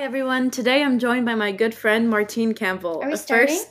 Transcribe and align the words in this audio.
Hi 0.00 0.06
everyone. 0.06 0.50
Today 0.50 0.82
I'm 0.82 0.98
joined 0.98 1.26
by 1.26 1.34
my 1.34 1.52
good 1.52 1.74
friend 1.74 2.08
Martine 2.08 2.54
Campbell. 2.54 3.02
Are 3.02 3.08
we 3.08 3.12
Uh, 3.12 3.16
starting? 3.16 3.54
First, 3.54 3.68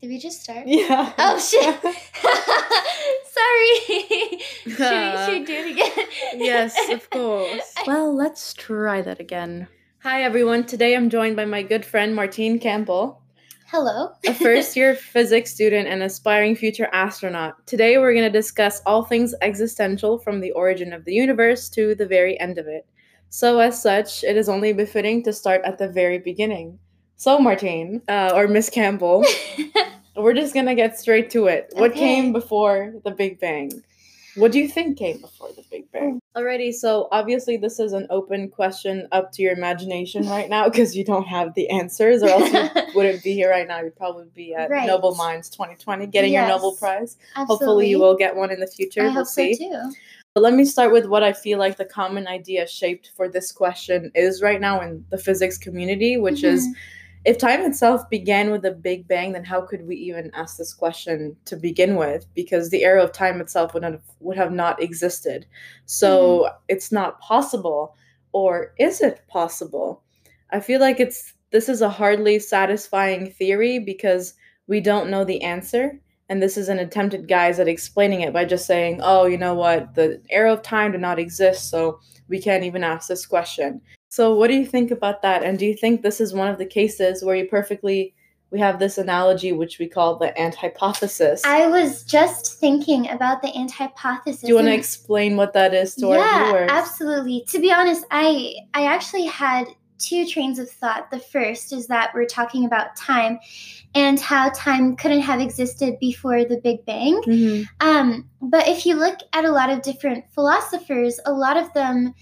Did 0.00 0.08
we 0.08 0.16
just 0.18 0.40
start? 0.42 0.66
yeah. 0.66 1.12
Oh 1.18 1.38
shit! 1.38 1.78
Sorry. 3.36 4.38
should, 4.62 4.78
we, 4.78 5.24
should 5.26 5.40
we 5.40 5.44
do 5.44 5.52
it 5.52 5.70
again? 5.72 6.06
yes, 6.36 6.74
of 6.88 7.10
course. 7.10 7.74
Well, 7.86 8.16
let's 8.16 8.54
try 8.54 9.02
that 9.02 9.20
again. 9.20 9.68
Hi 9.98 10.22
everyone. 10.22 10.64
Today 10.64 10.96
I'm 10.96 11.10
joined 11.10 11.36
by 11.36 11.44
my 11.44 11.62
good 11.62 11.84
friend 11.84 12.16
Martine 12.16 12.58
Campbell, 12.58 13.20
Hello. 13.66 14.12
a 14.26 14.32
first 14.32 14.74
year 14.74 14.94
physics 14.94 15.52
student 15.52 15.86
and 15.86 16.02
aspiring 16.02 16.56
future 16.56 16.88
astronaut. 16.94 17.66
Today 17.66 17.98
we're 17.98 18.14
going 18.14 18.24
to 18.32 18.38
discuss 18.38 18.80
all 18.86 19.02
things 19.04 19.34
existential 19.42 20.18
from 20.18 20.40
the 20.40 20.52
origin 20.52 20.94
of 20.94 21.04
the 21.04 21.12
universe 21.12 21.68
to 21.76 21.94
the 21.94 22.06
very 22.06 22.40
end 22.40 22.56
of 22.56 22.66
it. 22.68 22.86
So, 23.34 23.60
as 23.60 23.80
such, 23.80 24.24
it 24.24 24.36
is 24.36 24.46
only 24.50 24.74
befitting 24.74 25.22
to 25.22 25.32
start 25.32 25.62
at 25.64 25.78
the 25.78 25.88
very 25.88 26.18
beginning. 26.18 26.78
So, 27.16 27.38
Martine, 27.38 28.02
uh, 28.06 28.32
or 28.34 28.46
Miss 28.46 28.68
Campbell, 28.68 29.24
we're 30.16 30.34
just 30.34 30.52
going 30.52 30.66
to 30.66 30.74
get 30.74 30.98
straight 30.98 31.30
to 31.30 31.46
it. 31.46 31.72
What 31.72 31.92
Okay. 31.92 32.00
came 32.00 32.34
before 32.34 32.92
the 33.06 33.10
Big 33.10 33.40
Bang? 33.40 33.82
What 34.36 34.52
do 34.52 34.58
you 34.58 34.68
think 34.68 34.98
came 34.98 35.18
before 35.22 35.48
the 35.56 35.64
Big 35.70 35.90
Bang? 35.92 36.20
Alrighty, 36.36 36.74
so 36.74 37.08
obviously 37.10 37.56
this 37.56 37.80
is 37.80 37.94
an 37.94 38.06
open 38.10 38.50
question 38.50 39.08
up 39.12 39.32
to 39.32 39.42
your 39.42 39.52
imagination 39.54 40.26
right 40.28 40.50
now 40.50 40.68
because 40.68 40.94
you 40.94 41.02
don't 41.02 41.26
have 41.26 41.54
the 41.54 41.70
answers, 41.70 42.22
or 42.22 42.28
else 42.28 42.52
you 42.52 42.82
wouldn't 42.94 43.22
be 43.22 43.32
here 43.32 43.48
right 43.48 43.66
now. 43.66 43.80
You'd 43.80 43.96
probably 43.96 44.26
be 44.34 44.54
at 44.54 44.68
Right. 44.68 44.86
Nobel 44.86 45.14
Minds 45.14 45.48
2020 45.48 46.06
getting 46.08 46.34
your 46.34 46.46
Nobel 46.46 46.72
Prize. 46.76 47.16
Absolutely. 47.34 47.46
Hopefully, 47.66 47.88
you 47.88 47.98
will 47.98 48.16
get 48.16 48.36
one 48.36 48.50
in 48.50 48.60
the 48.60 48.66
future. 48.66 49.00
I 49.00 49.04
we'll 49.04 49.12
hope 49.14 49.26
see. 49.26 49.54
so 49.54 49.64
too. 49.70 49.94
But 50.34 50.42
let 50.42 50.54
me 50.54 50.64
start 50.64 50.92
with 50.92 51.06
what 51.06 51.22
I 51.22 51.32
feel 51.34 51.58
like 51.58 51.76
the 51.76 51.84
common 51.84 52.26
idea 52.26 52.66
shaped 52.66 53.10
for 53.16 53.28
this 53.28 53.52
question 53.52 54.10
is 54.14 54.40
right 54.40 54.60
now 54.60 54.80
in 54.80 55.04
the 55.10 55.18
physics 55.18 55.58
community, 55.58 56.16
which 56.16 56.42
is 56.42 56.66
Mhm. 56.66 56.72
if 57.26 57.36
time 57.38 57.60
itself 57.62 58.08
began 58.08 58.50
with 58.50 58.64
a 58.64 58.70
big 58.72 59.06
bang, 59.06 59.32
then 59.32 59.44
how 59.44 59.60
could 59.60 59.86
we 59.86 59.94
even 59.96 60.30
ask 60.34 60.56
this 60.56 60.72
question 60.72 61.36
to 61.44 61.54
begin 61.56 61.96
with? 61.96 62.26
Because 62.34 62.70
the 62.70 62.82
era 62.82 63.02
of 63.02 63.12
time 63.12 63.40
itself 63.42 63.74
would 63.74 63.82
not 63.82 63.92
have, 63.92 64.02
would 64.20 64.36
have 64.38 64.52
not 64.52 64.82
existed. 64.82 65.44
So 65.84 66.48
it's 66.68 66.90
not 66.90 67.20
possible, 67.20 67.94
or 68.32 68.72
is 68.78 69.02
it 69.02 69.20
possible? 69.28 70.02
I 70.50 70.60
feel 70.60 70.80
like 70.80 70.98
it's 70.98 71.34
this 71.50 71.68
is 71.68 71.82
a 71.82 71.90
hardly 71.90 72.38
satisfying 72.38 73.30
theory 73.30 73.78
because 73.78 74.32
we 74.66 74.80
don't 74.80 75.10
know 75.10 75.24
the 75.24 75.42
answer. 75.42 76.00
And 76.32 76.42
this 76.42 76.56
is 76.56 76.70
an 76.70 76.78
attempted 76.78 77.28
guise 77.28 77.60
at 77.60 77.68
explaining 77.68 78.22
it 78.22 78.32
by 78.32 78.46
just 78.46 78.64
saying, 78.64 79.00
oh, 79.02 79.26
you 79.26 79.36
know 79.36 79.52
what, 79.52 79.94
the 79.96 80.18
era 80.30 80.50
of 80.50 80.62
time 80.62 80.92
did 80.92 81.02
not 81.02 81.18
exist, 81.18 81.68
so 81.68 82.00
we 82.26 82.40
can't 82.40 82.64
even 82.64 82.82
ask 82.82 83.06
this 83.06 83.26
question. 83.26 83.82
So, 84.08 84.34
what 84.34 84.48
do 84.48 84.54
you 84.54 84.64
think 84.64 84.90
about 84.90 85.20
that? 85.20 85.42
And 85.42 85.58
do 85.58 85.66
you 85.66 85.74
think 85.74 86.00
this 86.00 86.22
is 86.22 86.32
one 86.32 86.48
of 86.48 86.56
the 86.56 86.64
cases 86.64 87.22
where 87.22 87.36
you 87.36 87.46
perfectly 87.46 88.14
we 88.50 88.58
have 88.60 88.78
this 88.78 88.96
analogy 88.96 89.52
which 89.52 89.78
we 89.78 89.86
call 89.86 90.16
the 90.16 90.34
ant 90.38 90.54
hypothesis? 90.54 91.42
I 91.44 91.66
was 91.66 92.02
just 92.02 92.58
thinking 92.58 93.10
about 93.10 93.42
the 93.42 93.48
ant 93.48 93.72
hypothesis. 93.72 94.40
do 94.40 94.48
you 94.48 94.54
want 94.54 94.68
to 94.68 94.74
explain 94.74 95.36
what 95.36 95.52
that 95.52 95.74
is 95.74 95.94
to 95.96 96.12
our 96.12 96.16
yeah, 96.16 96.46
viewers? 96.46 96.70
absolutely. 96.70 97.44
To 97.48 97.60
be 97.60 97.70
honest, 97.70 98.06
I 98.10 98.54
I 98.72 98.86
actually 98.86 99.26
had 99.26 99.66
two 100.02 100.26
trains 100.26 100.58
of 100.58 100.68
thought. 100.70 101.10
The 101.10 101.18
first 101.18 101.72
is 101.72 101.86
that 101.86 102.12
we're 102.14 102.26
talking 102.26 102.64
about 102.64 102.96
time 102.96 103.38
and 103.94 104.18
how 104.20 104.50
time 104.50 104.96
couldn't 104.96 105.20
have 105.20 105.40
existed 105.40 105.98
before 106.00 106.44
the 106.44 106.58
Big 106.58 106.84
Bang. 106.84 107.20
Mhm. 107.22 107.66
Um, 107.80 108.28
but 108.40 108.66
if 108.68 108.84
you 108.84 108.96
look 108.96 109.18
at 109.32 109.44
a 109.44 109.52
lot 109.52 109.70
of 109.70 109.82
different 109.82 110.24
philosophers, 110.34 111.20
a 111.26 111.32
lot 111.32 111.56
of 111.56 111.72
them 111.72 112.14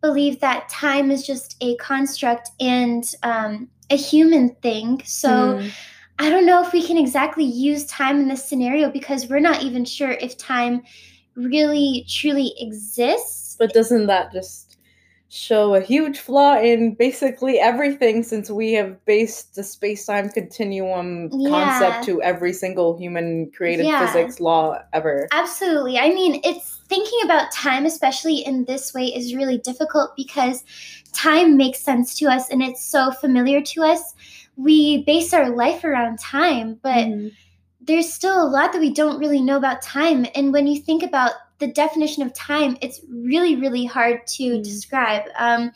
believe 0.00 0.40
that 0.40 0.68
time 0.68 1.10
is 1.10 1.26
just 1.26 1.56
a 1.60 1.76
construct 1.76 2.50
and 2.60 3.04
um, 3.22 3.68
a 3.90 3.96
human 3.96 4.54
thing. 4.62 5.00
So 5.04 5.28
Mm. 5.28 5.70
I 6.18 6.28
don't 6.28 6.46
know 6.46 6.62
if 6.62 6.72
we 6.72 6.86
can 6.86 6.98
exactly 6.98 7.44
use 7.44 7.86
time 7.86 8.20
in 8.20 8.28
this 8.28 8.44
scenario 8.44 8.90
because 8.90 9.28
we're 9.28 9.40
not 9.40 9.62
even 9.62 9.84
sure 9.84 10.12
if 10.12 10.36
time 10.36 10.82
really 11.34 12.04
truly 12.08 12.52
exists. 12.58 13.56
But 13.58 13.72
doesn't 13.72 14.06
that 14.06 14.32
just 14.32 14.71
show 15.32 15.74
a 15.74 15.80
huge 15.80 16.18
flaw 16.18 16.58
in 16.60 16.94
basically 16.94 17.58
everything 17.58 18.22
since 18.22 18.50
we 18.50 18.74
have 18.74 19.02
based 19.06 19.54
the 19.54 19.62
space 19.64 20.04
time 20.04 20.28
continuum 20.28 21.30
Yeah. 21.32 21.48
concept 21.50 22.04
to 22.04 22.20
every 22.20 22.52
single 22.52 22.98
human 22.98 23.50
created 23.50 23.86
Yeah. 23.86 23.98
physics 24.06 24.40
law 24.40 24.76
ever? 24.92 25.28
Absolutely. 25.32 25.98
I 25.98 26.10
mean, 26.10 26.38
it's 26.44 26.80
thinking 26.86 27.18
about 27.24 27.50
time, 27.50 27.86
especially 27.86 28.44
in 28.44 28.66
this 28.66 28.92
way, 28.92 29.06
is 29.06 29.34
really 29.34 29.56
difficult 29.56 30.14
because 30.16 30.64
time 31.14 31.56
makes 31.56 31.80
sense 31.80 32.14
to 32.18 32.26
us 32.26 32.50
and 32.50 32.62
it's 32.62 32.84
so 32.84 33.10
familiar 33.10 33.62
to 33.62 33.84
us. 33.84 34.14
We 34.56 35.02
base 35.04 35.32
our 35.32 35.48
life 35.48 35.82
around 35.82 36.18
time, 36.18 36.78
but 36.82 37.06
Mhm. 37.06 37.32
there's 37.80 38.12
still 38.12 38.42
a 38.42 38.46
lot 38.46 38.74
that 38.74 38.80
we 38.80 38.90
don't 38.92 39.18
really 39.18 39.40
know 39.40 39.56
about 39.56 39.80
time. 39.80 40.26
And 40.34 40.52
when 40.52 40.66
you 40.66 40.78
think 40.78 41.02
about 41.02 41.32
the 41.62 41.68
definition 41.68 42.24
of 42.24 42.34
time, 42.34 42.76
it's 42.80 43.00
really, 43.08 43.54
really 43.56 43.84
hard 43.84 44.26
to 44.26 44.42
Mm. 44.58 44.64
describe. 44.64 45.22
Um, 45.36 45.70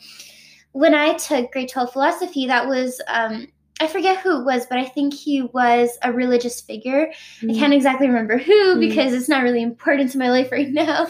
when 0.73 0.93
I 0.93 1.13
took 1.13 1.51
grade 1.53 1.69
12 1.69 1.93
philosophy, 1.93 2.45
that 2.47 2.67
was, 2.67 3.01
um, 3.07 3.47
I 3.79 3.87
forget 3.87 4.17
who 4.19 4.39
it 4.39 4.43
was, 4.43 4.65
but 4.65 4.79
I 4.79 4.85
think 4.85 5.13
he 5.13 5.43
was 5.43 5.97
a 6.03 6.11
religious 6.11 6.59
figure. 6.61 7.11
I 7.47 7.53
can't 7.53 7.73
exactly 7.73 8.07
remember 8.07 8.37
who 8.37 8.75
Mm. 8.75 8.79
because 8.81 9.13
it's 9.13 9.29
not 9.29 9.43
really 9.43 9.61
important 9.61 10.11
to 10.11 10.17
my 10.17 10.29
life 10.29 10.51
right 10.51 10.69
now 10.83 11.07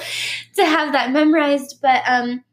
to 0.55 0.65
have 0.65 0.93
that 0.93 1.11
memorized. 1.11 1.79
But 1.81 2.03
um, 2.07 2.43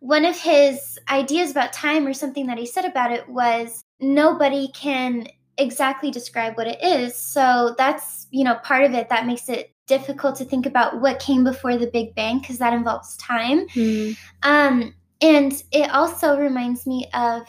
one 0.00 0.24
of 0.24 0.36
his 0.36 0.98
ideas 1.08 1.52
about 1.52 1.72
time 1.72 2.06
or 2.06 2.12
something 2.14 2.46
that 2.48 2.58
he 2.58 2.66
said 2.66 2.84
about 2.84 3.12
it 3.12 3.28
was 3.28 3.84
nobody 4.00 4.68
can 4.74 5.28
exactly 5.58 6.10
describe 6.10 6.56
what 6.56 6.66
it 6.66 6.82
is. 6.82 7.14
So 7.14 7.74
that's, 7.78 8.26
you 8.30 8.42
know, 8.44 8.56
part 8.56 8.84
of 8.84 8.94
it 8.94 9.10
that 9.10 9.26
makes 9.26 9.48
it 9.48 9.72
difficult 9.92 10.36
to 10.36 10.44
think 10.44 10.64
about 10.64 11.00
what 11.02 11.18
came 11.18 11.44
before 11.44 11.76
the 11.76 11.86
Big 11.86 12.14
Bang 12.14 12.38
because 12.38 12.58
that 12.58 12.72
involves 12.72 13.16
time. 13.18 13.66
Mhm. 13.68 14.16
Um, 14.42 14.94
and 15.20 15.52
it 15.70 15.90
also 15.90 16.38
reminds 16.38 16.86
me 16.86 17.08
of 17.12 17.42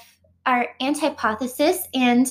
our 0.45 0.67
ant 0.81 0.99
hypothesis. 0.99 1.87
And 1.93 2.25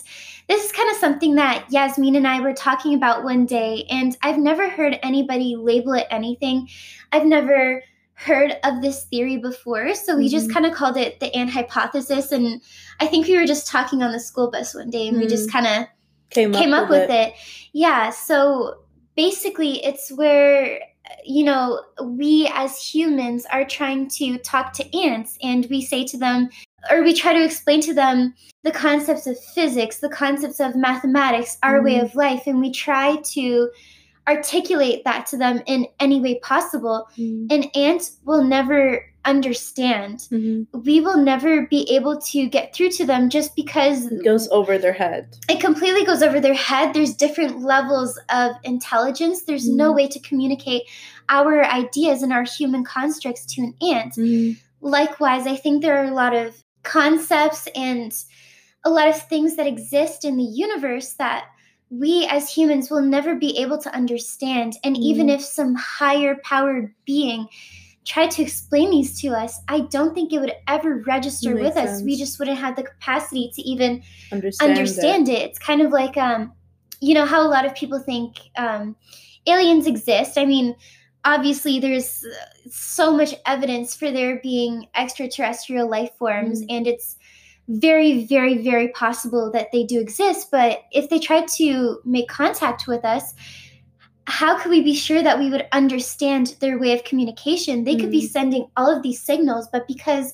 this 0.49 0.65
is 0.67 0.71
kind 0.73 0.91
of 0.91 0.97
something 0.99 1.34
that 1.37 1.65
Yasmin 1.71 2.15
and 2.15 2.28
I 2.28 2.41
were 2.41 2.53
talking 2.53 2.95
about 2.95 3.25
one 3.25 3.47
day. 3.47 3.87
And 3.89 4.15
I've 4.23 4.37
never 4.37 4.69
heard 4.69 4.99
anybody 5.03 5.56
label 5.56 5.95
it 5.95 6.06
anything. 6.11 6.69
I've 7.11 7.25
never 7.25 7.83
heard 8.12 8.59
of 8.65 8.83
this 8.83 9.05
theory 9.05 9.39
before. 9.39 9.94
So 9.94 10.17
we 10.17 10.29
just 10.29 10.49
Mhm. 10.49 10.53
kind 10.53 10.67
of 10.67 10.75
called 10.75 10.99
it 10.99 11.21
the 11.21 11.34
ant 11.34 11.50
hypothesis. 11.50 12.33
And 12.33 12.61
I 13.00 13.06
think 13.06 13.27
we 13.27 13.39
were 13.39 13.47
just 13.47 13.67
talking 13.67 14.03
on 14.03 14.12
the 14.12 14.21
school 14.21 14.50
bus 14.50 14.75
one 14.75 14.91
day 14.91 15.09
and 15.09 15.19
we 15.19 15.27
just 15.27 15.50
kind 15.50 15.67
of 15.67 15.87
Came, 16.29 16.53
came 16.53 16.75
up 16.75 16.91
with 16.91 17.09
it. 17.11 17.33
Yeah. 17.73 18.11
So 18.11 18.75
basically, 19.17 19.84
it's 19.84 20.11
where, 20.12 20.81
you 21.25 21.45
know, 21.45 21.83
we 22.03 22.50
as 22.55 22.78
humans 22.81 23.47
are 23.53 23.65
trying 23.65 24.09
to 24.09 24.39
talk 24.39 24.73
to 24.75 24.99
ants 24.99 25.37
and 25.43 25.67
we 25.71 25.83
say 25.83 26.05
to 26.06 26.19
them, 26.19 26.49
or 26.91 27.03
we 27.03 27.15
try 27.15 27.33
to 27.33 27.45
explain 27.45 27.81
to 27.83 27.95
them 27.95 28.34
the 28.65 28.73
concepts 28.73 29.27
of 29.27 29.39
physics, 29.55 29.99
the 29.99 30.09
concepts 30.09 30.61
of 30.61 30.77
mathematics, 30.77 31.59
our 31.62 31.83
way 31.83 31.95
Mhm. 31.97 32.05
of 32.05 32.15
life, 32.15 32.47
and 32.47 32.61
we 32.61 32.71
try 32.71 33.17
to 33.17 33.71
articulate 34.28 35.05
that 35.05 35.27
to 35.27 35.37
them 35.37 35.62
in 35.67 35.87
any 35.99 36.21
way 36.21 36.39
possible. 36.41 37.09
Mhm. 37.19 37.53
An 37.53 37.62
ant 37.75 38.11
will 38.25 38.44
never 38.44 39.05
understand. 39.25 40.19
Mhm. 40.31 40.66
We 40.84 41.00
will 41.00 41.16
never 41.19 41.66
be 41.66 41.88
able 41.94 42.21
to 42.33 42.47
get 42.47 42.75
through 42.75 42.91
to 42.91 43.06
them 43.06 43.31
just 43.31 43.55
because 43.55 44.06
It 44.06 44.25
goes 44.25 44.49
over 44.50 44.78
their 44.78 44.93
head. 44.93 45.37
it 45.49 45.60
completely 45.60 46.05
goes 46.05 46.22
over 46.22 46.41
their 46.41 46.55
head. 46.55 46.93
There's 46.94 47.15
different 47.15 47.61
levels 47.62 48.19
of 48.31 48.53
intelligence. 48.65 49.43
There's 49.43 49.69
no 49.69 49.93
Mhm. 49.93 49.97
way 49.97 50.09
to 50.09 50.19
communicate 50.21 50.82
our 51.28 51.65
ideas 51.65 52.22
and 52.22 52.32
our 52.32 52.44
human 52.44 52.84
constructs 52.84 53.47
to 53.55 53.62
an 53.62 53.75
ant. 53.81 54.15
Mhm. 54.15 54.56
Likewise, 54.81 55.46
I 55.46 55.56
think 55.56 55.82
there 55.82 55.96
are 56.02 56.06
a 56.11 56.14
lot 56.14 56.35
of 56.35 56.62
concepts 56.82 57.69
and 57.76 58.12
a 58.85 58.91
lot 58.91 59.06
of 59.08 59.17
things 59.29 59.55
that 59.55 59.67
exist 59.69 60.25
in 60.25 60.37
the 60.37 60.43
universe 60.43 61.12
that 61.14 61.44
we 61.91 62.26
as 62.26 62.49
humans 62.52 62.91
will 62.91 63.02
never 63.02 63.37
be 63.37 63.56
able 63.58 63.79
to 63.79 63.94
understand. 63.94 64.73
And 64.82 64.96
even 64.96 65.29
Mhm. 65.29 65.35
if 65.35 65.43
some 65.44 65.76
higher 65.76 66.37
powered 66.43 66.93
being 67.05 67.46
tried 68.04 68.31
to 68.32 68.43
explain 68.43 68.90
these 68.90 69.20
to 69.20 69.28
us, 69.28 69.60
I 69.69 69.81
don't 69.81 70.14
think 70.14 70.32
it 70.32 70.40
would 70.40 70.54
ever 70.66 71.02
register 71.06 71.54
with 71.54 71.76
us. 71.76 72.02
We 72.02 72.16
just 72.16 72.38
wouldn't 72.38 72.58
have 72.58 72.75
the 72.76 72.82
capacity 72.82 73.50
to 73.54 73.62
even 73.62 74.02
Understand, 74.32 74.70
understand 74.72 75.28
it. 75.28 75.43
It's 75.43 75.58
kind 75.58 75.81
of 75.81 75.93
like 75.93 76.16
um, 76.16 76.52
you 77.00 77.14
know 77.14 77.26
how 77.26 77.46
a 77.46 77.49
lot 77.49 77.64
of 77.64 77.75
people 77.75 78.00
think 78.00 78.37
um, 78.56 78.96
aliens 79.46 79.87
exist. 79.87 80.37
I 80.37 80.44
mean, 80.46 80.75
obviously, 81.25 81.78
there's 81.78 82.25
so 82.70 83.16
much 83.16 83.34
evidence 83.46 83.94
for 83.94 84.10
there 84.10 84.40
being 84.43 84.88
extraterrestrial 84.96 85.88
life 85.88 86.10
forms, 86.19 86.62
Mhm. 86.62 86.66
and 86.70 86.87
it's 86.87 87.16
very, 87.69 88.25
very, 88.26 88.58
very 88.58 88.88
possible 88.88 89.50
that 89.52 89.70
they 89.72 89.84
do 89.84 90.00
exist. 90.00 90.48
But 90.50 90.82
if 90.90 91.08
they 91.08 91.20
tried 91.20 91.46
to 91.56 92.00
make 92.05 92.28
contact 92.28 92.88
with 92.88 93.05
us, 93.05 93.34
how 94.26 94.58
could 94.58 94.70
we 94.70 94.82
be 94.82 94.94
sure 94.94 95.22
that 95.22 95.38
we 95.38 95.50
would 95.50 95.66
understand 95.72 96.56
their 96.60 96.78
way 96.78 96.92
of 96.92 97.04
communication? 97.04 97.84
They 97.84 97.96
could 97.96 98.10
be 98.10 98.22
Mm. 98.22 98.30
sending 98.30 98.66
all 98.76 98.94
of 98.94 99.02
these 99.02 99.20
signals, 99.20 99.69
but 99.72 99.86
because 99.88 100.32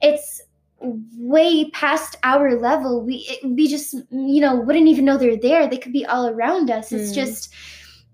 it's 0.00 0.42
way 0.80 1.68
past 1.70 2.14
our 2.22 2.56
level 2.60 3.02
we 3.02 3.16
it- 3.28 3.44
we 3.44 3.66
just 3.66 3.94
you 4.12 4.40
know 4.40 4.54
wouldn't 4.54 4.86
even 4.86 5.04
know 5.04 5.16
they're 5.18 5.36
there 5.36 5.66
they 5.66 5.76
could 5.76 5.92
be 5.92 6.06
all 6.06 6.28
around 6.28 6.70
us 6.70 6.92
it's 6.92 7.10
Mm. 7.10 7.14
just 7.16 7.52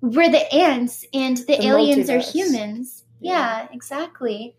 we're 0.00 0.30
the 0.30 0.50
ants 0.50 1.04
and 1.12 1.36
the, 1.36 1.56
The 1.58 1.66
aliens 1.66 2.08
are 2.08 2.20
humans 2.20 3.04
Yeah. 3.20 3.32
yeah. 3.32 3.68
exactly 3.70 4.56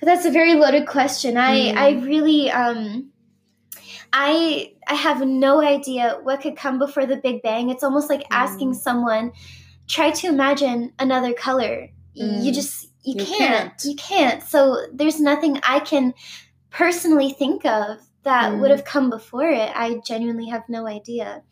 but 0.00 0.06
that's 0.06 0.24
a 0.24 0.30
very 0.30 0.54
loaded 0.54 0.86
question 0.86 1.36
i 1.36 1.54
Mm. 1.54 1.76
i 1.76 1.88
really 2.00 2.50
um 2.50 3.10
i 4.14 4.72
i 4.88 4.94
have 4.94 5.20
no 5.26 5.60
idea 5.60 6.18
what 6.22 6.40
could 6.40 6.56
come 6.56 6.78
before 6.78 7.04
the 7.04 7.16
big 7.16 7.42
bang 7.42 7.68
it's 7.68 7.84
almost 7.84 8.08
like 8.08 8.24
asking 8.30 8.70
Mm. 8.72 8.76
someone 8.76 9.32
try 9.94 10.10
to 10.10 10.26
imagine 10.28 10.92
another 10.98 11.32
color 11.34 11.74
you 12.14 12.24
Mm. 12.50 12.54
just 12.54 12.88
you, 13.04 13.14
You 13.18 13.24
can't. 13.26 13.38
can't. 13.78 13.84
you 13.84 13.94
can't 13.96 14.42
so 14.42 14.60
there's 14.98 15.20
nothing 15.20 15.58
i 15.74 15.78
can 15.80 16.14
personally 16.70 17.30
think 17.42 17.64
of 17.64 17.98
that 18.24 18.52
Mm. 18.52 18.60
would 18.60 18.70
have 18.70 18.84
come 18.84 19.10
before 19.10 19.48
it 19.62 19.70
i 19.74 20.00
genuinely 20.06 20.48
have 20.54 20.64
no 20.68 20.86
idea 20.86 21.42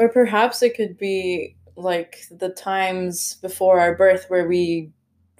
Or 0.00 0.08
perhaps 0.08 0.62
it 0.62 0.74
could 0.76 0.96
be 0.98 1.56
like 1.76 2.12
the 2.30 2.50
times 2.50 3.34
before 3.46 3.80
our 3.80 3.94
birth 3.96 4.24
where 4.28 4.46
we 4.48 4.90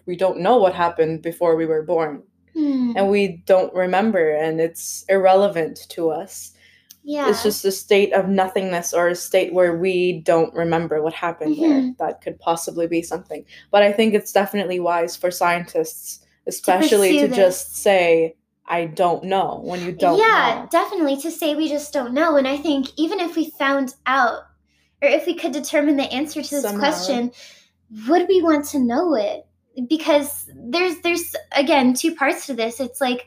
we 0.07 0.17
don't 0.17 0.39
know 0.47 0.57
what 0.59 0.75
happened 0.75 1.23
before 1.23 1.57
we 1.57 1.67
were 1.67 1.83
born 1.95 2.23
Hmm. 2.55 2.93
and 2.97 3.11
we 3.11 3.43
don't 3.47 3.75
remember 3.75 4.25
and 4.45 4.61
it's 4.61 5.05
irrelevant 5.09 5.77
to 5.91 6.11
us. 6.11 6.53
Yeah 7.07 7.29
It's 7.29 7.43
just 7.43 7.65
a 7.65 7.71
state 7.71 8.13
of 8.15 8.29
nothingness 8.29 8.93
or 8.95 9.09
a 9.09 9.15
state 9.15 9.53
where 9.53 9.77
we 9.77 10.21
don't 10.25 10.53
remember 10.55 11.03
what 11.03 11.13
happened 11.13 11.57
there. 11.59 11.69
Mhm. 11.83 11.99
That 11.99 12.21
could 12.23 12.39
possibly 12.41 12.87
be 12.87 13.03
something. 13.03 13.45
But 13.71 13.83
I 13.83 13.93
think 13.93 14.15
it's 14.15 14.33
definitely 14.33 14.81
wise 14.81 15.15
for 15.17 15.31
scientists 15.31 16.21
especially 16.47 17.21
to, 17.21 17.29
this. 17.29 17.37
just 17.37 17.77
say 17.77 18.35
I 18.67 18.87
don't 18.87 19.25
know 19.25 19.61
when 19.65 19.85
you 19.85 19.93
don't 19.93 20.19
yeah 20.19 20.63
know. 20.63 20.69
definitely 20.71 21.17
to 21.23 21.31
say 21.31 21.55
we 21.55 21.69
just 21.69 21.93
don't 21.93 22.13
know 22.15 22.37
and 22.37 22.49
i 22.49 22.57
think 22.57 22.89
even 22.97 23.21
if 23.21 23.37
we 23.37 23.51
found 23.59 23.95
out 24.07 24.41
or 25.03 25.09
if 25.09 25.27
we 25.27 25.35
could 25.35 25.53
determine 25.53 25.97
the 25.99 26.11
answer 26.13 26.43
to 26.43 26.51
this 26.51 26.63
Somehow. 26.63 26.81
question 26.81 27.31
would 28.09 28.27
we 28.29 28.41
want 28.43 28.65
to 28.67 28.79
know 28.79 29.15
it 29.15 29.47
because 29.89 30.51
there's 30.57 30.99
there's 31.01 31.35
again 31.53 31.93
two 31.95 32.15
parts 32.15 32.47
to 32.47 32.55
this 32.55 32.81
it's 32.81 33.01
like 33.01 33.27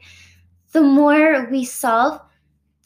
the 0.73 0.81
more 0.81 1.47
we 1.51 1.63
solve 1.65 2.19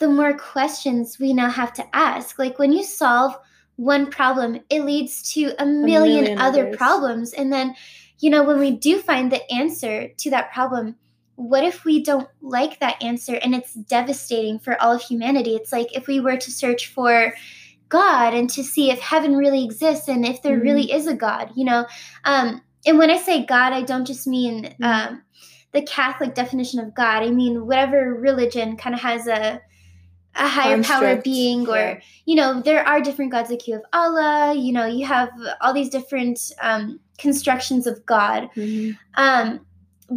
the 0.01 0.09
more 0.09 0.33
questions 0.37 1.17
we 1.19 1.31
now 1.31 1.49
have 1.49 1.71
to 1.71 1.95
ask 1.95 2.37
like 2.37 2.59
when 2.59 2.73
you 2.73 2.83
solve 2.83 3.37
one 3.77 4.09
problem 4.09 4.59
it 4.69 4.83
leads 4.83 5.31
to 5.33 5.53
a 5.59 5.65
million, 5.65 6.23
million 6.23 6.37
other 6.39 6.63
others. 6.65 6.75
problems 6.77 7.33
and 7.33 7.53
then 7.53 7.73
you 8.19 8.29
know 8.29 8.43
when 8.43 8.59
we 8.59 8.71
do 8.71 8.99
find 8.99 9.31
the 9.31 9.49
answer 9.51 10.09
to 10.17 10.29
that 10.29 10.51
problem 10.51 10.95
what 11.35 11.63
if 11.63 11.85
we 11.85 12.03
don't 12.03 12.27
like 12.41 12.79
that 12.79 13.01
answer 13.01 13.35
and 13.35 13.55
it's 13.55 13.73
devastating 13.73 14.59
for 14.59 14.79
all 14.81 14.93
of 14.93 15.01
humanity 15.01 15.55
it's 15.55 15.71
like 15.71 15.95
if 15.95 16.05
we 16.07 16.19
were 16.19 16.37
to 16.37 16.51
search 16.51 16.87
for 16.87 17.33
god 17.89 18.33
and 18.33 18.49
to 18.49 18.63
see 18.63 18.91
if 18.91 18.99
heaven 18.99 19.35
really 19.35 19.63
exists 19.63 20.07
and 20.07 20.25
if 20.25 20.41
there 20.41 20.57
Mhm. 20.57 20.63
really 20.63 20.91
is 20.91 21.07
a 21.07 21.15
god 21.15 21.51
you 21.55 21.65
know 21.65 21.85
um 22.25 22.61
and 22.85 22.97
when 22.97 23.09
i 23.11 23.17
say 23.17 23.45
god 23.45 23.71
i 23.73 23.81
don't 23.81 24.05
just 24.05 24.27
mean 24.27 24.75
Mhm. 24.79 24.85
um 24.85 25.21
the 25.73 25.81
catholic 25.83 26.33
definition 26.35 26.79
of 26.79 26.93
god 26.93 27.23
i 27.23 27.29
mean 27.31 27.65
whatever 27.65 28.13
religion 28.13 28.75
kind 28.77 28.93
of 28.95 29.01
has 29.01 29.27
a 29.27 29.61
a 30.35 30.47
higher 30.47 30.81
power 30.81 31.17
being 31.17 31.67
or 31.67 31.75
yeah. 31.75 31.99
you 32.25 32.35
know 32.35 32.61
there 32.61 32.87
are 32.87 33.01
different 33.01 33.31
gods 33.31 33.49
like 33.49 33.67
you 33.67 33.73
have 33.73 33.83
allah 33.91 34.53
you 34.55 34.71
know 34.71 34.85
you 34.85 35.05
have 35.05 35.29
all 35.59 35.73
these 35.73 35.89
different 35.89 36.53
um 36.61 36.99
constructions 37.17 37.85
of 37.85 38.05
god 38.05 38.49
Mhm. 38.55 38.97
um, 39.15 39.59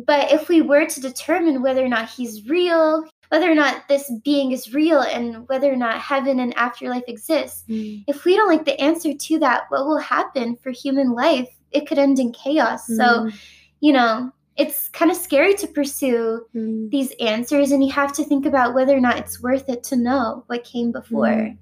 but 0.07 0.33
if 0.33 0.49
we 0.49 0.61
were 0.61 0.87
to 0.87 1.01
determine 1.01 1.63
whether 1.63 1.85
or 1.85 1.89
not 1.89 2.09
he's 2.11 2.49
real, 2.49 3.05
whether 3.29 3.49
or 3.51 3.55
not 3.55 3.87
this 3.89 4.11
being 4.25 4.51
is 4.51 4.75
real, 4.75 5.01
and 5.01 5.49
whether 5.49 5.73
or 5.73 5.77
not 5.77 6.01
heaven 6.01 6.41
and 6.41 6.53
afterlife 6.57 7.05
exists, 7.07 7.63
Mhm. 7.69 8.03
if 8.09 8.25
we 8.25 8.35
don't 8.35 8.49
like 8.49 8.65
the 8.65 8.81
answer 8.81 9.15
to 9.15 9.39
that, 9.39 9.67
what 9.69 9.87
will 9.87 9.99
happen 9.99 10.57
for 10.57 10.73
human 10.73 11.13
life? 11.13 11.49
It 11.71 11.87
could 11.87 11.99
end 11.99 12.19
in 12.19 12.33
chaos. 12.33 12.87
So, 12.89 13.05
Mhm. 13.05 13.33
you 13.81 13.93
know, 13.93 14.33
it's 14.57 14.89
kind 14.91 15.11
of 15.11 15.17
scary 15.17 15.55
to 15.55 15.67
pursue 15.67 16.47
Mhm. 16.55 16.91
these 16.91 17.13
answers, 17.21 17.73
and 17.73 17.85
you 17.85 17.93
have 17.93 18.13
to 18.13 18.25
think 18.25 18.47
about 18.47 18.75
whether 18.75 18.97
or 18.97 19.01
not 19.01 19.19
it's 19.19 19.43
worth 19.43 19.69
it 19.69 19.83
to 19.85 19.97
know 19.97 20.45
what 20.47 20.65
came 20.65 20.93
before. 20.93 21.27
Mhm. 21.27 21.59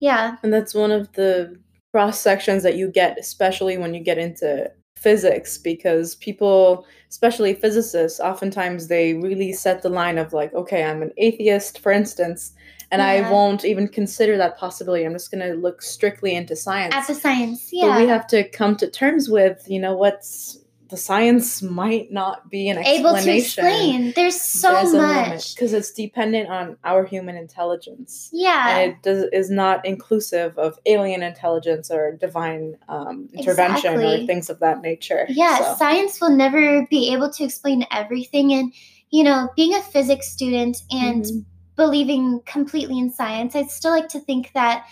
Yeah. 0.00 0.36
And 0.42 0.52
that's 0.52 0.74
one 0.74 0.90
of 0.90 1.12
the 1.12 1.56
cross 1.92 2.20
sections 2.20 2.62
that 2.62 2.76
you 2.76 2.88
get, 2.90 3.18
especially 3.18 3.76
when 3.78 3.94
you 3.94 4.00
get 4.00 4.18
into 4.18 4.70
physics, 4.96 5.58
because 5.58 6.16
people, 6.16 6.86
especially 7.10 7.54
physicists, 7.54 8.20
oftentimes 8.20 8.88
they 8.88 9.14
really 9.14 9.52
set 9.52 9.82
the 9.82 9.88
line 9.88 10.18
of 10.18 10.32
like, 10.32 10.52
okay, 10.54 10.84
I'm 10.84 11.02
an 11.02 11.12
atheist, 11.16 11.78
for 11.78 11.92
instance, 11.92 12.52
and 12.90 13.02
I 13.02 13.30
won't 13.30 13.64
even 13.64 13.86
consider 13.86 14.36
that 14.38 14.56
possibility. 14.56 15.04
I'm 15.04 15.12
just 15.12 15.30
going 15.30 15.46
to 15.46 15.54
look 15.54 15.82
strictly 15.82 16.34
into 16.34 16.56
science. 16.56 16.94
At 16.94 17.06
the 17.06 17.14
science. 17.14 17.68
Yeah. 17.70 17.88
But 17.88 18.00
we 18.00 18.08
have 18.08 18.26
to 18.28 18.48
come 18.48 18.76
to 18.76 18.88
terms 18.90 19.28
with, 19.28 19.62
you 19.68 19.78
know, 19.78 19.94
what's 19.94 20.58
the 20.88 20.96
science 20.96 21.62
might 21.62 22.10
not 22.10 22.48
be 22.50 22.68
an 22.68 22.78
able 22.78 23.14
to 23.14 23.36
explain. 23.36 24.12
There's 24.16 24.40
so 24.40 24.90
much. 24.92 25.54
because 25.54 25.72
it's 25.72 25.90
dependent 25.92 26.48
on 26.48 26.76
our 26.82 27.04
human 27.04 27.36
intelligence 27.36 28.30
Yeah. 28.32 28.68
and 28.78 28.92
it 28.92 29.02
does, 29.02 29.24
is 29.32 29.50
not 29.50 29.84
inclusive 29.84 30.56
of 30.56 30.78
alien 30.86 31.22
intelligence 31.22 31.90
or 31.90 32.12
divine 32.12 32.76
um, 32.88 33.28
intervention 33.34 33.98
or 33.98 34.26
things 34.26 34.48
of 34.48 34.60
that 34.60 34.80
nature. 34.80 35.26
Yeah, 35.28 35.58
So, 35.58 35.76
science 35.76 36.20
will 36.20 36.34
never 36.34 36.86
be 36.88 37.12
able 37.12 37.30
to 37.32 37.44
explain 37.44 37.84
everything. 37.90 38.52
And, 38.54 38.72
you 39.10 39.24
know, 39.24 39.50
being 39.56 39.74
a 39.74 39.82
physics 39.82 40.28
student 40.28 40.78
and 40.90 41.24
Mhm. 41.24 41.44
believing 41.76 42.40
completely 42.46 42.98
in 42.98 43.10
science, 43.12 43.54
I'd 43.54 43.70
still 43.70 43.92
like 43.92 44.08
to 44.08 44.20
think 44.20 44.52
that 44.54 44.86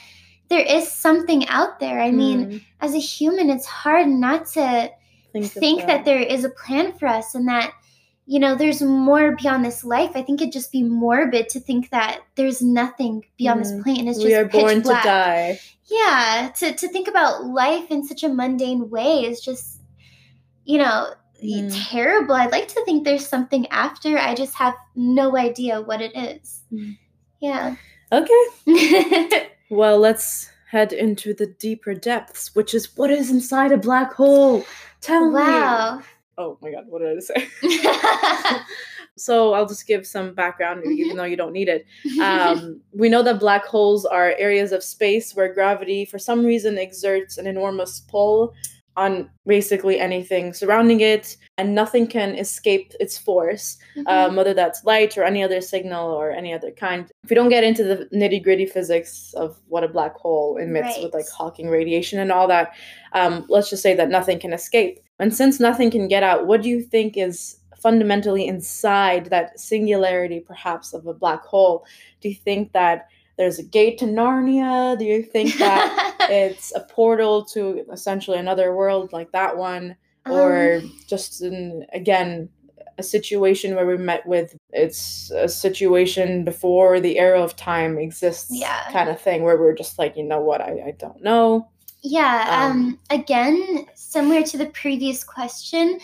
there 0.49 0.61
is 0.61 0.91
something 0.93 1.49
out 1.49 1.81
there. 1.81 2.01
I 2.01 2.11
mean, 2.13 2.47
mm, 2.47 2.61
as 2.81 2.95
a 2.95 2.99
human, 2.99 3.51
it's 3.51 3.67
hard 3.67 4.07
not 4.09 4.47
to 4.53 4.91
think, 5.43 5.53
think 5.53 5.87
that 5.87 6.05
there 6.05 6.21
is 6.21 6.45
a 6.45 6.51
plan 6.51 6.93
for 6.99 7.07
us 7.07 7.35
and 7.35 7.47
that, 7.49 7.73
you 8.27 8.39
know, 8.41 8.55
there's 8.55 8.83
more 8.83 9.37
beyond 9.37 9.65
this 9.65 9.85
life. 9.85 10.13
I 10.15 10.23
think 10.23 10.41
it'd 10.41 10.53
just 10.53 10.73
be 10.73 10.83
morbid 10.83 11.49
to 11.51 11.61
think 11.61 11.91
that 11.91 12.21
there's 12.35 12.61
nothing 12.63 13.25
beyond 13.39 13.61
this 13.61 13.73
Mm. 13.73 13.83
planet. 13.83 14.01
and 14.01 14.09
It's 14.09 14.19
just 14.19 14.27
we 14.27 14.35
are 14.35 14.45
born 14.47 14.81
black. 14.83 15.03
to 15.03 15.09
die. 15.09 15.61
Yeah, 15.89 16.51
to, 16.57 16.73
to 16.73 16.89
think 16.89 17.07
about 17.09 17.45
life 17.47 17.91
in 17.91 18.05
such 18.05 18.25
a 18.25 18.29
mundane 18.29 18.91
way 18.91 19.25
is 19.25 19.41
just, 19.41 19.81
you 20.65 20.79
know, 20.79 21.13
Mm. 21.45 21.71
terrible. 21.91 22.35
I'd 22.35 22.51
like 22.51 22.67
to 22.69 22.83
think 22.87 23.05
there's 23.05 23.27
something 23.29 23.67
after. 23.69 24.17
I 24.19 24.35
just 24.35 24.55
have 24.55 24.75
no 24.95 25.37
idea 25.37 25.83
what 25.83 26.01
it 26.01 26.17
is. 26.17 26.63
Mm. 26.73 26.97
Yeah. 27.41 27.77
Okay, 28.11 28.45
well, 29.71 29.99
let's 29.99 30.49
head 30.77 30.93
into 30.93 31.33
the 31.33 31.47
deeper 31.47 31.95
depths, 31.95 32.55
which 32.55 32.75
is 32.75 32.95
what 32.97 33.11
is 33.11 33.31
inside 33.31 33.73
a 33.73 33.79
black 33.79 34.13
hole. 34.13 34.63
Tell 35.01 35.27
me. 35.31 35.35
wow. 35.35 36.03
Oh 36.39 36.59
my 36.61 36.71
god, 36.71 36.85
what 36.89 37.01
did 37.01 37.17
I 37.17 37.21
say? 37.21 37.49
so 39.17 39.55
I'll 39.55 39.67
just 39.67 39.87
give 39.87 40.07
some 40.07 40.35
background, 40.35 40.85
Mhm. 40.85 40.99
even 40.99 41.17
though 41.17 41.25
you 41.25 41.37
don't 41.37 41.55
need 41.55 41.69
it. 41.71 41.87
um, 42.23 42.81
we 42.93 43.09
know 43.09 43.23
that 43.23 43.41
black 43.41 43.65
holes 43.65 44.05
are 44.05 44.35
areas 44.37 44.71
of 44.73 44.85
space 44.85 45.35
where 45.35 45.53
gravity, 45.55 46.05
for 46.05 46.19
some 46.19 46.45
reason, 46.45 46.77
exerts 46.77 47.39
an 47.39 47.47
enormous 47.47 48.01
pull 48.01 48.53
on 48.97 49.29
basically 49.47 50.01
anything 50.01 50.53
surrounding 50.53 51.01
it, 51.01 51.37
and 51.59 51.75
nothing 51.75 52.07
can 52.07 52.35
escape 52.35 52.93
its 52.99 53.19
force, 53.19 53.79
Mhm. 53.97 54.05
um, 54.07 54.37
whether 54.37 54.55
that's 54.55 54.85
light 54.85 55.17
or 55.19 55.25
any 55.25 55.43
other 55.43 55.61
signal 55.61 56.11
or 56.11 56.31
any 56.31 56.53
other 56.53 56.71
kind. 56.71 57.11
If 57.25 57.31
we 57.31 57.37
don't 57.37 57.51
get 57.51 57.65
into 57.65 57.85
the 57.85 58.07
nitty 58.15 58.43
gritty 58.43 58.67
physics 58.67 59.35
of 59.35 59.59
what 59.69 59.85
a 59.85 59.89
black 59.89 60.15
hole 60.17 60.57
emits 60.57 60.99
with 61.03 61.15
like 61.15 61.29
Hawking 61.29 61.69
radiation 61.69 62.19
and 62.21 62.33
all 62.33 62.49
that, 62.49 62.73
um, 63.13 63.45
let's 63.49 63.71
just 63.71 63.83
say 63.83 63.95
that 63.95 64.09
nothing 64.09 64.39
can 64.39 64.53
escape. 64.53 65.01
And 65.19 65.35
since 65.35 65.61
nothing 65.61 65.91
can 65.91 66.09
get 66.09 66.23
out, 66.23 66.47
what 66.47 66.63
do 66.63 66.69
you 66.69 66.83
think 66.83 67.17
is 67.17 67.59
fundamentally 67.79 68.47
inside 68.47 69.27
that 69.27 69.59
singularity, 69.61 70.41
perhaps, 70.41 70.93
of 70.93 71.07
a 71.07 71.15
black 71.15 71.43
hole? 71.45 71.85
Do 72.21 72.29
you 72.29 72.35
think 72.35 72.73
that 72.73 73.09
there's 73.39 73.59
a 73.59 73.63
gate 73.63 73.99
to 73.99 74.07
Narnia? 74.07 74.99
Do 74.99 75.05
you 75.05 75.23
think 75.23 75.57
that 75.59 76.17
it's 76.31 76.75
a 76.75 76.81
portal 76.81 77.45
to 77.47 77.85
essentially 77.93 78.39
another 78.39 78.75
world 78.75 79.13
like 79.13 79.33
that 79.33 79.57
one? 79.57 79.97
Or 80.29 80.77
Um, 80.79 80.93
just, 81.07 81.43
in, 81.43 81.87
again, 81.93 82.49
a 82.99 83.03
situation 83.03 83.75
where 83.75 83.87
we 83.87 83.97
met 83.99 84.27
with 84.27 84.57
it's 84.73 85.31
a 85.31 85.49
situation 85.49 86.45
before 86.45 86.99
the 86.99 87.19
era 87.19 87.41
of 87.43 87.55
time 87.55 87.99
exists 87.99 88.49
Yeah. 88.51 88.91
kind 88.91 89.11
of 89.11 89.21
thing 89.21 89.43
where 89.43 89.59
we're 89.59 89.75
just 89.75 89.99
like 89.99 90.17
you 90.17 90.25
know 90.25 90.41
what 90.41 90.63
i, 90.63 90.71
I 90.89 90.91
don't 90.99 91.23
know 91.23 91.69
Yeah. 92.03 92.47
Um, 92.49 92.71
Um, 92.73 92.99
again, 93.11 93.87
similar 93.95 94.43
to 94.45 94.57
the 94.57 94.67
previous 94.67 95.25
question, 95.25 95.99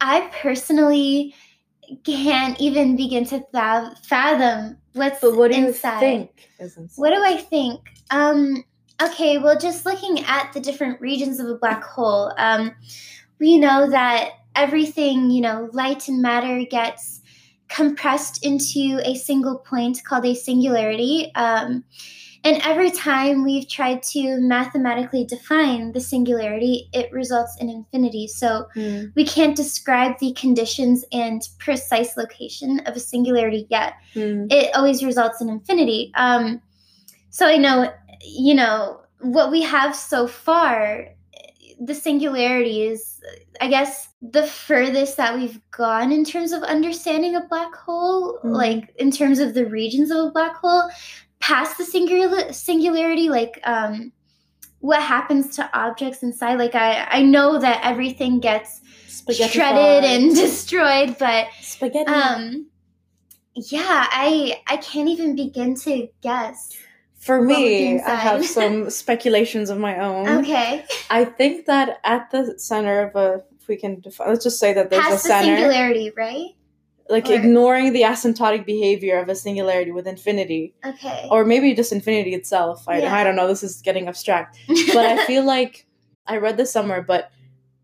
I 0.00 0.28
personally 0.42 1.34
can't 2.04 2.60
even 2.60 2.96
begin 2.96 3.24
to 3.26 3.44
fath- 3.52 4.04
fathom 4.04 4.76
what's 4.92 5.20
but 5.20 5.36
what 5.36 5.52
do 5.52 5.58
you 5.58 5.68
inside. 5.68 6.00
think 6.00 6.48
is 6.58 6.76
inside? 6.76 7.00
What 7.00 7.10
do 7.10 7.22
I 7.22 7.36
think? 7.36 7.80
Um, 8.10 8.64
okay, 9.02 9.38
well, 9.38 9.58
just 9.58 9.86
looking 9.86 10.24
at 10.24 10.52
the 10.52 10.60
different 10.60 11.00
regions 11.00 11.40
of 11.40 11.48
a 11.48 11.54
black 11.54 11.82
hole, 11.82 12.32
um, 12.36 12.72
we 13.38 13.58
know 13.58 13.88
that 13.90 14.30
everything, 14.54 15.30
you 15.30 15.40
know, 15.40 15.70
light 15.72 16.08
and 16.08 16.20
matter 16.20 16.64
gets 16.64 17.20
compressed 17.68 18.44
into 18.44 19.00
a 19.04 19.14
single 19.14 19.58
point 19.58 20.02
called 20.04 20.26
a 20.26 20.34
singularity. 20.34 21.32
Um, 21.34 21.84
and 22.44 22.60
every 22.64 22.90
time 22.90 23.44
we've 23.44 23.68
tried 23.68 24.02
to 24.02 24.38
mathematically 24.40 25.24
define 25.24 25.92
the 25.92 26.00
singularity, 26.00 26.88
it 26.92 27.12
results 27.12 27.56
in 27.60 27.68
infinity. 27.68 28.26
So 28.26 28.66
Mm. 28.76 29.12
we 29.14 29.24
can't 29.24 29.56
describe 29.56 30.18
the 30.18 30.32
conditions 30.32 31.04
and 31.12 31.42
precise 31.58 32.16
location 32.16 32.80
of 32.86 32.96
a 32.96 33.00
singularity 33.00 33.66
yet. 33.68 33.94
Mm. 34.14 34.50
It 34.50 34.74
always 34.74 35.04
results 35.04 35.40
in 35.40 35.48
infinity. 35.50 36.12
Um, 36.16 36.62
so 37.28 37.46
I 37.46 37.56
know, 37.56 37.92
you 38.22 38.54
know, 38.54 39.00
what 39.20 39.50
we 39.50 39.60
have 39.62 39.94
so 39.94 40.26
far, 40.26 41.08
the 41.78 41.94
singularity 41.94 42.82
is, 42.82 43.20
I 43.60 43.68
guess, 43.68 44.08
the 44.22 44.42
furthest 44.42 45.16
that 45.18 45.36
we've 45.36 45.60
gone 45.70 46.10
in 46.12 46.24
terms 46.24 46.52
of 46.52 46.62
understanding 46.62 47.36
a 47.36 47.46
black 47.48 47.74
hole, 47.74 48.38
Mhm. 48.44 48.52
like 48.54 48.94
in 48.96 49.10
terms 49.10 49.38
of 49.38 49.54
the 49.54 49.66
regions 49.66 50.10
of 50.10 50.18
a 50.26 50.30
black 50.30 50.56
hole 50.56 50.90
past 51.40 51.78
the 51.78 51.84
singular 51.84 52.52
singularity 52.52 53.28
like 53.28 53.58
um 53.64 54.12
what 54.80 55.02
happens 55.02 55.56
to 55.56 55.78
objects 55.78 56.22
inside. 56.22 56.58
Like 56.58 56.74
i 56.74 57.04
i 57.10 57.22
know 57.22 57.58
that 57.58 57.80
everything 57.84 58.40
gets 58.40 58.80
shredded 59.30 60.04
and 60.04 60.34
destroyed 60.44 61.16
but 61.18 61.46
spaghetti. 61.60 62.10
um 62.10 62.66
yeah 63.54 64.06
i 64.10 64.60
i 64.68 64.76
can't 64.78 65.08
even 65.08 65.34
begin 65.36 65.74
to 65.74 66.08
guess 66.22 66.76
For 67.18 67.40
what 67.40 67.48
would 67.48 67.56
be 67.56 67.94
me, 67.94 68.00
I 68.00 68.14
have 68.14 68.44
some 68.46 68.88
speculations 69.02 69.68
of 69.70 69.78
my 69.78 69.98
own. 70.00 70.26
okay. 70.40 70.84
I 71.10 71.24
think 71.26 71.66
that 71.66 71.98
at 72.04 72.30
the 72.30 72.58
center 72.58 73.02
of 73.02 73.14
a, 73.16 73.42
if 73.60 73.68
we 73.68 73.76
can 73.76 74.00
define, 74.00 74.28
let's 74.30 74.44
just 74.44 74.58
say 74.58 74.72
that 74.72 74.88
there's 74.88 75.02
past 75.02 75.24
a 75.26 75.28
the 75.28 75.34
center, 75.34 75.56
singularity 75.56 76.10
right 76.16 76.50
like 77.10 77.28
or- 77.28 77.34
ignoring 77.34 77.92
the 77.92 78.02
asymptotic 78.02 78.64
behavior 78.64 79.18
of 79.18 79.28
a 79.28 79.34
singularity 79.34 79.90
with 79.90 80.06
infinity, 80.06 80.74
okay 80.84 81.26
or 81.30 81.44
maybe 81.44 81.74
just 81.74 81.92
infinity 81.92 82.34
itself. 82.34 82.84
I, 82.88 83.00
Yeah. 83.00 83.14
I 83.14 83.24
don't 83.24 83.36
know. 83.36 83.46
This 83.48 83.62
is 83.62 83.82
getting 83.82 84.08
abstract, 84.08 84.58
but 84.68 85.04
I 85.06 85.26
feel 85.26 85.44
like 85.44 85.86
I 86.26 86.36
read 86.36 86.56
this 86.56 86.72
somewhere, 86.72 87.02
but 87.02 87.30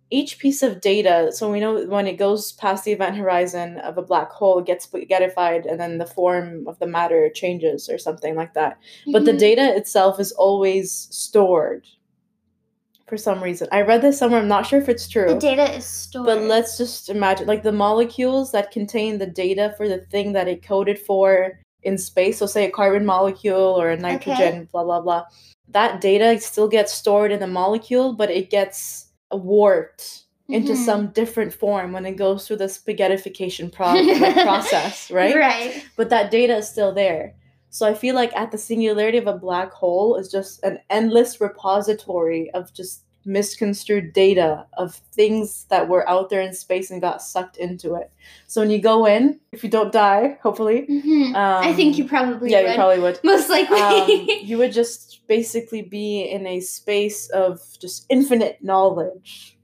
each 0.08 0.38
piece 0.38 0.62
of 0.62 0.80
data, 0.80 1.32
so 1.32 1.50
we 1.50 1.58
know 1.58 1.84
when 1.86 2.06
it 2.06 2.16
goes 2.16 2.52
past 2.52 2.84
the 2.84 2.92
event 2.92 3.16
horizon 3.16 3.78
of 3.78 3.98
a 3.98 4.02
black 4.02 4.30
hole, 4.30 4.60
it 4.60 4.66
gets 4.66 4.86
spaghettified, 4.86 5.68
and 5.68 5.80
then 5.80 5.98
the 5.98 6.06
form 6.06 6.64
of 6.68 6.78
the 6.78 6.86
matter 6.86 7.28
changes 7.34 7.88
or 7.88 7.98
something 7.98 8.36
like 8.36 8.54
that. 8.54 8.78
But 9.12 9.24
the 9.24 9.32
Mhm. 9.32 9.38
data 9.40 9.74
itself 9.76 10.20
is 10.20 10.30
always 10.30 11.08
stored 11.10 11.88
for 13.06 13.16
some 13.16 13.42
reason. 13.42 13.68
I 13.70 13.82
read 13.82 14.02
this 14.02 14.18
somewhere, 14.18 14.40
I'm 14.40 14.48
not 14.48 14.66
sure 14.66 14.80
if 14.80 14.88
it's 14.88 15.08
true. 15.08 15.26
the 15.28 15.34
data 15.38 15.72
is 15.76 15.84
stored 15.84 16.26
But 16.26 16.40
let's 16.42 16.76
just 16.76 17.08
imagine 17.08 17.46
like 17.46 17.62
the 17.62 17.72
molecules 17.72 18.52
that 18.52 18.70
contain 18.72 19.18
the 19.18 19.26
data 19.26 19.74
for 19.76 19.88
the 19.88 19.98
thing 20.10 20.32
that 20.32 20.48
it 20.48 20.62
coded 20.62 20.98
for 20.98 21.58
in 21.82 21.98
space. 21.98 22.38
So, 22.38 22.46
say 22.46 22.64
a 22.66 22.70
carbon 22.70 23.06
molecule 23.06 23.56
or 23.80 23.90
a 23.90 23.96
nitrogen, 23.96 24.68
blah, 24.72 24.82
blah, 24.82 25.00
blah. 25.00 25.24
That 25.68 26.00
data 26.00 26.40
still 26.40 26.68
gets 26.68 26.92
stored 26.92 27.30
in 27.30 27.38
the 27.40 27.46
molecule, 27.46 28.12
but 28.12 28.30
it 28.30 28.50
gets 28.50 29.06
warped 29.30 30.22
into 30.48 30.72
Mhm. 30.72 30.84
some 30.84 31.06
different 31.08 31.52
form 31.52 31.92
when 31.92 32.06
it 32.06 32.16
goes 32.16 32.46
through 32.46 32.56
the 32.56 32.64
spaghettification 32.66 33.70
pro- 33.70 33.94
process, 34.44 35.10
right? 35.10 35.34
right 35.36 35.84
But 35.96 36.10
that 36.10 36.30
data 36.32 36.56
is 36.56 36.68
still 36.68 36.92
there. 36.92 37.34
So 37.70 37.86
I 37.86 37.94
feel 37.94 38.14
like 38.14 38.34
at 38.36 38.50
the 38.52 38.58
singularity 38.58 39.18
of 39.18 39.26
a 39.26 39.34
black 39.36 39.72
hole 39.72 40.16
is 40.16 40.30
just 40.30 40.62
an 40.62 40.78
endless 40.90 41.40
repository 41.40 42.50
of 42.52 42.72
just 42.72 43.02
misconstrued 43.28 44.12
data 44.12 44.64
of 44.78 44.94
things 45.12 45.64
that 45.68 45.88
were 45.88 46.08
out 46.08 46.30
there 46.30 46.40
in 46.40 46.54
space 46.54 46.92
and 46.92 47.00
got 47.00 47.20
sucked 47.20 47.56
into 47.56 47.94
it. 47.96 48.10
So 48.46 48.60
when 48.60 48.70
you 48.70 48.78
go 48.80 49.04
in, 49.04 49.40
if 49.50 49.64
you 49.64 49.68
don't 49.68 49.92
die, 49.92 50.38
hopefully, 50.42 50.86
Mhm. 50.88 51.34
i 51.34 51.72
think 51.74 51.98
you 51.98 52.04
um, 52.04 52.08
probably 52.08 52.50
yeah, 52.52 52.62
would 52.62 52.70
you 52.70 52.74
probably 52.76 53.00
would. 53.00 53.18
most 53.24 53.50
likely 53.50 53.80
Um, 53.80 54.06
you 54.42 54.56
would 54.58 54.72
just 54.72 55.26
basically 55.26 55.82
be 55.82 56.22
in 56.22 56.46
a 56.46 56.60
space 56.60 57.28
of 57.30 57.60
just 57.80 58.06
infinite 58.08 58.62
knowledge. 58.62 59.58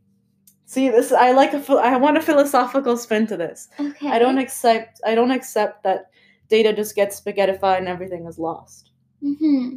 See, 0.66 0.88
this 0.88 1.12
I 1.12 1.30
like 1.32 1.52
a 1.54 1.62
I 1.74 1.96
want 1.98 2.16
a 2.16 2.20
philosophical 2.22 2.96
spin 2.96 3.26
to 3.28 3.36
this. 3.36 3.68
okay 3.78 4.08
I 4.08 4.18
don't 4.18 4.38
accept 4.38 5.00
I 5.06 5.14
don't 5.14 5.30
accept 5.30 5.84
that 5.84 6.10
data 6.52 6.70
just 6.74 6.94
gets 6.94 7.18
spaghettified 7.18 7.78
and 7.78 7.88
everything 7.88 8.26
is 8.26 8.38
lost. 8.38 8.90
hmm 9.20 9.76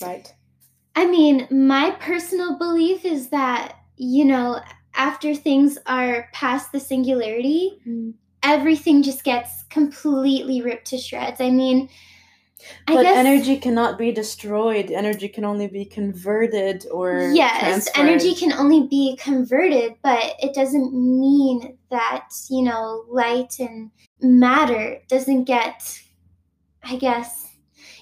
Right. 0.00 0.32
I 0.96 1.06
mean, 1.06 1.46
my 1.50 1.90
personal 2.00 2.56
belief 2.58 3.04
is 3.04 3.28
that, 3.28 3.76
you 3.96 4.24
know, 4.24 4.60
after 4.94 5.34
things 5.34 5.78
are 5.86 6.28
past 6.32 6.72
the 6.72 6.80
singularity, 6.80 7.78
everything 8.42 9.02
just 9.02 9.24
gets 9.24 9.64
completely 9.64 10.62
ripped 10.62 10.86
to 10.86 10.98
shreds. 10.98 11.40
I 11.40 11.50
mean, 11.50 11.90
I 12.88 12.94
but 12.94 13.02
guess 13.02 13.16
energy 13.18 13.58
cannot 13.58 13.98
be 13.98 14.10
destroyed. 14.10 14.90
Energy 14.90 15.28
can 15.28 15.44
only 15.44 15.68
be 15.68 15.84
converted 15.84 16.86
or 16.90 17.32
yes, 17.34 17.60
transferred. 17.60 18.00
energy 18.08 18.34
can 18.34 18.52
only 18.54 18.86
be 18.88 19.16
converted, 19.20 19.94
but 20.02 20.24
it 20.42 20.54
doesn't 20.54 20.92
mean 20.94 21.76
that, 21.90 22.28
you 22.50 22.62
know, 22.62 23.04
light 23.08 23.58
and 23.58 23.90
matter 24.20 25.00
doesn't 25.08 25.44
get 25.44 26.00
I 26.82 26.96
guess 26.96 27.46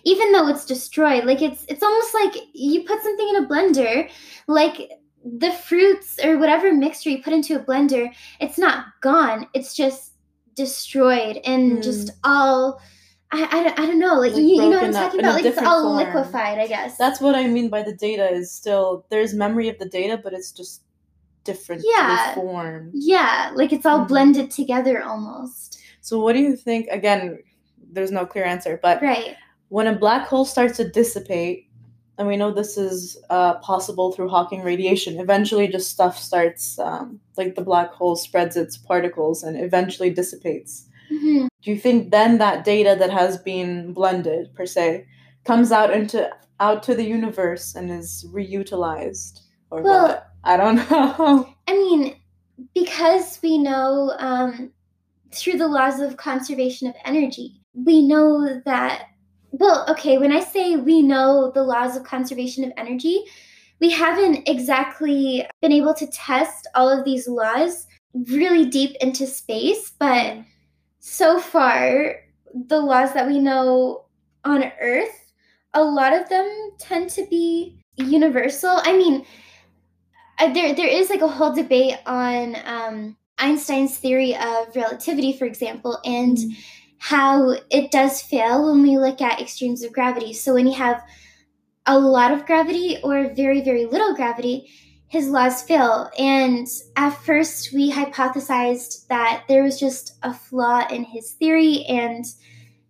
even 0.04 0.30
though 0.32 0.48
it's 0.48 0.64
destroyed, 0.64 1.24
like 1.24 1.42
it's 1.42 1.64
it's 1.68 1.82
almost 1.82 2.14
like 2.14 2.34
you 2.54 2.84
put 2.84 3.02
something 3.02 3.28
in 3.28 3.44
a 3.44 3.46
blender, 3.48 4.08
like 4.46 4.92
the 5.24 5.50
fruits 5.52 6.18
or 6.24 6.38
whatever 6.38 6.72
mixture 6.72 7.10
you 7.10 7.22
put 7.22 7.32
into 7.32 7.56
a 7.56 7.62
blender, 7.64 8.08
it's 8.40 8.58
not 8.58 8.86
gone. 9.00 9.48
It's 9.54 9.74
just 9.74 10.12
destroyed 10.54 11.38
and 11.44 11.76
Hmm. 11.76 11.80
just 11.82 12.10
all 12.24 12.80
I, 13.30 13.44
I, 13.44 13.62
don't- 13.62 13.78
I 13.78 13.86
don't 13.86 13.98
know 13.98 14.14
like, 14.14 14.32
Like 14.32 14.40
you, 14.42 14.48
you 14.48 14.56
know 14.70 14.70
what 14.70 14.84
i'm 14.84 14.92
talking 14.92 15.20
in 15.20 15.26
about 15.26 15.34
like 15.36 15.44
it's 15.44 15.58
all 15.58 15.82
form. 15.82 15.96
liquefied 15.98 16.58
i 16.58 16.66
guess 16.66 16.96
That's 16.96 17.20
what 17.20 17.34
I 17.34 17.46
mean 17.46 17.68
by 17.68 17.82
the 17.82 17.92
data 17.94 18.26
is 18.28 18.50
still 18.50 19.04
there's 19.10 19.34
memory 19.34 19.68
of 19.68 19.78
the 19.78 19.84
data, 19.88 20.18
but 20.22 20.32
it's 20.32 20.50
just 20.50 20.82
different 21.50 21.82
Yeah. 21.84 22.34
yeah 22.92 23.50
like 23.60 23.72
it's 23.76 23.86
all 23.90 24.00
Mhm. 24.04 24.08
blended 24.12 24.48
together 24.60 24.96
almost 25.10 25.78
So 26.08 26.14
what 26.24 26.32
do 26.36 26.40
you 26.48 26.54
think 26.66 26.82
again, 26.98 27.22
there's 27.94 28.12
no 28.18 28.24
clear 28.32 28.44
answer, 28.54 28.72
but 28.86 28.96
right 29.02 29.34
when 29.76 29.86
a 29.86 29.96
black 30.04 30.22
hole 30.30 30.46
starts 30.54 30.76
to 30.78 30.84
dissipate, 31.00 31.58
and 32.16 32.26
we 32.30 32.36
know 32.40 32.50
this 32.50 32.74
is 32.88 32.98
uh, 33.36 33.54
possible 33.70 34.06
through 34.12 34.30
Hawking 34.34 34.62
radiation, 34.72 35.12
eventually 35.26 35.66
just 35.76 35.90
stuff 35.96 36.14
starts, 36.30 36.64
um, 36.88 37.06
like 37.38 37.54
the 37.54 37.66
black 37.70 37.90
hole 37.98 38.16
spreads 38.16 38.56
its 38.56 38.76
particles 38.90 39.42
and 39.46 39.54
eventually 39.68 40.10
dissipates. 40.20 40.72
Mhm. 41.12 41.48
Do 41.62 41.66
you 41.72 41.78
think 41.84 41.98
then 42.16 42.38
that 42.38 42.64
data 42.64 42.92
that 43.00 43.10
has 43.20 43.32
been 43.52 43.92
blended, 43.98 44.42
per 44.56 44.66
se, 44.74 44.86
comes 45.44 45.70
out 45.78 45.90
into 45.98 46.18
out 46.60 46.82
to 46.86 46.92
the 46.98 47.04
universe 47.18 47.66
and 47.76 47.86
is 48.00 48.08
reutilized? 48.38 49.34
Or 49.70 49.82
Well- 49.82 50.08
what? 50.08 50.27
I 50.44 50.56
don't 50.56 50.76
know. 50.90 51.48
i 51.66 51.72
mean 51.72 52.16
because 52.74 53.38
we 53.42 53.58
know 53.58 54.14
um, 54.18 54.70
through 55.32 55.58
the 55.58 55.68
laws 55.68 56.00
of 56.00 56.16
conservation 56.16 56.88
of 56.88 56.94
energy 57.04 57.60
we 57.74 58.06
know 58.06 58.60
that 58.64 59.06
well 59.50 59.84
okay 59.88 60.18
when 60.18 60.32
i 60.32 60.40
say 60.40 60.76
we 60.76 61.02
know 61.02 61.50
the 61.54 61.62
laws 61.62 61.96
of 61.96 62.04
conservation 62.04 62.64
of 62.64 62.72
energy 62.76 63.24
we 63.80 63.90
haven't 63.90 64.48
exactly 64.48 65.46
been 65.62 65.72
able 65.72 65.94
to 65.94 66.06
test 66.08 66.66
all 66.74 66.88
of 66.88 67.04
these 67.04 67.28
laws 67.28 67.86
really 68.28 68.66
deep 68.66 68.96
into 69.00 69.26
space 69.26 69.92
but 69.98 70.38
so 70.98 71.38
far 71.38 72.16
the 72.66 72.80
laws 72.80 73.12
that 73.12 73.26
we 73.26 73.38
know 73.38 74.04
on 74.44 74.64
earth 74.80 75.32
a 75.74 75.82
lot 75.82 76.12
of 76.12 76.28
them 76.28 76.70
tend 76.78 77.08
to 77.10 77.26
be 77.28 77.78
universal 77.96 78.80
i 78.84 78.96
mean 78.96 79.24
uh, 80.38 80.52
there 80.52 80.74
there 80.74 80.88
is 80.88 81.10
like 81.10 81.20
a 81.22 81.28
whole 81.28 81.52
debate 81.54 81.96
on 82.06 82.56
um, 82.64 83.16
einstein's 83.38 83.96
theory 83.98 84.34
of 84.36 84.74
relativity 84.74 85.32
for 85.32 85.44
example 85.44 85.98
and 86.04 86.36
Mm. 86.36 86.56
how 87.00 87.54
it 87.70 87.90
does 87.92 88.20
fail 88.20 88.66
when 88.66 88.82
we 88.82 88.98
look 88.98 89.20
at 89.20 89.40
extremes 89.40 89.84
of 89.84 89.92
gravity 89.92 90.32
so 90.32 90.54
when 90.54 90.66
you 90.66 90.74
have 90.74 91.00
a 91.86 91.98
lot 91.98 92.32
of 92.32 92.44
gravity 92.46 92.98
or 93.02 93.32
very 93.34 93.60
very 93.62 93.86
little 93.86 94.14
gravity 94.14 94.68
his 95.06 95.28
laws 95.28 95.62
fail 95.62 96.10
and 96.18 96.66
at 96.96 97.10
first 97.10 97.72
we 97.72 97.90
hypothesized 97.92 99.06
that 99.08 99.44
there 99.48 99.62
was 99.62 99.78
just 99.80 100.18
a 100.22 100.34
flaw 100.34 100.86
in 100.90 101.04
his 101.04 101.32
theory 101.32 101.84
and 101.88 102.24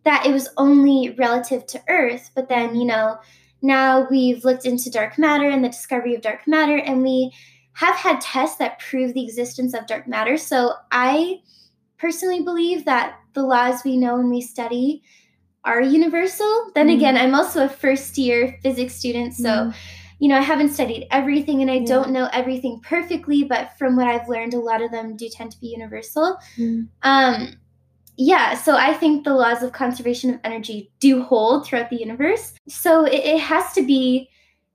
that 0.04 0.24
it 0.26 0.32
was 0.32 0.48
only 0.56 1.10
relative 1.18 1.66
to 1.66 1.82
earth 1.88 2.30
but 2.34 2.48
then 2.48 2.74
you 2.74 2.86
know 2.86 3.18
now 3.62 4.06
we've 4.10 4.44
looked 4.44 4.64
into 4.66 4.90
dark 4.90 5.18
matter 5.18 5.48
and 5.48 5.64
the 5.64 5.68
discovery 5.68 6.14
of 6.14 6.20
dark 6.22 6.46
matter 6.46 6.76
and 6.76 7.02
we 7.02 7.32
have 7.74 7.96
had 7.96 8.20
tests 8.20 8.56
that 8.56 8.78
prove 8.78 9.14
the 9.14 9.22
existence 9.24 9.74
of 9.74 9.86
dark 9.86 10.06
matter 10.08 10.36
so 10.36 10.72
i 10.92 11.40
personally 11.98 12.42
believe 12.42 12.84
that 12.84 13.16
the 13.34 13.42
laws 13.42 13.82
we 13.84 13.96
know 13.96 14.18
and 14.18 14.30
we 14.30 14.40
study 14.40 15.02
are 15.64 15.82
universal 15.82 16.70
then 16.74 16.88
Mhm. 16.88 16.94
again 16.94 17.16
i'm 17.16 17.34
also 17.34 17.64
a 17.64 17.68
first 17.68 18.16
year 18.18 18.58
physics 18.62 18.94
student 18.94 19.34
so 19.34 19.48
Mm. 19.48 19.74
you 20.20 20.28
know, 20.28 20.36
I 20.36 20.40
haven't 20.40 20.70
studied 20.70 21.06
everything 21.12 21.62
and 21.62 21.70
I 21.70 21.74
Yeah. 21.74 21.84
don't 21.86 22.10
know 22.10 22.28
everything 22.32 22.80
perfectly, 22.80 23.44
but 23.44 23.78
from 23.78 23.94
what 23.94 24.08
I've 24.08 24.28
learned, 24.28 24.52
a 24.52 24.58
lot 24.58 24.82
of 24.82 24.90
them 24.90 25.14
do 25.16 25.28
tend 25.28 25.52
to 25.52 25.60
be 25.60 25.68
universal. 25.68 26.36
Mm. 26.56 26.88
Um, 27.04 27.52
yeah, 28.20 28.54
so 28.54 28.76
I 28.76 28.94
think 28.94 29.22
the 29.22 29.32
laws 29.32 29.62
of 29.62 29.70
conservation 29.70 30.34
of 30.34 30.40
energy 30.42 30.90
do 30.98 31.22
hold 31.22 31.64
throughout 31.64 31.88
the 31.88 32.00
universe. 32.00 32.52
So 32.68 33.04
it, 33.04 33.24
it 33.24 33.40
has 33.40 33.72
to 33.74 33.86
be 33.86 34.28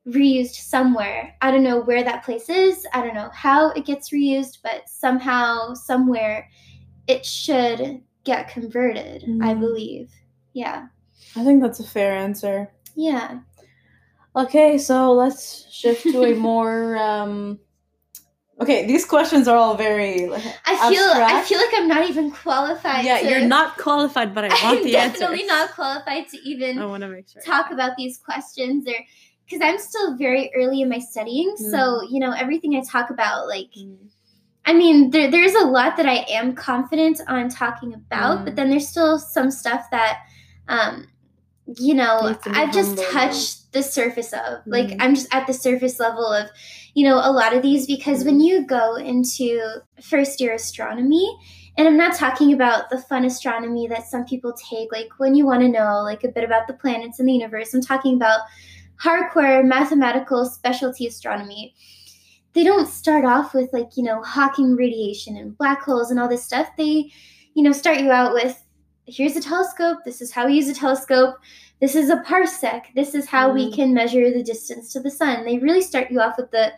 reused 0.07 0.55
somewhere. 0.55 1.35
I 1.41 1.51
don't 1.51 1.63
know 1.63 1.81
where 1.81 2.05
that 2.05 2.23
place 2.23 2.47
is. 2.47 2.87
I 2.93 3.01
don't 3.01 3.13
know 3.13 3.29
how 3.33 3.71
it 3.71 3.85
gets 3.85 4.11
reused, 4.11 4.59
but 4.63 4.87
somehow, 4.87 5.73
somewhere, 5.73 6.49
it 7.07 7.25
should 7.25 8.01
get 8.23 8.47
converted, 8.47 9.23
mm. 9.23 9.43
I 9.43 9.53
believe. 9.55 10.09
Yeah. 10.53 10.87
I 11.35 11.43
think 11.43 11.61
that's 11.61 11.81
a 11.81 11.87
fair 11.87 12.15
answer. 12.15 12.71
Yeah. 12.95 13.39
Okay, 14.37 14.77
so 14.77 15.11
let's 15.11 15.69
shift 15.69 16.03
to 16.03 16.23
a 16.23 16.33
more 16.39 16.95
um 16.95 17.59
Okay, 18.61 18.85
these 18.85 19.03
questions 19.03 19.47
are 19.47 19.57
all 19.57 19.75
very 19.75 20.27
like, 20.27 20.43
I 20.65 20.89
feel 20.89 21.03
abstract. 21.03 21.33
I 21.33 21.43
feel 21.43 21.57
like 21.57 21.73
I'm 21.73 21.87
not 21.87 22.07
even 22.07 22.31
qualified. 22.31 23.03
Yeah, 23.03 23.19
to, 23.19 23.29
you're 23.29 23.47
not 23.47 23.77
qualified, 23.77 24.35
but 24.35 24.45
I 24.45 24.47
want. 24.63 24.63
I'm 24.63 24.83
the 24.83 24.91
definitely 24.91 25.41
answers. 25.41 25.47
not 25.47 25.71
qualified 25.71 26.29
to 26.29 26.37
even 26.47 26.77
I 26.77 26.85
want 26.85 27.01
to 27.01 27.09
make 27.09 27.27
sure. 27.29 27.41
talk 27.41 27.71
about 27.71 27.97
these 27.97 28.19
questions 28.19 28.87
or 28.87 28.93
because 29.45 29.61
I'm 29.61 29.79
still 29.79 30.17
very 30.17 30.51
early 30.55 30.81
in 30.81 30.89
my 30.89 30.99
studying. 30.99 31.55
Mm. 31.59 31.71
So, 31.71 32.01
you 32.09 32.19
know, 32.19 32.31
everything 32.31 32.75
I 32.75 32.81
talk 32.81 33.09
about, 33.09 33.47
like, 33.47 33.69
mm. 33.77 33.97
I 34.65 34.73
mean, 34.73 35.09
there, 35.09 35.29
there's 35.29 35.55
a 35.55 35.65
lot 35.65 35.97
that 35.97 36.05
I 36.05 36.25
am 36.29 36.55
confident 36.55 37.19
on 37.27 37.49
talking 37.49 37.93
about, 37.93 38.39
mm. 38.39 38.45
but 38.45 38.55
then 38.55 38.69
there's 38.69 38.87
still 38.87 39.19
some 39.19 39.51
stuff 39.51 39.87
that, 39.91 40.19
um, 40.67 41.07
you 41.77 41.93
know, 41.93 42.35
I've 42.45 42.73
just 42.73 42.97
touched 43.11 43.62
the 43.73 43.83
surface 43.83 44.33
of. 44.33 44.59
Like, 44.65 44.89
mm. 44.89 44.97
I'm 44.99 45.15
just 45.15 45.33
at 45.33 45.47
the 45.47 45.53
surface 45.53 45.99
level 45.99 46.25
of, 46.25 46.49
you 46.93 47.07
know, 47.07 47.15
a 47.15 47.31
lot 47.31 47.53
of 47.53 47.61
these 47.61 47.85
because 47.85 48.23
when 48.23 48.39
you 48.39 48.65
go 48.65 48.95
into 48.95 49.81
first 50.01 50.39
year 50.39 50.53
astronomy, 50.53 51.37
and 51.77 51.87
I'm 51.87 51.97
not 51.97 52.15
talking 52.15 52.53
about 52.53 52.89
the 52.89 52.99
fun 52.99 53.25
astronomy 53.25 53.87
that 53.87 54.05
some 54.05 54.25
people 54.25 54.53
take, 54.53 54.91
like 54.91 55.09
when 55.17 55.33
you 55.33 55.45
want 55.45 55.61
to 55.61 55.67
know 55.67 56.01
like 56.03 56.23
a 56.23 56.29
bit 56.29 56.43
about 56.43 56.67
the 56.67 56.73
planets 56.73 57.19
in 57.19 57.25
the 57.25 57.33
universe. 57.33 57.73
I'm 57.73 57.81
talking 57.81 58.15
about 58.15 58.41
hardcore 59.03 59.65
mathematical 59.65 60.45
specialty 60.45 61.07
astronomy, 61.07 61.73
they 62.53 62.63
don't 62.63 62.87
start 62.87 63.25
off 63.25 63.53
with 63.53 63.73
like, 63.73 63.97
you 63.97 64.03
know, 64.03 64.21
Hawking 64.21 64.75
radiation 64.75 65.37
and 65.37 65.57
black 65.57 65.81
holes 65.81 66.11
and 66.11 66.19
all 66.19 66.27
this 66.27 66.43
stuff. 66.43 66.69
They, 66.77 67.11
you 67.55 67.63
know, 67.63 67.71
start 67.71 67.99
you 67.99 68.11
out 68.11 68.33
with 68.33 68.63
here's 69.05 69.35
a 69.35 69.41
telescope, 69.41 69.99
this 70.05 70.21
is 70.21 70.31
how 70.31 70.45
we 70.45 70.53
use 70.53 70.69
a 70.69 70.73
telescope, 70.73 71.35
this 71.83 71.95
is 71.97 72.09
a 72.09 72.23
parsec, 72.25 72.83
this 72.95 73.13
is 73.13 73.27
how 73.27 73.49
mm. 73.49 73.55
we 73.55 73.71
can 73.73 73.93
measure 73.93 74.31
the 74.31 74.41
distance 74.41 74.93
to 74.93 75.01
the 75.01 75.11
sun. 75.11 75.43
They 75.43 75.57
really 75.57 75.81
start 75.81 76.09
you 76.09 76.21
off 76.21 76.37
with 76.37 76.49
the 76.49 76.71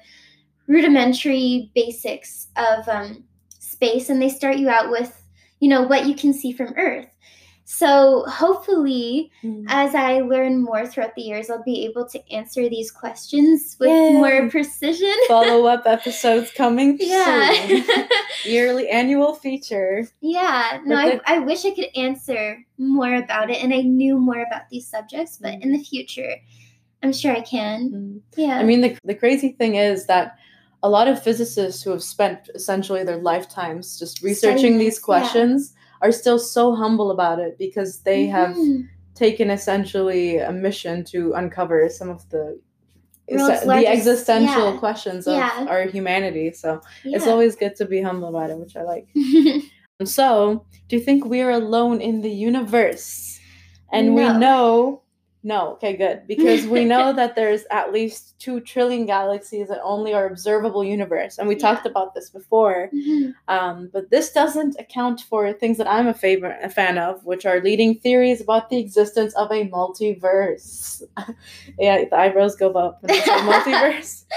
rudimentary 0.66 1.70
basics 1.76 2.48
of 2.56 2.90
um, 2.90 3.24
space 3.60 4.10
and 4.10 4.20
they 4.20 4.30
start 4.30 4.58
you 4.58 4.68
out 4.68 4.90
with, 4.90 5.24
you 5.60 5.70
know, 5.70 5.84
what 5.84 6.08
you 6.08 6.16
can 6.16 6.34
see 6.34 6.52
from 6.52 6.74
Earth. 6.76 7.06
So 7.66 8.26
hopefully, 8.28 9.32
mm. 9.44 9.64
as 9.68 9.94
I 9.94 10.22
learn 10.22 10.64
more 10.64 10.88
throughout 10.88 11.14
the 11.14 11.22
years, 11.22 11.52
I'll 11.52 11.62
be 11.62 11.86
able 11.86 12.08
to 12.10 12.32
answer 12.32 12.68
these 12.68 12.90
questions 12.90 13.78
with 13.80 13.90
Yay. 13.90 14.14
more 14.14 14.50
precision. 14.50 15.14
Follow 15.28 15.68
up 15.68 15.84
episodes 15.86 16.50
coming 16.52 16.98
yeah. 17.00 17.68
soon. 17.68 17.86
Yearly 18.46 18.90
annual 18.90 19.36
feature. 19.36 20.08
Yeah. 20.22 20.82
No, 20.86 20.96
I, 20.96 21.20
I 21.26 21.40
wish 21.40 21.66
I 21.66 21.72
could 21.72 21.90
answer 21.96 22.66
more 22.78 23.16
about 23.16 23.50
it 23.50 23.64
and 23.64 23.74
I 23.74 23.82
knew 23.82 24.18
more 24.18 24.42
about 24.42 24.70
these 24.70 24.88
subjects, 24.88 25.38
but 25.42 25.56
in 25.62 25.72
the 25.72 25.84
future, 25.84 26.36
I'm 27.04 27.14
sure 27.14 27.32
I 27.32 27.42
can. 27.42 27.92
Mm. 27.92 28.22
Yeah. 28.38 28.58
I 28.58 28.64
mean, 28.64 28.82
the, 28.82 28.98
the 29.04 29.16
crazy 29.16 29.50
thing 29.50 29.76
is 29.76 30.06
that 30.08 30.38
a 30.84 30.90
lot 30.90 31.08
of 31.08 31.22
physicists 31.22 31.82
who 31.82 31.92
have 31.92 32.04
spent 32.04 32.50
essentially 32.54 33.04
their 33.04 33.18
lifetimes 33.18 33.98
just 33.98 34.22
researching 34.22 34.58
Studying 34.58 34.78
these 34.78 35.00
questions. 35.00 35.74
Yeah 35.74 35.82
are 36.02 36.12
still 36.12 36.40
so 36.40 36.76
humble 36.76 37.12
about 37.12 37.40
it 37.40 37.58
because 37.58 38.02
they 38.02 38.28
mm-hmm. 38.28 38.36
have 38.36 38.58
taken 39.16 39.50
essentially 39.50 40.38
a 40.38 40.52
mission 40.52 41.04
to 41.06 41.34
uncover 41.34 41.90
some 41.90 42.10
of 42.10 42.30
the 42.30 42.60
the 43.28 43.86
existential 43.88 44.74
yeah. 44.74 44.80
questions 44.80 45.28
of 45.28 45.36
yeah. 45.36 45.66
our 45.68 45.84
humanity. 45.84 46.52
So 46.52 46.82
yeah. 47.04 47.18
it's 47.18 47.28
always 47.28 47.56
good 47.56 47.76
to 47.78 47.86
be 47.86 48.02
humble 48.02 48.30
about 48.30 48.50
it, 48.50 48.58
which 48.58 48.76
I 48.76 48.84
like. 48.84 49.08
so, 50.06 50.66
do 50.88 50.96
you 50.96 51.02
think 51.02 51.26
we 51.26 51.42
are 51.42 51.52
alone 51.52 52.02
in 52.02 52.22
the 52.22 52.30
universe? 52.30 53.40
And 53.92 54.14
no. 54.14 54.14
we 54.14 54.40
know 54.40 55.02
no, 55.46 55.74
okay, 55.74 55.96
good. 55.96 56.24
Because 56.26 56.66
we 56.66 56.86
know 56.94 57.14
that 57.14 57.36
there's 57.36 57.66
at 57.70 57.94
least 57.94 58.38
two 58.40 58.60
trillion 58.60 59.06
galaxies 59.06 59.68
that 59.68 59.80
only 59.84 60.12
our 60.12 60.26
observable 60.26 60.84
universe. 60.84 61.38
And 61.38 61.48
we 61.48 61.54
yeah. 61.54 61.62
talked 61.62 61.86
about 61.86 62.16
this 62.16 62.32
before. 62.32 62.90
Mm-hmm. 62.92 63.30
Um, 63.48 63.92
but 63.94 64.10
this 64.10 64.32
doesn't 64.32 64.76
account 64.80 65.22
for 65.22 65.54
things 65.54 65.78
that 65.78 65.88
I'm 65.88 66.08
a 66.08 66.16
favorite 66.16 66.58
a 66.64 66.70
fan 66.70 66.98
of, 66.98 67.24
which 67.26 67.46
are 67.46 67.62
leading 67.62 67.94
theories 68.00 68.42
about 68.42 68.72
the 68.72 68.80
existence 68.80 69.36
of 69.36 69.52
a 69.52 69.70
multiverse. 69.70 71.04
yeah, 71.80 72.06
the 72.10 72.16
eyebrows 72.18 72.56
go 72.56 72.72
up 72.72 73.04
when 73.04 73.16
multiverse. 73.22 74.26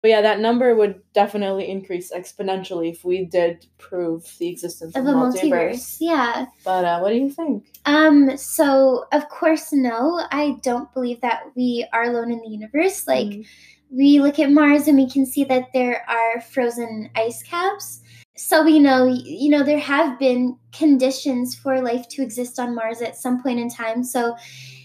But 0.00 0.10
yeah, 0.10 0.20
that 0.22 0.38
number 0.38 0.76
would 0.76 1.00
definitely 1.12 1.68
increase 1.68 2.12
exponentially 2.12 2.92
if 2.92 3.04
we 3.04 3.24
did 3.24 3.66
prove 3.78 4.32
the 4.38 4.46
existence 4.48 4.94
of, 4.94 5.04
of 5.04 5.08
a 5.08 5.12
multiverse. 5.12 5.50
multiverse. 5.50 5.96
Yeah. 5.98 6.46
But 6.64 6.84
uh, 6.84 7.00
what 7.00 7.10
do 7.10 7.16
you 7.16 7.30
think? 7.30 7.64
Um. 7.88 8.36
So 8.36 9.06
of 9.12 9.28
course, 9.28 9.72
no. 9.72 10.22
I 10.30 10.56
don't 10.62 10.92
believe 10.92 11.20
that 11.22 11.44
we 11.56 11.86
are 11.92 12.04
alone 12.04 12.30
in 12.30 12.40
the 12.40 12.48
universe. 12.48 13.06
Like, 13.06 13.26
mm. 13.26 13.46
we 13.90 14.20
look 14.20 14.38
at 14.38 14.52
Mars 14.52 14.88
and 14.88 14.98
we 14.98 15.08
can 15.08 15.24
see 15.24 15.44
that 15.44 15.68
there 15.72 16.04
are 16.08 16.40
frozen 16.40 17.10
ice 17.16 17.42
caps. 17.42 18.00
So 18.36 18.62
we 18.62 18.78
know, 18.78 19.06
you 19.06 19.50
know, 19.50 19.64
there 19.64 19.80
have 19.80 20.18
been 20.18 20.56
conditions 20.72 21.56
for 21.56 21.80
life 21.80 22.06
to 22.10 22.22
exist 22.22 22.58
on 22.60 22.74
Mars 22.74 23.00
at 23.00 23.16
some 23.16 23.42
point 23.42 23.58
in 23.58 23.68
time. 23.68 24.04
So 24.04 24.36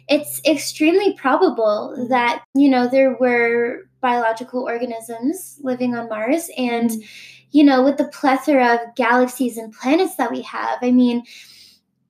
it's 0.08 0.42
extremely 0.46 1.14
probable 1.14 1.96
mm. 1.98 2.10
that 2.10 2.44
you 2.56 2.70
know 2.70 2.88
there 2.88 3.16
were 3.18 3.88
biological 4.04 4.64
organisms 4.64 5.58
living 5.62 5.96
on 5.96 6.10
Mars. 6.10 6.50
And, 6.58 6.92
mm. 6.92 7.04
you 7.52 7.64
know, 7.64 7.84
with 7.84 7.98
the 7.98 8.10
plethora 8.10 8.76
of 8.76 8.96
galaxies 8.96 9.58
and 9.58 9.74
planets 9.74 10.16
that 10.16 10.32
we 10.32 10.42
have, 10.44 10.78
I 10.82 10.92
mean, 10.92 11.24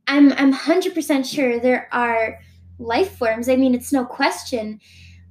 I'm 0.08 0.34
I'm 0.34 0.54
100% 0.54 1.26
sure 1.26 1.60
there 1.60 1.88
are 1.92 2.40
life 2.80 3.18
forms. 3.18 3.50
I 3.50 3.56
mean, 3.56 3.74
it's 3.74 3.94
no 3.94 4.06
question 4.06 4.80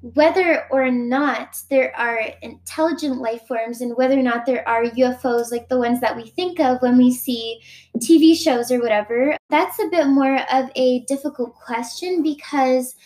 whether 0.03 0.67
or 0.71 0.91
not 0.91 1.57
there 1.71 1.97
are 1.97 2.21
intelligent 2.43 3.19
life 3.19 3.47
forms 3.47 3.81
and 3.81 3.97
whether 3.97 4.19
or 4.19 4.23
not 4.23 4.45
there 4.45 4.69
are 4.69 4.83
UFOs 4.83 5.53
like 5.53 5.69
the 5.69 5.79
ones 5.79 6.01
that 6.01 6.17
we 6.17 6.29
think 6.31 6.59
of 6.59 6.83
when 6.83 6.99
we 6.99 7.13
see 7.13 7.61
TV 7.99 8.37
shows 8.37 8.73
or 8.73 8.81
whatever. 8.81 9.37
That's 9.49 9.79
a 9.79 9.89
bit 9.89 10.09
more 10.09 10.41
of 10.53 10.71
a 10.75 11.05
difficult 11.07 11.55
question 11.55 12.21
because 12.21 12.97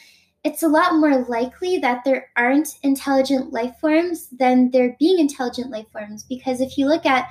it's 0.42 0.62
a 0.62 0.68
lot 0.68 0.94
more 0.94 1.26
likely 1.28 1.76
that 1.78 2.02
there 2.04 2.30
aren't 2.34 2.78
intelligent 2.82 3.52
life 3.52 3.76
forms 3.78 4.28
than 4.28 4.70
there 4.70 4.96
being 4.98 5.18
intelligent 5.18 5.70
life 5.70 5.90
forms. 5.92 6.22
Because 6.22 6.62
if 6.62 6.78
you 6.78 6.86
look 6.86 7.04
at 7.04 7.28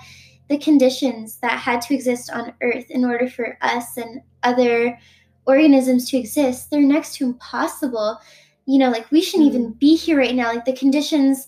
the 0.47 0.57
conditions 0.57 1.37
that 1.37 1.59
had 1.59 1.81
to 1.81 1.93
exist 1.93 2.31
on 2.31 2.53
Earth 2.61 2.89
in 2.89 3.03
order 3.03 3.27
for 3.27 3.57
us 3.61 3.97
and 3.97 4.21
other 4.43 4.99
organisms 5.45 6.09
to 6.09 6.17
exist, 6.17 6.69
they're 6.69 6.81
next 6.81 7.15
to 7.17 7.25
impossible. 7.25 8.19
You 8.65 8.79
know, 8.79 8.89
like 8.89 9.09
we 9.11 9.21
shouldn't 9.21 9.51
mm. 9.51 9.55
even 9.55 9.71
be 9.73 9.95
here 9.95 10.17
right 10.17 10.35
now. 10.35 10.53
Like 10.53 10.65
the 10.65 10.75
conditions 10.75 11.47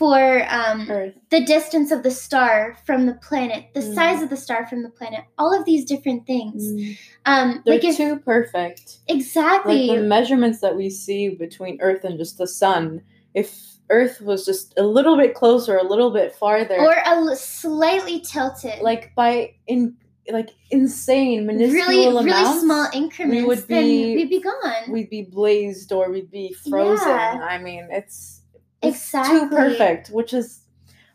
for 0.00 0.46
um, 0.48 0.86
the 1.30 1.44
distance 1.44 1.90
of 1.90 2.02
the 2.02 2.10
star 2.10 2.74
from 2.86 3.04
the 3.04 3.12
planet, 3.16 3.66
the 3.74 3.80
mm. 3.80 3.94
size 3.94 4.22
of 4.22 4.30
the 4.30 4.36
star 4.36 4.66
from 4.66 4.82
the 4.82 4.88
planet, 4.88 5.20
all 5.36 5.58
of 5.58 5.66
these 5.66 5.84
different 5.84 6.26
things. 6.26 6.72
Mm. 6.72 6.98
Um, 7.26 7.62
They're 7.66 7.74
like 7.74 7.84
if, 7.84 7.98
too 7.98 8.18
perfect. 8.20 9.00
Exactly. 9.08 9.88
Like 9.88 9.98
the 9.98 10.06
measurements 10.06 10.60
that 10.60 10.74
we 10.74 10.88
see 10.88 11.28
between 11.28 11.78
Earth 11.82 12.04
and 12.04 12.18
just 12.18 12.38
the 12.38 12.46
sun, 12.46 13.02
if 13.34 13.74
Earth 13.90 14.20
was 14.20 14.44
just 14.44 14.72
a 14.78 14.82
little 14.82 15.16
bit 15.16 15.34
closer, 15.34 15.76
a 15.76 15.84
little 15.84 16.10
bit 16.10 16.34
farther, 16.34 16.76
or 16.78 16.94
a 17.04 17.36
slightly 17.36 18.20
tilted, 18.20 18.80
like 18.80 19.14
by 19.14 19.54
in 19.66 19.96
like 20.30 20.50
insane 20.70 21.46
minuscule 21.46 21.86
really 21.86 22.06
amounts, 22.06 22.26
really 22.26 22.60
small 22.60 22.88
increments, 22.92 23.36
we 23.36 23.44
would 23.44 23.66
be 23.66 24.16
we'd 24.16 24.30
be 24.30 24.40
gone. 24.40 24.90
We'd 24.90 25.10
be 25.10 25.22
blazed 25.22 25.92
or 25.92 26.10
we'd 26.10 26.30
be 26.30 26.54
frozen. 26.68 27.08
Yeah. 27.08 27.40
I 27.42 27.58
mean, 27.58 27.88
it's 27.90 28.42
exactly 28.82 29.40
too 29.40 29.48
perfect, 29.48 30.08
which 30.08 30.32
is 30.32 30.60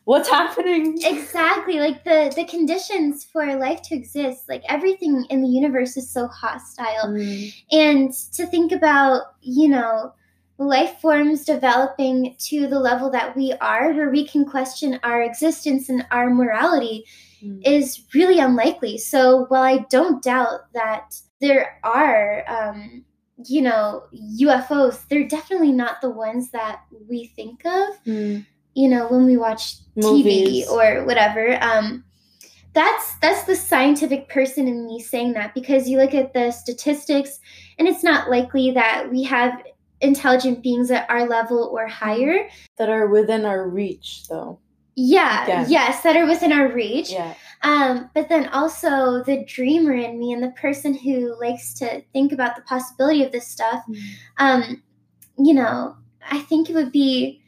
what's 0.04 0.30
happening. 0.40 0.98
Exactly. 1.04 1.80
Like 1.80 2.04
the 2.04 2.34
the 2.36 2.46
conditions 2.46 3.24
for 3.24 3.56
life 3.56 3.82
to 3.84 3.96
exist, 3.96 4.50
like 4.50 4.64
everything 4.70 5.26
in 5.30 5.42
the 5.42 5.50
universe 5.50 5.98
is 5.98 6.10
so 6.10 6.28
hostile. 6.28 7.08
Mm. 7.08 7.54
And 7.72 8.14
to 8.34 8.46
think 8.46 8.72
about, 8.72 9.36
you 9.42 9.70
know, 9.70 10.14
life 10.58 11.00
forms 11.02 11.46
developing 11.46 12.36
to 12.39 12.68
the 12.68 12.80
level 12.80 13.10
that 13.12 13.36
we 13.36 13.54
are, 13.62 13.94
where 13.94 14.10
we 14.10 14.26
can 14.26 14.46
question 14.46 15.00
our 15.04 15.22
existence 15.22 15.89
and 15.89 16.06
our 16.12 16.30
morality, 16.30 17.06
mm. 17.44 17.62
is 17.65 18.06
really 18.13 18.39
unlikely. 18.39 18.98
So 18.98 19.46
while 19.50 19.63
I 19.63 19.86
don't 19.89 20.24
doubt 20.24 20.72
that 20.74 21.20
there 21.41 21.80
are 21.84 22.44
um, 22.48 23.04
you 23.44 23.62
know, 23.62 24.04
UFOs, 24.39 25.08
they're 25.10 25.28
definitely 25.28 25.72
not 25.72 26.02
the 26.02 26.10
ones 26.10 26.52
that 26.52 26.82
we 27.10 27.28
think 27.36 27.65
of, 27.65 28.04
mm. 28.06 28.46
you 28.74 28.88
know, 28.88 29.08
when 29.08 29.26
we 29.26 29.38
watch 29.38 29.76
Movies. 29.96 30.68
TV 30.68 30.70
or 30.70 31.06
whatever. 31.06 31.58
Um, 31.62 32.04
that's 32.74 33.15
that's 33.22 33.44
the 33.44 33.56
scientific 33.56 34.28
person 34.28 34.68
in 34.68 34.86
me 34.86 35.00
saying 35.00 35.34
that 35.34 35.54
because 35.54 35.88
you 35.88 35.98
look 35.98 36.13
at 36.13 36.34
the 36.34 36.52
statistics 36.52 37.39
and 37.80 37.88
it's 37.88 38.04
not 38.04 38.30
likely 38.30 38.72
that 38.72 39.10
we 39.10 39.24
have 39.24 39.62
intelligent 40.06 40.63
beings 40.63 40.89
at 40.91 41.10
our 41.10 41.28
level 41.28 41.70
or 41.74 41.88
higher. 41.88 42.48
That 42.78 42.89
are 42.89 43.08
within 43.08 43.46
our 43.46 43.68
reach 43.68 44.28
though. 44.30 44.60
Yeah 44.96 45.65
yes 45.68 46.02
that 46.04 46.15
are 46.15 46.26
within 46.26 46.52
our 46.54 46.72
reach. 46.72 47.12
Yeah. 47.12 47.34
Um, 47.63 48.10
but 48.13 48.30
then 48.30 48.48
also 48.50 49.24
the 49.24 49.44
dreamer 49.46 49.94
in 49.94 50.20
me 50.20 50.32
and 50.32 50.41
the 50.44 50.52
person 50.52 50.94
who 50.94 51.36
likes 51.41 51.74
to 51.80 52.02
think 52.13 52.32
about 52.32 52.56
the 52.56 52.62
possibility 52.62 53.24
of 53.24 53.32
this 53.32 53.48
stuff. 53.48 53.84
Um, 54.38 54.82
you 55.38 55.54
know 55.54 55.98
i 56.32 56.39
think 56.39 56.70
it 56.70 56.74
would 56.76 56.94
be 56.94 57.41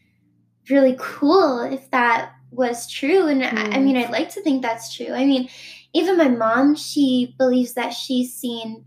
really 0.69 0.95
cool 0.99 1.61
if 1.61 1.89
that 1.91 2.33
was 2.51 2.89
true. 2.89 3.27
And 3.27 3.43
I, 3.43 3.47
I 3.49 3.51
Mm. 3.77 3.83
mean 3.85 3.97
i'd 3.97 4.09
like 4.11 4.29
to 4.33 4.41
think 4.41 4.61
that's 4.61 4.93
true. 4.95 5.13
I 5.13 5.23
mean 5.25 5.47
even 5.93 6.17
my 6.17 6.27
mom 6.27 6.75
she 6.75 7.33
believes 7.37 7.73
that 7.75 7.91
she's 7.93 8.33
seen 8.33 8.83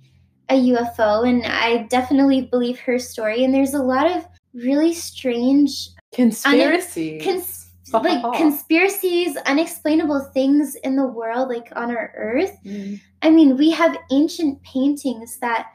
a 0.50 0.54
ufo 0.54 1.26
and 1.28 1.44
i 1.46 1.84
definitely 1.88 2.42
believe 2.42 2.78
her 2.80 2.98
story. 2.98 3.44
And 3.44 3.54
there's 3.54 3.74
a 3.74 3.82
lot 3.82 4.10
of 4.10 4.26
really 4.54 4.92
strange 4.92 5.90
conspiracy. 6.12 7.20
Cons- 7.20 7.66
like 7.92 8.22
conspiracies 8.36 9.36
unexplainable 9.46 10.20
things 10.32 10.76
in 10.76 10.94
the 10.96 11.06
world 11.06 11.48
like 11.48 11.72
on 11.74 11.90
our 11.90 12.12
earth. 12.16 12.56
Mm. 12.64 13.00
i 13.22 13.30
mean 13.30 13.56
we 13.56 13.70
have 13.70 13.96
ancient 14.12 14.62
paintings 14.62 15.38
that 15.40 15.66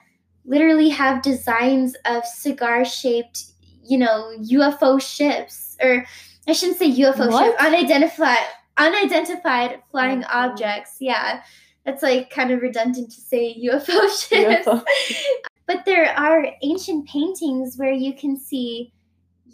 literally 0.45 0.87
have 0.89 1.21
designs 1.21 1.95
of 2.05 2.23
cigar 2.25 2.85
shaped 2.85 3.43
you 3.83 3.97
know 3.97 4.31
ufo 4.39 5.01
ships 5.01 5.75
or 5.83 6.05
i 6.47 6.53
shouldn't 6.53 6.77
say 6.79 6.89
ufo 6.89 7.29
What? 7.29 7.43
ship 7.43 7.55
unidentified 7.59 8.47
unidentified 8.77 9.81
flying 9.91 10.23
Oh, 10.23 10.27
objects 10.31 10.97
yeah 11.01 11.41
that's 11.85 12.03
like 12.03 12.29
kind 12.29 12.51
of 12.51 12.61
redundant 12.61 13.11
to 13.11 13.21
say 13.21 13.55
ufo 13.65 14.27
ships 14.27 14.65
UFO. 14.67 14.83
but 15.67 15.85
there 15.85 16.11
are 16.17 16.47
ancient 16.63 17.07
paintings 17.07 17.77
where 17.77 17.93
you 17.93 18.13
can 18.13 18.37
see 18.37 18.91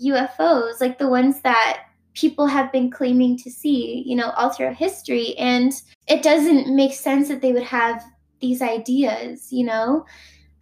UFOs, 0.03 0.81
like 0.81 0.97
the 0.97 1.07
ones 1.07 1.41
that 1.41 1.83
people 2.13 2.47
have 2.47 2.71
been 2.71 2.89
claiming 2.89 3.37
to 3.37 3.49
see, 3.49 4.03
you 4.05 4.15
know, 4.15 4.31
all 4.31 4.49
throughout 4.49 4.75
history. 4.75 5.35
And 5.37 5.71
it 6.07 6.23
doesn't 6.23 6.75
make 6.75 6.93
sense 6.93 7.27
that 7.29 7.41
they 7.41 7.53
would 7.53 7.63
have 7.63 8.03
these 8.41 8.61
ideas, 8.61 9.51
you 9.51 9.65
know, 9.65 10.05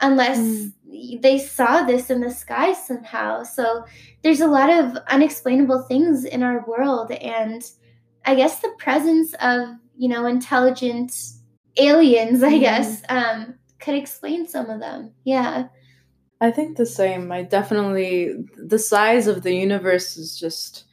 unless 0.02 0.38
Mm. 0.40 1.22
they 1.22 1.40
saw 1.40 1.84
this 1.84 2.10
in 2.10 2.22
the 2.22 2.30
sky 2.30 2.74
somehow. 2.74 3.44
So 3.44 3.86
there's 4.22 4.42
a 4.42 4.48
lot 4.48 4.70
of 4.70 4.98
unexplainable 5.08 5.84
things 5.84 6.26
in 6.26 6.44
our 6.44 6.64
world. 6.68 7.12
And 7.12 7.64
I 8.26 8.36
guess 8.36 8.60
the 8.60 8.74
presence 8.78 9.34
of, 9.42 9.70
you 9.98 10.10
know, 10.10 10.26
intelligent 10.26 11.16
aliens, 11.80 12.44
I 12.44 12.54
Mhm. 12.54 12.60
guess, 12.60 13.02
um, 13.10 13.56
could 13.80 13.96
explain 13.96 14.48
some 14.48 14.70
of 14.70 14.80
them. 14.80 15.12
Yeah. 15.24 15.68
I 16.42 16.52
think 16.52 16.78
the 16.78 16.86
same. 16.86 17.32
I 17.32 17.44
definitely 17.44 18.34
the 18.58 18.80
size 18.80 19.28
of 19.28 19.44
the 19.44 19.54
universe 19.54 20.18
is 20.18 20.40
just 20.40 20.86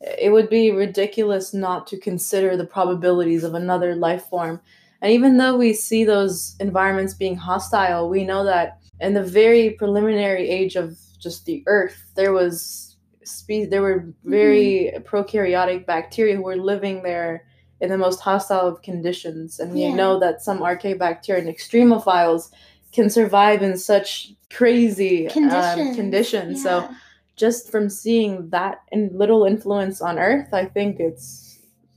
it 0.00 0.30
would 0.30 0.50
be 0.50 0.70
ridiculous 0.70 1.54
not 1.54 1.86
to 1.86 1.98
consider 1.98 2.54
the 2.56 2.66
probabilities 2.66 3.44
of 3.44 3.54
another 3.54 3.94
life 3.96 4.24
form. 4.26 4.60
And 5.00 5.10
even 5.10 5.38
though 5.38 5.56
we 5.56 5.72
see 5.72 6.04
those 6.04 6.54
environments 6.60 7.14
being 7.14 7.36
hostile, 7.36 8.08
we 8.08 8.24
know 8.24 8.44
that 8.44 8.78
in 9.00 9.14
the 9.14 9.22
very 9.22 9.70
preliminary 9.70 10.48
age 10.48 10.76
of 10.76 10.98
just 11.18 11.46
the 11.46 11.62
earth, 11.66 12.10
there 12.14 12.32
was 12.32 12.96
spe- 13.24 13.70
there 13.70 13.82
were 13.82 14.06
very 14.24 14.92
prokaryotic 15.04 15.86
bacteria 15.86 16.36
who 16.36 16.42
were 16.42 16.56
living 16.56 17.02
there 17.02 17.45
in 17.80 17.90
the 17.90 17.98
most 17.98 18.20
hostile 18.20 18.66
of 18.66 18.82
conditions. 18.82 19.58
And 19.60 19.72
we 19.74 19.82
Yeah. 19.82 19.94
know 19.94 20.18
that 20.20 20.42
some 20.42 20.60
archaebacteria 20.60 21.38
and 21.40 21.48
extremophiles 21.48 22.50
can 22.92 23.10
survive 23.10 23.62
in 23.62 23.76
such 23.76 24.32
crazy 24.50 25.26
Conditions. 25.28 25.88
um, 25.88 25.94
conditions. 25.94 26.62
So 26.62 26.88
just 27.36 27.70
from 27.70 27.90
seeing 27.90 28.48
that 28.50 28.80
and 28.90 29.12
little 29.12 29.44
influence 29.44 30.00
on 30.00 30.18
Earth, 30.18 30.48
I 30.54 30.64
think 30.64 30.98
it's 31.00 31.44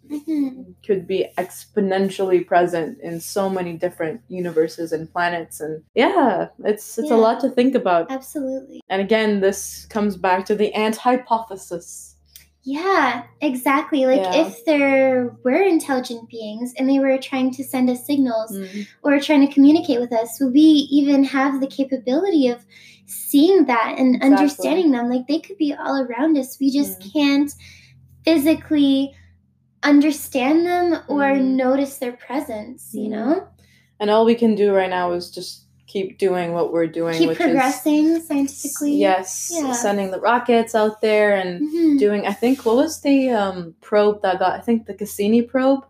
Mhm. 0.09 0.73
could 0.85 1.05
be 1.05 1.27
exponentially 1.37 2.45
present 2.45 2.97
in 3.01 3.19
so 3.21 3.47
many 3.47 3.73
different 3.73 4.21
universes 4.27 4.91
and 4.91 5.11
planets 5.13 5.61
and 5.61 5.83
yeah 5.93 6.47
it's 6.63 6.97
it's 6.97 7.11
a 7.11 7.15
lot 7.15 7.39
to 7.39 7.47
think 7.49 7.75
about 7.75 8.09
Absolutely. 8.09 8.81
and 8.89 9.03
again 9.03 9.39
this 9.39 9.85
comes 9.85 10.17
back 10.17 10.45
to 10.47 10.55
the 10.55 10.73
ant 10.73 10.95
hypothesis 10.95 12.08
Yeah, 12.69 13.23
exactly. 13.41 14.05
Like 14.05 14.21
Yeah. 14.21 14.41
if 14.45 14.63
there 14.65 15.35
were 15.43 15.61
intelligent 15.63 16.29
beings 16.29 16.71
and 16.77 16.87
they 16.87 16.99
were 16.99 17.17
trying 17.17 17.49
to 17.57 17.63
send 17.63 17.89
us 17.89 18.05
signals 18.05 18.51
Mm. 18.55 18.85
or 19.01 19.19
trying 19.19 19.47
to 19.47 19.51
communicate 19.51 19.99
with 19.99 20.13
us, 20.13 20.39
would 20.39 20.53
we 20.53 20.69
even 20.99 21.23
have 21.23 21.61
the 21.61 21.65
capability 21.67 22.47
of 22.47 22.63
seeing 23.07 23.65
that 23.65 23.95
and 23.97 24.15
Exactly. 24.17 24.37
understanding 24.37 24.91
them? 24.91 25.09
Like 25.09 25.25
they 25.27 25.39
could 25.39 25.57
be 25.57 25.73
all 25.73 25.99
around 26.05 26.37
us. 26.37 26.59
We 26.59 26.69
just 26.69 26.99
Mm. 26.99 27.11
can't 27.13 27.51
physically 28.23 29.15
understand 29.81 30.65
them 30.67 31.01
or 31.07 31.23
Mm. 31.23 31.55
notice 31.55 31.97
their 31.97 32.11
presence, 32.13 32.93
you 32.93 33.07
Mm. 33.07 33.11
know? 33.11 33.47
and 34.01 34.09
all 34.09 34.23
we 34.23 34.33
can 34.35 34.55
do 34.55 34.73
right 34.73 34.89
now 34.89 35.11
is 35.11 35.29
just 35.29 35.65
keep 35.89 36.17
doing 36.17 36.53
what 36.53 36.71
we're 36.71 36.87
doing 37.01 37.17
Keep 37.17 37.35
progressing 37.37 38.05
is 38.15 38.27
scientifically. 38.27 38.95
yes 38.95 39.51
Yeah. 39.53 39.71
sending 39.73 40.11
the 40.11 40.19
rockets 40.21 40.73
out 40.81 41.01
there 41.01 41.35
and 41.35 41.51
Mhm. 41.61 41.99
doing 42.05 42.21
i 42.27 42.33
think 42.41 42.55
what 42.65 42.75
was 42.83 43.01
the 43.01 43.17
um, 43.41 43.57
probe 43.81 44.21
that 44.21 44.39
got 44.39 44.53
i 44.59 44.61
think 44.61 44.85
the 44.85 44.93
cassini 44.93 45.41
probe 45.41 45.83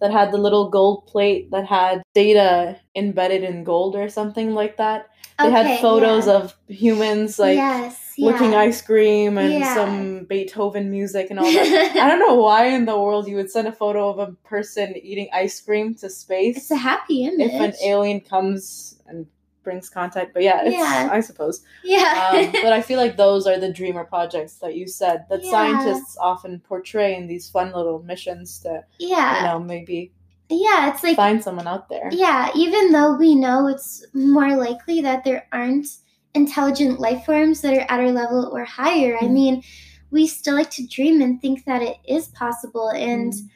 that 0.00 0.10
had 0.10 0.32
the 0.32 0.38
little 0.46 0.68
gold 0.68 1.06
plate 1.06 1.50
that 1.52 1.64
had 1.66 2.02
data 2.14 2.76
embedded 2.94 3.42
in 3.50 3.64
gold 3.64 3.94
or 3.96 4.08
something 4.08 4.52
like 4.60 4.76
that 4.76 5.06
they 5.38 5.46
Okay, 5.48 5.62
had 5.62 5.80
photos 5.80 6.26
yeah. 6.26 6.34
of 6.38 6.54
humans 6.68 7.38
like 7.38 7.56
yes, 7.56 7.96
licking 8.18 8.54
ice 8.54 8.80
cream 8.82 9.38
and 9.38 9.52
Yeah. 9.54 9.74
some 9.74 10.24
beethoven 10.30 10.90
music 10.90 11.26
and 11.30 11.38
all 11.40 11.50
that 11.58 11.96
i 12.04 12.06
don't 12.08 12.20
know 12.26 12.34
why 12.46 12.66
in 12.76 12.84
the 12.90 12.98
world 13.04 13.26
you 13.30 13.36
would 13.38 13.50
send 13.50 13.66
a 13.66 13.72
photo 13.82 14.02
of 14.12 14.18
a 14.26 14.28
person 14.54 14.94
eating 15.10 15.28
ice 15.44 15.56
cream 15.60 15.94
to 16.02 16.06
space 16.10 16.56
It's 16.58 16.70
a 16.70 16.76
happy 16.90 17.18
image. 17.30 17.50
if 17.50 17.60
an 17.68 17.74
alien 17.82 18.20
comes 18.20 18.98
and 19.08 19.26
brings 19.64 19.88
contact 19.88 20.32
but 20.34 20.42
yeah 20.42 20.60
it's 20.64 20.76
Yeah. 20.76 21.08
i 21.10 21.20
suppose 21.20 21.64
yeah. 21.82 22.30
um, 22.32 22.52
but 22.62 22.72
I 22.72 22.80
feel 22.82 22.98
like 22.98 23.16
those 23.16 23.46
are 23.46 23.58
the 23.58 23.72
dreamer 23.72 24.04
projects 24.04 24.54
that 24.58 24.76
you 24.76 24.86
said 24.86 25.24
that 25.30 25.42
Yeah. 25.42 25.50
scientists 25.50 26.16
often 26.20 26.60
portray 26.60 27.16
in 27.16 27.26
these 27.26 27.48
fun 27.50 27.72
little 27.72 28.02
missions 28.02 28.58
to, 28.60 28.84
yeah. 28.98 29.38
you 29.40 29.46
know, 29.46 29.58
maybe 29.58 30.12
Yeah, 30.50 30.90
it's 30.92 31.02
like 31.02 31.16
find 31.16 31.42
someone 31.42 31.66
out 31.66 31.88
there. 31.88 32.08
yeah, 32.12 32.50
even 32.54 32.92
though 32.92 33.16
we 33.16 33.34
know 33.34 33.66
it's 33.68 34.04
more 34.12 34.54
likely 34.56 35.00
that 35.00 35.24
there 35.24 35.46
aren't 35.52 35.86
intelligent 36.34 37.00
life 37.00 37.24
forms 37.24 37.60
that 37.62 37.74
are 37.74 37.86
at 37.88 38.00
our 38.00 38.10
level 38.12 38.50
or 38.52 38.64
higher. 38.64 39.16
I 39.16 39.24
Mhm. 39.24 39.30
mean, 39.32 39.62
we 40.10 40.26
still 40.26 40.54
like 40.56 40.70
to 40.72 40.86
dream 40.86 41.20
and 41.22 41.40
think 41.40 41.64
that 41.64 41.82
it 41.82 41.96
is 42.06 42.28
possible 42.28 42.88
and 42.90 43.32
Mm. 43.32 43.48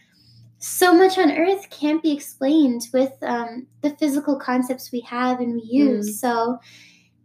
So 0.59 0.93
much 0.93 1.19
on 1.19 1.31
earth 1.31 1.71
can't 1.71 2.03
be 2.03 2.13
explained 2.13 2.89
with 2.93 3.13
um, 3.23 3.67
the 3.83 3.91
physical 3.91 4.37
concepts 4.39 4.91
we 4.93 5.01
have 5.01 5.41
and 5.41 5.55
we 5.55 5.63
use. 5.63 6.11
Mm. 6.11 6.15
So 6.15 6.59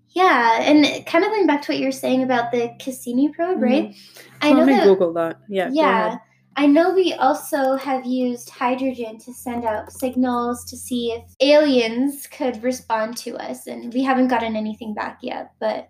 yeah, 0.09 0.61
and 0.61 1.05
kind 1.07 1.25
of 1.25 1.31
going 1.31 1.47
back 1.47 1.63
to 1.63 1.71
what 1.71 1.79
you 1.79 1.85
were 1.85 1.91
saying 1.91 2.21
about 2.21 2.51
the 2.51 2.71
Cassini 2.79 3.29
probe, 3.29 3.61
right? 3.61 3.95
I 4.41 4.53
know 4.53 4.65
that 4.65 4.83
Google 4.83 5.11
that. 5.13 5.39
Yeah. 5.49 5.69
yeah. 5.71 6.17
I 6.55 6.67
know 6.67 6.93
we 6.93 7.13
also 7.13 7.75
have 7.77 8.05
used 8.05 8.51
hydrogen 8.51 9.17
to 9.19 9.33
send 9.33 9.65
out 9.65 9.91
signals 9.91 10.65
to 10.65 10.77
see 10.77 11.11
if 11.11 11.23
aliens 11.39 12.27
could 12.27 12.61
respond 12.61 13.17
to 13.17 13.35
us, 13.37 13.65
and 13.65 13.91
we 13.91 14.03
haven't 14.03 14.27
gotten 14.27 14.55
anything 14.55 14.93
back 14.93 15.17
yet. 15.23 15.51
But 15.59 15.89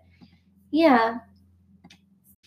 yeah, 0.70 1.18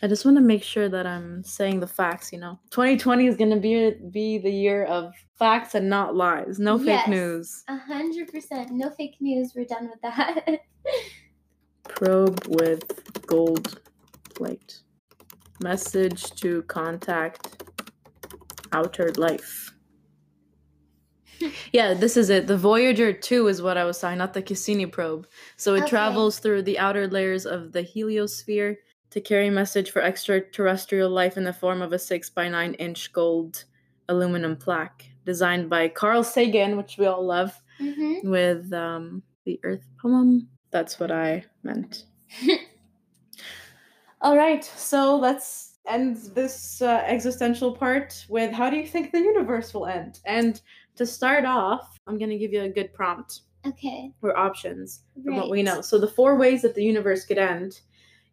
I 0.01 0.07
just 0.07 0.25
want 0.25 0.38
to 0.38 0.41
make 0.41 0.63
sure 0.63 0.89
that 0.89 1.07
I'm 1.07 1.43
saying 1.43 1.79
the 1.79 1.88
facts. 1.88 2.31
You 2.31 2.39
know, 2.39 2.60
2020 2.71 3.25
is 3.27 3.36
gonna 3.36 3.60
be 3.60 3.91
be 4.12 4.38
the 4.38 4.51
year 4.51 4.86
of 4.86 5.13
facts 5.39 5.73
and 5.75 5.89
not 5.89 6.15
lies. 6.15 6.60
No 6.60 6.77
fake 6.77 7.07
news. 7.07 7.63
hundred 7.67 8.31
percent, 8.31 8.71
no 8.71 8.89
fake 8.91 9.15
news. 9.19 9.53
We're 9.55 9.65
done 9.65 9.89
with 9.89 10.01
that. 10.01 10.60
Probe 11.86 12.45
with 12.47 13.25
gold 13.25 13.81
plate. 14.36 14.81
Message 15.60 16.31
to 16.41 16.62
contact 16.63 17.63
outer 18.71 19.12
life. 19.17 19.73
yeah, 21.73 21.93
this 21.95 22.17
is 22.17 22.29
it. 22.29 22.45
The 22.47 22.57
Voyager 22.57 23.13
2 23.13 23.47
is 23.47 23.62
what 23.62 23.77
I 23.77 23.86
was 23.86 23.99
saying, 23.99 24.17
not 24.17 24.33
the 24.33 24.41
Cassini 24.41 24.86
probe. 24.86 25.27
So 25.55 25.73
it 25.75 25.81
Okay. 25.81 25.89
travels 25.89 26.39
through 26.39 26.63
the 26.63 26.77
outer 26.77 27.07
layers 27.07 27.45
of 27.45 27.71
the 27.71 27.81
heliosphere 27.83 28.75
to 29.17 29.21
carry 29.21 29.47
a 29.47 29.51
message 29.51 29.89
for 29.89 30.01
extraterrestrial 30.01 31.10
life 31.10 31.38
in 31.38 31.43
the 31.43 31.51
form 31.53 31.82
of 31.82 31.91
a 31.91 31.97
6 31.97 32.30
by 32.30 32.47
9 32.47 32.75
inch 32.75 33.12
gold 33.13 33.65
aluminum 34.10 34.56
plaque 34.56 35.06
designed 35.25 35.69
by 35.71 35.88
Carl 35.88 36.23
Sagan, 36.23 36.77
which 36.77 36.97
we 36.99 37.08
all 37.08 37.25
love, 37.25 37.60
hmm 37.80 38.13
with 38.23 38.71
um, 38.73 39.21
the 39.45 39.60
Earth 39.63 39.86
poem. 40.01 40.47
That's 40.71 40.99
what 40.99 41.12
I 41.12 41.45
meant. 41.63 42.03
All 44.21 44.36
right, 44.36 44.63
so 44.63 45.15
let's 45.15 45.77
end 45.88 46.17
this 46.34 46.82
uh, 46.82 47.03
existential 47.06 47.71
part 47.71 48.25
with 48.30 48.51
how 48.51 48.69
do 48.69 48.77
you 48.77 48.88
think 48.88 49.12
the 49.12 49.19
universe 49.19 49.73
will 49.73 49.86
end? 49.86 50.19
And 50.25 50.60
To 50.95 51.06
start 51.06 51.45
off, 51.45 51.97
I'm 52.08 52.17
going 52.17 52.32
to 52.32 52.38
give 52.38 52.51
you 52.53 52.62
a 52.63 52.69
good 52.69 52.91
prompt 52.93 53.41
Okay. 53.65 54.12
or 54.23 54.36
options 54.38 55.03
from 55.13 55.34
Right. 55.34 55.41
what 55.41 55.49
we 55.51 55.62
know. 55.63 55.82
So 55.82 55.99
the 55.99 56.08
four 56.08 56.36
ways 56.38 56.63
that 56.63 56.73
the 56.75 56.84
universe 56.84 57.25
could 57.25 57.38
end. 57.38 57.82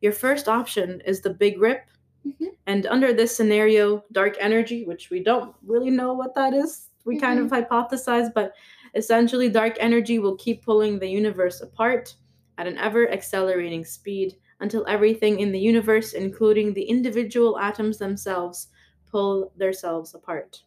Your 0.04 0.12
first 0.12 0.48
option 0.48 1.00
is 1.06 1.22
the 1.22 1.30
big 1.30 1.58
rip. 1.58 1.86
Mhm. 2.26 2.50
And 2.66 2.84
under 2.86 3.14
this 3.14 3.34
scenario, 3.34 4.04
dark 4.12 4.36
energy, 4.38 4.84
which 4.84 5.08
we 5.08 5.20
don't 5.22 5.54
really 5.62 5.90
know 5.90 6.12
what 6.12 6.34
that 6.34 6.52
is, 6.52 6.90
we 7.06 7.18
kind 7.18 7.38
of 7.40 7.48
hypothesize, 7.50 8.28
but 8.34 8.52
essentially, 8.94 9.48
dark 9.48 9.76
energy 9.80 10.18
will 10.18 10.36
keep 10.36 10.62
pulling 10.62 10.98
the 10.98 11.08
universe 11.08 11.62
apart 11.62 12.16
at 12.58 12.66
an 12.66 12.76
ever 12.76 13.10
accelerating 13.10 13.82
speed 13.82 14.36
until 14.60 14.84
everything 14.86 15.40
in 15.40 15.52
the 15.52 15.58
universe, 15.72 16.12
including 16.12 16.74
the 16.74 16.84
individual 16.84 17.58
atoms 17.58 17.96
themselves, 17.96 18.68
pull 19.10 19.52
themselves 19.56 20.14
apart. 20.14 20.62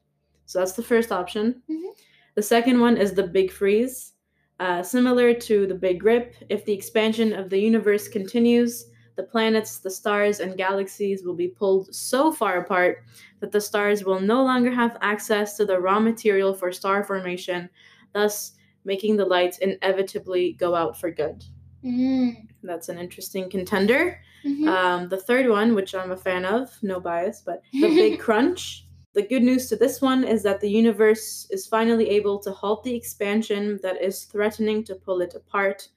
So 0.48 0.58
that's 0.58 0.74
the 0.74 0.90
first 0.92 1.12
option. 1.12 1.62
Mhm. 1.70 1.92
The 2.34 2.42
second 2.42 2.80
one 2.80 2.98
is 2.98 3.14
the 3.14 3.28
big 3.28 3.52
freeze. 3.52 4.14
Uh, 4.60 4.82
similar 4.82 5.32
to 5.36 5.68
the 5.68 5.76
Big 5.76 6.04
Rip, 6.04 6.34
if 6.50 6.66
the 6.66 6.74
expansion 6.74 7.34
of 7.34 7.52
the 7.52 7.60
universe 7.60 8.08
continues, 8.08 8.90
the 9.18 9.24
planets, 9.24 9.80
the 9.80 9.90
stars, 9.90 10.40
and 10.40 10.56
galaxies 10.56 11.26
will 11.26 11.34
be 11.34 11.50
pulled 11.50 11.94
so 11.94 12.32
far 12.32 12.60
apart 12.60 13.04
that 13.42 13.52
the 13.52 13.60
stars 13.60 14.06
will 14.06 14.22
no 14.22 14.44
longer 14.44 14.72
have 14.72 14.98
access 15.02 15.58
to 15.58 15.66
the 15.66 15.80
raw 15.80 16.00
material 16.00 16.54
for 16.54 16.72
star 16.72 17.04
formation, 17.04 17.70
thus 18.14 18.54
making 18.86 19.18
the 19.18 19.26
lights 19.26 19.58
inevitably 19.58 20.54
go 20.54 20.76
out 20.76 20.98
for 20.98 21.12
good. 21.12 21.44
Mm. 21.84 22.48
That's 22.64 22.90
an 22.90 22.98
interesting 22.98 23.50
contender. 23.50 24.20
Mhm. 24.46 24.68
Um, 24.68 25.10
the 25.10 25.20
third 25.20 25.50
one, 25.50 25.76
which 25.76 25.94
I'm 25.96 26.12
a 26.12 26.18
fan 26.18 26.46
of, 26.46 26.72
no 26.82 27.00
bias, 27.00 27.42
but 27.46 27.62
the 27.74 27.90
Big 27.90 28.20
Crunch. 28.20 28.86
The 29.14 29.24
good 29.24 29.42
news 29.42 29.68
to 29.70 29.76
this 29.76 30.00
one 30.00 30.24
is 30.24 30.44
that 30.44 30.62
the 30.62 30.70
universe 30.70 31.48
is 31.50 31.66
finally 31.66 32.08
able 32.10 32.38
to 32.40 32.52
halt 32.52 32.84
the 32.84 32.96
expansion 32.96 33.80
that 33.82 34.00
is 34.00 34.26
threatening 34.26 34.84
to 34.84 34.94
pull 34.94 35.22
it 35.22 35.34
apart. 35.34 35.90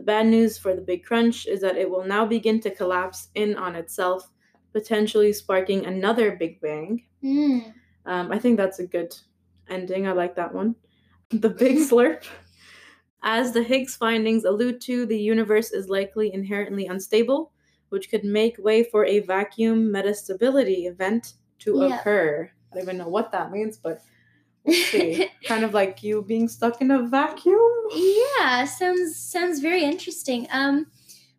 The 0.00 0.06
bad 0.06 0.28
news 0.28 0.56
for 0.56 0.74
the 0.74 0.80
Big 0.80 1.04
Crunch 1.04 1.44
is 1.46 1.60
that 1.60 1.76
it 1.76 1.90
will 1.90 2.06
now 2.06 2.24
begin 2.24 2.58
to 2.60 2.70
collapse 2.70 3.28
in 3.34 3.54
on 3.56 3.76
itself, 3.76 4.32
potentially 4.72 5.30
sparking 5.30 5.84
another 5.84 6.36
Big 6.36 6.58
Bang. 6.62 7.04
Mm. 7.22 7.74
Um, 8.06 8.32
I 8.32 8.38
think 8.38 8.56
that's 8.56 8.78
a 8.78 8.86
good 8.86 9.14
ending. 9.68 10.08
I 10.08 10.12
like 10.12 10.34
that 10.36 10.54
one. 10.54 10.74
The 11.28 11.50
Big 11.50 11.76
Slurp. 11.90 12.24
As 13.22 13.52
the 13.52 13.62
Higgs 13.62 13.94
findings 13.94 14.44
allude 14.46 14.80
to, 14.88 15.04
the 15.04 15.18
universe 15.20 15.70
is 15.70 15.90
likely 15.90 16.32
inherently 16.32 16.86
unstable, 16.86 17.52
which 17.90 18.08
could 18.08 18.24
make 18.24 18.56
way 18.56 18.82
for 18.82 19.04
a 19.04 19.18
vacuum 19.20 19.92
metastability 19.92 20.86
event 20.88 21.34
to 21.58 21.76
Yeah. 21.76 21.98
occur. 22.00 22.50
I 22.72 22.74
don't 22.76 22.84
even 22.84 22.96
know 22.96 23.08
what 23.08 23.32
that 23.32 23.52
means, 23.52 23.76
but. 23.76 24.00
kind 25.46 25.64
of 25.64 25.74
like 25.74 26.02
you 26.02 26.22
being 26.22 26.48
stuck 26.48 26.80
in 26.80 26.90
a 26.90 27.02
vacuum. 27.06 27.60
Yeah, 27.92 28.64
sounds 28.64 29.16
sounds 29.16 29.60
very 29.60 29.82
interesting. 29.84 30.46
Um, 30.52 30.86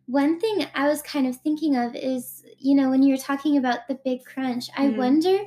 one 0.06 0.40
thing 0.40 0.66
I 0.74 0.88
was 0.88 1.00
kind 1.02 1.26
of 1.26 1.36
thinking 1.36 1.76
of 1.76 1.94
is, 1.94 2.44
you 2.58 2.74
know, 2.74 2.90
when 2.90 3.02
you 3.02 3.14
were 3.14 3.20
talking 3.22 3.56
about 3.56 3.86
the 3.88 3.98
big 4.04 4.24
crunch, 4.24 4.68
I 4.76 4.86
Mhm. 4.88 4.96
wonder 4.96 5.38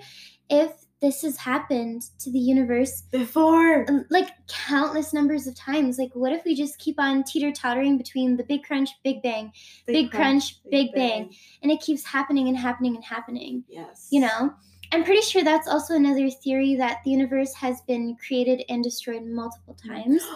if 0.50 0.72
this 1.02 1.22
has 1.22 1.36
happened 1.38 2.02
to 2.20 2.32
the 2.32 2.40
universe 2.40 3.02
Before. 3.12 3.86
um, 3.90 4.06
like 4.10 4.30
countless 4.48 5.14
numbers 5.14 5.46
of 5.46 5.54
times. 5.56 6.00
Like, 6.00 6.16
what 6.16 6.32
if 6.32 6.44
we 6.46 6.56
just 6.56 6.80
keep 6.80 7.00
on 7.00 7.24
teeter 7.24 7.52
tottering 7.52 7.98
between 7.98 8.38
the 8.38 8.44
big 8.44 8.64
crunch, 8.64 8.90
big 9.04 9.22
bang, 9.22 9.52
big 9.86 10.10
crunch, 10.10 10.58
big 10.72 10.94
bang, 10.94 11.36
and 11.62 11.72
it 11.72 11.82
keeps 11.82 12.06
happening 12.06 12.48
and 12.48 12.58
happening 12.58 12.96
and 12.96 13.04
happening? 13.04 13.66
Yes. 13.68 14.08
You 14.10 14.22
know, 14.22 14.54
I'm 14.96 15.04
pretty 15.04 15.24
sure 15.24 15.44
that's 15.44 15.68
also 15.68 15.94
another 15.94 16.30
theory 16.30 16.76
that 16.76 17.02
the 17.04 17.12
universe 17.12 17.54
has 17.56 17.82
been 17.82 18.16
created 18.16 18.64
and 18.70 18.82
destroyed 18.82 19.26
multiple 19.26 19.76
times. 19.76 20.24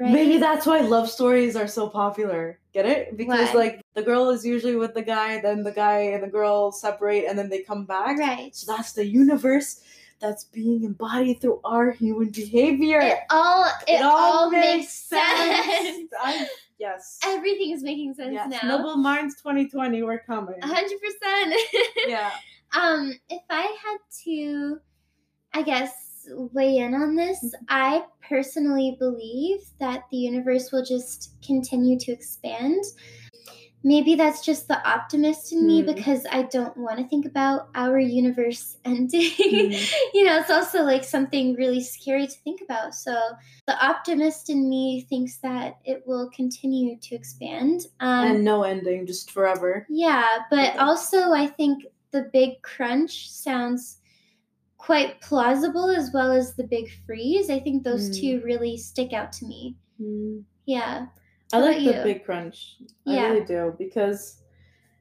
Right? 0.00 0.12
Maybe 0.12 0.38
that's 0.38 0.64
why 0.64 0.78
love 0.78 1.10
stories 1.10 1.56
are 1.56 1.66
so 1.66 1.88
popular. 1.88 2.60
Get 2.72 2.86
it? 2.86 3.16
Because 3.16 3.48
Why? 3.48 3.54
like 3.54 3.84
the 3.94 4.02
girl 4.02 4.30
is 4.30 4.46
usually 4.46 4.76
with 4.76 4.94
the 4.94 5.02
guy, 5.02 5.40
then 5.40 5.64
the 5.64 5.72
guy 5.72 5.98
and 6.14 6.22
the 6.22 6.28
girl 6.28 6.70
separate 6.70 7.24
and 7.24 7.36
then 7.36 7.48
they 7.48 7.62
come 7.62 7.84
back. 7.84 8.16
Right. 8.16 8.54
So 8.54 8.72
that's 8.72 8.92
the 8.92 9.04
universe 9.04 9.80
that's 10.20 10.44
being 10.44 10.84
embodied 10.84 11.40
through 11.40 11.60
our 11.64 11.90
human 11.90 12.30
behavior. 12.30 13.00
It 13.00 13.18
all 13.30 13.68
it, 13.88 14.00
all, 14.00 14.52
makes 14.52 14.92
sense. 14.92 16.12
I- 16.22 16.46
yes. 16.78 17.18
Everything 17.24 17.72
is 17.72 17.82
making 17.82 18.14
sense 18.14 18.34
yes. 18.34 18.48
now. 18.62 18.76
Nobel 18.76 18.98
Minds 18.98 19.34
2020, 19.34 20.04
we're 20.04 20.20
coming. 20.20 20.62
A 20.62 20.66
hundred 20.68 21.00
percent. 21.00 21.60
Yeah. 22.06 22.30
Um, 22.76 23.14
if 23.28 23.42
I 23.50 23.62
had 23.82 23.98
to, 24.24 24.78
I 25.54 25.62
guess 25.62 26.26
weigh 26.30 26.76
in 26.78 26.94
on 26.94 27.14
this, 27.16 27.54
I 27.68 28.04
personally 28.28 28.96
believe 28.98 29.60
that 29.80 30.04
the 30.10 30.18
universe 30.18 30.70
will 30.72 30.84
just 30.84 31.32
continue 31.46 31.98
to 32.00 32.12
expand. 32.12 32.82
Maybe 33.84 34.16
that's 34.16 34.44
just 34.44 34.66
the 34.66 34.86
optimist 34.86 35.52
in 35.52 35.64
me 35.64 35.80
Hmm. 35.82 35.86
because 35.94 36.26
I 36.30 36.42
don't 36.42 36.76
want 36.76 36.98
to 36.98 37.06
think 37.06 37.24
about 37.26 37.68
our 37.76 37.98
universe 37.98 38.76
ending. 38.84 39.30
Hmm. 39.38 39.72
you 40.12 40.24
know, 40.24 40.38
it's 40.40 40.50
also 40.50 40.82
like 40.82 41.04
something 41.04 41.54
really 41.54 41.80
scary 41.80 42.26
to 42.26 42.32
think 42.44 42.60
about. 42.60 42.94
So 42.94 43.16
the 43.68 43.82
optimist 43.82 44.50
in 44.50 44.68
me 44.68 45.06
thinks 45.08 45.38
that 45.38 45.78
it 45.84 46.02
will 46.06 46.28
continue 46.34 46.98
to 46.98 47.14
expand. 47.14 47.82
Um, 48.00 48.26
and 48.26 48.44
no 48.44 48.64
ending, 48.64 49.06
just 49.06 49.30
forever. 49.30 49.86
yeah, 49.88 50.26
but 50.50 50.70
Okay. 50.70 50.78
also 50.78 51.32
I 51.32 51.46
think 51.46 51.84
the 52.10 52.28
big 52.32 52.62
crunch 52.62 53.30
sounds 53.30 53.98
quite 54.76 55.20
plausible 55.20 55.90
as 55.90 56.10
well 56.12 56.30
as 56.30 56.54
the 56.54 56.64
big 56.64 56.88
freeze. 57.06 57.50
I 57.50 57.58
think 57.60 57.82
those 57.82 58.10
Mm. 58.10 58.20
two 58.20 58.40
really 58.44 58.76
stick 58.76 59.12
out 59.12 59.32
to 59.32 59.46
me. 59.46 59.76
Hmm. 59.98 60.40
Yeah. 60.66 61.06
I 61.52 61.58
like 61.60 61.78
the 61.84 62.00
big 62.04 62.24
crunch. 62.24 62.76
Yeah. 63.04 63.22
I 63.22 63.28
really 63.30 63.44
do 63.44 63.74
because 63.78 64.42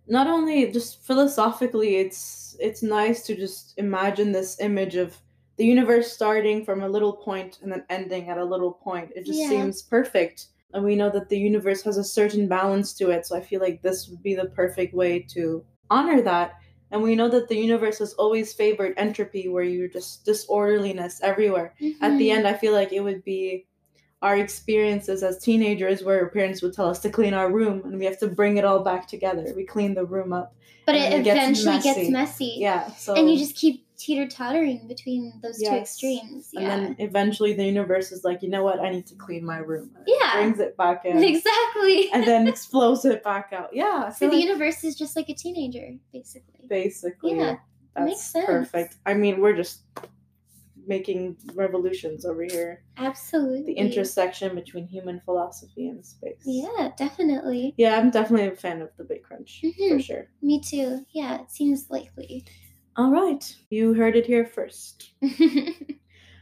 not 0.08 0.28
only 0.28 0.72
just 0.72 1.04
philosophically, 1.06 1.98
it's 1.98 2.56
it's 2.60 2.82
nice 2.82 3.24
to 3.28 3.36
just 3.36 3.74
imagine 3.78 4.32
this 4.32 4.60
image 4.62 4.96
of 4.96 5.18
the 5.58 5.66
universe 5.66 6.12
starting 6.12 6.64
from 6.64 6.82
a 6.82 6.90
little 6.90 7.14
point 7.14 7.60
and 7.62 7.72
then 7.72 7.84
ending 7.90 8.30
at 8.30 8.38
a 8.38 8.46
little 8.46 8.72
point. 8.72 9.12
It 9.16 9.26
just 9.26 9.40
Yeah. 9.40 9.50
seems 9.50 9.82
perfect, 9.82 10.48
and 10.74 10.84
we 10.84 10.96
know 10.96 11.10
that 11.12 11.30
the 11.30 11.38
universe 11.38 11.84
has 11.84 11.98
a 11.98 12.04
certain 12.04 12.48
balance 12.48 12.94
to 12.94 13.10
it. 13.12 13.26
So 13.28 13.36
I 13.36 13.42
feel 13.42 13.60
like 13.62 13.82
this 13.82 14.08
would 14.10 14.24
be 14.24 14.34
the 14.34 14.46
perfect 14.46 14.94
way 14.94 15.20
to 15.36 15.64
honor 15.90 16.22
that. 16.22 16.54
And 16.92 17.04
we 17.04 17.16
know 17.16 17.30
that 17.30 17.48
the 17.50 17.58
universe 17.58 18.00
has 18.00 18.14
always 18.14 18.54
favored 18.54 18.94
entropy, 18.98 19.48
where 19.50 19.64
you're 19.64 19.88
just 19.90 20.24
disorderliness 20.26 21.20
everywhere 21.22 21.74
at 22.02 22.18
the 22.18 22.30
Mhm. 22.30 22.36
end 22.38 22.48
i 22.48 22.54
feel 22.54 22.74
like 22.74 22.92
it 22.94 23.02
would 23.02 23.24
be 23.24 23.66
our 24.22 24.36
experiences 24.38 25.22
as 25.24 25.38
teenagers 25.40 26.04
where 26.04 26.20
our 26.24 26.30
parents 26.30 26.62
would 26.62 26.74
tell 26.74 26.90
us 26.90 27.00
to 27.02 27.10
clean 27.10 27.34
our 27.34 27.52
room 27.52 27.82
and 27.86 28.00
we 28.00 28.06
have 28.06 28.18
to 28.20 28.28
bring 28.28 28.58
it 28.58 28.66
all 28.66 28.80
back 28.84 29.08
together 29.08 29.46
we 29.56 29.64
clean 29.64 29.94
the 29.94 30.06
room 30.06 30.34
up 30.34 30.56
but 30.86 30.96
it 30.96 31.14
it 31.14 31.24
gets 31.24 31.38
eventually 31.40 31.76
messy. 31.76 31.94
gets 31.94 32.10
messy. 32.10 32.54
yeah 32.58 32.88
so 32.96 33.14
And 33.16 33.30
you 33.30 33.38
just 33.38 33.56
keep 33.56 33.86
teeter 33.98 34.28
tottering 34.28 34.88
between 34.88 35.34
those 35.42 35.58
two 35.58 35.64
Yes. 35.64 35.82
extremes. 35.94 36.50
and 36.54 36.62
Yeah. 36.64 36.68
then 36.70 36.96
eventually 37.00 37.54
the 37.54 37.66
universe 37.66 38.12
is 38.12 38.24
like 38.24 38.42
you 38.44 38.50
know 38.50 38.64
what 38.64 38.80
i 38.80 38.90
need 38.92 39.08
to 39.08 39.16
clean 39.16 39.44
my 39.44 39.58
room 39.58 39.92
and 39.96 40.08
it 40.08 40.14
Yeah. 40.22 40.34
brings 40.36 40.60
it 40.60 40.78
back 40.78 41.04
in 41.10 41.18
exactly. 41.24 42.12
and 42.12 42.24
then 42.24 42.48
explodes 42.54 43.06
it 43.06 43.24
back 43.24 43.50
out 43.54 43.70
yeah 43.74 44.10
so 44.10 44.20
feel 44.30 44.32
the 44.32 44.38
universe 44.46 44.84
is 44.84 44.96
just 44.96 45.16
like 45.16 45.30
a 45.30 45.34
teenager, 45.34 45.88
basically. 46.14 46.68
basically 46.70 47.38
Yeah, 47.38 47.56
that's 47.96 48.06
makes 48.06 48.22
sense. 48.22 48.46
perfect 48.46 48.96
i 49.06 49.14
mean 49.16 49.42
we're 49.42 49.56
just 49.56 49.82
making 50.86 51.36
revolutions 51.54 52.24
over 52.26 52.44
here 52.44 52.84
Absolutely. 52.98 53.74
the 53.74 53.80
intersection 53.80 54.56
between 54.56 54.88
human 54.88 55.20
philosophy 55.26 55.88
and 55.90 56.06
space 56.06 56.42
Yeah, 56.46 56.92
definitely. 56.98 57.74
Yeah, 57.78 57.98
I'm 57.98 58.10
definitely 58.12 58.48
a 58.48 58.56
fan 58.56 58.82
of 58.82 58.90
the 58.98 59.04
Big 59.04 59.22
Crunch 59.24 59.60
for 59.62 59.68
Mhm. 59.68 60.02
sure. 60.02 60.28
Me 60.42 60.62
too. 60.62 61.06
Yeah, 61.12 61.42
it 61.42 61.52
seems 61.52 61.90
likely. 61.90 62.46
All 62.98 63.12
right, 63.12 63.56
you 63.70 63.94
heard 63.94 64.16
it 64.16 64.26
here 64.26 64.46
first. 64.46 65.12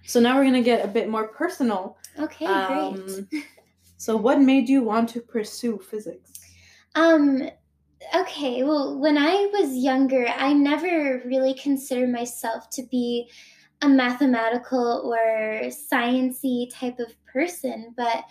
So 0.07 0.19
now 0.19 0.37
we're 0.37 0.43
gonna 0.45 0.61
get 0.61 0.85
a 0.85 0.87
bit 0.87 1.09
more 1.09 1.29
personal. 1.29 1.97
okay, 2.19 2.45
Um, 2.45 3.27
great. 3.31 3.43
So, 3.97 4.15
what 4.15 4.39
made 4.39 4.69
you 4.69 4.83
want 4.83 5.09
to 5.09 5.19
pursue 5.21 5.79
physics? 5.79 6.31
Um 6.93 7.49
okay, 8.15 8.61
well, 8.63 8.99
when 8.99 9.17
I 9.17 9.49
was 9.51 9.75
younger, 9.75 10.27
I 10.27 10.53
never 10.53 11.23
really 11.25 11.55
considered 11.55 12.11
myself 12.11 12.69
to 12.71 12.83
be 12.83 13.31
a 13.81 13.89
mathematical 13.89 15.11
or 15.11 15.61
sciency 15.69 16.69
type 16.71 16.99
of 16.99 17.11
person, 17.25 17.93
but 17.97 18.25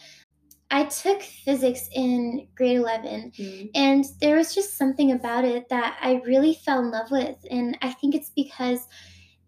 I 0.71 0.85
took 0.85 1.23
physics 1.23 1.89
in 1.95 2.49
grade 2.57 2.77
11 2.79 3.33
Mm, 3.39 3.71
and 3.75 4.05
there 4.21 4.37
was 4.37 4.55
just 4.55 4.77
something 4.77 5.13
about 5.13 5.45
it 5.45 5.69
that 5.69 5.97
I 6.01 6.23
really 6.27 6.55
fell 6.55 6.81
in 6.81 6.91
love 6.91 7.11
with 7.11 7.37
and 7.51 7.77
I 7.83 7.93
think 7.93 8.15
it's 8.15 8.31
because 8.31 8.87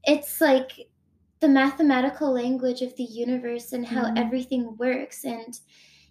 it's 0.05 0.41
like 0.41 0.89
the 1.41 1.49
mathematical 1.49 2.33
language 2.33 2.81
of 2.83 2.95
the 2.97 3.05
universe 3.05 3.73
and 3.73 3.87
how 3.87 4.05
Mhm. 4.05 4.19
everything 4.19 4.77
works 4.77 5.25
and 5.25 5.59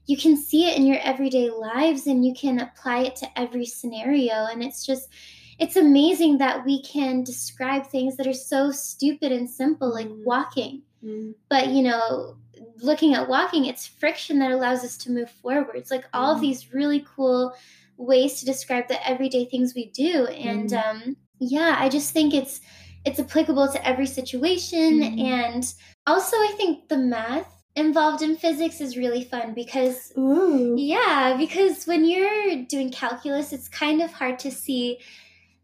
you 0.05 0.17
can 0.17 0.37
see 0.37 0.67
it 0.67 0.77
in 0.77 0.85
your 0.85 0.99
everyday 0.99 1.49
lives 1.49 2.05
and 2.07 2.23
you 2.25 2.33
can 2.33 2.59
apply 2.59 2.99
it 3.03 3.15
to 3.17 3.39
every 3.39 3.65
scenario 3.65 4.45
and 4.45 4.63
it's 4.63 4.85
just 4.85 5.09
it's 5.57 5.77
amazing 5.77 6.37
that 6.39 6.65
we 6.65 6.81
can 6.83 7.23
describe 7.23 7.87
things 7.87 8.17
that 8.17 8.27
are 8.27 8.33
so 8.33 8.69
stupid 8.71 9.31
and 9.31 9.49
simple 9.49 9.91
like 9.93 10.07
Mhm. 10.09 10.25
walking 10.25 10.81
Mm. 11.03 11.35
But, 11.49 11.69
you 11.69 11.83
know, 11.83 12.35
looking 12.81 13.13
at 13.13 13.27
walking, 13.29 13.65
it's 13.65 13.87
friction 13.87 14.39
that 14.39 14.51
allows 14.51 14.83
us 14.83 14.97
to 14.97 15.11
move 15.11 15.29
forwards. 15.29 15.91
Like 15.91 16.05
all 16.13 16.33
of 16.33 16.39
Mhm. 16.39 16.41
these 16.41 16.73
really 16.73 17.05
cool 17.15 17.53
ways 17.97 18.39
to 18.39 18.45
describe 18.45 18.87
the 18.87 19.07
everyday 19.07 19.45
things 19.45 19.73
we 19.73 19.85
do. 19.91 20.25
And 20.27 20.69
Mhm. 20.69 20.85
um, 20.89 21.17
yeah, 21.39 21.75
I 21.79 21.89
just 21.89 22.11
think 22.11 22.33
it's 22.33 22.61
it's 23.05 23.19
applicable 23.19 23.71
to 23.71 23.87
every 23.87 24.07
situation. 24.07 25.01
Mhm. 25.01 25.21
And 25.21 25.73
also, 26.07 26.35
I 26.37 26.53
think 26.57 26.87
the 26.89 26.97
math 26.97 27.47
involved 27.75 28.23
in 28.23 28.35
physics 28.35 28.81
is 28.81 28.97
really 28.97 29.23
fun 29.23 29.53
because 29.53 30.11
Ooh. 30.17 30.75
yeah, 30.75 31.35
because 31.37 31.85
when 31.85 32.03
you're 32.05 32.63
doing 32.63 32.89
calculus, 32.91 33.53
it's 33.53 33.69
kind 33.69 34.01
of 34.01 34.11
hard 34.11 34.39
to 34.39 34.49
see 34.49 34.97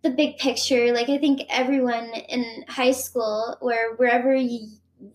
the 0.03 0.11
big 0.11 0.37
picture. 0.37 0.93
Like 0.93 1.09
I 1.09 1.17
think 1.17 1.41
everyone 1.49 2.11
in 2.29 2.63
high 2.67 2.91
school 2.91 3.57
or 3.59 3.95
wherever 3.97 4.35
you, 4.35 4.67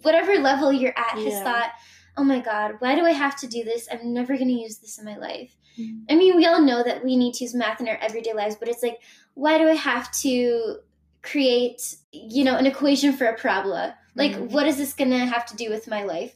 whatever 0.03 0.37
level 0.38 0.72
you're 0.72 0.96
at, 0.96 1.12
has 1.18 1.25
Yeah. 1.25 1.44
thought, 1.44 1.70
"Oh 2.16 2.25
my 2.25 2.40
God, 2.40 2.77
why 2.81 2.94
do 2.94 3.05
I 3.05 3.12
have 3.12 3.37
to 3.40 3.46
do 3.46 3.62
this? 3.64 3.88
I'm 3.90 4.12
never 4.12 4.35
going 4.37 4.49
to 4.49 4.55
use 4.55 4.79
this 4.79 4.99
in 4.99 5.05
my 5.05 5.16
life." 5.16 5.57
Mhm. 5.79 6.05
I 6.11 6.14
mean, 6.16 6.37
we 6.37 6.46
all 6.46 6.61
know 6.62 6.83
that 6.83 7.05
we 7.05 7.16
need 7.16 7.35
to 7.35 7.44
use 7.44 7.55
math 7.55 7.81
in 7.81 7.88
our 7.88 7.99
everyday 7.99 8.33
lives, 8.33 8.57
but 8.57 8.68
it's 8.68 8.83
like, 8.83 8.99
why 9.35 9.59
do 9.59 9.68
I 9.68 9.75
have 9.75 10.11
to 10.22 10.79
create, 11.22 11.96
you 12.12 12.44
know, 12.44 12.57
an 12.57 12.66
equation 12.66 13.12
for 13.12 13.27
a 13.27 13.37
parabola? 13.37 13.96
Like, 14.14 14.33
Mhm. 14.33 14.51
what 14.51 14.66
is 14.66 14.77
this 14.79 14.92
going 14.94 15.11
to 15.11 15.18
have 15.18 15.44
to 15.46 15.57
do 15.57 15.68
with 15.70 15.87
my 15.88 16.03
life? 16.05 16.35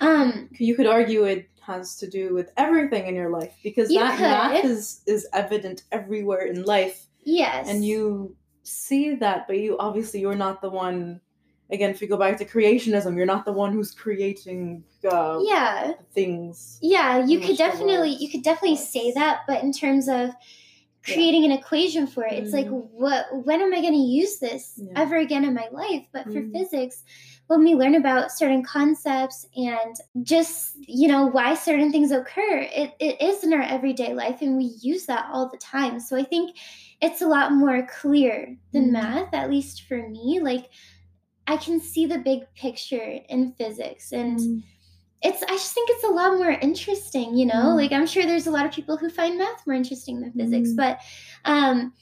Um, 0.00 0.48
You 0.58 0.74
could 0.74 0.86
argue 0.86 1.24
it 1.24 1.48
has 1.60 1.96
to 1.98 2.08
do 2.08 2.32
with 2.32 2.50
everything 2.56 3.06
in 3.06 3.14
your 3.14 3.28
life 3.30 3.54
because 3.62 3.90
You 3.90 3.98
that 3.98 4.16
could. 4.16 4.22
math 4.22 4.64
is 4.64 5.02
is 5.06 5.26
evident 5.34 5.82
everywhere 5.92 6.46
in 6.46 6.62
life, 6.64 7.06
yes. 7.24 7.68
and 7.68 7.84
you 7.84 8.36
see 8.62 9.14
that, 9.16 9.46
but 9.46 9.58
you 9.58 9.76
obviously 9.78 10.20
you're 10.20 10.36
not 10.36 10.62
the 10.62 10.70
one. 10.70 11.20
Again, 11.70 11.90
if 11.90 12.00
you 12.00 12.08
go 12.08 12.16
back 12.16 12.36
to 12.38 12.44
creationism, 12.44 13.16
you're 13.16 13.26
not 13.26 13.44
the 13.44 13.52
one 13.52 13.72
who's 13.72 13.92
creating 13.92 14.84
uh, 15.10 15.40
yeah. 15.44 15.92
things. 16.14 16.78
Yeah, 16.80 17.24
you 17.24 17.40
could 17.40 17.56
definitely 17.58 18.14
you 18.14 18.30
could 18.30 18.42
definitely 18.42 18.76
say 18.76 19.12
that, 19.12 19.40
but 19.46 19.62
in 19.62 19.72
terms 19.72 20.08
of 20.08 20.30
creating 21.04 21.44
an 21.44 21.52
equation 21.52 22.06
for 22.06 22.24
it, 22.24 22.34
it's 22.34 22.52
like 22.52 22.66
Mhm. 22.66 22.88
what 22.92 23.26
when 23.44 23.60
am 23.62 23.72
I 23.72 23.80
going 23.80 23.94
to 23.94 23.98
use 23.98 24.38
this 24.38 24.74
Yeah. 24.82 24.92
ever 24.96 25.16
again 25.16 25.44
in 25.44 25.54
my 25.54 25.68
life? 25.70 26.04
But 26.12 26.24
for 26.32 26.42
Mhm. 26.42 26.52
physics, 26.52 27.02
when 27.46 27.64
we 27.64 27.74
learn 27.74 27.94
about 27.94 28.30
certain 28.32 28.62
concepts 28.62 29.46
and 29.56 29.96
just, 30.22 30.76
you 30.86 31.08
know, 31.08 31.26
why 31.26 31.54
certain 31.54 31.90
things 31.90 32.10
occur, 32.12 32.58
it, 32.72 32.94
it 33.00 33.20
is 33.22 33.42
in 33.44 33.52
our 33.54 33.62
everyday 33.62 34.12
life 34.12 34.42
and 34.42 34.56
we 34.56 34.76
use 34.80 35.06
that 35.06 35.28
all 35.32 35.48
the 35.48 35.56
time. 35.58 35.98
So 36.00 36.16
I 36.16 36.24
think 36.24 36.56
it's 37.00 37.22
a 37.22 37.26
lot 37.28 37.52
more 37.52 37.86
clear 38.00 38.56
than 38.72 38.88
Mhm. 38.88 38.92
math, 38.92 39.32
at 39.34 39.50
least 39.50 39.82
for 39.88 40.08
me. 40.08 40.40
Like 40.42 40.68
I 41.48 41.56
can 41.56 41.80
see 41.80 42.04
the 42.06 42.18
big 42.18 42.40
picture 42.54 43.18
in 43.28 43.52
physics 43.58 44.12
and 44.12 44.38
Mm. 44.38 44.62
it's 45.22 45.42
i 45.42 45.54
just 45.62 45.72
think 45.74 45.88
it's 45.90 46.04
a 46.04 46.14
lot 46.20 46.38
more 46.38 46.50
interesting 46.68 47.36
you 47.36 47.46
know 47.46 47.64
Mm. 47.72 47.76
like 47.80 47.92
i'm 47.92 48.06
sure 48.06 48.24
there's 48.26 48.46
a 48.46 48.50
lot 48.56 48.66
of 48.66 48.70
people 48.78 48.96
who 48.96 49.10
find 49.10 49.36
math 49.36 49.66
more 49.66 49.74
interesting 49.74 50.20
than 50.20 50.32
physics 50.32 50.70
Mm. 50.70 50.76
but 50.76 50.94
um 51.44 51.92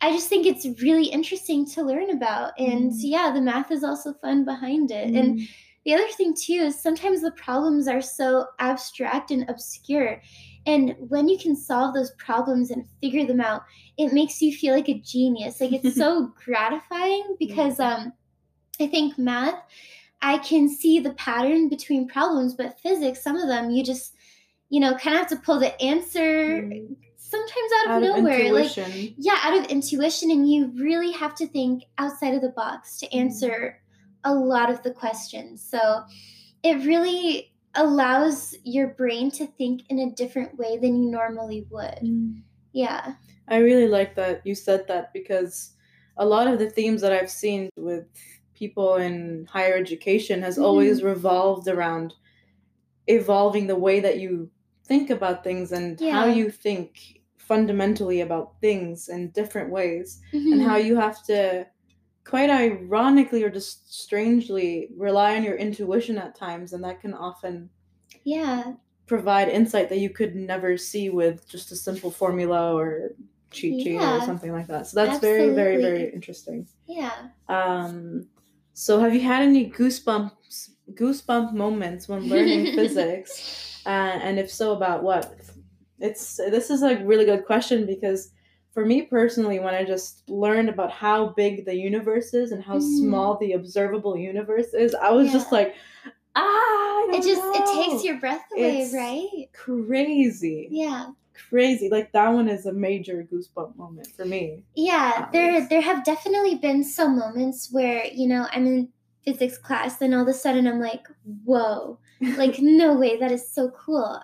i 0.00 0.10
just 0.16 0.28
think 0.30 0.46
it's 0.46 0.66
really 0.80 1.06
interesting 1.18 1.66
to 1.72 1.82
learn 1.82 2.10
about 2.18 2.52
and 2.58 2.92
Mm. 2.92 2.98
yeah 3.14 3.30
the 3.36 3.42
math 3.50 3.70
is 3.70 3.84
also 3.84 4.14
fun 4.24 4.44
behind 4.46 4.90
it 4.90 5.08
and 5.18 5.28
Mm. 5.38 5.48
the 5.84 5.94
other 5.94 6.08
thing 6.16 6.32
too 6.34 6.60
is 6.68 6.80
sometimes 6.80 7.20
the 7.20 7.32
problems 7.32 7.88
are 7.88 8.00
so 8.00 8.46
abstract 8.58 9.30
and 9.32 9.44
obscure 9.50 10.22
and 10.66 10.94
when 11.12 11.28
you 11.28 11.38
can 11.38 11.54
solve 11.54 11.92
those 11.94 12.12
problems 12.26 12.70
and 12.70 12.88
figure 13.02 13.26
them 13.26 13.40
out 13.40 13.62
it 13.98 14.12
makes 14.14 14.40
you 14.40 14.50
feel 14.60 14.74
like 14.74 14.88
a 14.88 14.98
genius 15.12 15.60
like 15.60 15.72
it's 15.72 15.96
so 16.04 16.32
gratifying 16.44 17.26
because 17.38 17.78
um 17.80 18.12
i 18.80 18.86
think 18.86 19.18
math 19.18 19.62
I 20.22 20.38
can 20.38 20.68
see 20.68 20.98
the 20.98 21.12
pattern 21.14 21.68
between 21.68 22.08
problems, 22.08 22.54
but 22.54 22.80
physics, 22.80 23.22
some 23.22 23.36
of 23.36 23.48
them 23.48 23.70
you 23.70 23.84
just, 23.84 24.14
you 24.70 24.80
know, 24.80 24.94
kind 24.94 25.14
of 25.14 25.20
have 25.20 25.28
to 25.28 25.36
pull 25.36 25.60
the 25.60 25.80
answer 25.80 26.62
Mm. 26.62 26.96
sometimes 27.16 27.72
out 27.78 27.86
of 27.86 27.90
out 27.90 28.02
of 28.02 28.24
nowhere. 28.24 28.52
Like, 28.52 28.76
yeah, 29.18 29.38
out 29.42 29.58
of 29.58 29.66
intuition, 29.66 30.30
and 30.30 30.50
you 30.50 30.72
really 30.76 31.12
have 31.12 31.34
to 31.36 31.46
think 31.46 31.84
outside 31.98 32.34
of 32.34 32.40
the 32.40 32.50
box 32.50 32.98
to 32.98 33.12
answer 33.12 33.80
a 34.24 34.34
lot 34.34 34.70
of 34.70 34.82
the 34.82 34.90
questions. 34.90 35.62
So 35.62 36.02
it 36.62 36.84
really 36.86 37.52
allows 37.74 38.56
your 38.64 38.88
brain 38.88 39.30
to 39.32 39.46
think 39.46 39.82
in 39.90 39.98
a 39.98 40.10
different 40.10 40.56
way 40.56 40.78
than 40.78 41.02
you 41.02 41.10
normally 41.10 41.66
would. 41.70 42.00
Mm. 42.02 42.42
Yeah. 42.72 43.14
I 43.48 43.58
really 43.58 43.86
like 43.86 44.16
that 44.16 44.44
you 44.46 44.54
said 44.54 44.88
that 44.88 45.12
because 45.12 45.72
a 46.16 46.24
lot 46.24 46.48
of 46.48 46.58
the 46.58 46.70
themes 46.70 47.02
that 47.02 47.12
I've 47.12 47.30
seen 47.30 47.68
with 47.76 48.06
people 48.56 48.96
in 48.96 49.46
higher 49.46 49.74
education 49.76 50.42
has 50.42 50.58
Mhm. 50.58 50.64
always 50.64 51.02
revolved 51.02 51.68
around 51.68 52.14
evolving 53.06 53.66
the 53.66 53.76
way 53.76 54.00
that 54.00 54.18
you 54.18 54.50
think 54.84 55.10
about 55.10 55.44
things 55.44 55.72
and 55.72 56.00
how 56.00 56.26
you 56.26 56.50
think 56.50 57.20
fundamentally 57.38 58.20
about 58.20 58.60
things 58.60 59.08
in 59.08 59.30
different 59.30 59.70
ways 59.70 60.20
and 60.32 60.60
Mhm. 60.60 60.64
how 60.64 60.76
you 60.76 60.96
have 60.96 61.24
to 61.24 61.66
quite 62.24 62.50
ironically 62.50 63.44
or 63.44 63.50
just 63.50 63.92
strangely 64.02 64.88
rely 64.96 65.36
on 65.36 65.44
your 65.44 65.56
intuition 65.56 66.18
at 66.18 66.34
times 66.34 66.72
and 66.72 66.82
that 66.82 67.00
can 67.00 67.14
often 67.14 67.70
yeah. 68.24 68.74
provide 69.06 69.48
insight 69.48 69.88
that 69.88 69.98
you 70.00 70.10
could 70.10 70.34
never 70.34 70.76
see 70.76 71.10
with 71.10 71.48
just 71.48 71.70
a 71.70 71.76
simple 71.76 72.10
formula 72.10 72.74
or 72.74 73.10
cheat 73.52 73.80
sheet 73.82 74.00
or 74.00 74.20
something 74.20 74.50
like 74.52 74.66
that. 74.66 74.88
So 74.88 74.96
that's 74.96 75.20
very, 75.20 75.50
very, 75.54 75.80
very 75.80 76.12
interesting. 76.12 76.66
Yeah. 76.86 77.28
Um, 77.48 78.28
so 78.78 79.00
have 79.00 79.14
you 79.14 79.20
had 79.22 79.40
any 79.42 79.70
goosebumps, 79.70 80.70
goosebump 80.92 81.54
moments 81.54 82.08
when 82.08 82.28
learning 82.28 82.66
physics? 82.76 83.80
Uh, 83.86 84.18
and 84.26 84.38
if 84.38 84.50
so, 84.50 84.72
about 84.72 85.02
what? 85.02 85.34
It's 85.98 86.36
this 86.36 86.68
is 86.68 86.82
a 86.82 87.02
really 87.04 87.24
good 87.24 87.46
question 87.46 87.86
because 87.86 88.32
for 88.74 88.84
me 88.84 89.02
personally, 89.02 89.58
when 89.60 89.72
I 89.74 89.82
just 89.82 90.28
learned 90.28 90.68
about 90.68 90.92
how 90.92 91.28
big 91.30 91.64
the 91.64 91.74
universe 91.74 92.34
is 92.34 92.52
and 92.52 92.62
how 92.62 92.76
Mhm. 92.76 92.82
small 93.00 93.38
the 93.38 93.52
observable 93.52 94.14
universe 94.14 94.74
is, 94.74 94.94
I 94.94 95.10
was 95.10 95.32
just 95.32 95.50
like, 95.52 95.74
ah, 96.36 97.06
It 97.16 97.22
just 97.22 97.42
it 97.58 97.64
takes 97.78 98.04
your 98.04 98.18
breath 98.20 98.44
away, 98.52 98.82
It's- 98.82 98.92
right? 98.92 99.48
crazy 99.54 100.68
Yeah. 100.70 101.12
Crazy 101.48 101.88
like 101.90 102.12
that 102.12 102.28
one 102.30 102.48
is 102.48 102.66
a 102.66 102.72
major 102.72 103.22
goosebump 103.30 103.76
moment 103.76 104.12
for 104.16 104.24
me 104.24 104.62
Yeah, 104.74 105.28
there 105.32 105.66
there 105.68 105.80
have 105.80 106.04
definitely 106.04 106.56
been 106.56 106.84
some 106.84 107.18
moments 107.18 107.70
where, 107.72 108.06
you 108.06 108.26
know, 108.28 108.46
I'm 108.52 108.66
in 108.66 108.92
physics 109.24 109.58
class 109.58 110.00
and 110.02 110.14
all 110.14 110.22
of 110.22 110.28
a 110.28 110.34
sudden 110.34 110.66
I'm 110.66 110.80
like, 110.80 111.06
whoa, 111.44 111.98
like 112.36 112.58
no 112.60 112.94
way, 112.94 113.16
that 113.18 113.32
is 113.32 113.50
so 113.52 113.70
cool. 113.70 114.20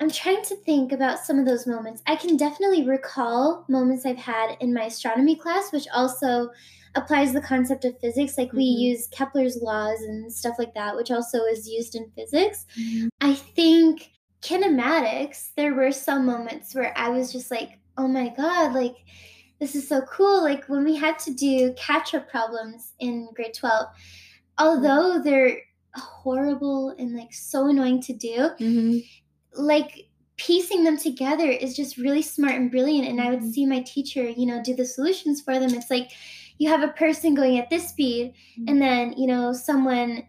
I'm 0.00 0.10
trying 0.10 0.42
to 0.44 0.56
think 0.56 0.92
about 0.92 1.20
some 1.20 1.38
of 1.40 1.46
those 1.46 1.66
moments. 1.66 2.02
I 2.06 2.16
can 2.16 2.36
definitely 2.36 2.86
recall 2.86 3.64
moments 3.68 4.06
I've 4.06 4.18
had 4.18 4.56
in 4.60 4.74
my 4.74 4.84
astronomy 4.84 5.36
class, 5.36 5.72
which 5.72 5.88
also 5.94 6.50
applies 6.94 7.32
the 7.34 7.40
concept 7.42 7.84
of 7.84 7.98
physics. 8.00 8.38
Like 8.38 8.54
we 8.54 8.64
Mhm. 8.64 8.78
use 8.78 9.08
Kepler's 9.08 9.60
laws 9.62 10.00
and 10.02 10.32
stuff 10.32 10.56
like 10.58 10.74
that, 10.74 10.96
which 10.96 11.10
also 11.10 11.44
is 11.44 11.68
used 11.68 11.94
in 11.96 12.10
physics. 12.12 12.66
I 13.20 13.34
think 13.34 14.12
kinematics, 14.42 15.50
there 15.56 15.74
were 15.74 15.92
some 15.92 16.24
moments 16.24 16.74
where 16.74 16.96
I 16.96 17.08
was 17.08 17.32
just 17.32 17.50
like, 17.50 17.78
oh 17.96 18.08
my 18.08 18.28
God, 18.36 18.74
like 18.74 18.96
this 19.58 19.74
is 19.74 19.88
so 19.88 20.02
cool. 20.02 20.42
Like 20.42 20.68
when 20.68 20.84
we 20.84 20.94
had 20.94 21.18
to 21.20 21.32
do 21.34 21.74
catch 21.76 22.14
up 22.14 22.28
problems 22.28 22.92
in 23.00 23.28
grade 23.34 23.54
12, 23.54 23.86
although 24.58 25.20
they're 25.20 25.58
horrible 25.94 26.90
and 26.98 27.16
like 27.16 27.34
so 27.34 27.68
annoying 27.68 28.00
to 28.02 28.12
do, 28.12 28.50
mm-hmm. 28.60 28.98
like 29.54 30.06
piecing 30.36 30.84
them 30.84 30.96
together 30.96 31.50
is 31.50 31.74
just 31.74 31.96
really 31.96 32.22
smart 32.22 32.54
and 32.54 32.70
brilliant. 32.70 33.08
And 33.08 33.20
I 33.20 33.30
would 33.30 33.40
Mhm. 33.40 33.52
see 33.52 33.66
my 33.66 33.80
teacher, 33.80 34.28
you 34.28 34.46
know, 34.46 34.62
do 34.62 34.76
the 34.76 34.84
solutions 34.84 35.40
for 35.40 35.58
them. 35.58 35.74
It's 35.74 35.90
like 35.90 36.12
you 36.58 36.68
have 36.68 36.82
a 36.82 36.92
person 36.92 37.34
going 37.34 37.58
at 37.58 37.70
this 37.70 37.88
speed, 37.88 38.34
and 38.68 38.80
then, 38.80 39.14
you 39.16 39.26
know, 39.26 39.52
someone. 39.52 40.27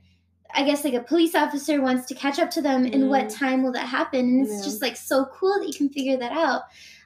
I 0.54 0.64
guess 0.64 0.84
like 0.84 0.94
a 0.96 1.02
police 1.02 1.36
officer 1.36 1.82
wants 1.82 2.08
to 2.08 2.16
catch 2.16 2.40
up 2.40 2.50
to 2.52 2.62
them, 2.62 2.86
and 2.86 3.10
what 3.10 3.26
Mm. 3.28 3.38
time 3.38 3.64
will 3.64 3.72
that 3.74 3.88
happen? 3.88 4.20
And 4.22 4.42
it's 4.46 4.58
Yeah. 4.58 4.64
just 4.64 4.82
like 4.82 4.98
so 4.98 5.26
cool 5.26 5.60
that 5.60 5.68
you 5.68 5.74
can 5.74 5.90
figure 5.90 6.18
that 6.18 6.32
out. 6.32 6.64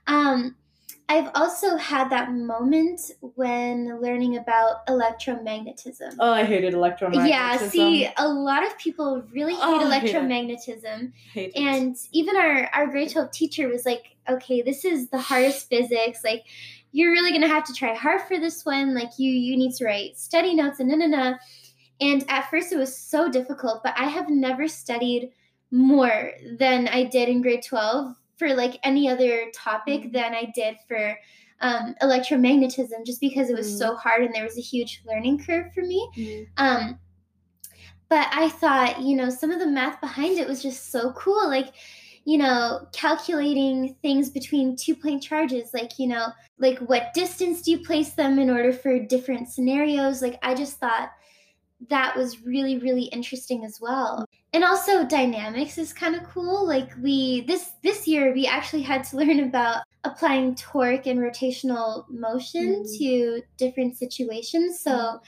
Um, 0.07 0.55
I've 1.09 1.29
also 1.35 1.75
had 1.75 2.09
that 2.11 2.31
moment 2.31 3.11
when 3.35 3.99
learning 4.01 4.37
about 4.37 4.87
electromagnetism. 4.87 6.15
oh 6.19 6.31
i 6.31 6.43
hated 6.43 6.73
electromagnetism 6.73 7.27
yeah, 7.27 7.57
see, 7.57 8.07
a 8.17 8.27
lot 8.27 8.65
of 8.65 8.77
people 8.77 9.21
really 9.31 9.53
hate 9.53 9.61
Oh, 9.63 9.89
hate 9.89 10.03
it. 10.09 10.15
electromagnetism. 10.15 11.11
Hate 11.33 11.51
it. 11.53 11.59
And 11.59 11.95
even 12.13 12.37
our, 12.37 12.69
our 12.73 12.87
grade 12.87 13.09
12 13.11 13.31
teacher 13.31 13.67
was 13.67 13.85
like, 13.85 14.15
okay, 14.29 14.61
this 14.61 14.85
is 14.85 15.09
the 15.09 15.19
hardest 15.19 15.69
physics. 15.69 16.21
Like, 16.23 16.45
you're 16.93 17.11
really 17.11 17.31
going 17.31 17.41
to 17.41 17.47
have 17.49 17.65
to 17.65 17.73
try 17.73 17.93
hard 17.93 18.21
for 18.21 18.39
this 18.39 18.65
one. 18.65 18.93
Like, 18.95 19.09
you, 19.17 19.29
you 19.29 19.57
need 19.57 19.73
to 19.75 19.85
write 19.85 20.17
study 20.17 20.55
notes 20.55 20.79
and 20.79 20.89
na 20.89 20.95
na 20.95 21.07
na. 21.07 21.33
And 22.01 22.25
at 22.29 22.49
first, 22.49 22.71
it 22.71 22.77
was 22.77 22.95
so 22.95 23.29
difficult, 23.29 23.83
but 23.83 23.93
I 23.97 24.05
have 24.05 24.29
never 24.29 24.67
studied 24.67 25.31
more 25.71 26.31
than 26.59 26.87
I 26.87 27.05
did 27.05 27.29
in 27.29 27.41
grade 27.41 27.63
12 27.63 28.15
for 28.37 28.53
like 28.53 28.79
any 28.83 29.07
other 29.09 29.49
topic 29.53 30.03
Mhm. 30.03 30.11
than 30.13 30.33
I 30.33 30.51
did 30.53 30.77
for 30.87 31.17
um, 31.61 31.95
electromagnetism, 32.01 33.05
just 33.05 33.21
because 33.21 33.49
it 33.49 33.55
was 33.55 33.67
Mhm. 33.67 33.77
so 33.77 33.95
hard 33.95 34.23
and 34.23 34.35
there 34.35 34.43
was 34.43 34.57
a 34.57 34.61
huge 34.61 35.01
learning 35.05 35.39
curve 35.39 35.71
for 35.73 35.81
me. 35.81 36.09
Mhm. 36.17 36.47
Um, 36.57 36.99
but 38.09 38.27
I 38.31 38.49
thought, 38.49 39.01
you 39.01 39.15
know, 39.15 39.29
some 39.29 39.49
of 39.49 39.59
the 39.59 39.67
math 39.67 40.01
behind 40.01 40.37
it 40.37 40.47
was 40.47 40.61
just 40.61 40.91
so 40.91 41.13
cool. 41.13 41.47
Like, 41.47 41.73
you 42.25 42.37
know, 42.37 42.87
calculating 42.91 43.95
things 44.01 44.29
between 44.29 44.75
two 44.75 44.95
point 44.95 45.23
charges, 45.23 45.73
like, 45.73 45.97
you 45.99 46.07
know, 46.07 46.27
like 46.57 46.79
what 46.79 47.13
distance 47.13 47.61
do 47.61 47.71
you 47.71 47.79
place 47.79 48.11
them 48.13 48.39
in 48.39 48.49
order 48.49 48.73
for 48.73 48.99
different 48.99 49.49
scenarios? 49.49 50.21
Like, 50.21 50.37
I 50.43 50.53
just 50.53 50.79
thought 50.79 51.11
that 51.89 52.15
was 52.15 52.43
really, 52.43 52.77
really 52.77 53.03
interesting 53.05 53.65
as 53.65 53.79
well. 53.81 54.25
And 54.53 54.63
also 54.63 55.05
dynamics 55.05 55.77
is 55.77 55.93
kind 55.93 56.15
of 56.15 56.23
cool. 56.23 56.67
Like 56.67 56.91
we 57.01 57.41
this 57.41 57.71
this 57.83 58.07
year 58.07 58.33
we 58.33 58.45
actually 58.45 58.83
had 58.83 59.03
to 59.05 59.17
learn 59.17 59.39
about 59.39 59.83
applying 60.03 60.55
torque 60.55 61.07
and 61.07 61.19
rotational 61.19 62.05
motion 62.09 62.83
mm. 62.83 62.97
to 62.97 63.41
different 63.57 63.97
situations. 63.97 64.79
So 64.81 64.91
mm. 64.91 65.19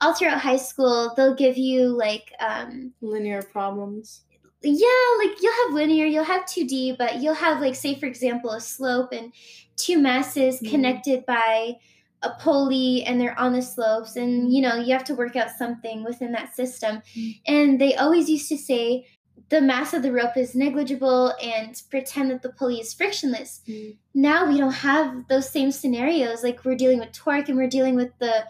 all 0.00 0.14
throughout 0.14 0.40
high 0.40 0.56
school, 0.56 1.12
they'll 1.16 1.34
give 1.34 1.56
you 1.56 1.88
like 1.88 2.32
um, 2.40 2.92
linear 3.00 3.42
problems 3.42 4.22
yeah, 4.66 5.16
like 5.18 5.42
you'll 5.42 5.66
have 5.66 5.74
linear, 5.74 6.06
you'll 6.06 6.24
have 6.24 6.46
2D, 6.46 6.96
but 6.96 7.20
you'll 7.20 7.34
have 7.34 7.60
like 7.60 7.74
say 7.74 7.98
for 7.98 8.06
example 8.06 8.50
a 8.50 8.60
slope 8.60 9.12
and 9.12 9.32
two 9.76 9.98
masses 9.98 10.60
mm 10.60 10.70
connected 10.70 11.24
by 11.26 11.76
a 12.24 12.30
pulley 12.40 13.04
and 13.04 13.20
they're 13.20 13.38
on 13.38 13.52
the 13.52 13.62
slopes 13.62 14.16
and 14.16 14.52
you 14.52 14.62
know, 14.62 14.76
you 14.76 14.92
have 14.92 15.04
to 15.04 15.14
work 15.14 15.36
out 15.36 15.50
something 15.50 16.02
within 16.04 16.32
that 16.32 16.54
system. 16.54 17.02
mm 17.16 17.40
And 17.46 17.80
they 17.80 17.94
always 17.94 18.28
used 18.28 18.48
to 18.48 18.58
say 18.58 19.06
the 19.50 19.60
mass 19.60 19.92
of 19.92 20.02
the 20.02 20.12
rope 20.12 20.36
is 20.36 20.54
negligible 20.54 21.34
and 21.42 21.80
pretend 21.90 22.30
that 22.30 22.42
the 22.42 22.50
pulley 22.50 22.80
is 22.80 22.94
frictionless. 22.94 23.60
mm 23.68 23.96
Now 24.14 24.48
we 24.48 24.58
don't 24.58 24.72
have 24.72 25.28
those 25.28 25.48
same 25.48 25.70
scenarios. 25.70 26.42
Like 26.42 26.64
we're 26.64 26.76
dealing 26.76 27.00
with 27.00 27.12
torque 27.12 27.48
and 27.48 27.58
we're 27.58 27.76
dealing 27.78 27.96
with 27.96 28.12
the 28.18 28.46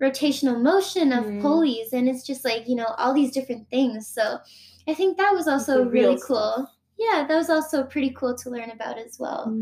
rotational 0.00 0.60
motion 0.60 1.12
of 1.12 1.24
mm 1.24 1.40
pulleys 1.42 1.92
and 1.92 2.08
it's 2.08 2.26
just 2.26 2.44
like, 2.44 2.68
you 2.68 2.76
know, 2.76 2.90
all 2.98 3.14
these 3.14 3.32
different 3.32 3.68
things. 3.70 4.06
So 4.06 4.38
I 4.88 4.94
think 4.94 5.16
that 5.16 5.32
was 5.32 5.48
also 5.48 5.84
really 5.84 6.18
cool. 6.26 6.70
Yeah, 6.98 7.26
that 7.28 7.36
was 7.36 7.50
also 7.50 7.84
pretty 7.84 8.10
cool 8.10 8.34
to 8.36 8.50
learn 8.50 8.70
about 8.70 8.98
as 8.98 9.18
well. 9.18 9.52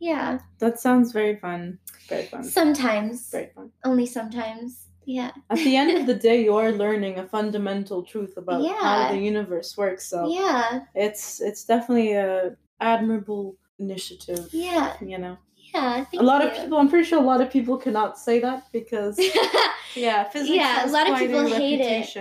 Yeah. 0.00 0.40
That 0.58 0.80
sounds 0.80 1.12
very 1.12 1.36
fun. 1.36 1.78
Very 2.08 2.24
fun. 2.24 2.42
Sometimes. 2.42 3.30
Very 3.30 3.50
fun. 3.54 3.70
Only 3.84 4.06
sometimes. 4.06 4.86
Yeah. 5.04 5.30
At 5.50 5.58
the 5.58 5.76
end 5.76 5.96
of 5.98 6.06
the 6.06 6.14
day, 6.28 6.42
you 6.42 6.56
are 6.56 6.72
learning 6.72 7.18
a 7.18 7.26
fundamental 7.26 8.02
truth 8.02 8.36
about 8.36 8.62
yeah. 8.62 8.78
how 8.80 9.12
the 9.12 9.18
universe 9.18 9.76
works. 9.76 10.06
So 10.06 10.28
yeah, 10.28 10.80
it's 10.94 11.40
it's 11.40 11.64
definitely 11.64 12.12
a 12.12 12.56
admirable 12.80 13.56
initiative. 13.78 14.48
Yeah. 14.52 14.96
You 15.00 15.18
know. 15.18 15.38
Yeah, 15.74 16.04
a 16.18 16.22
lot 16.22 16.42
you. 16.42 16.48
of 16.48 16.56
people. 16.56 16.78
I'm 16.78 16.88
pretty 16.88 17.08
sure 17.08 17.20
a 17.20 17.24
lot 17.24 17.40
of 17.40 17.50
people 17.50 17.76
cannot 17.76 18.18
say 18.18 18.40
that 18.40 18.64
because 18.72 19.18
yeah, 19.94 20.24
physics. 20.24 20.50
Yeah, 20.50 20.84
a 20.84 20.90
lot 20.90 21.08
of 21.08 21.18
people 21.18 21.46
hate 21.46 21.80
it 21.80 22.16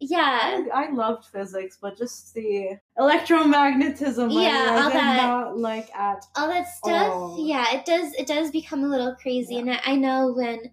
yeah. 0.00 0.64
I, 0.72 0.84
I, 0.84 0.90
loved 0.90 1.26
physics 1.26 1.78
but 1.80 1.96
just 1.96 2.34
the 2.34 2.78
electromagnetism 2.98 4.32
yeah 4.32 4.68
I 4.70 4.82
all 4.82 4.90
that. 4.90 5.16
not 5.16 5.58
like 5.58 5.94
at 5.94 6.24
all 6.36 6.48
that 6.48 6.68
stuff 6.68 7.12
all. 7.12 7.46
yeah 7.46 7.74
it 7.74 7.84
does 7.84 8.12
it 8.14 8.26
does 8.26 8.50
become 8.50 8.84
a 8.84 8.88
little 8.88 9.14
crazy. 9.14 9.54
Yeah. 9.54 9.60
and 9.60 9.70
I, 9.72 9.80
I, 9.84 9.96
know 9.96 10.32
when 10.36 10.70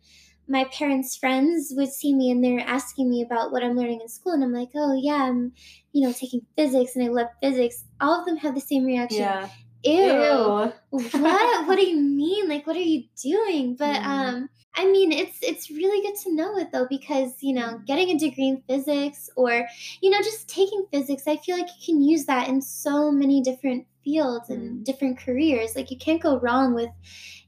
my 0.48 0.66
parents 0.66 1.16
friends 1.16 1.72
would 1.76 1.92
see 1.92 2.14
me 2.14 2.32
and 2.32 2.44
they're 2.44 2.60
asking 2.60 3.10
me 3.10 3.22
about 3.22 3.52
what 3.52 3.64
i'm 3.64 3.78
learning 3.78 4.02
in 4.02 4.10
school 4.10 4.34
and 4.34 4.44
i'm 4.44 4.54
like 4.54 4.70
oh 4.76 4.94
yeah 5.02 5.24
i'm 5.24 5.54
you 5.94 6.06
know 6.06 6.12
taking 6.12 6.42
physics 6.58 6.96
and 6.96 7.06
i 7.06 7.08
love 7.08 7.28
physics. 7.42 7.86
All 8.02 8.20
of 8.20 8.26
them 8.26 8.38
have 8.38 8.56
the 8.56 8.62
same 8.62 8.84
reaction. 8.84 9.22
Yeah. 9.22 9.50
Ew, 9.84 9.94
ew. 9.94 10.72
what? 10.90 11.68
What 11.68 11.76
do 11.76 11.86
you 11.86 12.00
mean? 12.02 12.48
Like 12.50 12.66
what 12.68 12.76
are 12.76 12.80
you 12.80 13.04
doing? 13.22 13.76
But 13.76 14.02
mm. 14.02 14.06
um 14.06 14.50
I 14.76 14.86
mean, 14.86 15.12
it's 15.12 15.38
it's 15.42 15.70
really 15.70 16.02
good 16.02 16.18
to 16.24 16.34
know 16.34 16.58
it 16.58 16.72
though 16.72 16.88
because 16.90 17.34
you 17.42 17.54
know, 17.54 17.80
getting 17.86 18.10
a 18.10 18.18
degree 18.18 18.48
in 18.48 18.64
physics 18.68 19.30
or 19.36 19.68
you 20.02 20.10
know, 20.10 20.20
just 20.20 20.50
taking 20.50 20.86
physics, 20.92 21.28
I 21.28 21.38
feel 21.38 21.58
like 21.58 21.68
you 21.68 21.94
can 21.94 22.02
use 22.02 22.26
that 22.26 22.48
in 22.48 22.62
so 22.62 23.12
many 23.12 23.42
different 23.42 23.86
fields 24.04 24.50
and 24.50 24.80
mm. 24.80 24.84
different 24.84 25.20
careers. 25.20 25.76
Like 25.76 25.92
you 25.92 25.98
can't 25.98 26.22
go 26.22 26.40
wrong 26.40 26.74
with, 26.74 26.90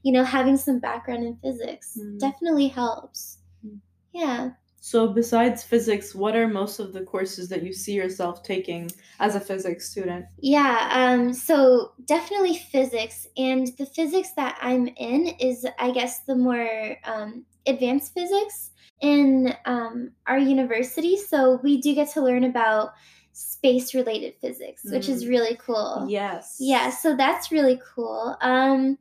you 0.02 0.12
know, 0.12 0.24
having 0.24 0.56
some 0.56 0.78
background 0.78 1.24
in 1.24 1.36
physics. 1.36 1.98
Mm. 2.00 2.18
Definitely 2.18 2.68
helps. 2.68 3.38
Mm. 3.66 3.78
Yeah. 4.12 4.50
So, 4.86 5.08
besides 5.08 5.64
physics, 5.64 6.14
what 6.14 6.36
are 6.36 6.46
most 6.46 6.78
of 6.78 6.92
the 6.92 7.00
courses 7.00 7.48
that 7.48 7.64
you 7.64 7.72
see 7.72 7.94
yourself 7.94 8.44
taking 8.44 8.88
as 9.18 9.34
a 9.34 9.40
physics 9.40 9.90
student? 9.90 10.26
Yeah, 10.38 10.88
um, 10.92 11.34
so 11.34 11.90
definitely 12.04 12.56
physics. 12.56 13.26
And 13.36 13.66
the 13.78 13.86
physics 13.86 14.30
that 14.36 14.56
I'm 14.62 14.86
in 14.86 15.26
is, 15.40 15.66
I 15.80 15.90
guess, 15.90 16.20
the 16.20 16.36
more 16.36 16.98
um, 17.02 17.44
advanced 17.66 18.14
physics 18.14 18.70
in 19.00 19.52
um, 19.64 20.12
our 20.28 20.38
university. 20.38 21.16
So, 21.16 21.58
we 21.64 21.80
do 21.80 21.92
get 21.92 22.10
to 22.10 22.22
learn 22.22 22.44
about 22.44 22.90
space 23.32 23.92
related 23.92 24.34
physics, 24.40 24.84
mm. 24.86 24.92
which 24.92 25.08
is 25.08 25.24
mm. 25.24 25.30
really 25.30 25.56
cool. 25.56 26.06
Yes. 26.08 26.58
Yeah, 26.60 26.90
so 26.90 27.16
that's 27.16 27.50
really 27.50 27.80
cool. 27.92 28.36
Um, 28.40 28.98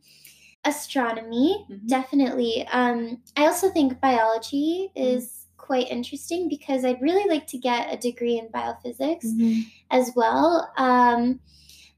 astronomy, 0.65 1.63
mm-hmm. 1.69 1.85
definitely. 1.85 2.67
Um, 2.71 3.21
I 3.37 3.45
also 3.45 3.69
think 3.69 4.01
biology 4.01 4.89
mm. 4.97 5.15
is. 5.15 5.44
Quite 5.65 5.89
interesting 5.89 6.47
because 6.47 6.85
I'd 6.85 7.01
really 7.01 7.27
like 7.27 7.47
to 7.47 7.57
get 7.57 7.91
a 7.91 7.97
degree 7.97 8.37
in 8.37 8.49
biophysics 8.49 9.25
mm-hmm. 9.25 9.61
as 9.89 10.11
well. 10.15 10.71
Um, 10.77 11.39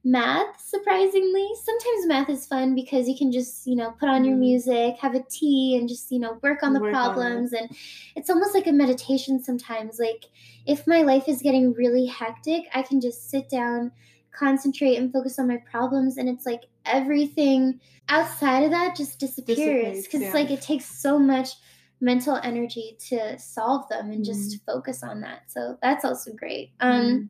math, 0.05 0.61
surprisingly, 0.65 1.49
sometimes 1.65 2.07
math 2.07 2.29
is 2.29 2.47
fun 2.47 2.75
because 2.75 3.09
you 3.09 3.17
can 3.17 3.29
just, 3.29 3.67
you 3.67 3.75
know, 3.75 3.91
put 3.99 4.07
on 4.07 4.23
your 4.23 4.35
mm-hmm. 4.35 4.39
music, 4.39 4.95
have 4.99 5.15
a 5.15 5.23
tea, 5.29 5.75
and 5.77 5.89
just, 5.89 6.09
you 6.13 6.19
know, 6.19 6.39
work 6.41 6.63
on 6.63 6.71
the 6.71 6.79
work 6.79 6.93
problems. 6.93 7.53
On. 7.53 7.59
And 7.59 7.77
it's 8.15 8.29
almost 8.29 8.55
like 8.55 8.67
a 8.67 8.71
meditation 8.71 9.43
sometimes. 9.43 9.99
Like, 9.99 10.27
if 10.65 10.87
my 10.87 11.01
life 11.01 11.27
is 11.27 11.41
getting 11.41 11.73
really 11.73 12.05
hectic, 12.05 12.69
I 12.73 12.83
can 12.83 13.01
just 13.01 13.29
sit 13.29 13.49
down, 13.49 13.91
concentrate, 14.31 14.95
and 14.95 15.11
focus 15.11 15.39
on 15.39 15.49
my 15.49 15.57
problems. 15.69 16.15
And 16.15 16.29
it's 16.29 16.45
like 16.45 16.63
everything 16.85 17.81
outside 18.07 18.63
of 18.63 18.71
that 18.71 18.95
just 18.95 19.19
disappears 19.19 20.03
because 20.03 20.21
yeah. 20.21 20.27
it's 20.27 20.33
like 20.33 20.51
it 20.51 20.61
takes 20.61 20.85
so 20.85 21.19
much 21.19 21.49
mental 21.99 22.39
energy 22.43 22.97
to 23.09 23.37
solve 23.39 23.87
them 23.89 24.11
and 24.11 24.23
just 24.23 24.55
mm. 24.55 24.65
focus 24.65 25.03
on 25.03 25.21
that. 25.21 25.43
So 25.47 25.77
that's 25.81 26.05
also 26.05 26.31
great. 26.33 26.71
Um, 26.79 27.01
mm. 27.01 27.29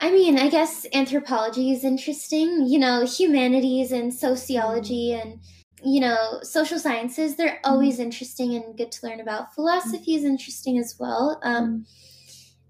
I 0.00 0.10
mean, 0.10 0.38
I 0.38 0.48
guess 0.48 0.86
anthropology 0.92 1.72
is 1.72 1.84
interesting. 1.84 2.66
You 2.66 2.78
know, 2.78 3.06
humanities 3.06 3.92
and 3.92 4.12
sociology 4.12 5.10
mm. 5.10 5.22
and 5.22 5.40
you 5.84 6.00
know, 6.00 6.38
social 6.42 6.78
sciences, 6.78 7.36
they're 7.36 7.58
always 7.64 7.98
mm. 7.98 8.02
interesting 8.04 8.54
and 8.54 8.76
good 8.76 8.92
to 8.92 9.06
learn 9.06 9.20
about. 9.20 9.54
Philosophy 9.54 10.14
is 10.14 10.24
interesting 10.24 10.78
as 10.78 10.96
well. 10.98 11.40
Um, 11.42 11.66
mm. 11.68 11.84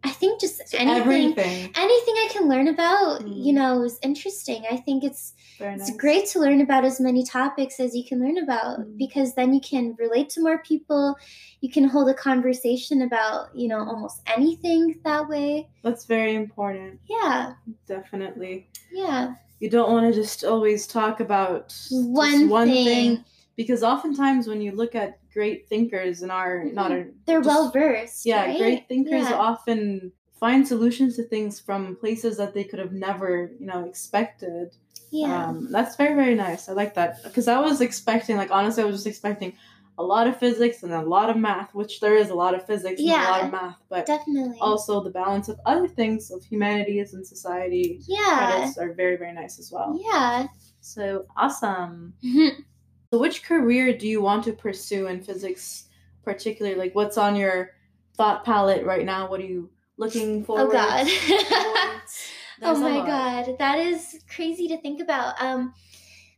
I 0.04 0.10
think 0.10 0.40
just 0.40 0.60
anything, 0.74 1.00
Everything. 1.00 1.70
anything 1.76 2.14
I 2.14 2.28
can 2.32 2.48
learn 2.48 2.68
about, 2.68 3.22
mm. 3.22 3.44
you 3.44 3.52
know, 3.52 3.82
is 3.82 3.98
interesting. 4.02 4.64
I 4.68 4.76
think 4.76 5.04
it's 5.04 5.34
nice. 5.60 5.88
it's 5.88 5.96
great 5.96 6.26
to 6.30 6.40
learn 6.40 6.60
about 6.60 6.84
as 6.84 7.00
many 7.00 7.24
topics 7.24 7.78
as 7.78 7.94
you 7.94 8.04
can 8.04 8.20
learn 8.20 8.38
about 8.38 8.80
mm. 8.80 8.98
because 8.98 9.34
then 9.34 9.54
you 9.54 9.60
can 9.60 9.94
relate 9.98 10.28
to 10.30 10.40
more 10.40 10.58
people. 10.58 11.14
You 11.60 11.70
can 11.70 11.84
hold 11.84 12.08
a 12.08 12.14
conversation 12.14 13.02
about, 13.02 13.54
you 13.54 13.68
know, 13.68 13.78
almost 13.78 14.22
anything 14.26 14.98
that 15.04 15.28
way. 15.28 15.68
That's 15.82 16.04
very 16.04 16.34
important. 16.34 16.98
Yeah. 17.08 17.52
Definitely. 17.86 18.68
Yeah. 18.90 19.34
You 19.60 19.70
don't 19.70 19.92
want 19.92 20.12
to 20.12 20.20
just 20.20 20.42
always 20.42 20.88
talk 20.88 21.20
about 21.20 21.76
one, 21.90 22.48
one 22.48 22.68
thing. 22.68 22.84
thing 22.84 23.24
because 23.56 23.82
oftentimes 23.82 24.48
when 24.48 24.60
you 24.60 24.72
look 24.72 24.94
at 24.94 25.18
great 25.32 25.68
thinkers 25.68 26.22
and 26.22 26.30
are 26.30 26.64
not 26.64 26.90
mm-hmm. 26.90 27.00
our 27.00 27.06
they're 27.26 27.40
well 27.40 27.70
versed 27.70 28.26
yeah 28.26 28.46
right? 28.46 28.58
great 28.58 28.88
thinkers 28.88 29.28
yeah. 29.28 29.34
often 29.34 30.12
find 30.42 30.66
solutions 30.66 31.14
to 31.14 31.22
things 31.22 31.60
from 31.60 31.94
places 31.94 32.36
that 32.36 32.52
they 32.52 32.64
could 32.64 32.80
have 32.80 32.90
never 32.90 33.52
you 33.60 33.66
know 33.66 33.84
expected. 33.84 34.74
Yeah. 35.12 35.46
Um, 35.46 35.70
that's 35.70 35.94
very 35.94 36.16
very 36.16 36.34
nice. 36.34 36.68
I 36.68 36.72
like 36.72 36.94
that. 36.94 37.22
Because 37.22 37.46
i 37.46 37.60
was 37.60 37.80
expecting 37.80 38.36
like 38.36 38.50
honestly 38.50 38.82
i 38.82 38.86
was 38.86 38.96
just 38.96 39.06
expecting 39.06 39.52
a 39.98 40.02
lot 40.02 40.26
of 40.26 40.36
physics 40.36 40.82
and 40.82 40.92
a 40.92 41.02
lot 41.02 41.30
of 41.30 41.36
math 41.36 41.72
which 41.74 42.00
there 42.00 42.16
is 42.16 42.30
a 42.30 42.34
lot 42.34 42.54
of 42.56 42.66
physics 42.66 43.00
yeah, 43.00 43.14
and 43.14 43.22
a 43.22 43.30
lot 43.30 43.44
of 43.44 43.52
math 43.52 43.76
but 43.88 44.04
definitely. 44.06 44.58
also 44.60 45.00
the 45.00 45.10
balance 45.10 45.48
of 45.48 45.60
other 45.64 45.86
things 45.86 46.32
of 46.32 46.42
humanities 46.44 47.14
and 47.14 47.24
society. 47.24 48.00
Yeah. 48.08 48.48
Credits 48.48 48.78
are 48.78 48.92
very 48.94 49.16
very 49.16 49.32
nice 49.32 49.60
as 49.60 49.70
well. 49.70 49.96
Yeah. 50.02 50.48
So 50.80 51.24
awesome 51.36 52.14
So, 53.12 53.18
which 53.18 53.44
career 53.44 53.92
do 53.92 54.08
you 54.08 54.22
want 54.22 54.44
to 54.44 54.54
pursue 54.54 55.06
in 55.06 55.20
physics, 55.20 55.84
particularly? 56.24 56.78
Like, 56.78 56.94
what's 56.94 57.18
on 57.18 57.36
your 57.36 57.72
thought 58.16 58.42
palette 58.42 58.86
right 58.86 59.04
now? 59.04 59.28
What 59.28 59.40
are 59.40 59.44
you 59.44 59.68
looking 59.98 60.42
for? 60.42 60.58
Oh 60.58 60.70
God. 60.70 61.06
oh 62.62 62.80
my 62.80 63.06
God, 63.06 63.56
that 63.58 63.78
is 63.80 64.24
crazy 64.34 64.66
to 64.68 64.80
think 64.80 65.02
about. 65.02 65.34
Um, 65.42 65.74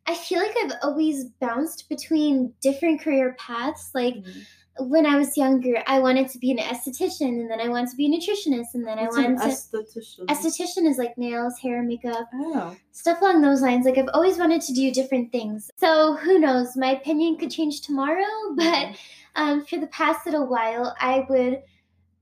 I 0.08 0.16
feel 0.16 0.40
like 0.40 0.56
I've 0.64 0.72
always 0.82 1.26
bounced 1.40 1.88
between 1.88 2.52
different 2.60 3.00
career 3.00 3.36
paths. 3.38 3.90
Like. 3.94 4.16
Mm-hmm 4.16 4.40
when 4.78 5.06
I 5.06 5.16
was 5.16 5.36
younger, 5.36 5.82
I 5.86 6.00
wanted 6.00 6.28
to 6.30 6.38
be 6.38 6.50
an 6.50 6.58
esthetician, 6.58 7.40
and 7.40 7.50
then 7.50 7.60
I 7.60 7.68
wanted 7.68 7.90
to 7.90 7.96
be 7.96 8.06
a 8.06 8.10
nutritionist, 8.10 8.74
and 8.74 8.86
then 8.86 8.98
What's 8.98 9.16
I 9.16 9.22
wanted 9.22 9.40
an 9.40 9.50
esthetician? 9.50 10.26
to. 10.26 10.34
Esthetician 10.34 10.88
is 10.88 10.98
like 10.98 11.16
nails, 11.16 11.58
hair, 11.58 11.82
makeup, 11.82 12.28
oh. 12.34 12.76
stuff 12.92 13.20
along 13.20 13.42
those 13.42 13.62
lines. 13.62 13.86
Like 13.86 13.98
I've 13.98 14.10
always 14.14 14.38
wanted 14.38 14.62
to 14.62 14.72
do 14.72 14.90
different 14.90 15.30
things. 15.30 15.70
So 15.76 16.16
who 16.16 16.38
knows? 16.38 16.76
My 16.76 16.92
opinion 16.92 17.36
could 17.36 17.50
change 17.50 17.82
tomorrow, 17.82 18.24
but 18.56 18.96
um, 19.36 19.64
for 19.64 19.78
the 19.78 19.86
past 19.88 20.26
little 20.26 20.46
while, 20.46 20.94
I 21.00 21.24
would 21.28 21.62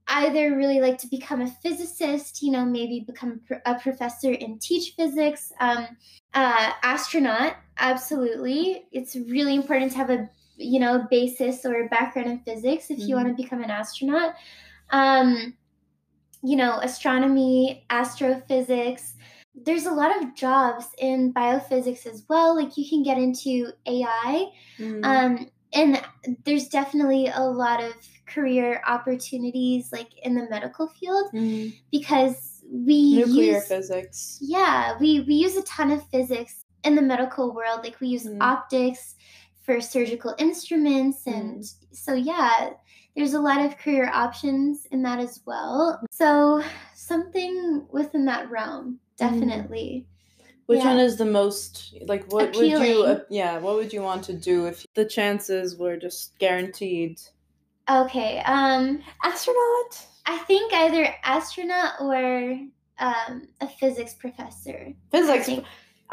either 0.07 0.55
really 0.55 0.79
like 0.79 0.97
to 0.99 1.07
become 1.07 1.41
a 1.41 1.47
physicist, 1.47 2.43
you 2.43 2.51
know, 2.51 2.65
maybe 2.65 2.99
become 2.99 3.41
a 3.65 3.75
professor 3.75 4.31
and 4.31 4.61
teach 4.61 4.93
physics. 4.95 5.51
Um, 5.59 5.87
uh, 6.33 6.71
astronaut, 6.81 7.55
absolutely. 7.77 8.85
It's 8.91 9.15
really 9.15 9.55
important 9.55 9.91
to 9.91 9.97
have 9.97 10.09
a 10.09 10.29
you 10.57 10.79
know 10.79 11.05
basis 11.09 11.65
or 11.65 11.87
background 11.89 12.29
in 12.29 12.39
physics 12.39 12.89
if 12.89 12.97
mm-hmm. 12.97 13.09
you 13.09 13.15
want 13.15 13.27
to 13.27 13.41
become 13.41 13.63
an 13.63 13.71
astronaut. 13.71 14.35
Um, 14.89 15.55
you 16.43 16.57
know, 16.57 16.79
astronomy, 16.81 17.85
astrophysics. 17.89 19.13
There's 19.55 19.85
a 19.85 19.93
lot 19.93 20.21
of 20.21 20.35
jobs 20.35 20.87
in 20.97 21.33
biophysics 21.33 22.05
as 22.05 22.25
well. 22.27 22.55
Like 22.55 22.75
you 22.75 22.87
can 22.89 23.03
get 23.03 23.17
into 23.17 23.71
AI. 23.85 24.51
Mm-hmm. 24.77 25.05
Um, 25.05 25.49
and 25.73 26.01
there's 26.45 26.67
definitely 26.67 27.27
a 27.33 27.41
lot 27.41 27.83
of 27.83 27.93
career 28.25 28.81
opportunities 28.87 29.91
like 29.91 30.09
in 30.23 30.35
the 30.35 30.47
medical 30.49 30.87
field 30.87 31.31
mm-hmm. 31.33 31.69
because 31.91 32.63
we 32.71 33.17
nuclear 33.17 33.55
use, 33.55 33.67
physics 33.67 34.39
yeah 34.41 34.97
we 34.99 35.21
we 35.21 35.33
use 35.33 35.57
a 35.57 35.63
ton 35.63 35.91
of 35.91 36.07
physics 36.09 36.63
in 36.83 36.95
the 36.95 37.01
medical 37.01 37.53
world 37.53 37.81
like 37.83 37.99
we 37.99 38.07
use 38.07 38.25
mm-hmm. 38.25 38.41
optics 38.41 39.15
for 39.63 39.81
surgical 39.81 40.35
instruments 40.37 41.25
and 41.25 41.63
mm-hmm. 41.63 41.85
so 41.91 42.13
yeah 42.13 42.71
there's 43.15 43.33
a 43.33 43.39
lot 43.39 43.63
of 43.65 43.77
career 43.77 44.09
options 44.13 44.85
in 44.91 45.01
that 45.03 45.19
as 45.19 45.41
well 45.45 45.99
so 46.11 46.63
something 46.93 47.85
within 47.91 48.25
that 48.25 48.49
realm 48.49 48.99
mm-hmm. 49.19 49.39
definitely 49.39 50.05
which 50.65 50.79
yeah. 50.79 50.87
one 50.87 50.99
is 50.99 51.17
the 51.17 51.25
most 51.25 51.93
like 52.05 52.31
what 52.31 52.49
Appealing. 52.49 52.79
would 52.79 52.87
you 52.87 53.03
uh, 53.03 53.19
yeah, 53.29 53.57
what 53.57 53.75
would 53.75 53.91
you 53.91 54.01
want 54.01 54.23
to 54.25 54.33
do 54.33 54.67
if 54.67 54.85
the 54.95 55.05
chances 55.05 55.77
were 55.77 55.97
just 55.97 56.37
guaranteed? 56.39 57.19
Okay, 57.89 58.39
um 58.39 59.01
astronaut. 59.23 60.07
I 60.25 60.37
think 60.39 60.71
either 60.73 61.13
astronaut 61.23 61.93
or 61.99 62.59
um 62.99 63.47
a 63.59 63.67
physics 63.67 64.13
professor. 64.13 64.93
Physics 65.11 65.49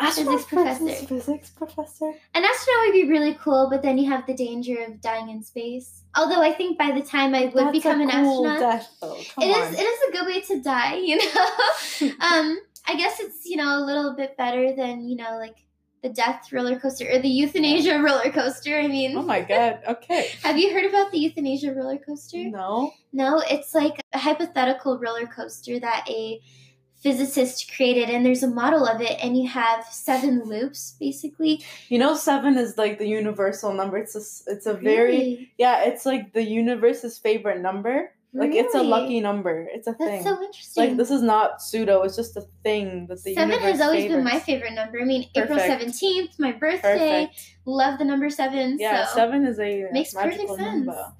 physics 0.08 0.44
professor. 0.44 1.06
Physics 1.06 1.50
professor. 1.50 2.12
An 2.34 2.44
astronaut 2.44 2.86
would 2.86 2.92
be 2.92 3.08
really 3.08 3.34
cool, 3.34 3.68
but 3.70 3.82
then 3.82 3.98
you 3.98 4.10
have 4.10 4.26
the 4.26 4.34
danger 4.34 4.82
of 4.82 5.00
dying 5.00 5.30
in 5.30 5.42
space. 5.42 6.02
Although 6.16 6.42
I 6.42 6.52
think 6.52 6.78
by 6.78 6.90
the 6.92 7.02
time 7.02 7.34
I 7.34 7.46
would 7.46 7.66
That's 7.66 7.72
become 7.72 8.00
an 8.00 8.10
cool 8.10 8.46
astronaut, 8.46 8.60
death, 8.60 8.96
it 9.38 9.44
is 9.44 9.78
it 9.78 9.82
is 9.82 10.08
a 10.08 10.12
good 10.12 10.26
way 10.26 10.40
to 10.40 10.62
die. 10.62 10.94
You 10.96 11.16
know, 11.16 12.08
um, 12.20 12.58
I 12.86 12.96
guess 12.96 13.20
it's 13.20 13.44
you 13.46 13.56
know 13.56 13.78
a 13.78 13.84
little 13.84 14.14
bit 14.16 14.36
better 14.36 14.74
than 14.74 15.08
you 15.08 15.16
know 15.16 15.38
like 15.38 15.56
the 16.02 16.08
death 16.08 16.50
roller 16.52 16.78
coaster 16.78 17.06
or 17.10 17.18
the 17.18 17.28
euthanasia 17.28 18.00
roller 18.00 18.30
coaster. 18.30 18.76
I 18.76 18.88
mean, 18.88 19.16
oh 19.16 19.22
my 19.22 19.42
god, 19.42 19.80
okay. 19.86 20.30
have 20.42 20.58
you 20.58 20.72
heard 20.72 20.86
about 20.86 21.12
the 21.12 21.18
euthanasia 21.18 21.72
roller 21.74 21.98
coaster? 21.98 22.44
No. 22.44 22.92
No, 23.12 23.42
it's 23.50 23.74
like 23.74 24.00
a 24.12 24.18
hypothetical 24.18 24.98
roller 24.98 25.26
coaster 25.26 25.78
that 25.78 26.06
a 26.08 26.40
physicist 27.00 27.72
created 27.74 28.10
and 28.10 28.24
there's 28.24 28.42
a 28.42 28.50
model 28.50 28.86
of 28.86 29.00
it 29.00 29.18
and 29.22 29.36
you 29.36 29.48
have 29.48 29.84
seven 29.86 30.44
loops 30.44 30.96
basically 31.00 31.64
you 31.88 31.98
know 31.98 32.14
seven 32.14 32.58
is 32.58 32.76
like 32.76 32.98
the 32.98 33.06
universal 33.06 33.72
number 33.72 33.96
it's 33.96 34.14
a 34.14 34.52
it's 34.52 34.66
a 34.66 34.74
very 34.74 35.10
really? 35.10 35.52
yeah 35.58 35.82
it's 35.84 36.04
like 36.04 36.32
the 36.34 36.42
universe's 36.42 37.18
favorite 37.18 37.60
number 37.60 38.10
like 38.32 38.52
it's 38.52 38.74
a 38.74 38.82
lucky 38.82 39.20
number. 39.20 39.68
It's 39.72 39.88
a 39.88 39.96
That's 39.98 40.04
thing. 40.04 40.22
so 40.22 40.40
interesting. 40.40 40.84
Like 40.84 40.96
this 40.96 41.10
is 41.10 41.22
not 41.22 41.60
pseudo. 41.60 42.02
It's 42.02 42.14
just 42.14 42.36
a 42.36 42.42
thing 42.62 43.06
that 43.08 43.22
the 43.24 43.34
seven 43.34 43.58
has 43.58 43.80
always 43.80 44.04
favors. 44.04 44.16
been 44.16 44.24
my 44.24 44.38
favorite 44.38 44.74
number. 44.74 45.00
I 45.00 45.04
mean, 45.04 45.28
Perfect. 45.34 45.50
April 45.50 45.58
seventeenth, 45.58 46.38
my 46.38 46.52
birthday. 46.52 47.26
Perfect. 47.26 47.56
Love 47.64 47.98
the 47.98 48.04
number 48.04 48.30
seven. 48.30 48.76
Yeah, 48.78 49.06
so 49.06 49.16
seven 49.16 49.46
is 49.46 49.58
a 49.58 49.88
makes 49.90 50.14
perfect 50.14 50.48
sense. 50.48 50.60
Number. 50.60 51.12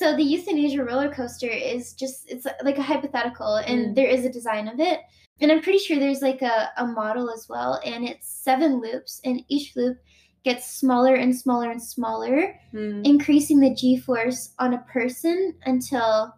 So 0.00 0.16
the 0.16 0.22
euthanasia 0.22 0.82
roller 0.82 1.12
coaster 1.12 1.50
is 1.50 1.92
just 1.92 2.30
it's 2.30 2.46
like 2.64 2.78
a 2.78 2.82
hypothetical, 2.82 3.56
and 3.56 3.88
mm. 3.88 3.94
there 3.94 4.08
is 4.08 4.24
a 4.24 4.32
design 4.32 4.66
of 4.66 4.80
it, 4.80 5.00
and 5.42 5.52
I'm 5.52 5.60
pretty 5.60 5.78
sure 5.78 5.98
there's 5.98 6.22
like 6.22 6.40
a, 6.40 6.70
a 6.78 6.86
model 6.86 7.30
as 7.30 7.46
well, 7.50 7.78
and 7.84 8.08
it's 8.08 8.26
seven 8.26 8.80
loops, 8.80 9.20
and 9.26 9.42
each 9.48 9.76
loop 9.76 9.98
gets 10.42 10.74
smaller 10.74 11.16
and 11.16 11.36
smaller 11.36 11.70
and 11.70 11.82
smaller, 11.82 12.54
mm. 12.72 13.04
increasing 13.04 13.60
the 13.60 13.74
g 13.74 13.98
force 13.98 14.54
on 14.58 14.72
a 14.72 14.84
person 14.90 15.54
until 15.66 16.32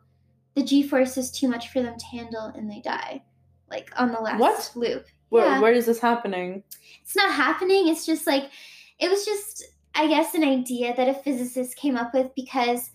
the 0.55 0.63
G 0.65 0.83
force 0.83 1.17
is 1.17 1.31
too 1.31 1.49
much 1.49 1.69
for 1.69 1.83
them 1.83 1.97
to 1.97 2.07
handle 2.07 2.53
and 2.55 2.71
they 2.71 2.81
die. 2.81 3.23
Like 3.71 3.91
on 3.97 4.13
the 4.13 4.19
last 4.19 4.41
what? 4.41 4.73
loop. 4.77 5.07
Where, 5.31 5.47
yeah. 5.47 5.61
where 5.61 5.73
is 5.73 5.87
this 5.87 6.01
happening? 6.01 6.63
It's 7.03 7.17
not 7.17 7.33
happening. 7.33 7.89
It's 7.89 8.05
just 8.05 8.27
like, 8.27 8.51
it 8.99 9.09
was 9.09 9.25
just, 9.25 9.65
I 9.95 10.09
guess, 10.09 10.35
an 10.35 10.45
idea 10.45 10.95
that 10.95 11.09
a 11.09 11.15
physicist 11.15 11.77
came 11.77 11.97
up 11.97 12.13
with 12.13 12.35
because 12.37 12.91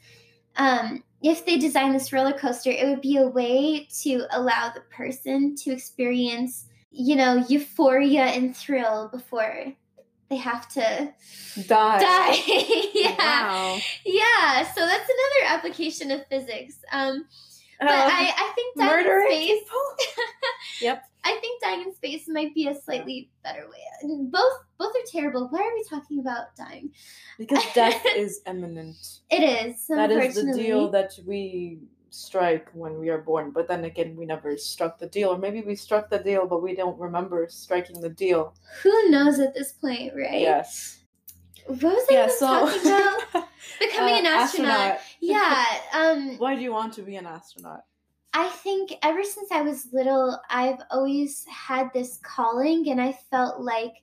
um, 0.58 1.04
if 1.22 1.46
they 1.46 1.58
design 1.58 1.94
this 1.94 2.14
roller 2.14 2.34
coaster, 2.34 2.72
it 2.72 2.88
would 2.88 3.02
be 3.02 3.18
a 3.18 3.28
way 3.28 3.88
to 4.02 4.26
allow 4.32 4.72
the 4.74 4.82
person 4.82 5.56
to 5.56 5.72
experience, 5.72 6.66
you 6.92 7.16
know, 7.16 7.44
euphoria 7.48 8.26
and 8.26 8.56
thrill 8.56 9.10
before 9.10 9.74
they 10.30 10.36
have 10.36 10.68
to 10.70 11.14
die. 11.68 12.00
Die. 12.00 12.90
yeah. 12.94 13.16
Wow. 13.18 13.80
Yeah. 14.06 14.72
So 14.74 14.86
that's 14.86 15.10
another 15.10 15.56
application 15.56 16.12
of 16.12 16.28
physics. 16.28 16.78
Um, 16.92 17.26
but 17.80 17.90
um, 17.90 17.96
I, 17.96 18.34
I 18.36 18.52
think 18.56 18.78
dying 18.78 19.06
in 19.06 19.26
space. 19.28 19.70
yep. 20.82 21.04
I 21.24 21.38
think 21.42 21.62
dying 21.62 21.82
in 21.82 21.94
space 21.94 22.28
might 22.28 22.54
be 22.56 22.68
a 22.68 22.76
slightly 22.76 23.30
better 23.44 23.68
way. 23.68 24.18
Both 24.32 24.64
both 24.78 24.96
are 24.96 25.12
terrible. 25.12 25.48
Why 25.50 25.60
are 25.60 25.74
we 25.74 25.84
talking 25.84 26.20
about 26.20 26.56
dying? 26.56 26.92
Because 27.38 27.64
death 27.74 28.02
is 28.16 28.42
imminent. 28.48 29.20
It 29.30 29.44
is. 29.44 29.88
That 29.88 30.12
is 30.12 30.36
the 30.36 30.54
deal 30.54 30.90
that 30.92 31.14
we 31.26 31.80
strike 32.10 32.70
when 32.74 32.98
we 33.00 33.10
are 33.10 33.20
born. 33.20 33.52
But 33.52 33.68
then 33.68 33.86
again, 33.86 34.16
we 34.16 34.26
never 34.26 34.58
struck 34.58 34.98
the 35.00 35.08
deal, 35.08 35.30
or 35.30 35.38
maybe 35.38 35.62
we 35.62 35.76
struck 35.76 36.10
the 36.10 36.20
deal, 36.20 36.48
but 36.48 36.62
we 36.62 36.76
don't 36.76 36.98
remember 37.00 37.46
striking 37.50 38.00
the 38.02 38.10
deal. 38.10 38.56
Who 38.84 39.10
knows 39.10 39.40
at 39.40 39.54
this 39.54 39.74
point, 39.74 40.14
right? 40.16 40.42
Yes. 40.42 40.97
What 41.68 41.84
was 41.84 42.06
I 42.10 42.14
yeah, 42.14 42.28
so, 42.30 42.48
talking 42.48 42.82
about? 43.34 43.50
Becoming 43.80 44.16
uh, 44.16 44.20
an 44.20 44.26
astronaut. 44.26 44.72
astronaut. 44.72 45.00
Yeah. 45.22 45.66
Um, 45.94 46.38
Why 46.38 46.56
do 46.56 46.62
you 46.62 46.72
want 46.72 46.94
to 46.94 47.02
be 47.02 47.16
an 47.16 47.26
astronaut? 47.26 47.82
I 48.34 48.50
think 48.50 48.92
ever 49.02 49.24
since 49.24 49.52
I 49.52 49.62
was 49.62 49.88
little, 49.92 50.40
I've 50.50 50.80
always 50.92 51.44
had 51.46 51.92
this 51.94 52.20
calling, 52.22 52.90
and 52.90 53.02
I 53.02 53.18
felt 53.32 53.62
like 53.62 53.94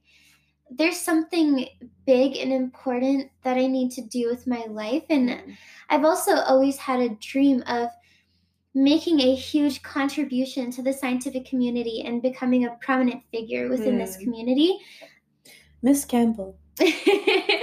there's 0.70 0.98
something 0.98 1.68
big 2.06 2.36
and 2.36 2.52
important 2.52 3.30
that 3.44 3.56
I 3.56 3.66
need 3.66 3.92
to 3.92 4.02
do 4.02 4.28
with 4.28 4.46
my 4.46 4.64
life. 4.68 5.04
And 5.08 5.28
mm. 5.28 5.56
I've 5.88 6.04
also 6.04 6.36
always 6.36 6.76
had 6.76 7.00
a 7.00 7.16
dream 7.20 7.62
of 7.66 7.90
making 8.74 9.20
a 9.20 9.34
huge 9.34 9.82
contribution 9.82 10.70
to 10.72 10.82
the 10.82 10.92
scientific 10.92 11.46
community 11.46 12.02
and 12.04 12.20
becoming 12.20 12.64
a 12.64 12.76
prominent 12.80 13.22
figure 13.30 13.68
within 13.68 13.96
mm. 13.96 14.04
this 14.04 14.16
community. 14.16 14.78
Miss 15.82 16.04
Campbell. 16.04 16.56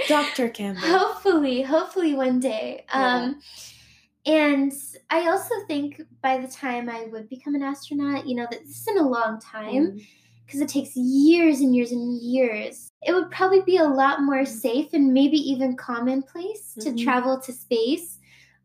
Dr. 0.08 0.48
Campbell. 0.54 0.82
Hopefully, 0.82 1.62
hopefully 1.62 2.14
one 2.14 2.40
day. 2.40 2.84
Yeah. 2.88 3.14
Um, 3.14 3.40
and 4.24 4.72
I 5.10 5.28
also 5.28 5.54
think 5.66 6.00
by 6.22 6.38
the 6.38 6.48
time 6.48 6.88
I 6.88 7.04
would 7.10 7.28
become 7.28 7.54
an 7.54 7.62
astronaut, 7.62 8.26
you 8.26 8.36
know, 8.36 8.46
that 8.50 8.60
this 8.64 8.80
isn't 8.82 8.98
a 8.98 9.08
long 9.08 9.40
time 9.40 10.00
because 10.46 10.60
mm. 10.60 10.64
it 10.64 10.68
takes 10.68 10.94
years 10.94 11.60
and 11.60 11.74
years 11.74 11.90
and 11.90 12.20
years. 12.22 12.90
It 13.02 13.12
would 13.12 13.30
probably 13.30 13.62
be 13.62 13.78
a 13.78 13.84
lot 13.84 14.22
more 14.22 14.44
safe 14.44 14.92
and 14.92 15.12
maybe 15.12 15.38
even 15.38 15.76
commonplace 15.76 16.76
mm-hmm. 16.78 16.96
to 16.96 17.04
travel 17.04 17.40
to 17.40 17.52
space. 17.52 18.18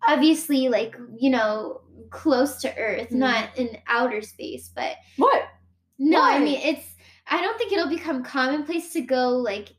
Obviously, 0.08 0.70
like, 0.70 0.96
you 1.18 1.32
know, 1.32 1.82
close 2.12 2.62
to 2.62 2.78
Earth, 2.78 3.08
mm-hmm. 3.08 3.20
not 3.20 3.58
in 3.58 3.78
outer 3.88 4.22
space, 4.22 4.72
but. 4.76 4.96
What? 5.18 5.42
No, 5.98 6.20
Why? 6.20 6.36
I 6.36 6.40
mean, 6.40 6.62
it's. 6.62 6.94
I 7.30 7.42
don't 7.42 7.58
think 7.58 7.74
it'll 7.74 7.90
become 7.90 8.24
commonplace 8.24 8.94
to 8.94 9.02
go 9.02 9.32
like 9.32 9.74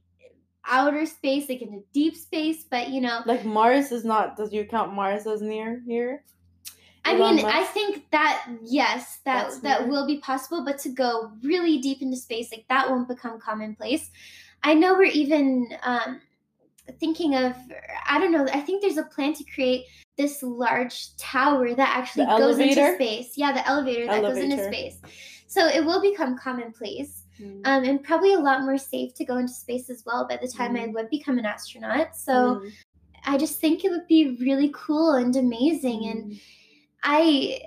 outer 0.68 1.06
space, 1.06 1.48
like 1.48 1.62
into 1.62 1.82
deep 1.92 2.16
space, 2.16 2.64
but 2.70 2.90
you 2.90 3.00
know, 3.00 3.22
like 3.26 3.44
Mars 3.44 3.92
is 3.92 4.04
not. 4.04 4.36
Does 4.36 4.52
you 4.52 4.64
count 4.64 4.94
Mars 4.94 5.26
as 5.26 5.42
near 5.42 5.82
here? 5.86 6.24
I 7.04 7.14
mean, 7.14 7.44
I 7.44 7.64
think 7.64 8.10
that 8.10 8.46
yes, 8.62 9.20
that 9.24 9.44
That's 9.44 9.60
that 9.60 9.80
near. 9.82 9.90
will 9.90 10.06
be 10.06 10.18
possible, 10.18 10.64
but 10.64 10.78
to 10.80 10.90
go 10.90 11.32
really 11.42 11.78
deep 11.78 12.02
into 12.02 12.16
space, 12.16 12.50
like 12.52 12.66
that 12.68 12.88
won't 12.88 13.08
become 13.08 13.40
commonplace. 13.40 14.10
I 14.62 14.74
know 14.74 14.94
we're 14.94 15.04
even 15.04 15.68
um, 15.82 16.20
thinking 17.00 17.34
of. 17.34 17.54
I 18.06 18.18
don't 18.18 18.32
know. 18.32 18.46
I 18.52 18.60
think 18.60 18.82
there's 18.82 18.98
a 18.98 19.04
plan 19.04 19.32
to 19.34 19.44
create 19.44 19.86
this 20.18 20.42
large 20.42 21.16
tower 21.16 21.74
that 21.74 21.96
actually 21.96 22.26
the 22.26 22.36
goes 22.36 22.58
elevator? 22.58 22.86
into 22.86 22.94
space. 22.96 23.32
Yeah, 23.36 23.52
the 23.52 23.66
elevator 23.66 24.06
that 24.06 24.24
elevator. 24.24 24.34
goes 24.34 24.52
into 24.52 24.64
space. 24.64 24.98
So 25.46 25.66
it 25.66 25.82
will 25.82 26.02
become 26.02 26.36
commonplace. 26.36 27.17
Mm. 27.40 27.66
Um, 27.66 27.84
and 27.84 28.02
probably 28.02 28.34
a 28.34 28.38
lot 28.38 28.62
more 28.62 28.78
safe 28.78 29.14
to 29.14 29.24
go 29.24 29.36
into 29.36 29.52
space 29.52 29.90
as 29.90 30.02
well 30.04 30.26
by 30.28 30.36
the 30.36 30.48
time 30.48 30.74
mm. 30.74 30.82
I 30.82 30.86
would 30.88 31.10
become 31.10 31.38
an 31.38 31.46
astronaut. 31.46 32.16
So 32.16 32.32
mm. 32.32 32.70
I 33.24 33.36
just 33.36 33.60
think 33.60 33.84
it 33.84 33.90
would 33.90 34.06
be 34.06 34.36
really 34.40 34.70
cool 34.74 35.12
and 35.12 35.34
amazing. 35.36 36.06
And 36.06 36.32
mm. 36.32 36.40
I 37.02 37.60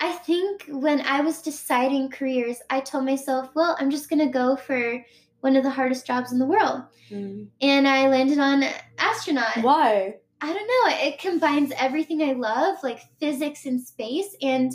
I 0.00 0.12
think 0.12 0.64
when 0.68 1.02
I 1.02 1.20
was 1.20 1.42
deciding 1.42 2.10
careers, 2.10 2.58
I 2.70 2.80
told 2.80 3.04
myself, 3.04 3.50
well, 3.54 3.76
I'm 3.78 3.90
just 3.90 4.08
gonna 4.08 4.30
go 4.30 4.56
for 4.56 5.04
one 5.40 5.56
of 5.56 5.62
the 5.62 5.70
hardest 5.70 6.06
jobs 6.06 6.32
in 6.32 6.38
the 6.38 6.46
world. 6.46 6.82
Mm. 7.10 7.48
And 7.60 7.88
I 7.88 8.08
landed 8.08 8.38
on 8.38 8.64
astronaut. 8.98 9.58
Why? 9.62 10.16
I 10.42 10.52
don't 10.52 10.66
know. 10.66 11.06
It 11.06 11.18
combines 11.18 11.70
everything 11.76 12.22
I 12.22 12.32
love, 12.32 12.78
like 12.82 13.00
physics 13.20 13.66
and 13.66 13.80
space, 13.80 14.34
and 14.40 14.72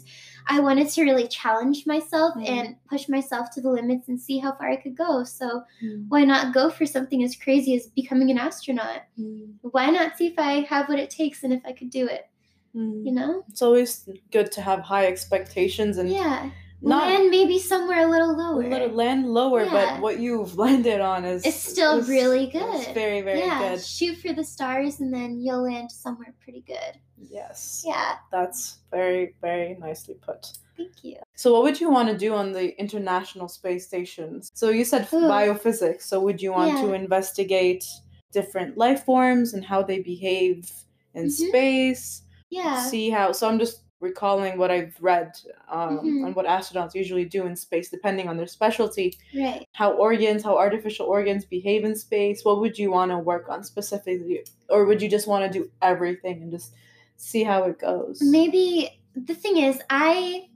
I 0.48 0.60
wanted 0.60 0.90
to 0.90 1.02
really 1.04 1.28
challenge 1.28 1.88
myself 1.88 2.36
Mm. 2.36 2.50
and 2.50 2.76
push 2.88 3.10
myself 3.10 3.50
to 3.56 3.62
the 3.62 3.70
limits 3.72 4.08
and 4.08 4.20
see 4.22 4.38
how 4.38 4.52
far 4.56 4.70
I 4.70 4.76
could 4.76 4.96
go. 4.96 5.24
So 5.24 5.64
Mm. 5.82 6.06
why 6.08 6.24
not 6.24 6.54
go 6.54 6.70
for 6.70 6.86
something 6.86 7.24
as 7.24 7.36
crazy 7.36 7.76
as 7.76 7.88
becoming 7.88 8.30
an 8.30 8.38
astronaut? 8.38 9.02
Mm. 9.20 9.54
Why 9.62 9.90
not 9.90 10.18
see 10.18 10.28
if 10.28 10.38
I 10.38 10.62
have 10.62 10.88
what 10.88 11.00
it 11.00 11.10
takes 11.10 11.44
and 11.44 11.52
if 11.52 11.62
I 11.66 11.72
could 11.74 11.90
do 11.90 12.06
it? 12.08 12.28
Mm. 12.76 13.06
You 13.06 13.12
know? 13.14 13.44
It's 13.50 13.62
always 13.64 14.08
good 14.32 14.52
to 14.52 14.62
have 14.62 14.82
high 14.82 15.08
expectations 15.08 15.98
and 15.98 16.10
Yeah. 16.12 16.52
Not 16.82 17.08
Land 17.08 17.30
maybe 17.32 17.58
somewhere 17.58 18.08
a 18.08 18.10
little 18.10 18.36
lower. 18.38 18.64
a 18.64 18.70
little 18.70 18.90
land 18.96 19.26
lower, 19.28 19.64
Yeah. 19.64 19.72
but 19.96 20.02
what 20.02 20.20
you've 20.20 20.58
landed 20.66 21.02
on 21.02 21.26
is 21.26 21.46
It's 21.46 21.56
still 21.56 22.00
is- 22.00 22.08
really 22.10 22.48
good. 22.48 22.94
very, 22.94 23.22
very 23.22 23.40
yeah, 23.40 23.70
good. 23.76 23.84
shoot 23.84 24.18
for 24.18 24.34
the 24.34 24.44
stars 24.44 25.00
and 25.00 25.12
then 25.14 25.40
you'll 25.40 25.64
land 25.64 25.92
somewhere 25.92 26.34
pretty 26.44 26.62
good. 26.68 27.00
Yes. 27.18 27.84
Yeah, 27.86 28.16
That's 28.32 28.80
very, 28.92 29.34
very 29.42 29.76
nicely 29.80 30.16
put. 30.16 30.52
thank 30.78 31.04
you. 31.04 31.16
So, 31.36 31.54
what 31.54 31.64
would 31.64 31.80
you 31.80 31.90
want 31.90 32.10
to 32.10 32.18
do 32.18 32.34
on 32.36 32.52
the 32.52 32.78
International 32.80 33.48
Space 33.48 33.88
Station? 33.88 34.42
So, 34.54 34.70
you 34.70 34.84
said 34.86 35.08
Ooh. 35.14 35.22
biophysics. 35.22 36.04
So, 36.04 36.20
would 36.20 36.42
you 36.42 36.52
want 36.52 36.78
to 36.80 36.94
investigate 36.94 37.86
different 38.34 38.78
life 38.78 39.06
forms 39.06 39.54
and 39.54 39.64
how 39.64 39.82
they 39.82 40.00
behave 40.02 40.70
in 41.14 41.28
Mhm. 41.28 41.32
space? 41.32 42.22
Yeah. 42.50 42.84
See 42.84 43.10
how. 43.10 43.32
So, 43.32 43.48
I'm 43.50 43.58
just 43.60 43.82
recalling 44.02 44.58
what 44.58 44.72
I've 44.72 44.96
read 45.02 45.32
um, 45.70 46.00
Mhm. 46.00 46.26
on 46.26 46.34
what 46.34 46.46
astronauts 46.46 46.94
usually 46.94 47.26
do 47.26 47.46
in 47.46 47.56
space, 47.56 47.90
depending 47.90 48.28
on 48.28 48.38
their 48.38 48.48
specialty. 48.48 49.18
Right. 49.36 49.66
How 49.74 49.94
organs, 49.94 50.44
how 50.44 50.58
artificial 50.58 51.06
organs 51.08 51.46
behave 51.46 51.84
in 51.86 51.96
space. 51.96 52.44
What 52.46 52.60
would 52.60 52.78
you 52.78 52.92
want 52.92 53.12
to 53.12 53.18
work 53.18 53.50
on 53.50 53.64
specifically? 53.64 54.44
Or 54.70 54.86
would 54.86 55.02
you 55.02 55.10
just 55.10 55.28
want 55.28 55.52
to 55.52 55.60
do 55.60 55.72
everything 55.82 56.42
and 56.44 56.52
just 56.52 56.74
see 57.18 57.44
how 57.44 57.64
it 57.64 57.80
goes? 57.80 58.22
Maybe 58.22 58.90
the 59.16 59.34
thing 59.36 59.58
is, 59.58 59.80
I 59.90 60.50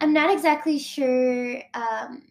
I'm 0.00 0.12
not 0.12 0.32
exactly 0.32 0.78
sure 0.78 1.62
um, 1.74 2.22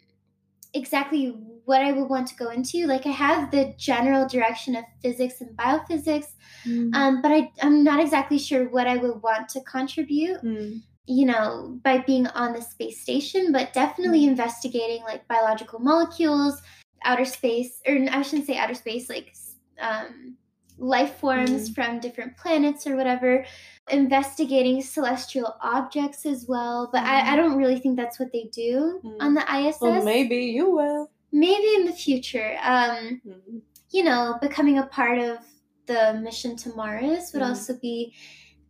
exactly 0.74 1.36
what 1.66 1.82
I 1.82 1.92
would 1.92 2.10
want 2.10 2.28
to 2.28 2.36
go 2.36 2.50
into. 2.50 2.88
Like 2.88 3.06
I 3.06 3.12
have 3.12 3.52
the 3.52 3.74
general 3.78 4.28
direction 4.28 4.76
of 4.76 4.86
physics 5.02 5.42
and 5.42 5.56
biophysics, 5.58 6.28
Mm. 6.66 6.94
um, 6.94 7.22
but 7.24 7.32
I 7.32 7.52
I'm 7.62 7.84
not 7.84 8.00
exactly 8.00 8.38
sure 8.38 8.70
what 8.70 8.88
I 8.88 8.98
would 8.98 9.22
want 9.24 9.50
to 9.50 9.62
contribute. 9.62 10.42
Mm. 10.44 10.82
You 11.08 11.26
know, 11.26 11.80
by 11.84 11.98
being 12.00 12.28
on 12.28 12.54
the 12.54 12.62
space 12.62 13.02
station, 13.02 13.52
but 13.52 13.74
definitely 13.74 14.26
investigating 14.26 15.04
like 15.04 15.28
biological 15.28 15.80
molecules, 15.80 16.62
outer 17.04 17.26
space, 17.26 17.82
or 17.88 17.98
I 18.12 18.22
shouldn't 18.22 18.48
say 18.48 18.58
outer 18.58 18.76
space, 18.76 19.10
like 19.10 19.34
um, 19.80 20.38
life 20.82 21.16
forms 21.18 21.70
from 21.70 22.00
different 22.00 22.36
planets 22.38 22.88
or 22.88 22.96
whatever 22.98 23.46
investigating 23.92 24.82
celestial 24.82 25.56
objects 25.62 26.26
as 26.26 26.46
well 26.48 26.90
but 26.92 27.04
I, 27.04 27.34
I 27.34 27.36
don't 27.36 27.56
really 27.58 27.80
think 27.80 27.98
that's 27.98 28.20
what 28.20 28.32
they 28.32 28.50
do 28.52 29.00
Mm. 29.04 29.18
on 29.22 29.34
the 29.34 29.46
iss 29.68 29.78
Well, 29.82 30.04
maybe 30.04 30.38
you 30.58 30.72
will. 30.72 31.12
maybe 31.32 31.70
in 31.76 31.86
the 31.86 31.94
future 31.94 32.58
um 32.64 33.22
Mm. 33.28 33.62
you 33.92 34.04
know 34.04 34.38
becoming 34.42 34.78
a 34.80 34.88
part 34.88 35.20
of 35.20 35.38
the 35.86 36.20
mission 36.24 36.56
to 36.58 36.70
mars 36.76 37.32
would 37.34 37.44
Mm. 37.44 37.50
also 37.50 37.74
be 37.80 38.14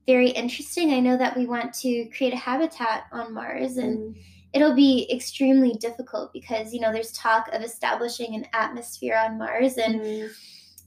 very 0.07 0.30
interesting 0.32 0.93
i 0.93 0.99
know 0.99 1.16
that 1.18 1.38
we 1.38 1.45
want 1.45 1.74
to 1.86 2.05
create 2.16 2.34
a 2.34 2.43
habitat 2.49 3.03
on 3.12 3.34
mars 3.34 3.78
and 3.78 3.97
Mm. 3.99 4.16
it'll 4.53 4.76
be 4.76 5.07
extremely 5.18 5.74
difficult 5.88 6.34
because 6.34 6.74
you 6.74 6.80
know 6.82 6.91
there's 6.91 7.12
talk 7.14 7.43
of 7.53 7.62
establishing 7.62 8.36
an 8.36 8.45
atmosphere 8.53 9.16
on 9.26 9.38
mars 9.38 9.78
and 9.78 10.01
Mm. 10.01 10.30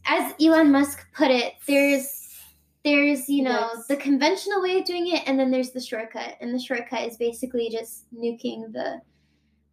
As 0.06 0.34
Elon 0.40 0.70
Musk 0.72 1.06
put 1.14 1.30
it, 1.30 1.54
there's 1.66 2.20
there's 2.84 3.28
you 3.28 3.42
know 3.42 3.70
Yes. 3.74 3.86
the 3.86 3.96
conventional 3.96 4.60
way 4.62 4.78
of 4.78 4.84
doing 4.84 5.08
it, 5.08 5.22
and 5.26 5.38
then 5.38 5.50
there's 5.50 5.70
the 5.70 5.80
shortcut, 5.80 6.36
and 6.40 6.54
the 6.54 6.58
shortcut 6.60 7.08
is 7.08 7.16
basically 7.16 7.70
just 7.70 8.04
nuking 8.14 8.72
the 8.72 9.00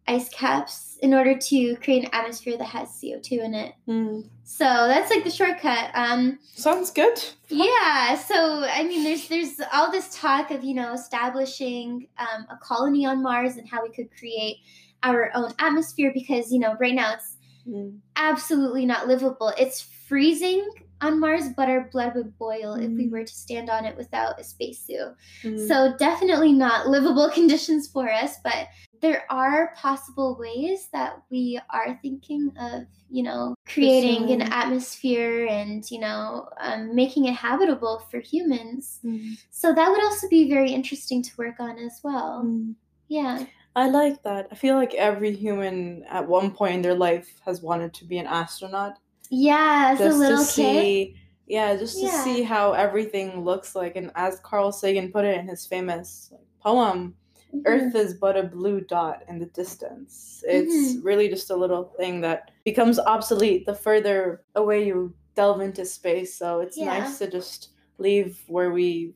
ice 0.08 0.28
caps 0.30 0.98
in 1.00 1.14
order 1.14 1.38
to 1.38 1.76
create 1.76 2.02
an 2.04 2.10
atmosphere 2.12 2.56
that 2.58 2.64
has 2.64 2.88
CO 3.00 3.20
two 3.22 3.40
in 3.40 3.54
it. 3.54 3.72
Mm. 3.88 4.28
So 4.42 4.64
that's 4.64 5.10
like 5.10 5.22
the 5.24 5.30
shortcut. 5.30 5.90
Um, 5.94 6.38
Sounds 6.54 6.90
good. 6.90 7.22
yeah. 7.48 8.16
So 8.16 8.64
I 8.68 8.82
mean, 8.84 9.04
there's 9.04 9.28
there's 9.28 9.60
all 9.72 9.92
this 9.92 10.14
talk 10.18 10.50
of 10.50 10.64
you 10.64 10.74
know 10.74 10.92
establishing 10.94 12.08
um, 12.18 12.46
a 12.50 12.56
colony 12.62 13.06
on 13.06 13.22
Mars 13.22 13.56
and 13.56 13.68
how 13.68 13.82
we 13.82 13.90
could 13.90 14.08
create 14.18 14.56
our 15.04 15.30
own 15.34 15.52
atmosphere 15.58 16.10
because 16.14 16.50
you 16.52 16.58
know 16.58 16.76
right 16.80 16.94
now 16.94 17.14
it's 17.14 17.36
Mm. 17.64 18.00
absolutely 18.16 18.84
not 18.84 19.06
livable. 19.06 19.52
It's 19.56 19.86
freezing 20.12 20.68
on 21.00 21.18
Mars, 21.18 21.44
but 21.56 21.70
our 21.70 21.88
blood 21.90 22.14
would 22.14 22.36
boil 22.36 22.74
if 22.74 22.90
we 22.90 23.06
Mm. 23.06 23.12
were 23.12 23.24
to 23.24 23.32
stand 23.32 23.70
on 23.70 23.86
it 23.86 23.96
without 23.96 24.38
a 24.38 24.44
spacesuit. 24.44 25.16
Mm. 25.42 25.66
So, 25.66 25.96
definitely 25.96 26.52
not 26.52 26.86
livable 26.96 27.30
conditions 27.30 27.88
for 27.88 28.12
us, 28.12 28.36
but 28.44 28.68
there 29.00 29.24
are 29.30 29.72
possible 29.74 30.36
ways 30.38 30.90
that 30.92 31.22
we 31.30 31.58
are 31.70 31.98
thinking 32.02 32.52
of, 32.60 32.82
you 33.10 33.22
know, 33.22 33.54
creating 33.66 34.30
an 34.32 34.42
atmosphere 34.42 35.46
and, 35.46 35.90
you 35.90 35.98
know, 35.98 36.46
um, 36.60 36.94
making 36.94 37.24
it 37.24 37.34
habitable 37.34 38.00
for 38.10 38.20
humans. 38.20 39.00
Mm. 39.02 39.38
So, 39.50 39.72
that 39.74 39.90
would 39.90 40.04
also 40.04 40.28
be 40.28 40.50
very 40.50 40.72
interesting 40.72 41.22
to 41.22 41.30
work 41.38 41.58
on 41.58 41.78
as 41.78 42.00
well. 42.04 42.42
Mm. 42.44 42.74
Yeah. 43.08 43.46
I 43.74 43.88
like 43.88 44.22
that. 44.24 44.48
I 44.52 44.56
feel 44.56 44.76
like 44.76 44.92
every 44.92 45.34
human 45.34 46.04
at 46.04 46.28
one 46.28 46.50
point 46.50 46.74
in 46.74 46.82
their 46.82 46.94
life 46.94 47.40
has 47.46 47.62
wanted 47.62 47.94
to 47.94 48.04
be 48.04 48.18
an 48.18 48.26
astronaut. 48.26 48.98
Yeah, 49.34 49.90
as 49.94 50.00
a 50.00 50.04
just 50.04 50.18
little 50.18 50.38
to 50.38 50.44
kid. 50.44 50.52
see 50.54 51.16
yeah, 51.46 51.76
just 51.76 51.98
to 51.98 52.06
Yeah. 52.06 52.24
see 52.24 52.42
how 52.42 52.72
everything 52.72 53.44
looks 53.44 53.74
like. 53.74 53.96
And 53.96 54.10
as 54.14 54.38
Carl 54.40 54.72
Sagan 54.72 55.10
put 55.12 55.24
it 55.24 55.38
in 55.38 55.46
his 55.48 55.66
famous 55.66 56.32
poem, 56.60 57.14
Mhm. 57.52 57.62
Earth 57.66 57.94
is 57.94 58.14
but 58.14 58.36
a 58.38 58.44
blue 58.44 58.80
dot 58.80 59.24
in 59.28 59.38
the 59.38 59.46
distance. 59.46 60.42
It's 60.46 61.02
really 61.04 61.28
just 61.28 61.50
a 61.50 61.56
little 61.56 61.84
thing 61.98 62.20
that 62.22 62.50
becomes 62.64 62.98
obsolete 62.98 63.66
the 63.66 63.74
further 63.74 64.44
away 64.54 64.86
you 64.86 65.12
delve 65.34 65.60
into 65.60 65.84
space. 65.84 66.34
So 66.38 66.60
it's 66.60 66.76
Yeah. 66.78 66.98
nice 66.98 67.18
to 67.18 67.28
just 67.30 67.70
leave 67.98 68.42
where 68.46 68.70
we've 68.70 69.14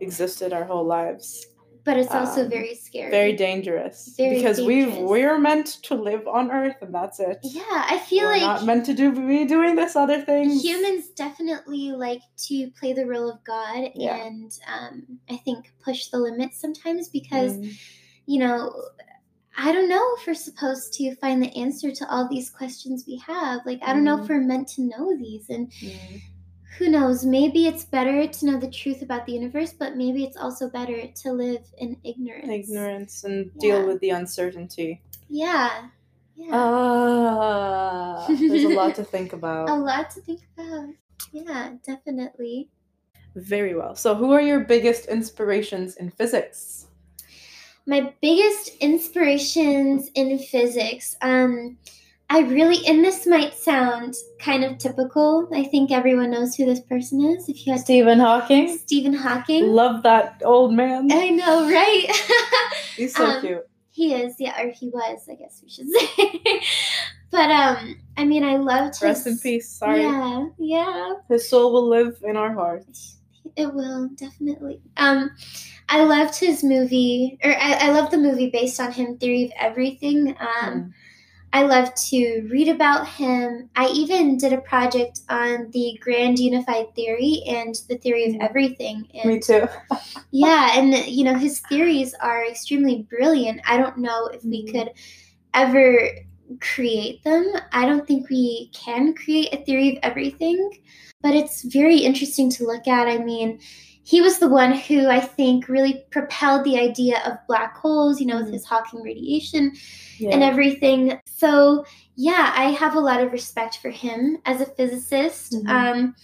existed 0.00 0.52
our 0.52 0.64
whole 0.64 0.84
lives. 0.84 1.46
But 1.84 1.96
it's 1.96 2.12
also 2.12 2.42
um, 2.44 2.50
very 2.50 2.74
scary. 2.76 3.10
Very 3.10 3.32
dangerous. 3.32 4.14
Very 4.16 4.36
because 4.36 4.60
we 4.60 4.84
dangerous. 4.84 5.10
we're 5.10 5.38
meant 5.38 5.66
to 5.84 5.94
live 5.96 6.28
on 6.28 6.50
Earth 6.52 6.76
and 6.80 6.94
that's 6.94 7.18
it. 7.18 7.38
Yeah, 7.42 7.62
I 7.68 7.98
feel 7.98 8.24
we're 8.26 8.32
like 8.32 8.42
not 8.42 8.64
meant 8.64 8.86
to 8.86 8.94
do 8.94 9.10
be 9.12 9.44
doing 9.46 9.74
this 9.74 9.96
other 9.96 10.20
thing. 10.22 10.50
humans 10.50 11.08
definitely 11.08 11.90
like 11.92 12.22
to 12.48 12.70
play 12.78 12.92
the 12.92 13.06
role 13.06 13.28
of 13.30 13.42
God 13.44 13.90
Yeah. 13.96 14.16
and 14.26 14.52
um, 14.72 15.18
I 15.28 15.36
think 15.38 15.72
push 15.84 16.06
the 16.08 16.18
limits 16.18 16.60
sometimes 16.60 17.08
because, 17.08 17.52
Mm. 17.58 17.72
you 18.26 18.38
know, 18.38 18.72
I 19.58 19.72
don't 19.72 19.88
know 19.88 20.14
if 20.16 20.26
we're 20.26 20.34
supposed 20.34 20.94
to 20.94 21.14
find 21.16 21.42
the 21.42 21.54
answer 21.58 21.90
to 21.90 22.10
all 22.10 22.26
these 22.28 22.48
questions 22.48 23.04
we 23.06 23.16
have. 23.26 23.60
Like, 23.66 23.80
I 23.82 23.92
don't 23.92 24.04
know 24.04 24.18
if 24.20 24.26
Mm. 24.26 24.28
we're 24.30 24.40
meant 24.40 24.68
to 24.76 24.82
know 24.82 25.16
these. 25.18 25.50
And 25.50 25.70
Mm. 25.72 26.22
Who 26.78 26.88
knows, 26.88 27.24
maybe 27.24 27.66
it's 27.66 27.84
better 27.84 28.26
to 28.26 28.46
know 28.46 28.58
the 28.58 28.70
truth 28.70 29.02
about 29.02 29.26
the 29.26 29.32
universe, 29.32 29.72
but 29.72 29.96
maybe 29.96 30.24
it's 30.24 30.36
also 30.36 30.68
better 30.68 31.06
to 31.06 31.32
live 31.32 31.72
in 31.78 32.00
ignorance. 32.04 32.50
ignorance 32.50 33.24
and 33.24 33.56
deal 33.58 33.84
with 33.84 34.00
the 34.00 34.10
uncertainty. 34.10 35.02
Yeah. 35.28 35.90
Yeah. 36.36 36.54
Ah, 36.54 38.42
there's 38.46 38.64
a 38.64 38.68
lot 38.68 38.94
to 38.96 39.04
think 39.04 39.32
about. 39.32 39.68
a 39.68 39.78
lot 39.78 40.10
to 40.10 40.20
think 40.20 40.42
about. 40.56 40.94
Yeah, 41.32 41.76
definitely. 41.84 42.70
Very 43.36 43.74
well. 43.74 43.94
So, 43.94 44.14
who 44.14 44.32
are 44.32 44.40
your 44.40 44.60
biggest 44.60 45.04
inspirations 45.04 45.96
in 45.96 46.08
physics? 46.10 46.86
my 47.86 48.14
biggest 48.20 48.76
inspirations 48.80 50.08
in 50.14 50.38
physics 50.38 51.16
um 51.20 51.78
i 52.34 52.40
really 52.40 52.78
and 52.86 53.04
this 53.04 53.26
might 53.26 53.52
sound 53.54 54.14
kind 54.38 54.64
of 54.64 54.78
typical 54.78 55.48
i 55.54 55.62
think 55.64 55.90
everyone 55.90 56.30
knows 56.30 56.54
who 56.54 56.64
this 56.64 56.80
person 56.80 57.20
is 57.32 57.48
if 57.48 57.66
you 57.66 57.72
had 57.72 57.80
Stephen 57.82 58.18
Hawking. 58.18 58.76
stephen 58.78 59.12
hawking 59.14 59.66
Love 59.80 60.02
that 60.04 60.40
old 60.44 60.72
man. 60.72 61.10
i 61.12 61.28
know 61.30 61.68
right 61.70 62.06
He's 62.96 63.14
so 63.14 63.26
um, 63.26 63.40
cute. 63.40 63.66
he 63.90 64.14
is 64.14 64.36
yeah 64.38 64.60
or 64.62 64.70
he 64.70 64.88
was 64.88 65.28
i 65.30 65.34
guess 65.34 65.60
we 65.62 65.68
should 65.68 65.88
say 65.90 66.62
but 67.30 67.50
um 67.50 67.96
i 68.16 68.24
mean 68.24 68.44
i 68.44 68.56
loved 68.56 68.94
His, 68.94 69.02
Rest 69.02 69.26
in 69.26 69.38
peace. 69.38 69.68
Sorry. 69.68 70.02
yeah 70.02 70.46
yeah 70.58 71.14
His 71.28 71.48
soul 71.50 71.72
will 71.72 71.88
live 71.88 72.14
in 72.24 72.36
our 72.36 72.52
hearts. 72.54 73.18
It 73.56 73.74
will 73.74 74.08
definitely. 74.14 74.80
Um, 74.96 75.30
I 75.88 76.04
loved 76.04 76.36
his 76.38 76.62
movie, 76.64 77.38
or 77.44 77.50
I, 77.52 77.72
I 77.86 77.90
love 77.90 78.10
the 78.10 78.16
movie 78.16 78.48
based 78.48 78.80
on 78.80 78.92
him, 78.92 79.18
Theory 79.18 79.44
of 79.46 79.52
Everything. 79.58 80.28
Um, 80.40 80.72
Mm. 80.72 80.92
I 81.52 81.62
love 81.64 81.94
to 82.10 82.48
read 82.50 82.68
about 82.68 83.06
him. 83.06 83.68
I 83.76 83.88
even 83.88 84.38
did 84.38 84.52
a 84.54 84.60
project 84.60 85.20
on 85.28 85.70
the 85.70 85.98
Grand 86.00 86.38
Unified 86.38 86.94
Theory 86.94 87.42
and 87.46 87.74
the 87.88 87.98
Theory 87.98 88.24
of. 88.24 88.36
Everything. 88.40 89.06
And 89.14 89.34
Me 89.34 89.40
too. 89.40 89.68
yeah, 90.30 90.78
and 90.78 90.94
you 91.06 91.24
know 91.24 91.34
his 91.34 91.60
theories 91.60 92.14
are 92.14 92.44
extremely 92.46 93.02
brilliant. 93.08 93.60
I 93.66 93.76
don't 93.76 93.98
know 93.98 94.26
if 94.28 94.42
we 94.44 94.64
Mhm. 94.64 94.72
could 94.72 94.90
ever 95.54 96.08
create 96.60 97.22
them. 97.24 97.52
I 97.72 97.86
don't 97.86 98.06
think 98.06 98.28
we 98.30 98.70
can 98.74 99.14
create 99.14 99.52
a 99.52 99.58
theory 99.64 99.90
of 99.96 99.98
everything, 100.02 100.70
but 101.22 101.34
it's 101.34 101.62
very 101.62 101.98
interesting 101.98 102.50
to 102.50 102.64
look 102.66 102.86
at. 102.88 103.08
I 103.08 103.18
mean, 103.18 103.60
he 104.04 104.20
was 104.20 104.38
the 104.38 104.48
one 104.48 104.72
who 104.72 105.08
I 105.08 105.20
think 105.20 105.68
really 105.68 106.04
propelled 106.10 106.64
the 106.64 106.78
idea 106.78 107.22
of 107.24 107.38
black 107.46 107.76
holes, 107.76 108.20
you 108.20 108.26
know, 108.26 108.38
with 108.38 108.52
his 108.52 108.64
Hawking 108.64 109.02
radiation 109.02 109.72
yeah. 110.18 110.30
and 110.30 110.42
everything. 110.42 111.20
So, 111.24 111.84
yeah, 112.16 112.52
I 112.56 112.64
have 112.72 112.94
a 112.94 113.00
lot 113.00 113.20
of 113.20 113.32
respect 113.32 113.78
for 113.78 113.90
him 113.90 114.38
as 114.44 114.60
a 114.60 114.66
physicist. 114.66 115.52
Mm-hmm. 115.52 115.68
Um, 115.68 116.14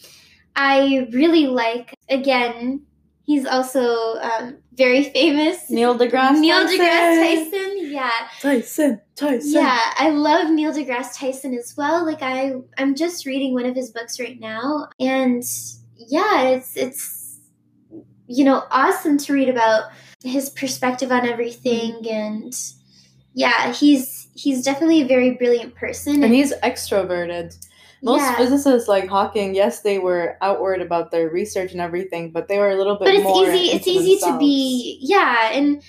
I 0.56 1.08
really 1.12 1.46
like, 1.46 1.94
again, 2.08 2.82
he's 3.22 3.46
also 3.46 4.16
um, 4.16 4.56
very 4.72 5.04
famous. 5.04 5.70
Neil 5.70 5.96
deGrasse 5.96 6.40
Neil 6.40 6.62
Tyson. 6.62 6.78
deGrasse 6.80 7.50
Tyson, 7.50 7.92
yeah. 7.92 8.10
Tyson, 8.40 9.00
Tyson. 9.14 9.52
Yeah, 9.52 9.78
I 9.98 10.10
love 10.10 10.50
Neil 10.50 10.72
deGrasse 10.72 11.16
Tyson 11.16 11.54
as 11.54 11.74
well. 11.76 12.04
Like 12.04 12.22
I, 12.22 12.54
I'm 12.76 12.96
just 12.96 13.24
reading 13.24 13.54
one 13.54 13.66
of 13.66 13.76
his 13.76 13.90
books 13.92 14.18
right 14.18 14.40
now, 14.40 14.88
and 14.98 15.44
yeah, 15.96 16.42
it's 16.42 16.76
it's 16.76 17.17
you 18.28 18.44
know, 18.44 18.64
awesome 18.70 19.18
to 19.18 19.32
read 19.32 19.48
about 19.48 19.90
his 20.22 20.50
perspective 20.50 21.10
on 21.10 21.26
everything 21.26 21.94
mm-hmm. 21.94 22.08
and 22.08 22.54
yeah, 23.34 23.72
he's 23.72 24.28
he's 24.34 24.64
definitely 24.64 25.02
a 25.02 25.06
very 25.06 25.32
brilliant 25.32 25.74
person. 25.74 26.22
And 26.24 26.32
he's 26.34 26.52
extroverted. 26.56 27.56
Most 28.02 28.20
yeah. 28.20 28.36
physicists 28.36 28.88
like 28.88 29.08
Hawking, 29.08 29.54
yes, 29.54 29.80
they 29.80 29.98
were 29.98 30.36
outward 30.40 30.80
about 30.80 31.10
their 31.10 31.28
research 31.30 31.72
and 31.72 31.80
everything, 31.80 32.30
but 32.30 32.48
they 32.48 32.58
were 32.58 32.70
a 32.70 32.76
little 32.76 32.96
bit. 32.96 33.06
But 33.06 33.14
it's 33.14 33.24
more 33.24 33.50
easy. 33.50 33.76
It's 33.76 33.86
easy 33.88 34.14
themselves. 34.14 34.34
to 34.34 34.38
be, 34.38 34.98
yeah. 35.00 35.50
And 35.52 35.82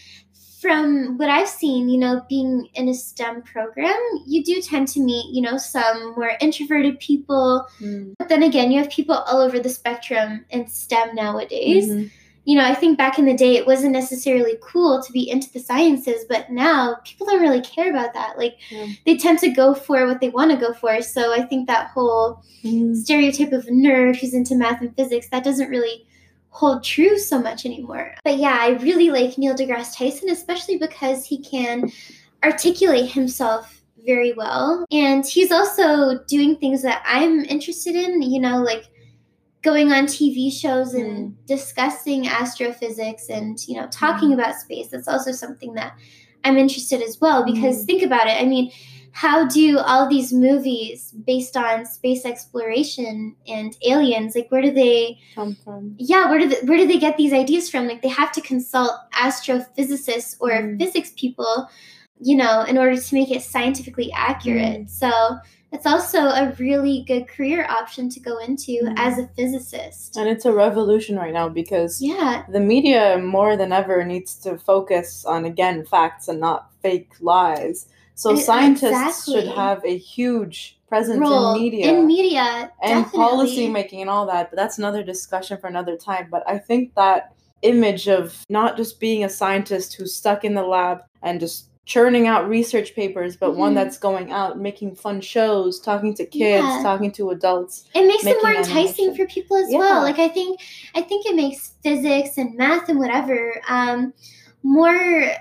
from 0.59 1.17
what 1.17 1.29
I've 1.29 1.47
seen, 1.47 1.87
you 1.87 1.99
know, 1.99 2.23
being 2.27 2.67
in 2.73 2.89
a 2.89 2.95
STEM 2.95 3.43
program, 3.43 3.95
you 4.25 4.43
do 4.43 4.59
tend 4.59 4.87
to 4.89 4.99
meet, 4.99 5.33
you 5.33 5.41
know, 5.41 5.57
some 5.57 6.15
more 6.15 6.31
introverted 6.41 6.99
people. 6.99 7.67
Mm. 7.79 8.15
But 8.17 8.29
then 8.29 8.41
again, 8.41 8.71
you 8.71 8.79
have 8.79 8.89
people 8.89 9.15
all 9.15 9.39
over 9.39 9.59
the 9.59 9.69
spectrum 9.69 10.45
in 10.49 10.67
STEM 10.67 11.13
nowadays. 11.15 11.87
Mm-hmm 11.87 12.07
you 12.49 12.55
know, 12.55 12.65
I 12.65 12.73
think 12.73 12.97
back 12.97 13.19
in 13.19 13.25
the 13.25 13.35
day 13.35 13.57
it 13.57 13.67
wasn't 13.67 13.91
necessarily 13.91 14.57
cool 14.59 15.03
to 15.03 15.11
be 15.11 15.29
into 15.29 15.53
the 15.53 15.59
sciences, 15.59 16.25
but 16.27 16.49
now 16.49 16.95
people 17.05 17.27
don't 17.27 17.43
really 17.43 17.61
care 17.61 17.91
about 17.91 18.15
that. 18.15 18.39
Like 18.39 18.57
yeah. 18.71 18.87
they 19.05 19.17
tend 19.17 19.37
to 19.39 19.51
go 19.51 19.75
for 19.75 20.07
what 20.07 20.19
they 20.19 20.29
want 20.29 20.49
to 20.49 20.57
go 20.57 20.73
for. 20.73 20.99
So 21.03 21.31
I 21.31 21.43
think 21.43 21.67
that 21.67 21.91
whole 21.91 22.41
mm. 22.63 22.95
stereotype 22.95 23.51
of 23.51 23.65
nerd 23.65 24.15
who's 24.15 24.33
into 24.33 24.55
math 24.55 24.81
and 24.81 24.95
physics 24.95 25.29
that 25.29 25.43
doesn't 25.43 25.69
really 25.69 26.07
hold 26.49 26.83
true 26.83 27.19
so 27.19 27.39
much 27.39 27.67
anymore. 27.67 28.15
But 28.23 28.37
yeah, 28.37 28.57
I 28.59 28.69
really 28.81 29.11
like 29.11 29.37
Neil 29.37 29.53
deGrasse 29.53 29.95
Tyson, 29.95 30.31
especially 30.31 30.79
because 30.79 31.27
he 31.27 31.43
can 31.43 31.91
articulate 32.43 33.11
himself 33.11 33.83
very 34.07 34.33
well. 34.33 34.87
And 34.91 35.23
he's 35.23 35.51
also 35.51 36.23
doing 36.27 36.55
things 36.55 36.81
that 36.81 37.03
I'm 37.05 37.41
interested 37.41 37.93
in, 37.93 38.23
you 38.23 38.39
know, 38.39 38.63
like 38.63 38.85
going 39.61 39.91
on 39.91 40.05
TV 40.05 40.51
shows 40.51 40.93
and 40.93 41.31
mm. 41.31 41.45
discussing 41.45 42.27
astrophysics 42.27 43.29
and 43.29 43.59
you 43.67 43.79
know 43.79 43.87
talking 43.87 44.29
mm. 44.29 44.33
about 44.35 44.55
space 44.55 44.87
that's 44.87 45.07
also 45.07 45.31
something 45.31 45.73
that 45.73 45.97
I'm 46.43 46.57
interested 46.57 47.01
as 47.01 47.19
well 47.19 47.43
because 47.43 47.83
mm. 47.83 47.85
think 47.85 48.03
about 48.03 48.27
it 48.27 48.41
I 48.41 48.45
mean 48.45 48.71
how 49.11 49.45
do 49.47 49.79
all 49.79 50.07
these 50.07 50.31
movies 50.31 51.11
based 51.25 51.57
on 51.57 51.85
space 51.85 52.25
exploration 52.25 53.35
and 53.47 53.75
aliens 53.85 54.35
like 54.35 54.49
where 54.49 54.61
do 54.61 54.71
they 54.71 55.17
come 55.35 55.55
from 55.55 55.95
yeah 55.97 56.29
where 56.29 56.39
do 56.39 56.47
they, 56.47 56.59
where 56.65 56.77
do 56.77 56.87
they 56.87 56.99
get 56.99 57.17
these 57.17 57.33
ideas 57.33 57.69
from 57.69 57.87
like 57.87 58.01
they 58.01 58.07
have 58.07 58.31
to 58.31 58.41
consult 58.41 58.91
astrophysicists 59.13 60.35
or 60.39 60.51
mm. 60.51 60.79
physics 60.79 61.11
people 61.17 61.67
you 62.21 62.35
know 62.35 62.61
in 62.61 62.77
order 62.77 62.95
to 62.95 63.15
make 63.15 63.31
it 63.31 63.41
scientifically 63.41 64.11
accurate 64.13 64.83
mm. 64.83 64.89
so 64.89 65.37
it's 65.71 65.85
also 65.85 66.19
a 66.19 66.53
really 66.57 67.03
good 67.07 67.27
career 67.27 67.65
option 67.69 68.09
to 68.09 68.19
go 68.19 68.39
into 68.39 68.71
mm. 68.83 68.93
as 68.97 69.17
a 69.19 69.27
physicist. 69.27 70.17
And 70.17 70.27
it's 70.27 70.45
a 70.45 70.51
revolution 70.51 71.15
right 71.15 71.33
now 71.33 71.47
because 71.47 72.01
yeah. 72.01 72.43
the 72.49 72.59
media 72.59 73.19
more 73.19 73.55
than 73.55 73.71
ever 73.71 74.03
needs 74.03 74.35
to 74.37 74.57
focus 74.57 75.25
on 75.25 75.45
again 75.45 75.85
facts 75.85 76.27
and 76.27 76.39
not 76.39 76.71
fake 76.81 77.11
lies. 77.19 77.87
So 78.15 78.35
scientists 78.35 78.87
exactly. 78.91 79.33
should 79.33 79.47
have 79.55 79.85
a 79.85 79.97
huge 79.97 80.77
presence 80.89 81.21
Role 81.21 81.53
in 81.53 81.61
media. 81.61 81.93
In 81.93 82.05
media, 82.05 82.71
and 82.81 83.05
policy 83.05 83.69
making 83.69 84.01
and 84.01 84.09
all 84.09 84.25
that. 84.25 84.49
But 84.49 84.57
that's 84.57 84.77
another 84.77 85.03
discussion 85.03 85.57
for 85.57 85.67
another 85.67 85.95
time. 85.95 86.27
But 86.29 86.43
I 86.45 86.57
think 86.57 86.95
that 86.95 87.33
image 87.61 88.07
of 88.07 88.43
not 88.49 88.75
just 88.75 88.99
being 88.99 89.23
a 89.23 89.29
scientist 89.29 89.93
who's 89.93 90.15
stuck 90.15 90.43
in 90.43 90.55
the 90.55 90.63
lab 90.63 91.01
and 91.21 91.39
just 91.39 91.68
churning 91.89 92.27
out 92.27 92.47
research 92.47 92.93
papers, 92.93 93.35
but 93.35 93.49
mm-hmm. 93.49 93.61
one 93.61 93.73
that's 93.73 93.97
going 93.97 94.31
out, 94.31 94.59
making 94.59 94.93
fun 94.93 95.19
shows, 95.19 95.79
talking 95.79 96.13
to 96.13 96.23
kids, 96.23 96.63
yeah. 96.63 96.81
talking 96.83 97.11
to 97.11 97.31
adults. 97.31 97.85
It 97.95 98.05
makes 98.05 98.27
it 98.27 98.37
more 98.43 98.53
enticing 98.53 99.15
for 99.15 99.25
people 99.25 99.57
as 99.57 99.71
yeah. 99.71 99.79
well. 99.79 100.03
Like 100.03 100.19
I 100.19 100.27
think, 100.27 100.61
I 100.93 101.01
think 101.01 101.25
it 101.25 101.35
makes 101.35 101.73
physics 101.81 102.37
and 102.37 102.55
math 102.55 102.89
and 102.89 102.99
whatever 102.99 103.59
um, 103.67 104.13
more 104.61 105.31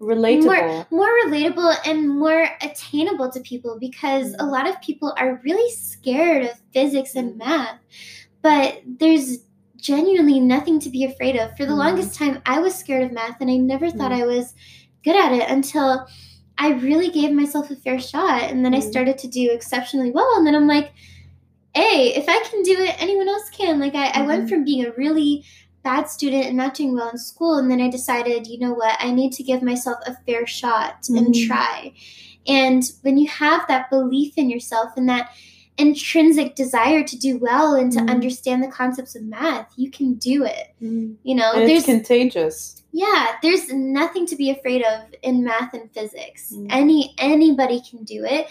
relatable, 0.00 0.44
more, 0.44 0.86
more 0.90 1.08
relatable, 1.24 1.72
and 1.86 2.08
more 2.08 2.48
attainable 2.60 3.30
to 3.30 3.38
people 3.38 3.78
because 3.78 4.34
a 4.40 4.44
lot 4.44 4.68
of 4.68 4.80
people 4.82 5.14
are 5.16 5.40
really 5.44 5.72
scared 5.72 6.46
of 6.46 6.60
physics 6.72 7.14
and 7.14 7.40
mm-hmm. 7.40 7.48
math, 7.48 7.78
but 8.42 8.82
there's 8.84 9.38
genuinely 9.76 10.40
nothing 10.40 10.80
to 10.80 10.90
be 10.90 11.04
afraid 11.04 11.36
of. 11.36 11.50
For 11.56 11.64
the 11.64 11.70
mm-hmm. 11.70 11.78
longest 11.78 12.16
time, 12.16 12.42
I 12.44 12.58
was 12.58 12.74
scared 12.74 13.04
of 13.04 13.12
math, 13.12 13.40
and 13.40 13.48
I 13.48 13.56
never 13.56 13.88
thought 13.88 14.10
mm-hmm. 14.10 14.22
I 14.22 14.26
was 14.26 14.54
good 15.04 15.16
at 15.16 15.32
it 15.32 15.50
until 15.50 16.06
I 16.58 16.72
really 16.74 17.10
gave 17.10 17.32
myself 17.32 17.70
a 17.70 17.76
fair 17.76 17.98
shot. 17.98 18.42
And 18.42 18.64
then 18.64 18.72
mm. 18.72 18.76
I 18.76 18.80
started 18.80 19.18
to 19.18 19.28
do 19.28 19.50
exceptionally 19.50 20.10
well. 20.10 20.36
And 20.36 20.46
then 20.46 20.54
I'm 20.54 20.68
like, 20.68 20.92
hey, 21.74 22.14
if 22.14 22.28
I 22.28 22.38
can 22.48 22.62
do 22.62 22.78
it, 22.78 23.02
anyone 23.02 23.28
else 23.28 23.48
can. 23.50 23.80
Like, 23.80 23.94
I, 23.94 24.08
mm-hmm. 24.08 24.22
I 24.22 24.26
went 24.26 24.40
mm-hmm. 24.42 24.48
from 24.48 24.64
being 24.64 24.84
a 24.84 24.92
really 24.92 25.44
bad 25.82 26.08
student 26.08 26.46
and 26.46 26.56
not 26.56 26.74
doing 26.74 26.94
well 26.94 27.08
in 27.08 27.18
school. 27.18 27.58
And 27.58 27.70
then 27.70 27.80
I 27.80 27.90
decided, 27.90 28.46
you 28.46 28.58
know 28.58 28.72
what, 28.72 28.96
I 29.00 29.10
need 29.10 29.32
to 29.32 29.42
give 29.42 29.62
myself 29.62 29.98
a 30.06 30.16
fair 30.26 30.46
shot 30.46 31.02
mm. 31.02 31.18
and 31.18 31.28
mm-hmm. 31.28 31.46
try. 31.46 31.92
And 32.46 32.82
when 33.02 33.18
you 33.18 33.28
have 33.28 33.66
that 33.68 33.90
belief 33.90 34.34
in 34.36 34.50
yourself 34.50 34.90
and 34.96 35.08
that 35.08 35.30
intrinsic 35.82 36.54
desire 36.54 37.02
to 37.04 37.16
do 37.18 37.38
well 37.38 37.74
and 37.74 37.92
to 37.92 38.00
mm. 38.00 38.10
understand 38.10 38.62
the 38.62 38.68
concepts 38.68 39.14
of 39.14 39.22
math, 39.22 39.72
you 39.76 39.90
can 39.90 40.14
do 40.14 40.44
it. 40.44 40.74
Mm. 40.80 41.16
You 41.22 41.34
know, 41.34 41.52
and 41.52 41.68
there's 41.68 41.84
contagious 41.84 42.82
yeah 42.92 43.36
there's 43.42 43.72
nothing 43.72 44.26
to 44.26 44.36
be 44.36 44.50
afraid 44.50 44.82
of 44.82 45.00
in 45.22 45.42
math 45.42 45.72
and 45.72 45.90
physics 45.92 46.52
mm. 46.54 46.66
any 46.70 47.14
anybody 47.18 47.80
can 47.80 48.04
do 48.04 48.24
it 48.24 48.46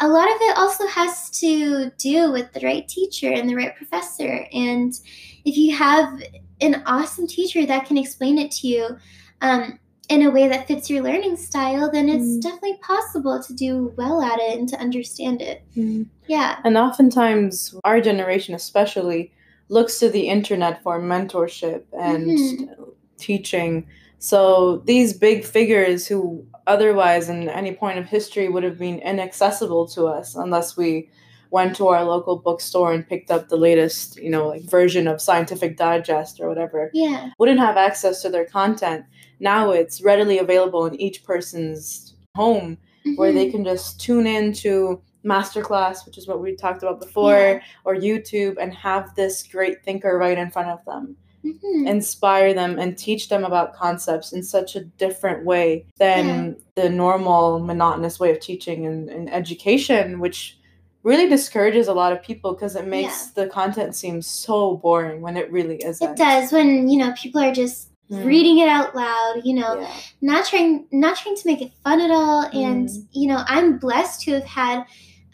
a 0.00 0.08
lot 0.08 0.28
of 0.28 0.36
it 0.40 0.56
also 0.56 0.86
has 0.86 1.30
to 1.30 1.90
do 1.98 2.30
with 2.30 2.52
the 2.52 2.60
right 2.60 2.86
teacher 2.88 3.32
and 3.32 3.48
the 3.48 3.54
right 3.54 3.74
professor 3.76 4.46
and 4.52 5.00
if 5.44 5.56
you 5.56 5.74
have 5.74 6.22
an 6.60 6.82
awesome 6.86 7.26
teacher 7.26 7.64
that 7.64 7.86
can 7.86 7.96
explain 7.96 8.38
it 8.38 8.50
to 8.50 8.68
you 8.68 8.96
um, 9.40 9.78
in 10.10 10.22
a 10.22 10.30
way 10.30 10.48
that 10.48 10.66
fits 10.66 10.90
your 10.90 11.02
learning 11.02 11.36
style 11.36 11.90
then 11.90 12.08
it's 12.08 12.24
mm. 12.24 12.42
definitely 12.42 12.76
possible 12.82 13.42
to 13.42 13.54
do 13.54 13.94
well 13.96 14.20
at 14.20 14.38
it 14.38 14.58
and 14.58 14.68
to 14.68 14.78
understand 14.78 15.40
it 15.40 15.62
mm. 15.76 16.06
yeah 16.26 16.60
and 16.64 16.76
oftentimes 16.76 17.74
our 17.84 18.00
generation 18.00 18.54
especially 18.54 19.32
looks 19.68 19.98
to 20.00 20.10
the 20.10 20.28
internet 20.28 20.82
for 20.82 21.00
mentorship 21.00 21.84
and 21.92 22.26
mm-hmm 22.26 22.82
teaching. 23.20 23.86
So 24.18 24.78
these 24.78 25.12
big 25.12 25.44
figures 25.44 26.06
who 26.06 26.44
otherwise 26.66 27.28
in 27.28 27.48
any 27.48 27.72
point 27.72 27.98
of 27.98 28.06
history 28.06 28.48
would 28.48 28.64
have 28.64 28.78
been 28.78 28.98
inaccessible 28.98 29.86
to 29.88 30.06
us 30.06 30.34
unless 30.34 30.76
we 30.76 31.08
went 31.50 31.74
to 31.76 31.88
our 31.88 32.04
local 32.04 32.36
bookstore 32.36 32.92
and 32.92 33.08
picked 33.08 33.30
up 33.30 33.48
the 33.48 33.56
latest, 33.56 34.16
you 34.16 34.30
know, 34.30 34.48
like 34.48 34.62
version 34.62 35.08
of 35.08 35.20
Scientific 35.20 35.76
Digest 35.76 36.40
or 36.40 36.48
whatever. 36.48 36.90
Yeah. 36.92 37.30
Wouldn't 37.38 37.58
have 37.58 37.76
access 37.76 38.22
to 38.22 38.30
their 38.30 38.44
content. 38.44 39.04
Now 39.40 39.70
it's 39.70 40.02
readily 40.02 40.38
available 40.38 40.86
in 40.86 41.00
each 41.00 41.24
person's 41.24 42.14
home 42.36 42.78
mm-hmm. 43.04 43.16
where 43.16 43.32
they 43.32 43.46
mm-hmm. 43.46 43.56
can 43.56 43.64
just 43.64 44.00
tune 44.00 44.26
in 44.26 44.52
to 44.54 45.00
masterclass, 45.24 46.06
which 46.06 46.16
is 46.16 46.28
what 46.28 46.40
we 46.40 46.54
talked 46.54 46.82
about 46.82 47.00
before, 47.00 47.32
yeah. 47.32 47.60
or 47.84 47.94
YouTube 47.94 48.56
and 48.60 48.72
have 48.74 49.14
this 49.16 49.42
great 49.42 49.84
thinker 49.84 50.16
right 50.16 50.38
in 50.38 50.50
front 50.50 50.68
of 50.68 50.84
them 50.84 51.16
mm-hmm. 51.44 51.86
inspire 51.86 52.54
them 52.54 52.78
and 52.78 52.96
teach 52.96 53.28
them 53.28 53.44
about 53.44 53.74
concepts 53.74 54.32
in 54.32 54.42
such 54.42 54.76
a 54.76 54.84
different 54.84 55.44
way 55.44 55.86
than 55.98 56.26
yeah. 56.26 56.82
the 56.82 56.90
normal 56.90 57.58
monotonous 57.58 58.18
way 58.20 58.30
of 58.30 58.40
teaching 58.40 58.86
and, 58.86 59.08
in 59.08 59.28
education 59.28 60.20
which 60.20 60.58
really 61.02 61.28
discourages 61.28 61.88
a 61.88 61.94
lot 61.94 62.12
of 62.12 62.22
people 62.22 62.52
because 62.52 62.76
it 62.76 62.86
makes 62.86 63.32
yeah. 63.36 63.44
the 63.44 63.50
content 63.50 63.94
seem 63.94 64.20
so 64.20 64.76
boring 64.76 65.20
when 65.20 65.36
it 65.36 65.50
really 65.50 65.76
isn't 65.76 66.12
it 66.12 66.16
does 66.16 66.52
when 66.52 66.88
you 66.88 66.98
know 66.98 67.12
people 67.16 67.40
are 67.40 67.52
just 67.52 67.89
Mm. 68.10 68.24
reading 68.24 68.58
it 68.58 68.68
out 68.68 68.96
loud 68.96 69.40
you 69.44 69.54
know 69.54 69.80
yeah. 69.80 69.96
not 70.20 70.44
trying 70.44 70.86
not 70.90 71.16
trying 71.16 71.36
to 71.36 71.46
make 71.46 71.62
it 71.62 71.70
fun 71.84 72.00
at 72.00 72.10
all 72.10 72.42
and 72.52 72.88
mm. 72.88 73.06
you 73.12 73.28
know 73.28 73.44
i'm 73.46 73.78
blessed 73.78 74.22
to 74.22 74.32
have 74.32 74.44
had 74.44 74.84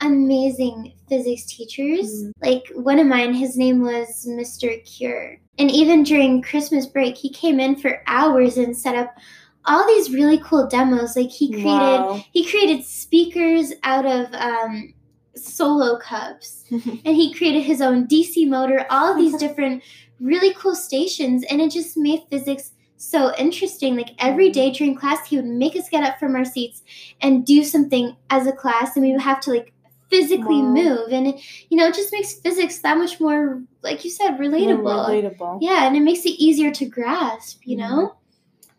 amazing 0.03 0.93
physics 1.09 1.47
teachers 1.47 2.25
mm. 2.25 2.33
like 2.43 2.65
one 2.75 2.99
of 2.99 3.07
mine 3.07 3.33
his 3.33 3.57
name 3.57 3.81
was 3.81 4.27
mr 4.29 4.85
cure 4.85 5.39
and 5.59 5.71
even 5.71 6.03
during 6.03 6.43
Christmas 6.43 6.87
break, 6.87 7.17
he 7.17 7.31
came 7.31 7.59
in 7.61 7.77
for 7.77 8.03
hours 8.07 8.57
and 8.57 8.77
set 8.77 8.95
up 8.95 9.17
all 9.65 9.87
these 9.87 10.11
really 10.11 10.39
cool 10.39 10.67
demos. 10.67 11.17
Like 11.17 11.31
he 11.31 11.51
created 11.51 11.71
Wow. 11.71 12.25
he 12.33 12.45
created 12.45 12.85
speakers 12.85 13.73
out 13.83 14.07
of 14.07 14.33
um, 14.35 14.95
solo 15.35 15.99
cups, 15.99 16.65
and 16.71 17.17
he 17.17 17.33
created 17.33 17.63
his 17.63 17.81
own 17.81 18.07
DC 18.07 18.49
motor. 18.49 18.87
All 18.91 19.15
these 19.17 19.37
different 19.39 19.83
really 20.21 20.55
cool 20.55 20.75
stations, 20.75 21.45
and 21.51 21.61
it 21.61 21.71
just 21.71 21.97
made 21.97 22.23
physics 22.31 22.73
so 22.97 23.35
interesting. 23.37 23.97
Like 23.97 24.11
every 24.19 24.51
day 24.51 24.71
during 24.73 24.95
class, 24.97 25.27
he 25.29 25.37
would 25.37 25.45
make 25.47 25.77
us 25.77 25.89
get 25.89 26.05
up 26.05 26.19
from 26.19 26.35
our 26.35 26.45
seats 26.45 26.83
and 27.21 27.45
do 27.45 27.63
something 27.65 28.17
as 28.31 28.47
a 28.47 28.53
class, 28.53 28.97
and 28.97 29.05
we 29.05 29.13
would 29.13 29.21
have 29.23 29.41
to 29.41 29.51
like 29.51 29.73
physically 30.11 30.63
Wow. 30.63 30.69
move, 30.69 31.13
and 31.13 31.27
it, 31.27 31.41
you 31.69 31.77
know, 31.77 31.89
it 31.89 31.95
just 31.95 32.13
makes 32.13 32.35
physics 32.35 32.79
that 32.79 32.97
much 32.97 33.21
more, 33.21 33.63
like 33.83 34.05
you 34.05 34.11
said, 34.11 34.39
relatable. 34.39 34.83
Relatable. 35.09 35.59
Yeah, 35.61 35.87
and 35.87 35.97
it 35.97 36.01
makes 36.01 36.25
it 36.25 36.31
easier 36.41 36.71
to 36.71 36.87
grasp, 36.87 37.63
you 37.65 37.77
Mhm. 37.77 37.81
know? 37.81 38.15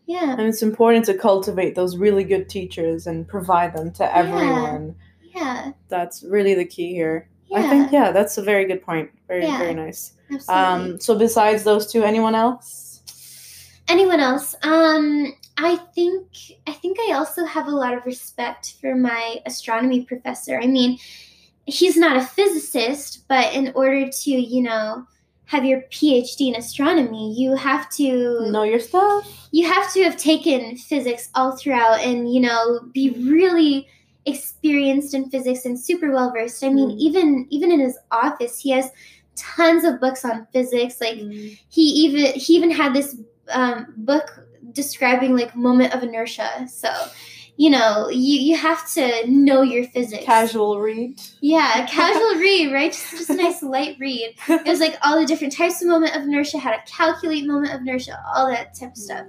Yeah, 0.06 0.32
And 0.38 0.48
it's 0.48 0.62
important 0.62 1.04
to 1.04 1.14
cultivate 1.18 1.74
those 1.74 1.98
really 1.98 2.24
good 2.24 2.48
teachers 2.48 3.06
and 3.06 3.28
provide 3.28 3.74
them 3.76 3.90
to 3.92 4.16
everyone. 4.16 4.94
yeah, 5.34 5.72
That's 5.88 6.22
really 6.22 6.54
the 6.54 6.64
key 6.64 6.94
here. 6.94 7.28
Yeah. 7.50 7.58
I 7.58 7.68
think 7.68 7.92
yeah, 7.92 8.12
that's 8.12 8.38
a 8.38 8.42
very 8.42 8.64
good 8.64 8.82
point. 8.82 9.10
Very 9.28 9.44
Yeah. 9.44 9.58
very 9.58 9.74
nice. 9.74 10.12
absolutely. 10.32 10.54
Um, 10.94 11.00
so 11.00 11.18
besides 11.18 11.64
those 11.64 11.90
two, 11.90 12.02
anyone 12.04 12.34
else? 12.34 13.02
Anyone 13.88 14.20
else? 14.20 14.54
Um, 14.62 15.32
I 15.56 15.76
think 15.94 16.26
I 16.66 16.72
think 16.72 16.98
I 17.08 17.12
also 17.14 17.44
have 17.44 17.66
a 17.66 17.70
lot 17.70 17.94
of 17.94 18.04
respect 18.06 18.74
for 18.80 18.94
my 18.94 19.40
astronomy 19.46 20.02
professor. 20.04 20.60
I 20.60 20.66
mean, 20.66 20.98
he's 21.66 21.96
not 21.96 22.16
a 22.16 22.22
physicist, 22.22 23.26
but 23.28 23.52
in 23.54 23.72
order 23.74 24.08
to, 24.10 24.30
you 24.30 24.62
know, 24.62 25.06
have 25.46 25.64
your 25.64 25.80
PhD 25.90 26.48
in 26.48 26.56
astronomy, 26.56 27.32
you 27.34 27.56
have 27.56 27.88
to 27.92 28.50
Know 28.50 28.64
your 28.64 28.78
stuff. 28.80 29.48
you 29.50 29.66
have 29.66 29.90
to 29.94 30.02
have 30.04 30.16
taken 30.18 30.76
physics 30.76 31.30
all 31.34 31.56
throughout 31.56 32.00
and 32.00 32.32
you 32.32 32.40
know 32.40 32.80
be 32.92 33.10
really 33.28 33.88
experienced 34.26 35.14
in 35.14 35.30
physics 35.30 35.64
and 35.64 35.78
super 35.78 36.10
well 36.12 36.32
versed. 36.32 36.62
I 36.64 36.68
mean 36.70 36.90
Mm. 36.90 36.98
even 36.98 37.46
even 37.50 37.70
in 37.72 37.80
his 37.80 37.98
office 38.10 38.58
he 38.58 38.70
has 38.70 38.90
tons 39.36 39.84
of 39.84 40.00
books 40.00 40.24
on 40.24 40.46
physics. 40.52 41.00
Like 41.00 41.18
he 41.68 41.82
even 41.82 42.32
he 42.34 42.54
even 42.54 42.70
had 42.70 42.94
this 42.94 43.16
um, 43.50 43.94
book 43.96 44.44
describing 44.72 45.36
like 45.36 45.56
moment 45.56 45.94
of 45.94 46.02
inertia. 46.02 46.66
So 46.68 46.90
you 47.56 47.70
know 47.70 48.08
you 48.08 48.38
you 48.38 48.56
have 48.56 48.88
to 48.94 49.24
know 49.28 49.62
your 49.62 49.84
physics. 49.84 50.24
Casual 50.24 50.78
read. 50.80 51.20
yeah 51.40 51.86
casual 51.90 52.34
read 52.40 52.72
right? 52.72 52.92
Just, 52.92 53.10
just 53.12 53.30
a 53.30 53.34
nice 53.34 53.62
light 53.62 53.96
read. 53.98 54.34
It 54.48 54.66
was 54.66 54.80
like 54.80 54.96
all 55.02 55.18
the 55.18 55.26
different 55.26 55.54
types 55.56 55.80
of 55.82 55.88
moment 55.88 56.14
of 56.14 56.22
inertia 56.22 56.58
how 56.58 56.70
to 56.70 56.82
calculate 56.86 57.46
moment 57.46 57.72
of 57.74 57.80
inertia 57.80 58.20
all 58.34 58.48
that 58.48 58.74
type 58.78 58.90
of 58.90 58.96
stuff. 58.96 59.26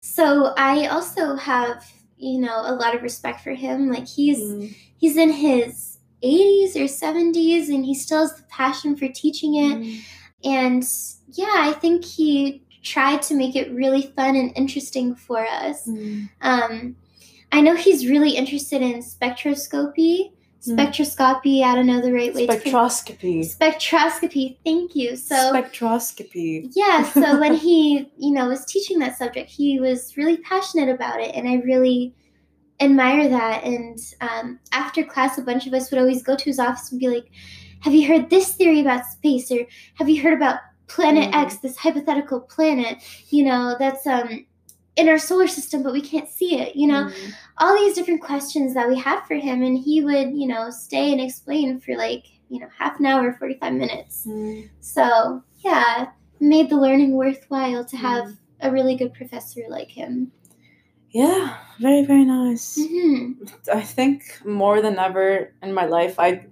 So 0.00 0.54
I 0.56 0.86
also 0.86 1.34
have, 1.34 1.84
you 2.18 2.38
know, 2.40 2.62
a 2.64 2.74
lot 2.74 2.94
of 2.94 3.02
respect 3.02 3.40
for 3.42 3.52
him. 3.52 3.90
Like 3.90 4.08
he's 4.08 4.38
Mm. 4.40 4.74
he's 4.96 5.16
in 5.16 5.30
his 5.30 5.98
80s 6.22 6.76
or 6.76 6.88
70s 6.88 7.68
and 7.68 7.84
he 7.84 7.94
still 7.94 8.20
has 8.20 8.34
the 8.34 8.42
passion 8.44 8.96
for 8.96 9.08
teaching 9.08 9.54
it. 9.56 9.78
Mm. 9.78 10.00
And 10.44 10.88
yeah, 11.32 11.54
I 11.56 11.72
think 11.72 12.04
he 12.04 12.62
tried 12.82 13.20
to 13.22 13.34
make 13.34 13.56
it 13.56 13.72
really 13.72 14.02
fun 14.16 14.36
and 14.36 14.52
interesting 14.56 15.14
for 15.14 15.46
us. 15.46 15.86
Mm. 15.86 16.28
Um 16.40 16.96
I 17.52 17.60
know 17.60 17.76
he's 17.76 18.08
really 18.08 18.30
interested 18.36 18.82
in 18.82 18.94
spectroscopy. 19.02 20.32
Mm. 20.66 20.76
Spectroscopy, 20.76 21.62
I 21.62 21.74
don't 21.74 21.86
know 21.86 22.00
the 22.00 22.12
right 22.12 22.34
way 22.34 22.46
to 22.46 22.52
Spectroscopy. 22.52 23.56
spectroscopy. 23.56 24.56
Thank 24.64 24.94
you. 24.96 25.16
So 25.16 25.34
Spectroscopy. 25.52 26.70
yeah 26.74 27.02
so 27.04 27.38
when 27.40 27.54
he 27.66 28.10
you 28.18 28.32
know 28.32 28.48
was 28.48 28.64
teaching 28.64 28.98
that 29.00 29.16
subject 29.16 29.48
he 29.50 29.78
was 29.80 30.16
really 30.16 30.38
passionate 30.38 30.88
about 30.88 31.20
it 31.20 31.34
and 31.34 31.48
i 31.48 31.54
really 31.56 32.14
admire 32.80 33.28
that 33.28 33.64
and 33.64 33.98
um, 34.20 34.58
after 34.72 35.02
class 35.02 35.38
a 35.38 35.42
bunch 35.42 35.66
of 35.66 35.72
us 35.74 35.90
would 35.90 36.00
always 36.00 36.22
go 36.22 36.36
to 36.36 36.44
his 36.44 36.58
office 36.58 36.90
and 36.90 37.00
be 37.00 37.08
like 37.08 37.26
have 37.80 37.94
you 37.94 38.06
heard 38.06 38.28
this 38.28 38.54
theory 38.54 38.80
about 38.80 39.04
space 39.06 39.50
or 39.50 39.60
have 39.94 40.08
you 40.08 40.20
heard 40.22 40.34
about 40.34 40.58
planet 40.88 41.30
Mhm. 41.32 41.42
x 41.44 41.56
this 41.58 41.76
hypothetical 41.76 42.40
planet 42.40 42.98
you 43.30 43.44
know 43.44 43.76
that's 43.78 44.06
um 44.06 44.44
in 44.96 45.08
our 45.08 45.18
solar 45.18 45.46
system 45.46 45.82
but 45.82 45.92
we 45.92 46.00
can't 46.00 46.28
see 46.28 46.58
it 46.58 46.74
you 46.76 46.86
know 46.86 47.04
Mm. 47.04 47.32
all 47.58 47.74
these 47.76 47.94
different 47.94 48.20
questions 48.22 48.74
that 48.74 48.88
we 48.88 48.98
had 48.98 49.20
for 49.28 49.34
him 49.34 49.62
and 49.62 49.78
he 49.78 50.02
would 50.02 50.30
you 50.34 50.46
know 50.46 50.70
stay 50.70 51.12
and 51.12 51.20
explain 51.20 51.80
for 51.80 51.96
like 51.96 52.24
you 52.48 52.58
know 52.60 52.68
half 52.78 52.98
an 53.00 53.06
hour 53.06 53.32
45 53.38 53.72
minutes 53.74 54.26
Mm. 54.26 54.68
so 54.80 55.42
yeah, 55.64 56.08
made 56.38 56.68
the 56.70 56.76
learning 56.76 57.12
worthwhile 57.14 57.84
to 57.86 57.96
have 57.96 58.28
a 58.60 58.70
really 58.70 58.94
good 58.94 59.12
professor 59.14 59.62
like 59.68 59.88
him. 59.90 60.30
Yeah, 61.10 61.56
very 61.80 62.04
very 62.04 62.24
nice. 62.24 62.76
hmm 62.76 63.32
I 63.72 63.80
think 63.80 64.22
more 64.44 64.80
than 64.82 64.98
ever 64.98 65.52
in 65.62 65.72
my 65.74 65.86
life, 65.86 66.18
I 66.18 66.46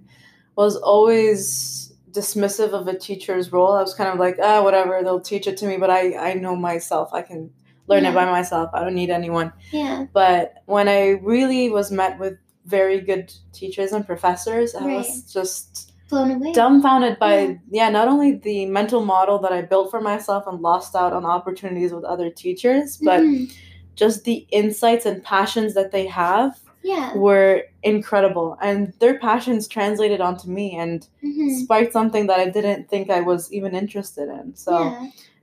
was 0.55 0.75
always 0.75 1.93
dismissive 2.11 2.71
of 2.73 2.87
a 2.87 2.97
teacher's 2.97 3.51
role. 3.51 3.73
I 3.73 3.81
was 3.81 3.93
kind 3.93 4.09
of 4.09 4.19
like, 4.19 4.37
ah, 4.41 4.63
whatever, 4.63 5.01
they'll 5.03 5.19
teach 5.21 5.47
it 5.47 5.57
to 5.57 5.67
me, 5.67 5.77
but 5.77 5.89
I, 5.89 6.31
I 6.31 6.33
know 6.33 6.55
myself. 6.55 7.09
I 7.13 7.21
can 7.21 7.51
learn 7.87 8.03
Yeah. 8.03 8.11
it 8.11 8.15
by 8.15 8.25
myself. 8.25 8.69
I 8.73 8.79
don't 8.83 8.95
need 8.95 9.09
anyone. 9.09 9.51
Yeah, 9.71 10.05
But 10.13 10.55
when 10.65 10.87
I 10.87 11.19
really 11.21 11.69
was 11.69 11.91
met 11.91 12.17
with 12.19 12.37
very 12.65 12.99
good 12.99 13.31
teachers 13.53 13.91
and 13.91 14.05
professors, 14.05 14.73
I 14.75 14.85
was 14.95 15.31
just 15.31 15.91
blown 16.09 16.31
away. 16.31 16.51
dumbfounded 16.53 17.19
by 17.19 17.35
Yeah. 17.39 17.53
yeah. 17.69 17.89
not 17.89 18.07
only 18.07 18.31
the 18.33 18.65
mental 18.65 19.03
model 19.05 19.37
that 19.39 19.51
I 19.51 19.61
built 19.61 19.91
for 19.91 20.01
myself 20.01 20.45
and 20.47 20.61
lost 20.61 20.95
out 20.95 21.13
on 21.13 21.25
opportunities 21.25 21.93
with 21.93 22.03
other 22.03 22.29
teachers, 22.29 22.97
but 22.97 23.21
Mhm. 23.21 23.51
just 23.95 24.23
the 24.23 24.45
insights 24.51 25.05
and 25.05 25.23
passions 25.23 25.73
that 25.75 25.91
they 25.91 26.05
have 26.07 26.59
yeah, 26.83 27.15
were 27.17 27.63
incredible 27.81 28.57
and 28.61 28.93
their 28.99 29.17
passions 29.17 29.67
translated 29.67 30.21
onto 30.21 30.47
me 30.49 30.75
and 30.77 31.07
hmm 31.21 31.49
sparked 31.49 31.91
something 31.93 32.27
that 32.27 32.39
I 32.39 32.49
didn't 32.49 32.89
think 32.89 33.09
I 33.09 33.21
was 33.21 33.51
even 33.53 33.73
interested 33.75 34.27
in. 34.29 34.55
So 34.55 34.73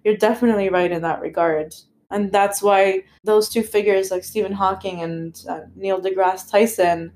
you're 0.05 0.17
definitely 0.17 0.69
right 0.69 0.91
in 0.93 1.03
that 1.03 1.21
regard. 1.21 1.75
And 2.13 2.31
that's 2.31 2.63
why 2.63 3.05
those 3.25 3.49
two 3.49 3.63
figures 3.63 4.11
like 4.11 4.23
Stephen 4.25 4.53
Hawking 4.53 5.01
and 5.03 5.43
uh, 5.49 5.61
Neil 5.75 6.01
deGrasse 6.01 6.51
Tyson, 6.51 7.13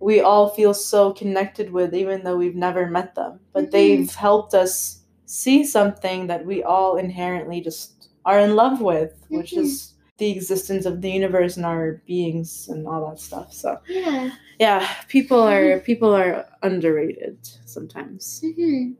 we 0.00 0.20
all 0.20 0.48
feel 0.50 0.72
so 0.74 1.12
connected 1.12 1.72
with, 1.72 1.94
even 1.94 2.22
though 2.22 2.36
we've 2.36 2.54
never 2.54 2.86
met 2.86 3.14
them. 3.14 3.40
But 3.52 3.64
Mhm. 3.66 3.70
they've 3.72 4.14
helped 4.14 4.54
us 4.54 5.00
see 5.26 5.64
something 5.64 6.28
that 6.28 6.46
we 6.46 6.62
all 6.62 6.96
inherently 6.96 7.60
just 7.60 8.08
are 8.24 8.38
in 8.40 8.54
love 8.56 8.80
with, 8.80 9.12
which 9.28 9.52
Mhm. 9.52 9.62
is 9.62 9.94
the 10.18 10.30
existence 10.30 10.86
of 10.86 11.02
the 11.02 11.10
universe 11.10 11.56
and 11.56 11.66
our 11.66 12.00
beings 12.06 12.68
and 12.70 12.86
all 12.86 13.08
that 13.10 13.18
stuff. 13.20 13.52
So 13.52 13.78
yeah. 13.88 14.30
yeah, 14.58 14.88
people 15.08 15.40
are 15.40 15.80
people 15.80 16.14
are 16.14 16.46
underrated 16.62 17.38
sometimes. 17.66 18.40
hmm 18.42 18.92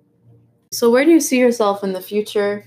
So 0.73 0.91
where 0.91 1.05
do 1.05 1.11
you 1.13 1.21
see 1.21 1.39
yourself 1.39 1.85
in 1.85 1.93
the 1.93 2.03
future? 2.03 2.67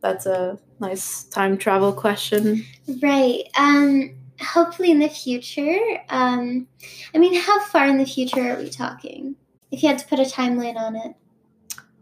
That's 0.00 0.26
a 0.26 0.58
nice 0.80 1.24
time 1.24 1.58
travel 1.58 1.92
question. 1.92 2.64
Right. 3.02 3.44
Um. 3.56 4.14
Hopefully 4.40 4.90
in 4.90 4.98
the 4.98 5.08
future. 5.08 5.78
Um. 6.08 6.66
I 7.14 7.18
mean, 7.18 7.34
how 7.40 7.60
far 7.64 7.86
in 7.86 7.98
the 7.98 8.06
future 8.06 8.52
are 8.52 8.58
we 8.58 8.70
talking? 8.70 9.36
If 9.70 9.82
you 9.82 9.88
had 9.88 9.98
to 9.98 10.06
put 10.06 10.18
a 10.18 10.22
timeline 10.22 10.76
on 10.76 10.96
it. 10.96 11.14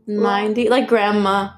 90 0.07 0.69
like 0.69 0.87
grandma. 0.87 1.51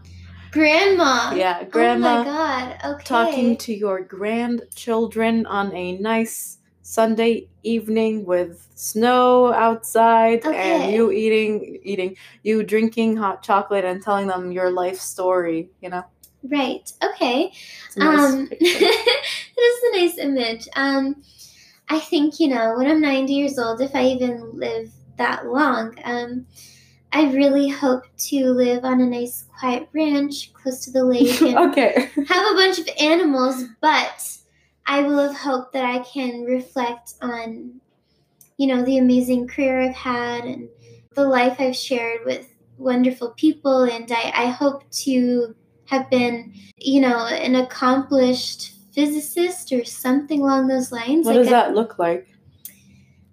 Grandma. 0.52 1.32
Yeah, 1.34 1.64
grandma. 1.64 2.08
Oh 2.08 2.18
my 2.18 2.24
god. 2.24 2.94
Okay. 2.94 3.04
talking 3.04 3.56
to 3.58 3.74
your 3.74 4.00
grandchildren 4.00 5.44
on 5.46 5.74
a 5.74 5.98
nice 5.98 6.58
Sunday 6.82 7.48
evening 7.64 8.24
with 8.24 8.66
snow 8.74 9.52
outside 9.52 10.46
and 10.46 10.90
you 10.90 11.12
eating 11.12 11.78
eating 11.82 12.16
you 12.42 12.62
drinking 12.62 13.16
hot 13.16 13.42
chocolate 13.42 13.84
and 13.84 14.02
telling 14.02 14.26
them 14.26 14.50
your 14.52 14.70
life 14.70 14.98
story, 14.98 15.68
you 15.82 15.90
know. 15.90 16.04
Right. 16.42 16.90
Okay. 17.02 17.52
It's 17.86 17.96
a 17.96 18.00
nice 18.00 18.32
um, 18.32 18.46
picture. 18.48 18.66
it 18.66 19.60
is 19.60 19.82
a 19.82 19.98
nice 19.98 20.18
image. 20.18 20.68
Um, 20.76 21.22
I 21.88 21.98
think 21.98 22.38
you 22.38 22.48
know 22.48 22.76
when 22.76 22.86
I'm 22.86 23.00
90 23.00 23.32
years 23.32 23.58
old, 23.58 23.80
if 23.80 23.94
I 23.94 24.04
even 24.06 24.58
live 24.58 24.90
that 25.16 25.46
long, 25.46 25.96
um, 26.04 26.46
I 27.12 27.32
really 27.32 27.68
hope 27.68 28.04
to 28.28 28.50
live 28.50 28.84
on 28.84 29.00
a 29.00 29.06
nice, 29.06 29.46
quiet 29.58 29.88
ranch 29.92 30.52
close 30.52 30.80
to 30.84 30.90
the 30.90 31.04
lake 31.04 31.40
and 31.42 31.56
okay. 31.70 32.10
have 32.14 32.52
a 32.52 32.54
bunch 32.54 32.78
of 32.78 32.88
animals. 33.00 33.64
But 33.80 34.38
I 34.86 35.02
will 35.02 35.18
have 35.18 35.36
hoped 35.36 35.72
that 35.72 35.84
I 35.84 36.00
can 36.00 36.44
reflect 36.44 37.14
on, 37.22 37.80
you 38.58 38.66
know, 38.66 38.84
the 38.84 38.98
amazing 38.98 39.48
career 39.48 39.80
I've 39.80 39.94
had 39.94 40.44
and 40.44 40.68
the 41.14 41.26
life 41.26 41.56
I've 41.58 41.76
shared 41.76 42.24
with 42.24 42.48
wonderful 42.76 43.30
people, 43.30 43.82
and 43.82 44.10
I, 44.12 44.32
I 44.34 44.46
hope 44.46 44.88
to 44.90 45.54
have 45.88 46.10
been, 46.10 46.52
you 46.78 47.00
know, 47.00 47.26
an 47.26 47.54
accomplished 47.54 48.72
physicist 48.92 49.72
or 49.72 49.84
something 49.84 50.40
along 50.40 50.68
those 50.68 50.92
lines. 50.92 51.26
What 51.26 51.36
like 51.36 51.44
does 51.44 51.46
a- 51.48 51.50
that 51.50 51.74
look 51.74 51.98
like? 51.98 52.28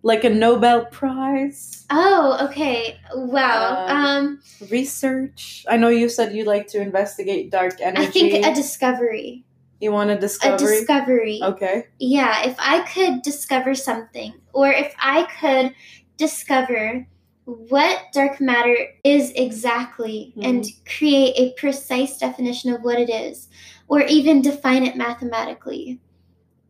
Like 0.04 0.24
a 0.24 0.30
Nobel 0.30 0.86
Prize? 0.86 1.86
Oh, 1.90 2.48
okay. 2.50 3.00
Wow. 3.16 3.86
Uh, 3.88 3.92
um, 3.92 4.42
Research? 4.70 5.66
I 5.68 5.78
know 5.78 5.90
you 5.90 6.10
said 6.10 6.36
you 6.36 6.44
like 6.46 6.68
to 6.68 6.82
investigate 6.82 7.50
dark 7.50 7.82
energy. 7.82 8.08
I 8.08 8.12
think 8.12 8.46
a 8.46 8.54
discovery. 8.54 9.46
You 9.80 9.92
want 9.92 10.12
a 10.12 10.18
discovery? 10.18 10.56
a 10.56 10.58
discovery? 10.58 11.40
discovery. 11.40 11.40
okay. 11.44 11.88
Yeah, 12.00 12.48
if 12.48 12.56
I 12.60 12.82
could 12.82 13.24
discover 13.24 13.74
something, 13.76 14.34
or 14.54 14.70
if 14.70 14.94
I 15.00 15.24
could 15.40 15.74
discover 16.18 17.08
what 17.46 18.00
dark 18.12 18.42
matter 18.42 18.76
is 19.04 19.32
exactly 19.36 20.34
and 20.42 20.66
create 20.98 21.34
a 21.38 21.54
precise 21.60 22.18
definition 22.18 22.74
of 22.74 22.82
what 22.82 23.00
it 23.00 23.10
is, 23.10 23.50
or 23.88 24.02
even 24.02 24.42
define 24.42 24.84
it 24.84 24.96
mathematically, 24.98 26.00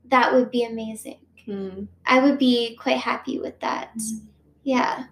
that 0.10 0.34
would 0.34 0.52
be 0.52 0.64
amazing. 0.66 1.20
Hmm. 1.46 1.86
I 2.06 2.20
would 2.20 2.38
be 2.38 2.76
quite 2.76 2.98
happy 2.98 3.40
with 3.40 3.60
that. 3.62 3.92
Yeah. 4.64 5.06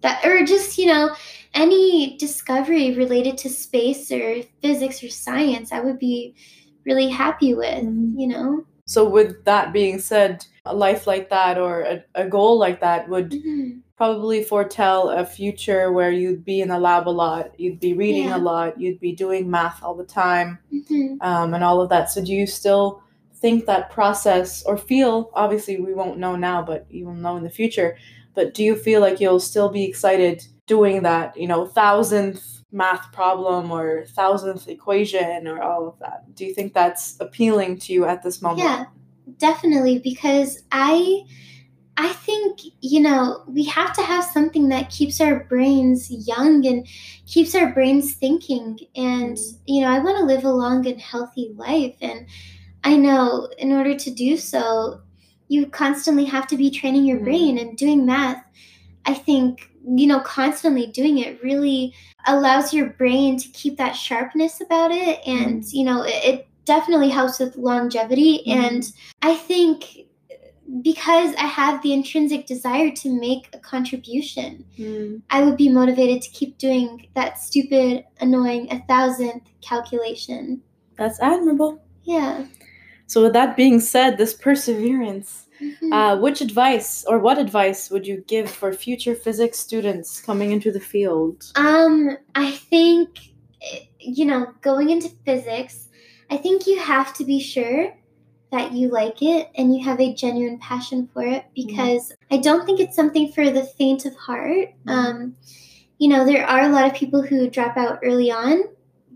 That 0.00 0.24
or 0.24 0.44
just, 0.46 0.78
you 0.78 0.86
know, 0.86 1.14
any 1.54 2.16
discovery 2.16 2.94
related 2.94 3.36
to 3.38 3.48
space 3.48 4.10
or 4.12 4.42
physics 4.62 5.02
or 5.02 5.08
science, 5.08 5.72
I 5.72 5.80
would 5.80 5.98
be 5.98 6.34
really 6.84 7.08
happy 7.08 7.54
with, 7.54 7.84
Mhm. 7.84 8.14
you 8.16 8.28
know. 8.28 8.64
So, 8.86 9.06
with 9.08 9.44
that 9.44 9.72
being 9.72 9.98
said, 9.98 10.46
a 10.64 10.74
life 10.74 11.06
like 11.06 11.28
that 11.28 11.58
or 11.58 11.80
a, 11.82 12.04
a 12.14 12.26
goal 12.26 12.58
like 12.58 12.80
that 12.80 13.08
would 13.08 13.32
Mhm. 13.32 13.82
Probably 13.98 14.44
foretell 14.44 15.10
a 15.10 15.26
future 15.26 15.90
where 15.92 16.12
you'd 16.12 16.44
be 16.44 16.60
in 16.60 16.68
the 16.68 16.78
lab 16.78 17.08
a 17.08 17.10
lot, 17.10 17.50
you'd 17.58 17.80
be 17.80 17.94
reading 17.94 18.26
Yeah. 18.26 18.36
a 18.36 18.38
lot, 18.38 18.80
you'd 18.80 19.00
be 19.00 19.12
doing 19.12 19.50
math 19.50 19.82
all 19.82 19.94
the 19.96 20.04
time, 20.04 20.60
Mhm. 20.72 21.18
um, 21.20 21.52
and 21.52 21.64
all 21.64 21.80
of 21.80 21.88
that. 21.88 22.08
So, 22.08 22.24
do 22.24 22.32
you 22.32 22.46
still 22.46 23.02
think 23.34 23.66
that 23.66 23.90
process 23.90 24.62
or 24.64 24.76
feel, 24.76 25.30
obviously, 25.34 25.80
we 25.80 25.94
won't 25.94 26.16
know 26.18 26.36
now, 26.36 26.62
but 26.62 26.86
you 26.88 27.06
will 27.06 27.14
know 27.14 27.36
in 27.36 27.42
the 27.42 27.50
future, 27.50 27.96
but 28.36 28.54
do 28.54 28.62
you 28.62 28.76
feel 28.76 29.00
like 29.00 29.18
you'll 29.20 29.40
still 29.40 29.68
be 29.68 29.84
excited 29.84 30.46
doing 30.68 31.02
that, 31.02 31.36
you 31.36 31.48
know, 31.48 31.66
thousandth 31.66 32.62
math 32.70 33.10
problem 33.12 33.72
or 33.72 34.04
thousandth 34.14 34.68
equation 34.68 35.48
or 35.48 35.60
all 35.60 35.88
of 35.88 35.98
that? 35.98 36.22
Do 36.36 36.44
you 36.46 36.54
think 36.54 36.72
that's 36.72 37.16
appealing 37.18 37.78
to 37.78 37.92
you 37.92 38.04
at 38.04 38.22
this 38.22 38.40
moment? 38.42 38.62
Yeah, 38.62 38.84
definitely 39.38 39.98
because 39.98 40.62
I 40.70 41.22
I 42.00 42.12
think, 42.12 42.60
you 42.80 43.00
know, 43.00 43.42
we 43.48 43.64
have 43.64 43.92
to 43.94 44.02
have 44.02 44.22
something 44.24 44.68
that 44.68 44.88
keeps 44.88 45.20
our 45.20 45.42
brains 45.44 46.08
young 46.28 46.64
and 46.64 46.86
keeps 47.26 47.56
our 47.56 47.72
brains 47.72 48.14
thinking 48.14 48.78
and 48.94 49.36
you 49.66 49.80
know, 49.80 49.88
I 49.88 49.98
want 49.98 50.16
to 50.18 50.24
live 50.24 50.44
a 50.44 50.52
long 50.52 50.86
and 50.86 51.00
healthy 51.00 51.52
life 51.56 51.96
and 52.00 52.24
I 52.84 52.96
know 52.96 53.48
in 53.58 53.72
order 53.72 53.96
to 53.96 54.10
do 54.10 54.36
so, 54.36 55.00
you 55.48 55.66
constantly 55.66 56.24
have 56.26 56.46
to 56.48 56.56
be 56.56 56.70
training 56.70 57.04
your 57.04 57.18
Mhm. 57.18 57.24
brain 57.24 57.58
and 57.58 57.76
doing 57.76 58.06
math. 58.06 58.44
I 59.04 59.14
think, 59.14 59.68
you 59.84 60.06
know, 60.06 60.20
constantly 60.20 60.86
doing 60.86 61.18
it 61.18 61.42
really 61.42 61.94
allows 62.26 62.72
your 62.72 62.90
brain 62.90 63.38
to 63.38 63.48
keep 63.48 63.76
that 63.78 63.92
sharpness 63.96 64.60
about 64.60 64.92
it. 64.92 65.18
And, 65.26 65.64
you 65.72 65.84
know, 65.84 66.02
it, 66.02 66.24
it 66.24 66.48
definitely 66.64 67.08
helps 67.08 67.40
with 67.40 67.56
longevity. 67.56 68.42
Mhm. 68.46 68.52
And 68.52 68.92
I 69.22 69.34
think 69.34 70.07
because 70.82 71.34
I 71.36 71.46
have 71.46 71.82
the 71.82 71.92
intrinsic 71.92 72.46
desire 72.46 72.90
to 72.96 73.08
make 73.20 73.48
a 73.52 73.58
contribution, 73.58 74.64
Mm. 74.78 75.22
I 75.30 75.42
would 75.42 75.56
be 75.56 75.68
motivated 75.68 76.22
to 76.22 76.30
keep 76.30 76.58
doing 76.58 77.06
that 77.14 77.38
stupid, 77.38 78.04
annoying, 78.20 78.68
a 78.70 78.80
thousandth 78.86 79.44
calculation. 79.60 80.62
That's 80.96 81.20
admirable. 81.20 81.80
Yeah. 82.04 82.44
So, 83.06 83.22
with 83.22 83.32
that 83.32 83.56
being 83.56 83.80
said, 83.80 84.18
this 84.18 84.34
perseverance, 84.34 85.46
Mhm. 85.60 85.92
uh, 85.92 86.20
which 86.20 86.40
advice 86.40 87.04
or 87.08 87.18
what 87.18 87.38
advice 87.38 87.90
would 87.90 88.06
you 88.06 88.22
give 88.26 88.50
for 88.50 88.72
future 88.72 89.14
physics 89.14 89.58
students 89.58 90.20
coming 90.20 90.52
into 90.52 90.70
the 90.70 90.80
field? 90.80 91.50
Um, 91.56 92.16
I 92.34 92.50
think, 92.50 93.08
eh, 93.62 93.80
you 93.98 94.26
know, 94.26 94.48
going 94.60 94.90
into 94.90 95.08
physics, 95.24 95.88
I 96.30 96.36
think 96.36 96.66
you 96.66 96.78
have 96.78 97.14
to 97.14 97.24
be 97.24 97.40
sure 97.40 97.94
that 98.50 98.72
you 98.72 98.88
like 98.88 99.20
it 99.22 99.50
and 99.56 99.74
you 99.74 99.84
have 99.84 100.00
a 100.00 100.14
genuine 100.14 100.58
passion 100.58 101.08
for 101.12 101.22
it 101.22 101.44
because 101.54 102.12
I 102.30 102.38
don't 102.38 102.64
think 102.64 102.80
it's 102.80 102.96
something 102.96 103.30
for 103.32 103.50
the 103.50 103.64
faint 103.64 104.06
of 104.06 104.14
heart. 104.16 104.70
Mhm. 104.86 104.92
Um, 104.92 105.36
you 105.98 106.08
know, 106.08 106.24
there 106.24 106.46
are 106.46 106.62
a 106.62 106.68
lot 106.68 106.86
of 106.86 106.94
people 106.94 107.22
who 107.22 107.50
drop 107.50 107.76
out 107.76 107.98
early 108.02 108.30
on 108.30 108.64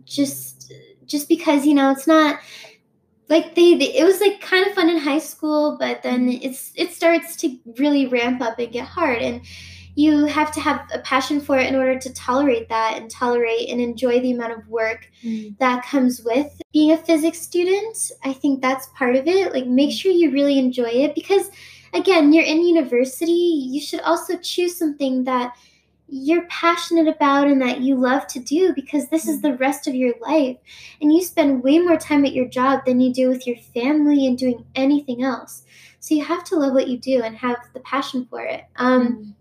just 0.04 0.72
just 1.06 1.28
because, 1.28 1.66
you 1.66 1.74
know, 1.74 1.90
it's 1.90 2.06
not 2.06 2.40
like 3.28 3.54
they, 3.54 3.74
they 3.74 3.96
it 3.96 4.04
was 4.04 4.20
like 4.20 4.40
kind 4.40 4.66
of 4.66 4.74
fun 4.74 4.90
in 4.90 4.98
high 4.98 5.18
school, 5.18 5.76
but 5.78 6.02
then 6.02 6.28
it's 6.28 6.72
it 6.74 6.92
starts 6.92 7.36
to 7.36 7.58
really 7.78 8.06
ramp 8.06 8.42
up 8.42 8.58
and 8.58 8.72
get 8.72 8.86
hard 8.86 9.22
and 9.22 9.40
you 9.94 10.24
have 10.24 10.50
to 10.52 10.60
have 10.60 10.88
a 10.94 10.98
passion 11.00 11.40
for 11.40 11.58
it 11.58 11.66
in 11.66 11.76
order 11.76 11.98
to 11.98 12.12
tolerate 12.14 12.68
that 12.68 12.96
and 12.96 13.10
tolerate 13.10 13.68
and 13.68 13.80
enjoy 13.80 14.20
the 14.20 14.32
amount 14.32 14.52
of 14.52 14.66
work 14.68 15.10
mm. 15.22 15.56
that 15.58 15.84
comes 15.84 16.22
with 16.24 16.60
being 16.72 16.92
a 16.92 16.96
physics 16.96 17.40
student. 17.40 18.12
I 18.24 18.32
think 18.32 18.62
that's 18.62 18.88
part 18.96 19.16
of 19.16 19.26
it. 19.26 19.52
Like, 19.52 19.66
make 19.66 19.92
sure 19.92 20.10
you 20.10 20.30
really 20.30 20.58
enjoy 20.58 20.88
it 20.88 21.14
because, 21.14 21.50
again, 21.92 22.32
you're 22.32 22.44
in 22.44 22.66
university. 22.66 23.32
You 23.32 23.80
should 23.80 24.00
also 24.00 24.38
choose 24.38 24.78
something 24.78 25.24
that 25.24 25.54
you're 26.08 26.46
passionate 26.48 27.08
about 27.08 27.48
and 27.48 27.60
that 27.60 27.80
you 27.80 27.94
love 27.94 28.26
to 28.26 28.38
do 28.38 28.74
because 28.74 29.08
this 29.08 29.26
is 29.26 29.38
mm. 29.38 29.42
the 29.42 29.56
rest 29.56 29.86
of 29.86 29.94
your 29.94 30.14
life. 30.22 30.56
And 31.02 31.12
you 31.12 31.22
spend 31.22 31.62
way 31.62 31.78
more 31.78 31.98
time 31.98 32.24
at 32.24 32.32
your 32.32 32.48
job 32.48 32.84
than 32.86 33.00
you 33.00 33.12
do 33.12 33.28
with 33.28 33.46
your 33.46 33.56
family 33.74 34.26
and 34.26 34.38
doing 34.38 34.64
anything 34.74 35.22
else. 35.22 35.64
So 36.00 36.14
you 36.14 36.24
have 36.24 36.44
to 36.44 36.56
love 36.56 36.72
what 36.72 36.88
you 36.88 36.98
do 36.98 37.22
and 37.22 37.36
have 37.36 37.56
the 37.74 37.80
passion 37.80 38.26
for 38.28 38.42
it. 38.42 38.64
Um, 38.76 39.08
mm. 39.08 39.34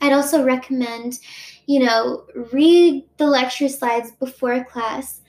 I'd 0.00 0.12
also 0.12 0.44
recommend, 0.44 1.18
you 1.66 1.80
know, 1.84 2.24
read 2.52 3.04
the 3.16 3.26
lecture 3.26 3.68
slides 3.68 4.12
before 4.12 4.64
class, 4.64 5.20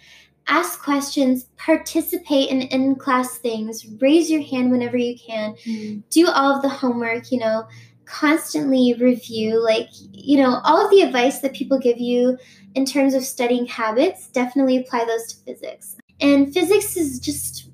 ask 0.47 0.81
questions, 0.81 1.45
participate 1.57 2.49
in 2.49 2.61
in 2.63 2.95
class 2.95 3.37
things, 3.37 3.85
raise 3.99 4.29
your 4.29 4.41
hand 4.41 4.71
whenever 4.71 4.97
you 4.97 5.17
can, 5.17 5.53
mm-hmm. 5.65 5.99
do 6.09 6.27
all 6.27 6.55
of 6.55 6.61
the 6.61 6.69
homework, 6.69 7.31
you 7.31 7.39
know, 7.39 7.67
constantly 8.09 8.95
review, 8.99 9.63
like, 9.63 9.87
you 10.11 10.37
know, 10.41 10.59
all 10.63 10.83
of 10.83 10.89
the 10.89 11.01
advice 11.01 11.39
that 11.39 11.53
people 11.53 11.77
give 11.77 11.99
you 11.99 12.37
in 12.75 12.85
terms 12.85 13.13
of 13.13 13.23
studying 13.23 13.67
habits, 13.67 14.27
definitely 14.29 14.77
apply 14.77 15.05
those 15.05 15.27
to 15.27 15.43
physics. 15.43 15.95
And 16.19 16.51
physics 16.53 16.97
is 16.97 17.19
just 17.19 17.69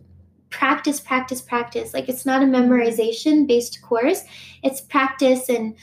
practice, 0.50 1.00
practice, 1.00 1.42
practice. 1.42 1.94
Like, 1.94 2.10
it's 2.10 2.26
not 2.26 2.44
a 2.44 2.46
memorization 2.46 3.48
based 3.48 3.82
course, 3.82 4.24
it's 4.62 4.82
practice 4.82 5.50
and 5.50 5.76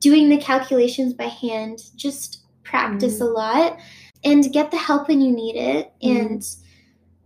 doing 0.00 0.28
the 0.28 0.38
calculations 0.38 1.14
by 1.14 1.24
hand. 1.24 1.82
Just 1.96 2.42
practice 2.64 3.20
a 3.20 3.24
lot 3.24 3.78
and 4.24 4.52
get 4.52 4.70
the 4.70 4.76
help 4.76 5.08
when 5.08 5.20
you 5.20 5.32
need 5.32 5.56
it. 5.56 5.92
Mhm. 6.02 6.20
And, 6.20 6.46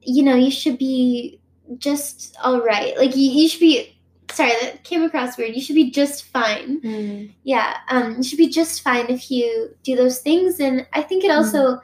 you 0.02 0.22
know, 0.22 0.34
you 0.34 0.50
should 0.50 0.78
be 0.78 1.40
just 1.78 2.36
all 2.42 2.60
right. 2.60 2.96
Like, 2.98 3.16
you, 3.16 3.30
you 3.30 3.48
should 3.48 3.60
be. 3.60 3.90
Sorry, 4.30 4.52
that 4.62 4.82
came 4.84 5.02
across 5.02 5.36
weird. 5.36 5.54
You 5.54 5.60
should 5.60 5.76
be 5.76 5.90
just 5.90 6.24
fine. 6.24 6.80
Mm. 6.80 7.30
Yeah, 7.44 7.76
um, 7.88 8.16
you 8.16 8.22
should 8.24 8.38
be 8.38 8.48
just 8.48 8.80
fine 8.82 9.06
if 9.08 9.30
you 9.30 9.76
do 9.84 9.94
those 9.94 10.20
things. 10.20 10.58
And 10.58 10.86
I 10.92 11.02
think 11.02 11.24
it 11.24 11.30
also 11.30 11.80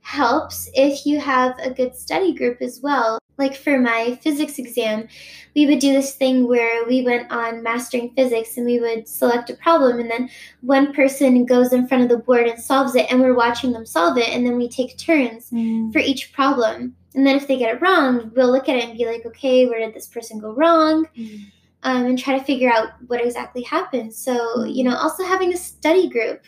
helps 0.00 0.68
if 0.74 1.04
you 1.06 1.20
have 1.20 1.56
a 1.60 1.70
good 1.70 1.94
study 1.94 2.32
group 2.32 2.60
as 2.60 2.80
well. 2.80 3.18
Like 3.38 3.54
for 3.54 3.78
my 3.78 4.18
physics 4.22 4.58
exam, 4.58 5.08
we 5.54 5.66
would 5.66 5.78
do 5.78 5.92
this 5.92 6.14
thing 6.14 6.48
where 6.48 6.86
we 6.86 7.02
went 7.02 7.30
on 7.30 7.62
mastering 7.62 8.12
physics 8.16 8.56
and 8.56 8.64
we 8.64 8.80
would 8.80 9.06
select 9.06 9.50
a 9.50 9.54
problem, 9.54 9.98
and 10.00 10.10
then 10.10 10.30
one 10.62 10.92
person 10.94 11.44
goes 11.44 11.72
in 11.72 11.86
front 11.86 12.02
of 12.02 12.08
the 12.08 12.18
board 12.18 12.46
and 12.46 12.58
solves 12.58 12.94
it, 12.94 13.06
and 13.10 13.20
we're 13.20 13.34
watching 13.34 13.72
them 13.72 13.84
solve 13.84 14.16
it, 14.18 14.28
and 14.30 14.46
then 14.46 14.56
we 14.56 14.68
take 14.68 14.96
turns 14.96 15.50
mm. 15.50 15.92
for 15.92 15.98
each 15.98 16.32
problem. 16.32 16.96
And 17.14 17.26
then 17.26 17.36
if 17.36 17.46
they 17.46 17.58
get 17.58 17.74
it 17.74 17.80
wrong, 17.80 18.30
we'll 18.34 18.50
look 18.50 18.68
at 18.68 18.76
it 18.76 18.84
and 18.84 18.98
be 18.98 19.06
like, 19.06 19.24
okay, 19.26 19.66
where 19.66 19.80
did 19.80 19.94
this 19.94 20.06
person 20.06 20.38
go 20.38 20.52
wrong? 20.52 21.06
Mm. 21.16 21.40
um, 21.86 22.06
and 22.06 22.18
try 22.18 22.36
to 22.36 22.44
figure 22.44 22.70
out 22.70 22.90
what 23.06 23.24
exactly 23.24 23.62
happened. 23.62 24.12
So, 24.12 24.34
mm. 24.34 24.74
you 24.74 24.84
know, 24.84 24.96
also 24.96 25.24
having 25.24 25.52
a 25.52 25.56
study 25.56 26.08
group 26.08 26.42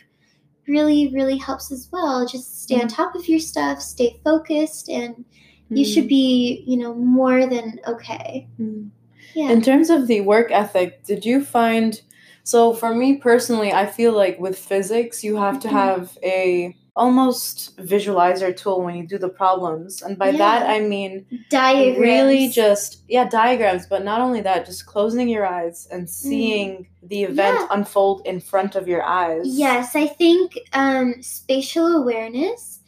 really, 0.67 1.11
really 1.13 1.37
helps 1.37 1.71
as 1.71 1.89
well. 1.91 2.27
Just 2.27 2.61
stay 2.61 2.79
on 2.81 2.87
top 2.87 3.15
of 3.15 3.27
your 3.27 3.39
stuff, 3.39 3.81
stay 3.81 4.19
focused, 4.23 4.89
and 4.89 5.23
you 5.69 5.85
should 5.85 6.07
be, 6.07 6.63
you 6.65 6.77
know, 6.77 6.93
more 6.93 7.45
than 7.45 7.79
okay. 7.87 8.47
Mm. 8.59 8.89
Yeah. 9.35 9.51
In 9.51 9.61
terms 9.61 9.89
of 9.89 10.07
the 10.07 10.21
work 10.21 10.51
ethic, 10.51 11.03
did 11.05 11.25
you 11.25 11.43
find 11.43 12.01
so 12.43 12.73
for 12.73 12.95
me 12.95 13.17
personally, 13.17 13.71
I 13.71 13.85
feel 13.85 14.11
like 14.13 14.39
with 14.39 14.57
physics 14.57 15.23
you 15.23 15.35
have 15.37 15.59
to 15.59 15.67
Mhm. 15.67 15.71
have 15.71 16.17
a 16.23 16.75
almost 16.95 17.77
visualizer 17.77 18.55
tool 18.55 18.81
when 18.81 18.95
you 18.95 19.05
do 19.07 19.17
the 19.17 19.29
problems. 19.29 20.01
And 20.01 20.17
by 20.17 20.31
that 20.31 20.67
I 20.69 20.79
mean 20.81 21.25
Diagrams. 21.49 21.99
really 21.99 22.49
just 22.49 23.03
yeah, 23.07 23.29
diagrams, 23.29 23.85
but 23.85 24.03
not 24.03 24.19
only 24.19 24.41
that, 24.41 24.65
just 24.65 24.85
closing 24.85 25.29
your 25.29 25.45
eyes 25.45 25.87
and 25.91 26.09
seeing 26.09 26.87
the 27.03 27.23
event 27.23 27.57
Mm. 27.59 27.61
Yeah. 27.61 27.67
unfold 27.77 28.21
in 28.25 28.39
front 28.41 28.75
of 28.75 28.87
your 28.87 29.03
eyes. 29.03 29.43
Yes, 29.45 29.95
I 29.95 30.07
think 30.07 30.57
um, 30.73 31.21
spatial 31.21 31.87
awareness 32.01 32.78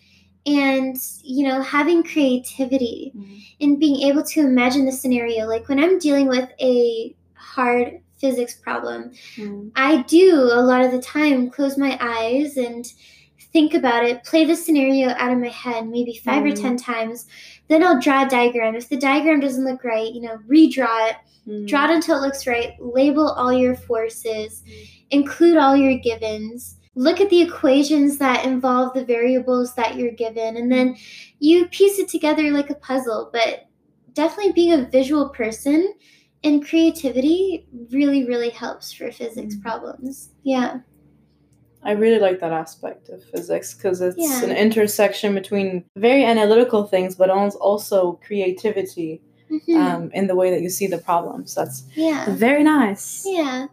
and, 0.45 0.97
you 1.23 1.47
know, 1.47 1.61
having 1.61 2.03
creativity 2.03 3.11
Mhm. 3.15 3.43
and 3.61 3.79
being 3.79 4.01
able 4.07 4.23
to 4.23 4.39
imagine 4.41 4.85
the 4.85 4.91
scenario. 4.91 5.45
Like 5.47 5.69
when 5.69 5.79
I'm 5.79 5.99
dealing 5.99 6.27
with 6.27 6.49
a 6.59 7.15
hard 7.35 7.99
physics 8.19 8.55
problem, 8.55 9.11
Mm. 9.37 9.71
I 9.75 10.03
do 10.03 10.35
a 10.35 10.61
lot 10.61 10.83
of 10.83 10.91
the 10.91 11.01
time 11.01 11.49
close 11.49 11.77
my 11.77 11.97
eyes 12.01 12.57
and 12.57 12.91
think 13.53 13.73
about 13.73 14.05
it, 14.05 14.23
play 14.23 14.45
the 14.45 14.55
scenario 14.55 15.09
out 15.09 15.31
of 15.33 15.39
my 15.39 15.49
head 15.49 15.87
maybe 15.87 16.21
5 16.23 16.43
or 16.45 16.49
Mhm. 16.51 16.61
10 16.61 16.77
times. 16.77 17.27
Then 17.67 17.83
I'll 17.83 17.99
draw 17.99 18.25
a 18.25 18.29
diagram. 18.29 18.75
If 18.75 18.89
the 18.89 18.97
diagram 18.97 19.39
doesn't 19.41 19.65
look 19.65 19.83
right, 19.83 20.11
you 20.11 20.21
know, 20.21 20.37
redraw 20.47 21.09
it, 21.09 21.15
Mm. 21.47 21.67
draw 21.67 21.85
it 21.85 21.95
until 21.95 22.17
it 22.17 22.21
looks 22.25 22.45
right, 22.47 22.73
label 22.79 23.29
all 23.29 23.51
your 23.51 23.75
forces, 23.75 24.63
Mm. 24.65 24.87
include 25.11 25.57
all 25.57 25.75
your 25.75 25.97
givens. 25.97 26.77
Look 26.95 27.21
at 27.21 27.29
the 27.29 27.41
equations 27.41 28.17
that 28.17 28.45
involve 28.45 28.93
the 28.93 29.05
variables 29.05 29.73
that 29.75 29.95
you're 29.95 30.11
given, 30.11 30.57
and 30.57 30.71
then 30.71 30.97
you 31.39 31.67
piece 31.67 31.99
it 31.99 32.09
together 32.09 32.51
like 32.51 32.69
a 32.69 32.75
puzzle. 32.75 33.29
But 33.31 33.67
definitely 34.13 34.51
being 34.51 34.73
a 34.73 34.89
visual 34.89 35.29
person 35.29 35.93
and 36.43 36.65
creativity 36.65 37.65
really, 37.91 38.25
really 38.25 38.49
helps 38.49 38.91
for 38.91 39.11
physics 39.11 39.55
Mhm. 39.55 39.61
problems. 39.61 40.31
Yeah. 40.43 40.79
I 41.83 41.93
really 41.93 42.19
like 42.19 42.39
that 42.41 42.51
aspect 42.51 43.09
of 43.09 43.23
physics 43.23 43.73
because 43.73 44.01
it's 44.01 44.17
Yeah. 44.17 44.43
an 44.43 44.51
intersection 44.51 45.33
between 45.33 45.83
very 45.95 46.23
analytical 46.23 46.83
things, 46.85 47.15
but 47.15 47.29
also 47.29 48.19
creativity 48.25 49.21
Mhm. 49.49 49.75
um, 49.77 50.11
in 50.13 50.27
the 50.27 50.35
way 50.35 50.51
that 50.51 50.61
you 50.61 50.69
see 50.69 50.87
the 50.87 50.97
problems. 50.99 51.55
That's 51.55 51.83
yeah. 51.95 52.25
very 52.35 52.63
nice. 52.63 53.23
Yeah. 53.25 53.67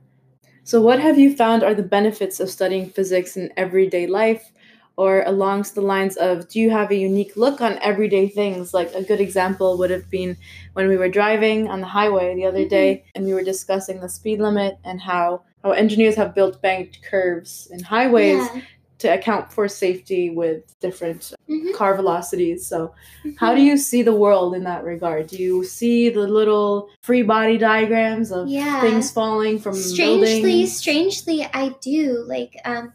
So, 0.68 0.82
what 0.82 1.00
have 1.00 1.18
you 1.18 1.34
found 1.34 1.62
are 1.62 1.72
the 1.72 1.82
benefits 1.82 2.40
of 2.40 2.50
studying 2.50 2.90
physics 2.90 3.38
in 3.38 3.50
everyday 3.56 4.06
life? 4.06 4.52
Or 4.98 5.24
alongs 5.24 5.72
the 5.72 5.80
lines 5.80 6.18
of, 6.18 6.46
do 6.48 6.60
you 6.60 6.68
have 6.68 6.90
a 6.90 6.94
unique 6.94 7.38
look 7.38 7.62
on 7.62 7.78
everyday 7.78 8.28
things? 8.28 8.74
Like 8.74 8.92
a 8.92 9.02
good 9.02 9.18
example 9.18 9.78
would 9.78 9.88
have 9.90 10.10
been 10.10 10.36
when 10.74 10.86
we 10.86 10.98
were 10.98 11.08
driving 11.08 11.68
on 11.68 11.80
the 11.80 11.86
highway 11.86 12.34
the 12.34 12.44
other 12.44 12.58
mm-hmm. 12.58 12.68
day 12.68 13.04
and 13.14 13.24
we 13.24 13.32
were 13.32 13.42
discussing 13.42 14.00
the 14.00 14.10
speed 14.10 14.40
limit 14.40 14.76
and 14.84 15.00
how, 15.00 15.44
how 15.64 15.70
engineers 15.70 16.16
have 16.16 16.34
built 16.34 16.60
banked 16.60 16.98
curves 17.02 17.68
in 17.70 17.82
highways 17.82 18.46
Yeah. 18.54 18.60
To 18.98 19.08
account 19.08 19.52
for 19.52 19.68
safety 19.68 20.30
with 20.30 20.78
different 20.80 21.32
Mhm. 21.48 21.72
car 21.74 21.94
velocities. 21.94 22.66
So, 22.66 22.92
how 23.36 23.54
do 23.54 23.62
you 23.62 23.76
see 23.76 24.02
the 24.02 24.14
world 24.14 24.54
in 24.54 24.64
that 24.64 24.84
regard? 24.84 25.28
Do 25.28 25.36
you 25.36 25.62
see 25.64 26.08
the 26.08 26.26
little 26.26 26.88
free 27.02 27.22
body 27.22 27.58
diagrams 27.58 28.32
of 28.32 28.48
Yeah. 28.48 28.80
things 28.80 29.10
falling 29.10 29.58
from 29.60 29.74
strangely 29.74 30.40
buildings? 30.42 30.76
strangely 30.76 31.48
i 31.54 31.74
do 31.80 32.24
like 32.26 32.56
um 32.64 32.92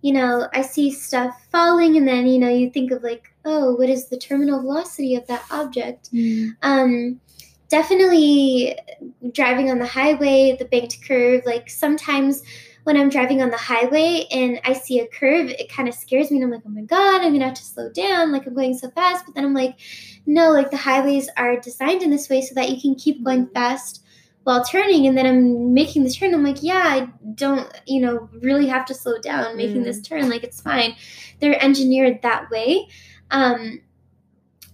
you 0.00 0.12
know 0.12 0.48
i 0.52 0.62
see 0.62 0.90
stuff 0.90 1.34
falling 1.50 1.96
and 1.96 2.06
then 2.08 2.26
you 2.26 2.38
know 2.38 2.48
you 2.48 2.70
think 2.70 2.90
of 2.90 3.02
like 3.02 3.24
oh 3.44 3.74
what 3.74 3.88
is 3.88 4.06
the 4.08 4.16
terminal 4.16 4.60
velocity 4.60 5.14
of 5.14 5.26
that 5.26 5.44
object 5.50 6.10
um 6.62 7.20
definitely 7.68 8.76
driving 9.32 9.70
on 9.70 9.78
the 9.78 9.86
highway 9.86 10.54
the 10.58 10.64
banked 10.66 10.98
curve 11.06 11.42
like 11.46 11.70
sometimes 11.70 12.42
when 12.84 12.96
i'm 12.96 13.08
driving 13.08 13.42
on 13.42 13.50
the 13.50 13.56
highway 13.56 14.26
and 14.30 14.60
i 14.64 14.72
see 14.72 15.00
a 15.00 15.06
curve 15.06 15.48
it 15.48 15.70
kind 15.70 15.88
of 15.88 15.94
scares 15.94 16.30
me 16.30 16.36
and 16.36 16.44
i'm 16.44 16.50
like 16.50 16.62
oh 16.66 16.70
my 16.70 16.82
god 16.82 17.22
i'm 17.22 17.32
gonna 17.32 17.44
have 17.44 17.54
to 17.54 17.64
slow 17.64 17.88
down 17.90 18.32
like 18.32 18.46
i'm 18.46 18.54
going 18.54 18.76
so 18.76 18.90
fast. 18.90 19.24
But 19.24 19.34
then 19.34 19.44
i'm 19.44 19.54
like 19.54 19.76
no 20.26 20.50
like 20.50 20.70
the 20.70 20.76
highways 20.76 21.28
are 21.36 21.60
designed 21.60 22.02
in 22.02 22.10
this 22.10 22.28
way 22.28 22.42
so 22.42 22.54
that 22.54 22.70
you 22.70 22.80
can 22.80 22.94
keep 22.94 23.22
going 23.24 23.46
fast 23.48 24.04
while 24.44 24.64
turning. 24.64 25.06
And 25.06 25.16
then 25.16 25.26
i'm 25.26 25.72
making 25.72 26.04
the 26.04 26.10
turn 26.10 26.34
i'm 26.34 26.44
like 26.44 26.62
yeah 26.62 26.82
i 26.84 27.08
don't 27.34 27.72
you 27.86 28.00
know 28.00 28.28
really 28.40 28.66
have 28.66 28.84
to 28.86 28.94
slow 28.94 29.18
down 29.18 29.56
making 29.56 29.82
this 29.84 30.00
turn 30.00 30.28
like 30.28 30.44
it's 30.44 30.60
fine. 30.60 30.94
They're 31.40 31.62
engineered 31.62 32.22
that 32.22 32.50
way. 32.50 32.88
Um 33.30 33.80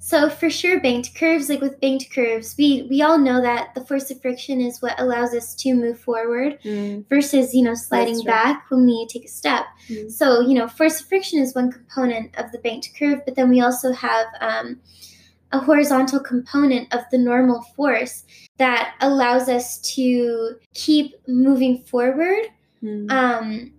so 0.08 0.30
for 0.30 0.48
sure 0.48 0.80
banked 0.80 1.14
curves 1.14 1.48
like 1.50 1.60
with 1.60 1.80
banked 1.80 2.06
curves 2.14 2.54
we 2.58 2.86
we 2.90 3.02
all 3.02 3.18
know 3.18 3.40
that 3.42 3.74
the 3.74 3.84
force 3.88 4.10
of 4.10 4.20
friction 4.22 4.58
is 4.68 4.80
what 4.80 4.98
allows 4.98 5.34
us 5.34 5.54
to 5.54 5.74
move 5.74 5.98
forward 6.00 6.58
Mm, 6.64 7.06
versus 7.08 7.54
you 7.54 7.62
know 7.62 7.74
sliding 7.74 8.22
back 8.24 8.56
when 8.70 8.86
we 8.86 9.06
take 9.06 9.24
a 9.24 9.28
step. 9.28 9.64
Mm. 9.90 10.10
so 10.10 10.40
you 10.40 10.54
know 10.58 10.66
force 10.66 11.00
of 11.00 11.06
friction 11.08 11.38
is 11.44 11.54
one 11.54 11.70
component 11.70 12.34
of 12.40 12.50
the 12.52 12.58
banked 12.58 12.88
curve 12.98 13.20
but 13.26 13.34
then 13.36 13.48
we 13.50 13.60
also 13.60 13.92
have 13.92 14.26
um, 14.40 14.80
a 15.52 15.58
horizontal 15.58 16.20
component 16.20 16.92
of 16.94 17.02
the 17.10 17.18
normal 17.18 17.60
force 17.76 18.24
that 18.58 18.94
allows 19.00 19.48
us 19.48 19.78
to 19.94 20.56
keep 20.74 21.14
moving 21.26 21.78
forward. 21.90 22.44
Mm, 22.82 23.10
um, 23.10 23.72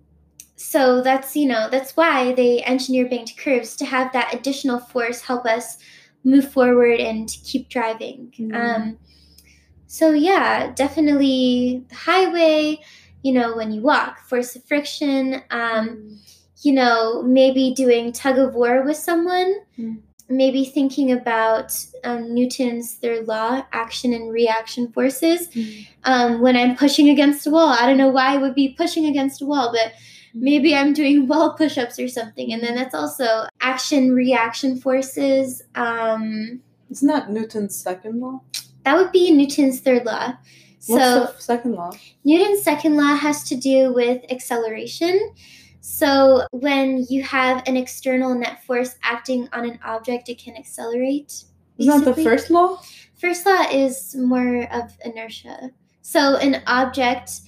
so 0.56 1.00
that's 1.02 1.36
you 1.36 1.46
know 1.46 1.68
that's 1.70 1.96
why 1.96 2.32
they 2.32 2.62
engineer 2.64 3.08
banked 3.08 3.36
curves 3.38 3.76
to 3.76 3.84
have 3.86 4.12
that 4.12 4.34
additional 4.34 4.78
force 4.78 5.20
help 5.22 5.46
us 5.46 5.78
move 6.24 6.50
forward 6.52 7.00
and 7.00 7.28
keep 7.44 7.68
driving. 7.68 8.32
Mhm. 8.38 8.54
Um, 8.54 8.98
so 9.86 10.12
yeah, 10.12 10.72
definitely 10.72 11.84
the 11.88 11.94
highway. 11.94 12.80
You 13.22 13.34
know, 13.34 13.54
when 13.56 13.70
you 13.72 13.82
walk, 13.82 14.20
force 14.20 14.56
of 14.56 14.64
friction. 14.64 15.42
Um, 15.50 16.20
you 16.62 16.72
know, 16.72 17.22
maybe 17.22 17.72
doing 17.74 18.12
tug 18.12 18.38
of 18.38 18.54
war 18.54 18.82
with 18.82 18.96
someone. 18.96 19.56
Mm. 19.78 20.00
Maybe 20.28 20.64
thinking 20.64 21.10
about 21.10 21.72
um, 22.04 22.32
Newton's 22.34 22.94
third 22.94 23.26
law, 23.26 23.66
action 23.72 24.12
and 24.12 24.32
reaction 24.32 24.92
forces 24.92 25.48
mm, 25.48 25.86
um, 26.04 26.40
when 26.40 26.56
I'm 26.56 26.76
pushing 26.76 27.08
against 27.08 27.48
a 27.48 27.50
wall. 27.50 27.68
I 27.68 27.84
don't 27.86 27.96
know 27.96 28.10
why 28.10 28.34
I 28.34 28.36
would 28.36 28.54
be 28.54 28.68
pushing 28.68 29.06
against 29.06 29.42
a 29.42 29.46
wall, 29.46 29.72
but 29.72 29.92
maybe 30.34 30.74
I'm 30.74 30.92
doing 30.92 31.26
wall 31.28 31.54
push 31.54 31.78
ups 31.78 31.98
or 31.98 32.08
something. 32.08 32.52
And 32.52 32.62
then 32.62 32.74
that's 32.74 32.94
also 32.94 33.46
action 33.60 34.12
reaction 34.12 34.78
forces. 34.78 35.62
Um, 35.74 36.60
Isn't 36.90 37.08
that 37.08 37.30
Newton's 37.30 37.76
second 37.76 38.20
law? 38.20 38.42
that 38.84 38.96
would 38.96 39.12
be 39.12 39.30
Newton's 39.30 39.80
third 39.80 40.06
law. 40.06 40.34
So, 40.78 41.34
second 41.38 41.72
law? 41.74 41.92
Newton's 42.24 42.62
second 42.62 42.96
law 42.96 43.14
has 43.14 43.44
to 43.44 43.56
do 43.56 43.92
with 43.92 44.24
acceleration. 44.30 45.34
So, 45.82 46.46
when 46.52 47.04
you 47.10 47.22
have 47.22 47.62
an 47.66 47.76
external 47.76 48.34
net 48.34 48.64
force 48.64 48.96
acting 49.02 49.46
on 49.52 49.68
an 49.68 49.78
object, 49.84 50.30
it 50.30 50.38
can 50.38 50.56
accelerate. 50.56 51.44
Isn't 51.76 52.04
that 52.04 52.16
the 52.16 52.22
first 52.22 52.50
law? 52.50 52.80
First 53.20 53.44
law 53.44 53.66
is 53.70 54.14
more 54.16 54.62
of 54.72 54.96
inertia. 55.04 55.70
So 56.02 56.36
an 56.36 56.62
object, 56.66 57.40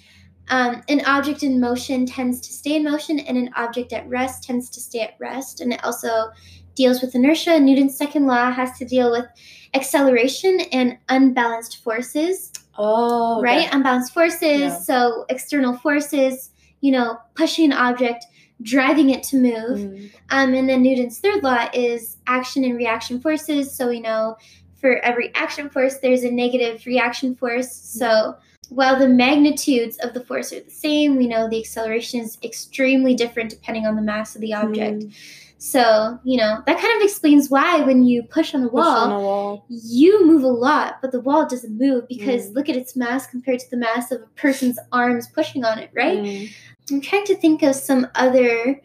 um, 0.48 0.82
an 0.88 1.02
object 1.06 1.42
in 1.42 1.60
motion 1.60 2.04
tends 2.06 2.40
to 2.40 2.52
stay 2.52 2.76
in 2.76 2.84
motion, 2.84 3.18
and 3.20 3.36
an 3.38 3.50
object 3.56 3.92
at 3.92 4.08
rest 4.08 4.44
tends 4.44 4.68
to 4.70 4.80
stay 4.80 5.00
at 5.00 5.14
rest. 5.18 5.60
And 5.60 5.72
it 5.72 5.82
also 5.84 6.30
deals 6.74 7.00
with 7.00 7.14
inertia. 7.14 7.58
Newton's 7.60 7.96
second 7.96 8.26
law 8.26 8.50
has 8.50 8.76
to 8.78 8.84
deal 8.84 9.10
with 9.10 9.26
acceleration 9.74 10.60
and 10.72 10.98
unbalanced 11.08 11.82
forces, 11.82 12.52
Oh, 12.78 13.38
okay. 13.38 13.44
right? 13.44 13.68
Unbalanced 13.74 14.12
forces. 14.14 14.60
Yeah. 14.60 14.78
So 14.78 15.26
external 15.28 15.74
forces, 15.76 16.50
you 16.80 16.92
know, 16.92 17.18
pushing 17.34 17.66
an 17.66 17.78
object, 17.78 18.24
driving 18.62 19.10
it 19.10 19.22
to 19.24 19.36
move. 19.36 19.78
Mm, 19.78 20.10
Um, 20.30 20.54
and 20.54 20.68
then 20.68 20.82
Newton's 20.82 21.18
third 21.18 21.42
law 21.42 21.68
is 21.74 22.16
action 22.26 22.64
and 22.64 22.76
reaction 22.76 23.20
forces. 23.20 23.74
So 23.74 23.88
we 23.88 24.00
know 24.00 24.36
for 24.80 24.96
every 24.98 25.32
action 25.34 25.68
force, 25.70 25.98
there's 25.98 26.24
a 26.24 26.30
negative 26.30 26.84
reaction 26.86 27.34
force. 27.34 27.70
So 27.72 28.34
while 28.68 28.98
the 28.98 29.08
magnitudes 29.08 29.98
of 29.98 30.14
the 30.14 30.24
force 30.24 30.52
are 30.52 30.60
the 30.60 30.70
same, 30.70 31.16
we 31.16 31.26
know 31.26 31.48
the 31.48 31.58
acceleration 31.60 32.20
is 32.20 32.38
extremely 32.42 33.14
different 33.14 33.50
depending 33.50 33.86
on 33.86 33.96
the 33.96 34.02
mass 34.02 34.34
of 34.34 34.40
the 34.40 34.54
object. 34.54 35.04
mm, 35.04 35.12
So, 35.58 36.18
you 36.24 36.38
know, 36.38 36.62
that 36.66 36.78
kind 36.80 36.96
of 36.96 37.02
explains 37.02 37.50
why 37.50 37.82
when 37.82 38.04
you 38.04 38.22
push 38.22 38.54
on 38.54 38.62
the, 38.62 38.68
wall, 38.68 38.84
on 38.86 39.10
wall. 39.22 39.66
you 39.68 40.26
move 40.26 40.42
a 40.42 40.48
lot, 40.48 40.98
but 41.02 41.12
the 41.12 41.20
wall 41.20 41.46
doesn't 41.46 41.76
move 41.78 42.08
because 42.08 42.50
Mm. 42.50 42.54
look 42.56 42.68
at 42.68 42.76
its 42.76 42.96
mass 42.96 43.26
compared 43.26 43.60
to 43.60 43.70
the 43.70 43.76
mass 43.76 44.10
of 44.10 44.22
a 44.22 44.26
person's 44.40 44.78
arms 44.90 45.28
pushing 45.28 45.64
on 45.64 45.78
it, 45.78 45.90
right? 45.94 46.18
Mm, 46.18 46.48
I'm 46.90 47.00
trying 47.00 47.24
to 47.26 47.36
think 47.36 47.62
of 47.62 47.74
some 47.76 48.08
other 48.14 48.80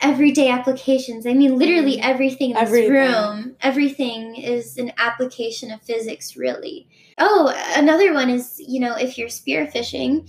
everyday 0.00 0.48
applications. 0.48 1.26
I 1.26 1.34
mean, 1.34 1.56
literally 1.58 1.98
everything 2.00 2.50
in 2.50 2.56
this 2.56 2.62
Everything. 2.68 2.92
room, 2.92 3.56
everything 3.60 4.36
is 4.36 4.76
an 4.78 4.92
application 4.98 5.72
of 5.72 5.82
physics, 5.82 6.36
really. 6.36 6.86
Oh, 7.18 7.52
another 7.76 8.14
one 8.14 8.30
is, 8.30 8.60
you 8.64 8.80
know, 8.80 8.94
if 8.96 9.18
you're 9.18 9.28
spearfishing, 9.28 10.28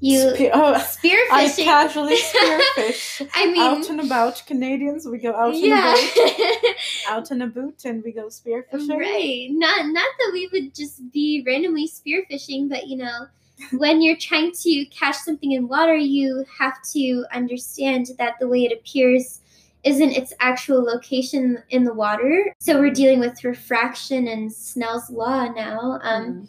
you 0.00 0.34
Spe- 0.34 0.50
oh, 0.52 0.74
I 0.74 0.80
spearfishing. 0.80 1.64
casually 1.64 2.16
spearfish. 2.34 3.28
I 3.34 3.46
mean, 3.46 3.60
out 3.60 3.88
and 3.90 4.00
about 4.00 4.42
Canadians, 4.46 5.06
we 5.06 5.18
go 5.18 5.34
out 5.34 5.54
yeah. 5.54 5.94
and 6.16 6.34
about. 6.34 6.74
Out 7.10 7.30
in 7.30 7.42
a 7.42 7.46
boot, 7.46 7.84
and 7.84 8.02
we 8.02 8.12
go 8.12 8.26
spearfishing. 8.26 8.98
Right. 8.98 9.48
Not 9.50 9.86
not 9.86 10.08
that 10.18 10.30
we 10.32 10.48
would 10.52 10.74
just 10.74 11.12
be 11.12 11.44
randomly 11.46 11.86
spearfishing, 11.86 12.68
but 12.70 12.86
you 12.86 12.96
know, 12.96 13.26
when 13.72 14.00
you're 14.00 14.16
trying 14.16 14.52
to 14.52 14.84
catch 14.86 15.16
something 15.16 15.52
in 15.52 15.68
water, 15.68 15.96
you 15.96 16.46
have 16.58 16.80
to 16.92 17.26
understand 17.32 18.06
that 18.18 18.36
the 18.40 18.48
way 18.48 18.64
it 18.64 18.72
appears 18.72 19.40
isn't 19.84 20.10
its 20.12 20.32
actual 20.40 20.82
location 20.82 21.62
in 21.70 21.84
the 21.84 21.94
water. 21.94 22.54
So 22.60 22.78
we're 22.80 22.90
dealing 22.92 23.20
with 23.20 23.42
refraction 23.44 24.28
and 24.28 24.52
Snell's 24.52 25.10
law 25.10 25.46
now. 25.46 25.98
Um, 26.02 26.24
Mm. 26.24 26.48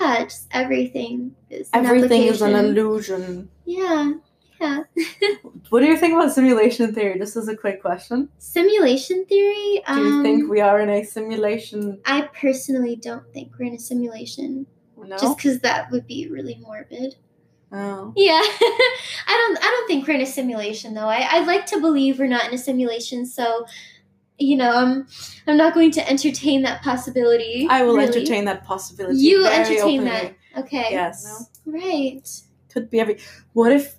yeah, 0.00 0.24
just 0.24 0.48
everything 0.50 1.34
is 1.50 1.68
an 1.72 1.84
Everything 1.86 2.22
is 2.22 2.42
an 2.42 2.54
illusion. 2.54 3.50
Yeah, 3.64 4.14
yeah. 4.60 4.84
What 5.70 5.80
do 5.80 5.86
you 5.86 5.96
think 5.96 6.14
about 6.14 6.32
simulation 6.32 6.94
theory? 6.94 7.18
This 7.18 7.36
is 7.36 7.48
a 7.48 7.56
quick 7.56 7.80
question. 7.82 8.28
Simulation 8.38 9.24
theory. 9.26 9.82
Do 9.86 10.00
you 10.00 10.06
um, 10.16 10.22
think 10.22 10.50
we 10.50 10.60
are 10.60 10.80
in 10.80 10.88
a 10.88 11.04
simulation? 11.04 12.00
I 12.06 12.28
personally 12.40 12.96
don't 12.96 13.26
think 13.32 13.52
we're 13.58 13.66
in 13.66 13.74
a 13.74 13.78
simulation. 13.78 14.66
No. 14.96 15.18
just 15.18 15.36
because 15.36 15.58
that 15.60 15.90
would 15.90 16.06
be 16.06 16.28
really 16.30 16.56
morbid. 16.62 17.16
Oh. 17.76 18.12
Yeah, 18.14 18.40
I 18.40 19.26
don't. 19.26 19.58
I 19.58 19.68
don't 19.68 19.86
think 19.88 20.06
we're 20.06 20.14
in 20.14 20.20
a 20.20 20.26
simulation, 20.26 20.94
though. 20.94 21.08
I 21.08 21.26
I 21.28 21.44
like 21.44 21.66
to 21.66 21.80
believe 21.80 22.20
we're 22.20 22.28
not 22.28 22.46
in 22.46 22.54
a 22.54 22.58
simulation. 22.58 23.26
So, 23.26 23.66
you 24.38 24.56
know, 24.56 24.70
I'm 24.70 25.08
I'm 25.48 25.56
not 25.56 25.74
going 25.74 25.90
to 25.92 26.08
entertain 26.08 26.62
that 26.62 26.82
possibility. 26.82 27.66
I 27.68 27.82
will 27.82 27.96
really. 27.96 28.06
entertain 28.06 28.44
that 28.44 28.64
possibility. 28.64 29.18
You 29.18 29.46
entertain 29.46 30.06
openly. 30.06 30.36
that. 30.54 30.60
Okay. 30.60 30.88
Yes. 30.92 31.50
Right. 31.66 32.28
Could 32.72 32.90
be 32.90 33.00
every. 33.00 33.18
What 33.54 33.72
if, 33.72 33.96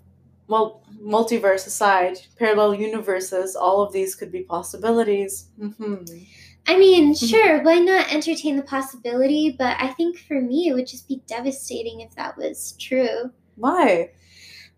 well, 0.47 0.81
multiverse 1.03 1.67
aside, 1.67 2.19
parallel 2.37 2.75
universes, 2.75 3.57
all 3.57 3.81
of 3.81 3.91
these 3.91 4.15
could 4.15 4.31
be 4.31 4.43
possibilities. 4.43 5.49
hmm 5.59 5.95
I 6.67 6.79
mean, 6.79 7.13
sure, 7.13 7.61
why 7.61 7.77
not 7.77 8.11
entertain 8.11 8.55
the 8.55 8.63
possibility? 8.63 9.55
But 9.55 9.77
I 9.79 9.89
think 9.89 10.17
for 10.17 10.41
me, 10.41 10.67
it 10.67 10.73
would 10.73 10.87
just 10.87 11.07
be 11.07 11.21
devastating 11.27 12.01
if 12.01 12.15
that 12.15 12.35
was 12.37 12.75
true. 12.79 13.31
Why? 13.55 14.11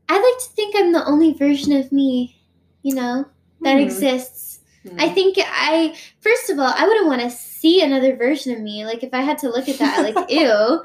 I 0.09 0.13
like 0.15 0.37
to 0.43 0.49
think 0.55 0.75
I'm 0.77 0.91
the 0.93 1.05
only 1.05 1.33
version 1.33 1.73
of 1.73 1.91
me, 1.91 2.39
you 2.83 2.95
know, 2.95 3.25
that 3.61 3.73
Hmm. 3.73 3.79
exists. 3.79 4.59
Hmm. 4.87 4.99
I 4.99 5.09
think 5.09 5.37
I, 5.39 5.95
first 6.21 6.49
of 6.49 6.59
all, 6.59 6.71
I 6.75 6.87
wouldn't 6.87 7.07
want 7.07 7.21
to 7.21 7.29
see 7.29 7.81
another 7.81 8.15
version 8.15 8.53
of 8.53 8.61
me. 8.61 8.85
Like, 8.85 9.03
if 9.03 9.13
I 9.13 9.21
had 9.21 9.37
to 9.39 9.49
look 9.49 9.67
at 9.67 9.79
that, 9.79 10.03
like, 10.15 10.29
ew. 10.31 10.83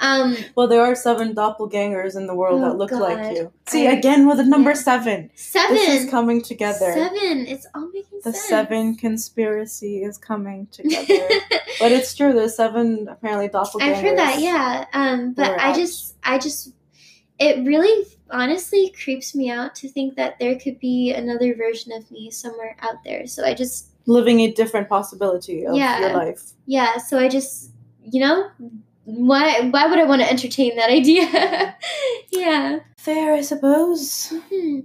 Um, 0.00 0.36
Well, 0.56 0.66
there 0.66 0.80
are 0.82 0.96
seven 0.96 1.36
doppelgangers 1.36 2.16
in 2.16 2.26
the 2.26 2.34
world 2.34 2.60
Oh, 2.60 2.64
that 2.64 2.76
look 2.76 2.90
like 2.90 3.36
you. 3.36 3.52
See, 3.68 3.86
I- 3.86 3.92
again 3.92 4.26
with 4.26 4.38
the 4.38 4.44
number 4.44 4.70
yeah. 4.70 4.74
seven. 4.76 5.30
seven. 5.36 5.76
This 5.76 6.02
is 6.02 6.10
coming 6.10 6.42
together. 6.42 6.92
Seven. 6.92 7.46
It's 7.46 7.64
all 7.76 7.88
making 7.94 8.18
The 8.24 8.32
sense. 8.32 8.44
seven 8.44 8.96
conspiracy 8.96 10.02
is 10.02 10.18
coming 10.18 10.66
together. 10.72 11.28
but 11.78 11.92
it's 11.92 12.12
true, 12.12 12.32
there's 12.32 12.56
seven 12.56 13.06
apparently 13.08 13.48
doppelgangers. 13.48 13.82
I've 13.94 14.02
heard 14.02 14.18
that, 14.18 14.40
yeah. 14.40 14.86
Um, 14.94 15.32
but 15.32 15.60
I 15.60 15.72
just, 15.72 16.16
I 16.24 16.38
just, 16.38 16.72
it 17.38 17.66
really, 17.66 18.06
honestly, 18.30 18.94
creeps 19.02 19.34
me 19.34 19.50
out 19.50 19.74
to 19.76 19.88
think 19.88 20.16
that 20.16 20.38
there 20.38 20.56
could 20.58 20.78
be 20.78 21.12
another 21.12 21.54
version 21.54 21.92
of 21.92 22.10
me 22.10 22.30
somewhere 22.30 22.76
out 22.80 23.02
there. 23.04 23.26
So 23.26 23.44
I 23.44 23.54
just, 23.54 23.88
Living 24.06 24.40
a 24.40 24.52
different 24.52 24.88
possibility 24.88 25.66
of 25.66 25.74
Yeah. 25.76 26.00
your 26.00 26.12
life. 26.12 26.52
yeah. 26.66 26.98
So 26.98 27.18
I 27.18 27.28
just, 27.28 27.70
you 28.02 28.20
know, 28.20 28.48
why, 29.04 29.68
why 29.70 29.86
would 29.86 29.98
I 29.98 30.04
want 30.04 30.20
to 30.22 30.30
entertain 30.30 30.76
that 30.76 30.90
idea? 30.90 31.76
yeah. 32.30 32.80
Fair, 32.98 33.34
I 33.34 33.40
suppose. 33.40 34.32
Hmm. 34.52 34.80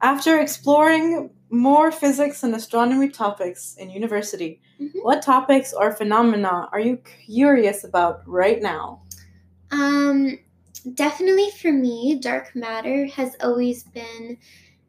After 0.00 0.38
exploring 0.40 1.30
more 1.50 1.90
physics 1.92 2.42
and 2.42 2.54
astronomy 2.54 3.08
topics 3.08 3.76
in 3.78 3.90
university, 3.90 4.60
Mhm. 4.80 4.90
what 5.02 5.22
topics 5.22 5.72
or 5.72 5.92
phenomena 5.92 6.68
are 6.72 6.80
you 6.80 6.98
curious 7.26 7.84
about 7.84 8.22
right 8.26 8.60
now? 8.60 9.02
Um, 9.70 10.38
definitely 10.94 11.50
for 11.50 11.72
me, 11.72 12.18
dark 12.20 12.54
matter 12.54 13.06
has 13.06 13.36
always 13.40 13.84
been 13.84 14.36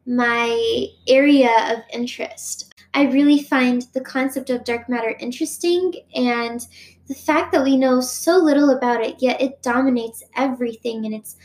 my 0.05 0.87
area 1.07 1.51
of 1.71 1.79
interest. 1.93 2.73
I 2.93 3.03
really 3.03 3.41
find 3.41 3.81
the 3.93 4.01
concept 4.01 4.49
of 4.49 4.63
dark 4.63 4.87
matter 4.87 5.15
interesting 5.19 5.93
and 6.13 6.65
the 7.07 7.15
fact 7.15 7.51
that 7.51 7.63
we 7.63 7.77
know 7.77 8.01
so 8.01 8.37
little 8.37 8.71
about 8.71 9.01
it, 9.01 9.17
yet 9.19 9.41
it 9.41 9.61
dominates 9.61 10.23
everything 10.35 11.05
and 11.05 11.13
it's 11.13 11.35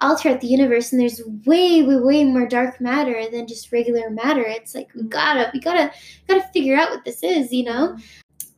all 0.00 0.16
throughout 0.16 0.40
the 0.40 0.46
universe 0.46 0.92
and 0.92 1.00
there's 1.00 1.22
way, 1.44 1.82
way, 1.82 1.96
way 1.96 2.24
more 2.24 2.46
dark 2.46 2.80
matter 2.80 3.28
than 3.30 3.46
just 3.46 3.72
regular 3.72 4.08
matter. 4.08 4.42
It's 4.42 4.74
like 4.74 4.88
we 4.94 5.02
gotta 5.02 5.50
we 5.52 5.60
gotta 5.60 5.92
gotta 6.26 6.48
figure 6.52 6.76
out 6.76 6.90
what 6.90 7.04
this 7.04 7.22
is, 7.22 7.52
you 7.52 7.64
know? 7.64 7.98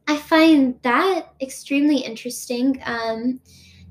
I 0.07 0.17
find 0.17 0.79
that 0.83 1.33
extremely 1.41 1.99
interesting. 1.99 2.81
Um, 2.85 3.41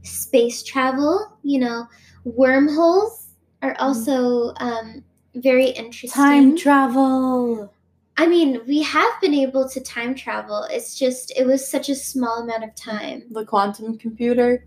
space 0.03 0.63
travel, 0.63 1.37
you 1.43 1.59
know, 1.59 1.87
wormholes 2.23 3.27
are 3.61 3.75
also 3.79 4.53
um, 4.57 5.03
very 5.35 5.69
interesting. 5.69 6.21
Time 6.21 6.57
travel. 6.57 7.73
I 8.17 8.27
mean, 8.27 8.61
we 8.67 8.83
have 8.83 9.11
been 9.21 9.33
able 9.33 9.67
to 9.69 9.79
time 9.79 10.13
travel. 10.15 10.67
It's 10.69 10.97
just 10.97 11.31
it 11.37 11.45
was 11.45 11.67
such 11.67 11.89
a 11.89 11.95
small 11.95 12.43
amount 12.43 12.63
of 12.63 12.75
time. 12.75 13.23
The 13.31 13.45
quantum 13.45 13.97
computer. 13.97 14.65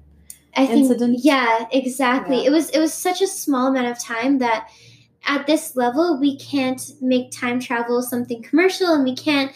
I 0.56 0.66
think 0.66 0.90
Incident? 0.90 1.18
yeah, 1.22 1.66
exactly. 1.72 2.42
Yeah. 2.42 2.48
It 2.48 2.50
was 2.50 2.70
it 2.70 2.78
was 2.78 2.94
such 2.94 3.20
a 3.20 3.26
small 3.26 3.68
amount 3.68 3.88
of 3.88 3.98
time 3.98 4.38
that 4.38 4.68
at 5.26 5.46
this 5.46 5.74
level 5.76 6.18
we 6.18 6.36
can't 6.38 6.82
make 7.00 7.30
time 7.32 7.58
travel 7.58 8.02
something 8.02 8.42
commercial 8.42 8.92
and 8.94 9.04
we 9.04 9.16
can't 9.16 9.52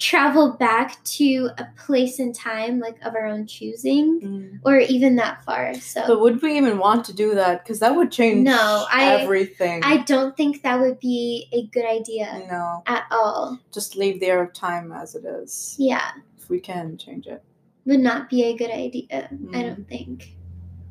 travel 0.00 0.54
back 0.54 0.96
to 1.04 1.50
a 1.58 1.66
place 1.76 2.18
in 2.18 2.32
time 2.32 2.80
like 2.80 2.96
of 3.04 3.14
our 3.14 3.26
own 3.26 3.46
choosing 3.46 4.20
Mm. 4.20 4.58
or 4.64 4.78
even 4.78 5.16
that 5.16 5.44
far. 5.44 5.74
So 5.74 6.02
But 6.06 6.20
would 6.20 6.40
we 6.42 6.56
even 6.56 6.78
want 6.78 7.04
to 7.04 7.12
do 7.12 7.34
that? 7.34 7.62
Because 7.62 7.80
that 7.80 7.94
would 7.94 8.10
change 8.10 8.44
No, 8.46 8.86
I- 8.90 9.16
everything. 9.20 9.82
I 9.84 9.98
don't 9.98 10.34
think 10.36 10.62
that 10.62 10.80
would 10.80 10.98
be 11.00 11.48
a 11.52 11.66
good 11.66 11.84
idea 11.84 12.44
no, 12.50 12.82
at 12.86 13.04
all. 13.12 13.58
just 13.72 13.94
leave 13.94 14.20
the 14.20 14.26
air 14.26 14.42
of 14.42 14.54
time 14.54 14.90
as 14.90 15.14
it 15.14 15.24
is. 15.26 15.76
Yeah, 15.78 16.10
If 16.38 16.48
we 16.48 16.60
can 16.60 16.96
change 16.96 17.26
it. 17.26 17.42
would 17.84 18.00
not 18.00 18.30
be 18.30 18.44
a 18.44 18.56
good 18.56 18.70
idea. 18.70 19.28
I 19.30 19.34
Mm. 19.34 19.52
don't 19.76 19.88
think. 19.88 20.34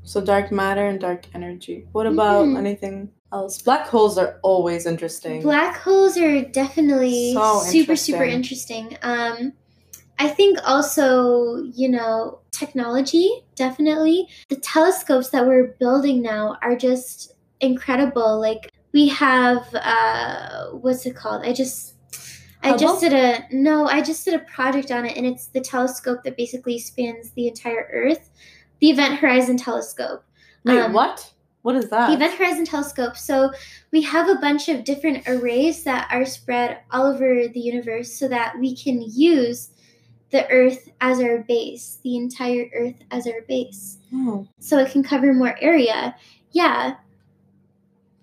So 0.03 0.22
dark 0.22 0.52
matter 0.52 0.86
and 0.88 0.99
dark 0.99 1.26
energy. 1.34 1.88
What 1.94 2.06
about 2.07 2.45
Mhm. 2.45 2.57
anything 2.57 3.10
else? 3.31 3.61
Black 3.61 3.88
holes 3.88 4.18
are 4.18 4.39
always 4.43 4.85
interesting. 4.85 5.41
Black 5.41 5.77
holes 5.77 6.18
are 6.18 6.41
definitely 6.43 7.34
So 7.34 7.60
super 7.61 7.95
super 7.95 8.23
interesting. 8.23 8.97
Um 9.01 9.53
I 10.22 10.27
think 10.27 10.60
also, 10.65 11.64
you 11.73 11.89
know, 11.89 12.39
technology 12.51 13.30
definitely. 13.56 14.27
The 14.49 14.57
telescopes 14.57 15.30
that 15.30 15.45
we're 15.45 15.76
building 15.80 16.22
now 16.22 16.57
are 16.61 16.76
just 16.76 17.34
incredible. 17.61 18.39
Like 18.39 18.72
we 18.93 19.07
have 19.10 19.68
uh 19.76 20.68
what's 20.72 21.06
it 21.06 21.15
called? 21.15 21.45
I 21.45 21.53
just 21.53 21.95
I 22.61 22.76
just 22.76 22.99
did 22.99 23.14
a 23.14 23.45
no, 23.51 23.88
I 23.88 24.01
just 24.01 24.26
did 24.26 24.34
a 24.34 24.39
project 24.39 24.91
on 24.91 25.06
it 25.06 25.15
and 25.15 25.26
it's 25.26 25.47
the 25.47 25.61
telescope 25.61 26.23
that 26.23 26.35
basically 26.35 26.77
spans 26.80 27.31
the 27.31 27.47
entire 27.47 27.89
earth. 27.93 28.30
The 28.81 28.89
Event 28.89 29.19
Horizon 29.19 29.57
telescope. 29.57 30.23
Wait, 30.65 30.80
um, 30.80 30.93
what? 30.93 31.34
What 31.61 31.76
is 31.76 31.90
that? 31.90 32.07
The 32.07 32.14
Event 32.14 32.38
Horizon 32.38 32.65
Telescope. 32.65 33.18
So 33.18 33.52
we 33.91 34.02
have 34.03 34.30
a 34.30 34.36
bunch 34.36 34.69
of 34.69 34.84
different 34.84 35.27
arrays 35.27 35.84
that 35.84 36.07
are 36.11 36.26
spread 36.26 36.80
all 36.91 37.06
over 37.06 37.48
the 37.48 37.60
universe 37.60 38.14
so 38.14 38.27
that 38.30 38.57
we 38.57 38.76
can 38.76 39.02
use 39.02 39.72
the 40.31 40.49
Earth 40.49 40.90
as 41.02 41.19
our 41.19 41.40
base, 41.40 41.99
the 42.03 42.15
entire 42.15 42.69
Earth 42.73 42.95
as 43.11 43.27
our 43.27 43.41
base. 43.48 43.98
Oh, 44.14 44.48
So 44.60 44.77
it 44.77 44.91
can 44.91 45.03
cover 45.03 45.34
more 45.34 45.57
area. 45.60 46.15
Yeah. 46.52 46.95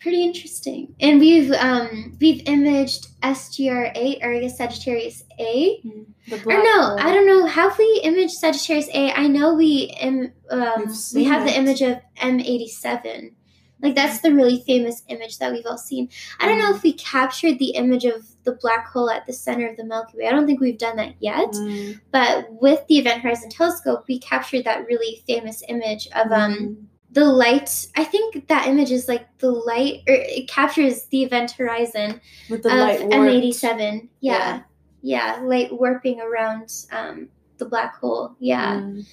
Pretty 0.06 0.22
interesting. 0.22 0.94
And 1.00 1.18
we've 1.18 1.50
um 1.50 2.16
we've 2.20 2.42
imaged 2.46 3.08
SGR 3.22 3.90
A 3.96 4.20
or 4.22 4.34
I 4.34 4.38
guess 4.38 4.56
Sagittarius 4.56 5.24
A. 5.40 5.80
the 6.28 6.36
Or 6.46 6.62
no, 6.62 6.80
hole. 6.90 7.00
I 7.00 7.12
don't 7.12 7.26
know. 7.26 7.44
Have 7.46 7.76
we 7.76 8.00
imaged 8.04 8.34
Sagittarius 8.34 8.88
A? 8.94 9.10
I 9.12 9.26
know 9.26 9.54
we 9.54 9.92
Im- 10.00 10.32
um, 10.50 10.94
we 11.12 11.24
have 11.24 11.44
the 11.44 11.56
image 11.58 11.82
of 11.82 11.98
M 12.18 12.38
eighty 12.38 12.68
seven. 12.68 13.34
Like 13.82 13.96
that's 13.96 14.20
the 14.20 14.32
really 14.32 14.62
famous 14.64 15.02
image 15.08 15.38
that 15.38 15.52
we've 15.52 15.66
all 15.66 15.76
seen. 15.76 16.08
I 16.38 16.46
don't 16.46 16.60
know 16.60 16.72
Mm. 16.72 16.76
if 16.76 16.82
we 16.84 16.92
captured 16.92 17.58
the 17.58 17.70
image 17.70 18.04
of 18.04 18.24
the 18.44 18.52
black 18.52 18.86
hole 18.86 19.10
at 19.10 19.26
the 19.26 19.32
center 19.32 19.68
of 19.68 19.76
the 19.76 19.84
Milky 19.84 20.18
Way. 20.18 20.28
I 20.28 20.30
don't 20.30 20.46
think 20.46 20.60
we've 20.60 20.78
done 20.78 20.96
that 20.96 21.14
yet. 21.20 21.50
Mm, 21.50 22.00
But 22.12 22.46
with 22.62 22.86
the 22.86 22.98
Event 22.98 23.22
Horizon 23.22 23.50
Telescope, 23.50 24.04
we 24.08 24.20
captured 24.20 24.64
that 24.66 24.86
really 24.86 25.22
famous 25.26 25.62
image 25.68 26.06
of 26.14 26.30
um 26.30 26.52
mm. 26.54 26.76
The 27.12 27.24
light. 27.24 27.86
I 27.96 28.04
think 28.04 28.48
that 28.48 28.66
image 28.66 28.90
is 28.90 29.08
like 29.08 29.26
the 29.38 29.50
light, 29.50 30.02
or 30.08 30.14
it 30.14 30.48
captures 30.48 31.04
the 31.06 31.22
Event 31.22 31.52
Horizon 31.52 32.20
with 32.50 32.62
the 32.62 32.70
of 32.70 32.78
light 32.78 33.00
M 33.00 33.08
warped. 33.20 33.32
eighty 33.32 33.52
seven. 33.52 34.08
Yeah. 34.20 34.62
yeah, 35.02 35.40
light 35.42 35.70
warping 35.72 36.20
around 36.20 36.72
um, 36.92 37.28
the 37.58 37.64
black 37.66 37.96
hole. 37.96 38.34
Yeah, 38.40 38.74
Mm, 38.80 39.06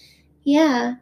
yeah, 0.43 0.95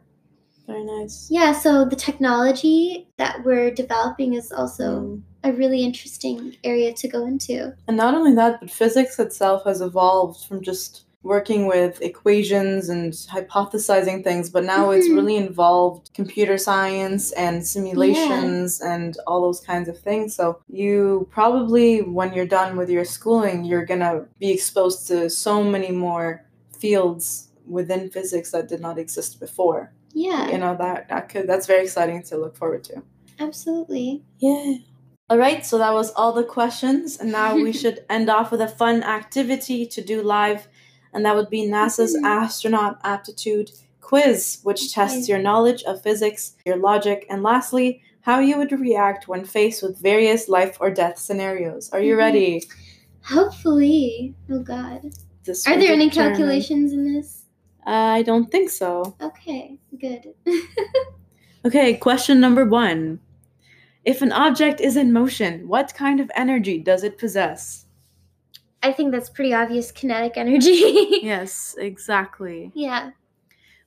very 0.66 0.84
nice. 0.84 1.28
yeah. 1.30 1.52
So 1.52 1.84
the 1.84 1.96
technology 1.96 3.08
that 3.16 3.42
we're 3.44 3.70
developing 3.70 4.34
is 4.34 4.52
also 4.52 5.00
Mm. 5.00 5.22
a 5.44 5.52
really 5.52 5.82
interesting 5.82 6.56
area 6.62 6.92
to 6.92 7.08
go 7.08 7.24
into. 7.26 7.74
And 7.88 7.96
not 7.96 8.14
only 8.14 8.34
that, 8.34 8.60
but 8.60 8.70
physics 8.70 9.18
itself 9.18 9.64
has 9.64 9.80
evolved 9.80 10.44
from 10.46 10.62
just 10.62 11.04
working 11.22 11.66
with 11.66 12.00
equations 12.02 12.88
and 12.88 13.12
hypothesizing 13.12 14.24
things, 14.24 14.50
but 14.50 14.64
now 14.64 14.90
it's 14.90 15.06
Mhm. 15.08 15.14
really 15.16 15.36
involved 15.36 16.10
computer 16.14 16.58
science 16.58 17.30
and 17.32 17.64
simulations 17.66 18.80
and 18.80 19.16
all 19.26 19.40
those 19.42 19.60
kinds 19.60 19.88
of 19.88 19.98
things. 19.98 20.34
So 20.34 20.58
you 20.68 21.28
probably, 21.30 22.00
when 22.02 22.32
you're 22.32 22.46
done 22.46 22.76
with 22.76 22.90
your 22.90 23.04
schooling, 23.04 23.64
you're 23.64 23.84
gonna 23.86 24.26
be 24.38 24.50
exposed 24.50 25.06
to 25.08 25.30
so 25.30 25.62
many 25.62 25.90
more 25.92 26.44
fields 26.78 27.48
within 27.68 28.10
physics 28.10 28.50
that 28.50 28.68
did 28.68 28.80
not 28.80 28.98
exist 28.98 29.38
before. 29.38 29.92
Yeah, 30.14 30.50
You 30.50 30.58
know 30.58 30.76
that 30.76 31.08
that 31.08 31.28
could 31.28 31.46
that's 31.46 31.66
very 31.66 31.84
exciting 31.84 32.22
to 32.24 32.36
look 32.36 32.56
forward 32.56 32.84
to. 32.84 33.02
absolutely. 33.38 34.22
Yeah. 34.38 34.74
All 35.30 35.38
right, 35.38 35.64
so 35.64 35.78
that 35.78 35.94
was 35.94 36.10
all 36.10 36.32
the 36.32 36.44
questions, 36.44 37.16
and 37.18 37.32
now 37.32 37.54
we 37.54 37.72
should 37.80 38.04
end 38.10 38.28
off 38.28 38.50
with 38.50 38.60
a 38.60 38.68
fun 38.68 39.02
activity 39.02 39.86
to 39.86 40.02
do 40.02 40.20
live, 40.22 40.68
and 41.12 41.24
that 41.24 41.34
would 41.36 41.50
be 41.50 41.66
NASA's 41.66 42.16
Mhm. 42.16 42.24
astronaut 42.24 43.00
aptitude 43.04 43.70
quiz, 44.00 44.58
which 44.62 44.92
tests 44.92 45.24
Okay. 45.24 45.32
your 45.32 45.38
knowledge 45.42 45.82
of 45.84 46.02
physics, 46.02 46.56
your 46.66 46.76
logic, 46.76 47.26
and 47.30 47.42
lastly, 47.42 48.02
how 48.22 48.38
you 48.40 48.56
would 48.58 48.72
react 48.72 49.26
when 49.28 49.44
faced 49.44 49.82
with 49.82 49.98
various 49.98 50.48
life 50.48 50.76
or 50.80 50.90
death 50.90 51.18
scenarios. 51.18 51.90
Are 51.90 52.00
you 52.00 52.14
Mhm. 52.14 52.18
ready? 52.18 52.62
Hopefully. 53.22 54.34
Oh 54.50 54.60
God. 54.60 55.10
This 55.44 55.66
Are 55.66 55.76
there 55.78 55.92
any 55.92 56.08
calculations 56.10 56.92
in 56.92 57.12
this? 57.14 57.44
I 57.84 58.22
don't 58.22 58.50
think 58.50 58.70
so. 58.70 59.16
Okay, 59.20 59.78
good. 59.98 60.34
Okay, 61.64 61.94
question 61.94 62.40
number 62.40 62.64
one. 62.64 63.20
If 64.04 64.20
an 64.20 64.32
object 64.32 64.80
is 64.80 64.96
in 64.96 65.12
motion, 65.12 65.68
what 65.68 65.94
kind 65.94 66.18
of 66.18 66.28
energy 66.34 66.78
does 66.78 67.04
it 67.04 67.18
possess? 67.18 67.81
I 68.82 68.92
think 68.92 69.12
that's 69.12 69.30
pretty 69.30 69.54
obvious 69.54 69.92
kinetic 69.92 70.36
energy. 70.36 71.20
Yes, 71.22 71.76
exactly. 71.78 72.70
yeah. 72.74 73.10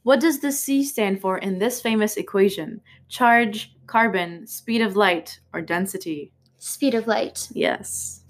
What 0.03 0.19
does 0.19 0.39
the 0.39 0.51
C 0.51 0.83
stand 0.83 1.19
for 1.19 1.37
in 1.39 1.57
this 1.59 1.81
famous 1.81 2.15
equation? 2.15 2.79
Charge, 3.09 3.73
carbon, 3.87 4.45
speed 4.45 4.81
of 4.81 4.95
light, 4.95 5.39
or 5.51 5.61
density? 5.61 6.31
Speed 6.59 6.93
of 6.93 7.07
light. 7.07 7.47
Yes. 7.53 8.21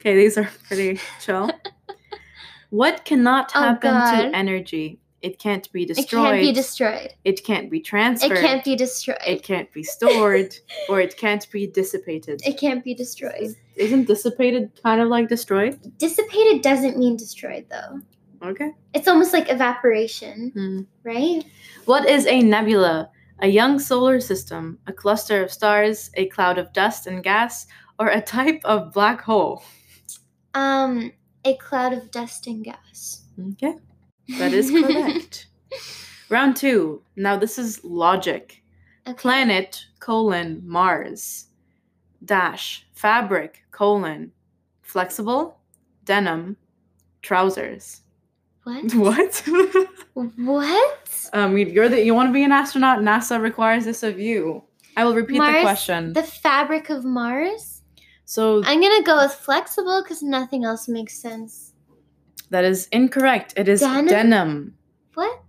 Okay, 0.00 0.16
these 0.16 0.36
are 0.36 0.50
pretty 0.68 1.00
chill. 1.20 1.50
What 2.70 3.04
cannot 3.04 3.52
Oh, 3.54 3.60
happen 3.60 3.90
God. 3.92 4.22
to 4.30 4.36
energy? 4.36 4.98
It 5.22 5.38
can't 5.38 5.70
be 5.72 5.84
destroyed. 5.84 6.04
It 6.04 6.10
can't 6.10 6.40
be 6.40 6.52
destroyed. 6.52 7.14
It 7.24 7.44
can't 7.44 7.70
be 7.70 7.80
transferred. 7.80 8.32
It 8.32 8.40
can't 8.40 8.64
be 8.64 8.74
destroyed. 8.74 9.18
It 9.26 9.42
can't 9.44 9.72
be 9.72 9.84
stored, 9.84 10.56
or 10.88 11.00
it 11.00 11.16
can't 11.16 11.48
be 11.52 11.66
dissipated. 11.68 12.42
It 12.44 12.58
can't 12.58 12.82
be 12.82 12.92
destroyed. 12.92 13.54
Isn't 13.76 14.06
dissipated 14.06 14.72
kind 14.82 15.00
of 15.00 15.08
like 15.08 15.28
destroyed? 15.28 15.78
Dissipated 15.98 16.62
doesn't 16.62 16.98
mean 16.98 17.16
destroyed 17.16 17.66
though. 17.70 18.00
Okay. 18.44 18.72
It's 18.92 19.06
almost 19.06 19.32
like 19.32 19.48
evaporation, 19.48 20.50
Hmm. 20.54 20.80
right? 21.04 21.44
What 21.84 22.08
is 22.08 22.26
a 22.26 22.42
nebula? 22.42 23.08
A 23.38 23.46
young 23.46 23.78
solar 23.78 24.20
system, 24.20 24.78
a 24.88 24.92
cluster 24.92 25.42
of 25.42 25.52
stars, 25.52 26.10
a 26.14 26.26
cloud 26.26 26.58
of 26.58 26.72
dust 26.72 27.06
and 27.06 27.22
gas, 27.22 27.66
or 27.98 28.08
a 28.08 28.20
type 28.20 28.60
of 28.64 28.92
black 28.92 29.20
hole? 29.20 29.62
Um, 30.54 31.12
a 31.44 31.56
cloud 31.56 31.92
of 31.92 32.10
dust 32.10 32.46
and 32.46 32.64
gas. 32.64 33.22
Okay, 33.52 33.74
that 34.38 34.52
is 34.52 34.70
correct. 34.70 35.46
Round 36.28 36.56
two. 36.56 37.02
Now 37.16 37.36
this 37.36 37.58
is 37.58 37.82
logic. 37.84 38.62
Okay. 39.06 39.16
Planet 39.16 39.84
colon 40.00 40.62
Mars 40.64 41.46
dash 42.24 42.86
fabric 42.92 43.64
colon 43.70 44.32
flexible 44.82 45.58
denim 46.04 46.56
trousers. 47.22 48.02
What? 48.64 48.94
What? 50.14 50.36
What? 50.36 51.30
um, 51.32 51.56
you're 51.56 51.88
the 51.88 52.04
you 52.04 52.14
want 52.14 52.28
to 52.28 52.32
be 52.32 52.44
an 52.44 52.52
astronaut. 52.52 52.98
NASA 53.00 53.40
requires 53.40 53.84
this 53.84 54.02
of 54.02 54.20
you. 54.20 54.62
I 54.96 55.04
will 55.04 55.14
repeat 55.14 55.38
the 55.38 55.60
question. 55.62 56.12
The 56.12 56.22
fabric 56.22 56.90
of 56.90 57.04
Mars? 57.04 57.82
so 58.24 58.62
I'm 58.64 58.80
gonna 58.80 59.02
go 59.02 59.16
with 59.22 59.32
flexible 59.32 60.02
because 60.02 60.22
nothing 60.22 60.64
else 60.64 60.86
makes 60.86 61.18
sense. 61.18 61.71
That 62.52 62.64
is 62.64 62.86
incorrect. 62.92 63.54
It 63.56 63.66
is 63.68 63.80
Denim? 63.80 64.06
denim. 64.06 64.74
What? 65.14 65.40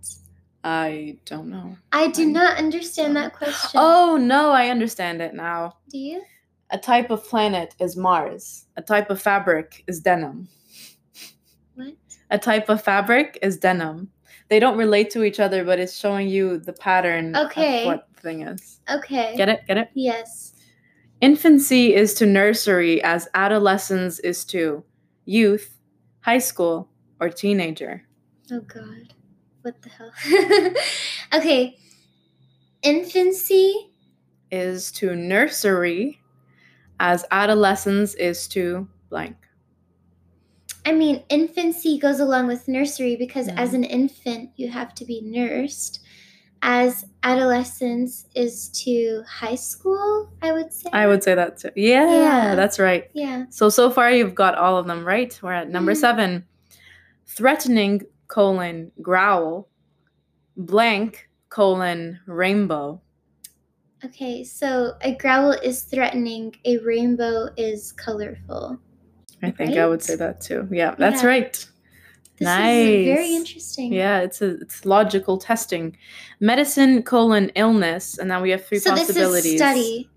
I 0.64 1.18
don't 1.26 1.48
know. 1.50 1.76
I 1.92 2.08
do 2.08 2.22
I'm 2.22 2.32
not 2.32 2.56
understand 2.58 3.16
that 3.16 3.34
question. 3.34 3.72
Oh 3.80 4.16
no, 4.16 4.50
I 4.50 4.68
understand 4.68 5.20
it 5.20 5.34
now. 5.34 5.76
Do 5.90 5.98
you? 5.98 6.22
A 6.70 6.78
type 6.78 7.10
of 7.10 7.22
planet 7.28 7.74
is 7.78 7.96
Mars. 7.96 8.64
A 8.76 8.82
type 8.82 9.10
of 9.10 9.20
fabric 9.20 9.84
is 9.86 10.00
denim. 10.00 10.48
What? 11.74 11.94
A 12.30 12.38
type 12.38 12.68
of 12.70 12.82
fabric 12.82 13.38
is 13.42 13.58
denim. 13.58 14.10
They 14.48 14.58
don't 14.58 14.78
relate 14.78 15.10
to 15.10 15.24
each 15.24 15.40
other, 15.40 15.64
but 15.64 15.78
it's 15.78 15.96
showing 15.96 16.28
you 16.28 16.58
the 16.58 16.72
pattern 16.72 17.36
Okay. 17.36 17.80
of 17.82 17.86
what 17.86 18.08
the 18.14 18.20
thing 18.22 18.42
is. 18.42 18.80
Okay. 18.90 19.34
Get 19.36 19.48
it? 19.50 19.60
Get 19.66 19.76
it? 19.76 19.90
Yes. 19.94 20.54
Infancy 21.20 21.94
is 21.94 22.14
to 22.14 22.26
nursery 22.26 23.02
as 23.02 23.28
adolescence 23.34 24.18
is 24.20 24.44
to 24.46 24.84
youth, 25.26 25.78
high 26.20 26.38
school, 26.38 26.88
or 27.24 27.30
teenager. 27.30 28.02
Oh 28.52 28.60
God. 28.60 29.14
What 29.62 29.76
the 29.82 29.88
hell? 29.88 30.74
okay. 31.40 31.76
Infancy. 32.82 33.90
Is 34.50 34.92
to 34.92 35.16
nursery 35.16 36.20
as 37.00 37.24
adolescence 37.30 38.14
is 38.14 38.46
to 38.48 38.88
blank. 39.08 39.36
I 40.86 40.92
mean, 40.92 41.22
infancy 41.30 41.98
goes 41.98 42.20
along 42.20 42.46
with 42.46 42.68
nursery 42.68 43.16
because 43.16 43.48
Mm. 43.48 43.56
as 43.58 43.72
an 43.74 43.84
infant, 43.84 44.50
you 44.56 44.68
have 44.70 44.94
to 44.96 45.04
be 45.06 45.22
nursed. 45.22 46.00
As 46.60 47.04
adolescence 47.22 48.26
is 48.34 48.68
to 48.84 49.22
high 49.28 49.54
school, 49.54 50.30
I 50.42 50.52
would 50.52 50.72
say. 50.72 50.90
I 50.92 51.06
would 51.06 51.22
say 51.22 51.34
that 51.34 51.56
too. 51.58 51.70
Yeah, 51.74 52.10
Yeah. 52.10 52.54
that's 52.54 52.78
right. 52.78 53.10
Yeah. 53.14 53.46
So 53.50 53.70
so 53.70 53.90
far 53.90 54.10
you've 54.10 54.34
got 54.34 54.54
all 54.56 54.76
of 54.76 54.86
them 54.86 55.04
right. 55.06 55.36
We're 55.42 55.52
at 55.52 55.68
number 55.70 55.92
Mhm. 55.92 55.96
seven. 55.96 56.44
Threatening 57.26 58.02
colon 58.28 58.90
growl 59.02 59.68
blank 60.56 61.28
colon 61.48 62.20
rainbow. 62.26 63.00
Okay, 64.04 64.44
so 64.44 64.94
a 65.00 65.14
growl 65.14 65.52
is 65.52 65.82
threatening, 65.82 66.54
a 66.64 66.78
rainbow 66.78 67.48
is 67.56 67.92
colorful. 67.92 68.78
I 69.42 69.50
think 69.50 69.76
I 69.76 69.86
would 69.86 70.02
say 70.02 70.16
that 70.16 70.40
too. 70.40 70.68
Yeah, 70.70 70.94
that's 70.98 71.22
Yeah. 71.22 71.28
right. 71.28 71.52
This 72.36 72.46
nice. 72.46 72.86
is 72.88 73.06
very 73.06 73.34
interesting. 73.34 73.92
Yeah, 73.92 74.20
it's 74.20 74.42
a 74.42 74.56
it's 74.60 74.84
logical 74.84 75.38
testing. 75.38 75.96
Medicine 76.40 77.02
colon 77.02 77.50
illness, 77.54 78.18
and 78.18 78.28
now 78.28 78.42
we 78.42 78.50
have 78.50 78.64
three 78.66 78.78
so 78.78 78.90
this 78.94 79.06
possibilities. 79.06 79.54
is 79.54 79.58
study. 79.60 80.10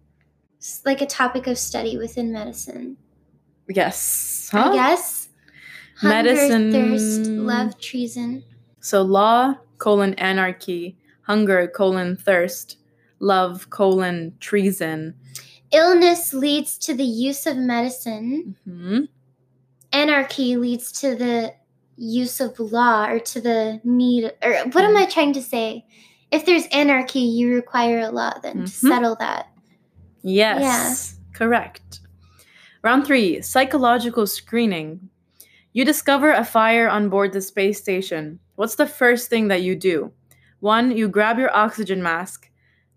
It's 0.57 0.81
like 0.85 1.01
a 1.01 1.05
topic 1.05 1.47
of 1.47 1.57
study 1.57 1.97
within 1.97 2.31
medicine. 2.33 2.97
Yes. 3.69 4.49
I 4.53 4.73
guess. 4.73 5.16
Medicine- 6.03 6.71
thirst, 6.71 7.29
love, 7.31 7.79
treason. 7.79 8.43
So 8.79 9.01
law 9.01 9.55
colon 9.77 10.13
anarchy, 10.15 10.97
hunger 11.23 11.67
colon 11.67 12.15
thirst, 12.15 12.77
love 13.19 13.69
colon 13.69 14.33
treason. 14.39 15.15
Illness 15.71 16.33
leads 16.33 16.77
to 16.79 16.93
the 16.93 17.03
use 17.03 17.45
of 17.45 17.57
medicine. 17.57 18.55
hmm 18.63 18.99
Anarchy 19.91 20.57
leads 20.57 20.91
to 21.01 21.15
the 21.15 21.53
use 21.95 22.39
of 22.39 22.59
law 22.59 23.07
or 23.09 23.19
to 23.19 23.41
the 23.41 23.79
need 23.83 24.31
or 24.43 24.53
what 24.71 24.83
am 24.85 24.95
I 24.95 25.05
trying 25.05 25.33
to 25.33 25.41
say? 25.41 25.85
If 26.31 26.45
there's 26.45 26.65
anarchy, 26.71 27.21
you 27.21 27.53
require 27.53 27.99
a 27.99 28.11
law 28.11 28.33
then 28.43 28.57
to 28.57 28.63
Mhm. 28.63 28.89
settle 28.89 29.15
that. 29.19 29.47
Yes, 30.21 31.15
correct. 31.33 32.01
Round 32.83 33.05
three 33.05 33.41
psychological 33.41 34.27
screening. 34.27 35.09
You 35.77 35.85
discover 35.85 36.31
a 36.31 36.43
fire 36.43 36.89
on 36.89 37.09
board 37.09 37.33
the 37.33 37.39
space 37.39 37.79
station. 37.79 38.39
What's 38.55 38.73
the 38.73 38.87
first 38.87 39.29
thing 39.29 39.49
that 39.49 39.61
you 39.61 39.75
do? 39.75 40.11
One, 40.59 40.89
you 40.89 41.07
grab 41.07 41.37
your 41.37 41.55
oxygen 41.55 42.01
mask. 42.01 42.49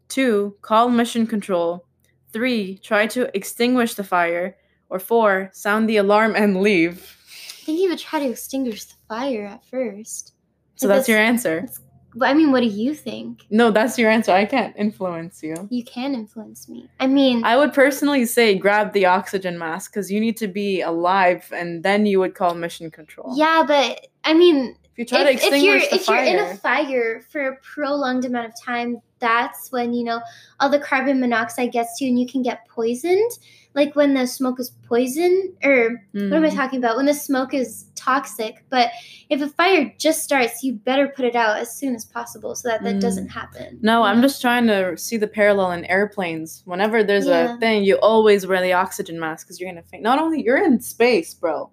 Two, 0.09 0.57
call 0.63 0.89
mission 0.89 1.27
control. 1.27 1.85
Three, 2.33 2.79
try 2.79 3.07
to 3.09 3.29
extinguish 3.37 3.93
the 3.93 4.03
fire. 4.03 4.57
Or 4.89 4.99
four, 4.99 5.51
sound 5.53 5.91
the 5.91 5.99
alarm 5.99 6.35
and 6.35 6.63
leave. 6.63 7.19
I 7.61 7.65
think 7.67 7.81
you 7.81 7.91
would 7.91 7.99
try 7.99 8.19
to 8.19 8.31
extinguish 8.31 8.85
the 8.85 8.95
fire 9.07 9.45
at 9.45 9.63
first. 9.67 10.33
So 10.77 10.89
Like 10.89 10.97
that's 10.97 11.09
your 11.11 11.19
answer. 11.19 11.67
But 11.67 11.77
I 12.21 12.35
mean, 12.35 12.51
what 12.53 12.61
do 12.61 12.67
you 12.67 12.95
think? 12.95 13.47
No, 13.51 13.71
that's 13.71 13.99
your 13.99 14.11
answer. 14.11 14.33
I 14.33 14.45
can't 14.45 14.75
influence 14.77 15.43
you. 15.43 15.55
You 15.71 15.85
can 15.85 16.15
influence 16.15 16.69
me. 16.69 16.89
I 16.99 17.07
mean, 17.07 17.45
I 17.45 17.57
would 17.57 17.73
personally 17.73 18.25
say 18.27 18.55
grab 18.57 18.93
the 18.93 19.07
oxygen 19.07 19.59
mask 19.59 19.93
because 19.93 20.11
you 20.11 20.21
need 20.21 20.37
to 20.39 20.49
be 20.49 20.81
alive 20.81 21.51
and 21.55 21.83
then 21.83 22.07
you 22.07 22.19
would 22.21 22.35
call 22.35 22.55
mission 22.55 22.91
control. 22.91 23.33
yeah, 23.37 23.63
but 23.67 24.07
I 24.25 24.35
mean, 24.35 24.77
If 24.93 24.99
you 24.99 25.05
try 25.05 25.23
to 25.25 25.31
if, 25.31 25.37
if 25.37 25.43
extinguish 25.43 25.63
you're 25.83 25.91
the 25.91 25.95
if 25.97 26.05
fire. 26.05 26.25
you're 26.25 26.45
in 26.47 26.53
a 26.53 26.57
fire 26.57 27.23
for 27.31 27.49
a 27.49 27.57
prolonged 27.57 28.25
amount 28.25 28.47
of 28.49 28.61
time, 28.61 29.01
that's 29.21 29.71
when 29.71 29.93
you 29.93 30.03
know 30.05 30.21
all 30.61 30.69
the 30.71 30.79
carbon 30.81 31.21
monoxide 31.21 31.73
gets 31.73 31.99
to 31.99 32.05
you, 32.05 32.11
and 32.11 32.19
you 32.19 32.27
can 32.27 32.43
get 32.43 32.67
poisoned. 32.69 33.31
Like 33.75 33.95
when 33.95 34.15
the 34.15 34.27
smoke 34.27 34.59
is 34.59 34.71
poison, 34.89 35.53
or 35.63 36.03
what 36.13 36.23
am 36.35 36.45
I 36.45 36.51
Mm. 36.51 36.55
talking 36.57 36.79
about? 36.79 36.97
When 36.97 37.07
the 37.07 37.15
smoke 37.15 37.55
is 37.55 37.85
toxic. 37.95 38.65
But 38.69 38.91
if 39.29 39.41
a 39.43 39.49
fire 39.49 39.93
just 39.99 40.23
starts, 40.25 40.65
you 40.65 40.73
better 40.73 41.07
put 41.07 41.25
it 41.25 41.37
out 41.37 41.59
as 41.59 41.77
soon 41.77 41.95
as 41.95 42.05
possible 42.05 42.55
so 42.57 42.69
that 42.69 42.83
that 42.83 42.97
Mm. 42.97 43.01
doesn't 43.01 43.29
happen. 43.29 43.79
No, 43.83 44.03
I'm 44.03 44.17
know? 44.17 44.23
just 44.23 44.41
trying 44.41 44.67
to 44.67 44.97
see 44.97 45.17
the 45.19 45.29
parallel 45.29 45.71
in 45.73 45.85
airplanes. 45.85 46.63
Whenever 46.65 47.05
there's 47.05 47.27
Yeah. 47.29 47.55
a 47.55 47.59
thing, 47.59 47.85
you 47.85 47.97
always 47.97 48.47
wear 48.47 48.61
the 48.61 48.73
oxygen 48.73 49.21
mask 49.21 49.47
because 49.47 49.61
you're 49.61 49.71
gonna 49.71 49.83
faint. 49.83 50.03
Not 50.03 50.19
only 50.19 50.43
you're 50.43 50.57
in 50.63 50.81
space, 50.81 51.33
bro. 51.35 51.71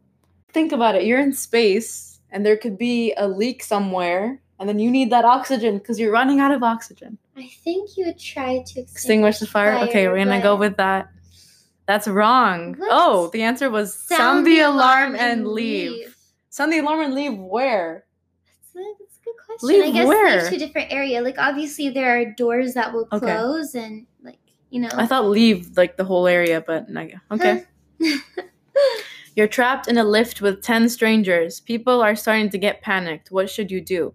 Think 0.53 0.71
about 0.71 0.95
it. 0.95 1.03
You're 1.05 1.19
in 1.19 1.33
space, 1.33 2.19
and 2.31 2.45
there 2.45 2.57
could 2.57 2.77
be 2.77 3.13
a 3.17 3.27
leak 3.27 3.63
somewhere, 3.63 4.39
and 4.59 4.67
then 4.69 4.77
you 4.79 4.91
need 4.91 5.09
that 5.11 5.25
oxygen 5.25 5.77
because 5.79 5.99
you're 5.99 6.11
running 6.11 6.39
out 6.39 6.51
of 6.51 6.61
oxygen. 6.61 7.17
I 7.35 7.47
think 7.63 7.95
you 7.97 8.05
would 8.05 8.19
try 8.19 8.57
to 8.57 8.59
extinguish, 8.61 8.91
Extinguish 8.91 9.39
the 9.39 9.47
fire. 9.47 9.77
okay, 9.87 10.07
we're 10.07 10.17
gonna 10.17 10.41
go 10.41 10.55
with 10.55 10.77
that. 10.77 11.07
That's 11.87 12.07
wrong. 12.07 12.75
What? 12.77 12.89
Oh, 12.91 13.29
the 13.31 13.43
answer 13.43 13.69
was 13.69 13.93
sound, 13.93 14.45
the 14.45 14.59
alarm, 14.59 15.15
and 15.15 15.47
leave. 15.47 16.15
Sound 16.49 16.71
the 16.73 16.79
alarm 16.79 16.99
and 17.01 17.13
leave 17.15 17.33
where? 17.37 18.05
That's 18.45 18.75
a, 18.75 18.93
that's 18.99 19.17
a 19.17 19.23
good 19.23 19.35
question. 19.45 19.67
Leave 19.69 19.83
I 19.85 19.91
guess 19.91 20.07
where? 20.07 20.41
leave 20.41 20.49
to 20.49 20.55
a 20.55 20.59
different 20.59 20.91
area. 20.91 21.21
Like 21.21 21.37
obviously 21.37 21.89
there 21.89 22.19
are 22.19 22.25
doors 22.25 22.73
that 22.73 22.93
will 22.93 23.07
Okay. 23.11 23.25
close 23.25 23.73
and 23.73 24.05
like 24.21 24.39
you 24.69 24.81
know. 24.81 24.89
I 24.93 25.05
thought 25.05 25.25
leave 25.29 25.77
like 25.77 25.95
the 25.97 26.03
whole 26.03 26.27
area, 26.27 26.61
but 26.65 26.89
no, 26.89 27.07
okay. 27.31 27.63
You're 29.35 29.47
trapped 29.47 29.87
in 29.87 29.97
a 29.97 30.03
lift 30.03 30.41
with 30.41 30.63
10 30.63 30.89
strangers. 30.89 31.59
People 31.59 32.01
are 32.01 32.15
starting 32.15 32.49
to 32.49 32.57
get 32.57 32.81
panicked. 32.81 33.31
What 33.31 33.49
should 33.49 33.69
you 33.71 33.81
do? 33.81 34.13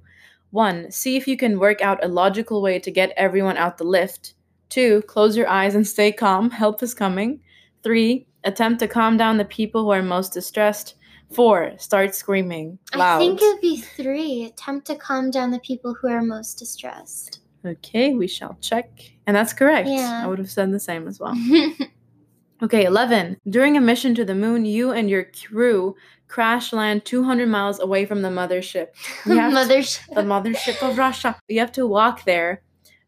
1. 0.51 0.91
See 0.91 1.17
if 1.17 1.29
you 1.29 1.37
can 1.37 1.61
work 1.61 1.81
out 1.81 2.05
a 2.05 2.09
logical 2.09 2.61
way 2.61 2.81
to 2.81 2.91
get 2.91 3.13
everyone 3.17 3.57
out 3.57 3.79
the 3.79 3.85
lift. 3.85 4.35
2. 4.71 5.03
Close 5.03 5.37
your 5.37 5.49
eyes 5.49 5.77
and 5.77 5.87
stay 5.87 6.11
calm. 6.11 6.51
Help 6.51 6.83
is 6.83 6.93
coming. 6.93 7.41
3. 7.83 8.27
Attempt 8.45 8.81
to 8.81 8.89
calm 8.89 9.17
down 9.17 9.39
the 9.39 9.45
people 9.45 9.83
who 9.85 9.91
are 9.91 10.03
most 10.03 10.33
distressed. 10.33 10.95
4. 11.35 11.75
Start 11.79 12.15
screaming 12.15 12.79
loud. 12.95 13.17
I 13.17 13.19
think 13.19 13.41
it'd 13.41 13.61
be 13.61 13.79
three. 13.81 14.45
Attempt 14.45 14.87
to 14.89 14.97
calm 14.97 15.31
down 15.31 15.51
the 15.51 15.61
people 15.61 15.95
who 15.95 16.09
are 16.09 16.21
most 16.23 16.59
distressed. 16.59 17.41
Okay, 17.65 18.13
we 18.15 18.27
shall 18.27 18.57
check. 18.61 18.91
And 19.27 19.35
that's 19.37 19.53
correct. 19.53 19.89
Yeah. 19.89 20.21
I 20.23 20.27
would 20.27 20.39
have 20.39 20.51
said 20.51 20.73
the 20.73 20.81
same 20.81 21.07
as 21.09 21.19
well. 21.21 21.35
Okay, 22.63 22.85
11. 22.85 23.39
During 23.49 23.77
a 23.77 23.81
mission 23.81 24.15
to 24.15 24.25
the 24.25 24.37
moon, 24.37 24.65
you 24.65 24.93
and 24.93 25.11
your 25.11 25.25
crew 25.49 25.97
crash 26.29 26.73
land 26.73 27.05
200 27.05 27.49
miles 27.49 27.81
away 27.81 28.07
from 28.07 28.23
the 28.23 28.29
mothership. 28.29 28.95
Have 29.25 29.51
to- 29.53 29.57
Mothership. 29.75 30.15
the 30.15 30.23
mothership 30.23 30.89
of 30.89 30.97
Russia. 30.97 31.37
You 31.49 31.59
have 31.59 31.73
to 31.73 31.89
walk 31.89 32.25
there. 32.25 32.63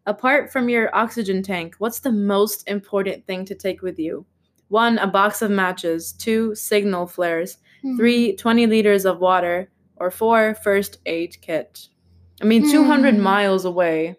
Apart 0.06 0.50
from 0.50 0.68
your 0.68 0.90
oxygen 0.94 1.40
tank, 1.42 1.76
what's 1.78 2.00
the 2.00 2.10
most 2.10 2.68
important 2.68 3.26
thing 3.28 3.44
to 3.44 3.54
take 3.54 3.80
with 3.80 3.96
you? 3.96 4.26
One, 4.68 4.98
a 4.98 5.06
box 5.06 5.42
of 5.42 5.50
matches. 5.50 6.12
Two, 6.12 6.54
signal 6.54 7.06
flares. 7.06 7.58
Hmm. 7.82 7.96
Three, 7.96 8.36
20 8.36 8.66
liters 8.66 9.04
of 9.04 9.18
water. 9.18 9.68
Or 9.96 10.10
four, 10.10 10.54
first 10.56 10.98
aid 11.06 11.36
kit. 11.40 11.88
I 12.42 12.44
mean, 12.46 12.68
200 12.70 13.14
Hmm. 13.14 13.20
miles 13.22 13.64
away. 13.64 14.16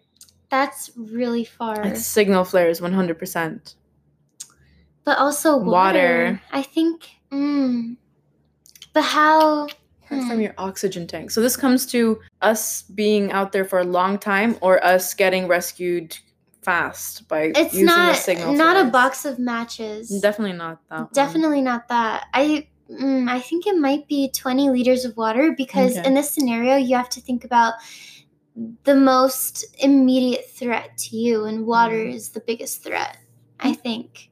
That's 0.48 0.90
really 0.96 1.44
far. 1.44 1.82
It's 1.86 2.06
signal 2.06 2.44
flares, 2.44 2.80
100%. 2.80 3.74
but 5.04 5.18
also 5.18 5.56
water. 5.56 5.68
Water. 5.70 6.42
I 6.50 6.62
think. 6.62 7.08
Mm, 7.30 7.96
but 8.92 9.02
how? 9.02 9.68
Hmm. 10.08 10.28
from 10.28 10.40
your 10.40 10.54
oxygen 10.56 11.06
tank. 11.08 11.32
So 11.32 11.40
this 11.40 11.56
comes 11.56 11.84
to 11.86 12.20
us 12.40 12.82
being 12.82 13.32
out 13.32 13.50
there 13.50 13.64
for 13.64 13.80
a 13.80 13.84
long 13.84 14.18
time 14.18 14.56
or 14.60 14.82
us 14.84 15.14
getting 15.14 15.48
rescued 15.48 16.16
fast 16.66 17.28
by 17.28 17.52
It's 17.54 17.72
using 17.74 17.86
the 17.86 18.12
not 18.12 18.16
signal 18.16 18.52
not 18.54 18.76
a 18.86 18.90
box 18.90 19.24
of 19.24 19.38
matches. 19.38 20.08
Definitely 20.20 20.56
not 20.64 20.76
that. 20.90 20.98
one. 20.98 21.08
Definitely 21.12 21.62
not 21.62 21.82
that. 21.88 22.26
I 22.34 22.66
mm, 22.90 23.28
I 23.30 23.40
think 23.48 23.66
it 23.66 23.76
might 23.86 24.04
be 24.08 24.30
20 24.30 24.70
liters 24.70 25.04
of 25.08 25.16
water 25.16 25.54
because 25.56 25.92
Okay. 25.96 26.06
in 26.06 26.14
this 26.14 26.30
scenario 26.34 26.74
you 26.76 26.94
have 26.96 27.08
to 27.16 27.20
think 27.20 27.44
about 27.44 27.74
the 28.84 28.94
most 28.94 29.64
immediate 29.78 30.46
threat 30.50 30.96
to 30.98 31.16
you 31.16 31.44
and 31.44 31.66
water 31.66 32.00
Mm. 32.04 32.14
is 32.14 32.30
the 32.30 32.40
biggest 32.40 32.82
threat, 32.82 33.16
I 33.60 33.72
think. 33.74 34.30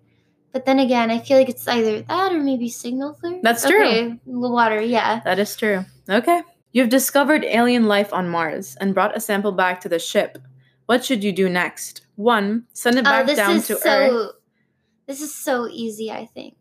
But 0.52 0.64
then 0.66 0.78
again, 0.78 1.10
I 1.10 1.18
feel 1.18 1.36
like 1.38 1.48
it's 1.50 1.66
either 1.68 2.02
that 2.02 2.32
or 2.32 2.40
maybe 2.40 2.68
signal 2.68 3.14
flare. 3.14 3.40
That's 3.42 3.66
true. 3.66 3.84
Okay, 3.86 4.18
the 4.26 4.48
water, 4.58 4.80
yeah. 4.80 5.20
That 5.24 5.38
is 5.38 5.54
true. 5.56 5.84
Okay. 6.08 6.42
You've 6.72 6.88
discovered 6.90 7.44
alien 7.44 7.86
life 7.86 8.12
on 8.12 8.28
Mars 8.28 8.76
and 8.80 8.94
brought 8.94 9.16
a 9.16 9.20
sample 9.20 9.52
back 9.52 9.80
to 9.82 9.88
the 9.88 9.98
ship. 9.98 10.38
What 10.86 11.04
should 11.04 11.24
you 11.24 11.32
do 11.32 11.48
next? 11.48 12.06
One, 12.16 12.64
send 12.72 12.96
it 12.98 13.00
Oh, 13.06 13.10
back 13.10 13.26
this 13.26 13.36
down 13.36 13.56
is 13.56 13.66
to 13.68 13.76
so 13.76 13.90
Earth. 13.90 14.32
this 15.06 15.20
is 15.20 15.34
so 15.34 15.66
easy, 15.68 16.10
I 16.10 16.26
think. 16.26 16.54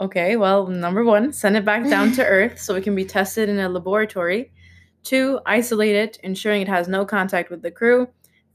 Okay, 0.00 0.36
well, 0.36 0.66
number 0.66 1.04
one, 1.04 1.32
send 1.32 1.56
it 1.56 1.64
back 1.64 1.88
down 1.88 2.12
to 2.12 2.24
Earth 2.38 2.58
so 2.60 2.74
it 2.74 2.82
can 2.84 2.94
be 2.94 3.04
tested 3.04 3.48
in 3.48 3.58
a 3.58 3.68
laboratory. 3.68 4.50
Two, 5.04 5.40
isolate 5.46 5.94
it, 5.94 6.18
ensuring 6.22 6.62
it 6.62 6.68
has 6.68 6.88
no 6.88 7.04
contact 7.04 7.50
with 7.50 7.62
the 7.62 7.70
crew. 7.70 8.08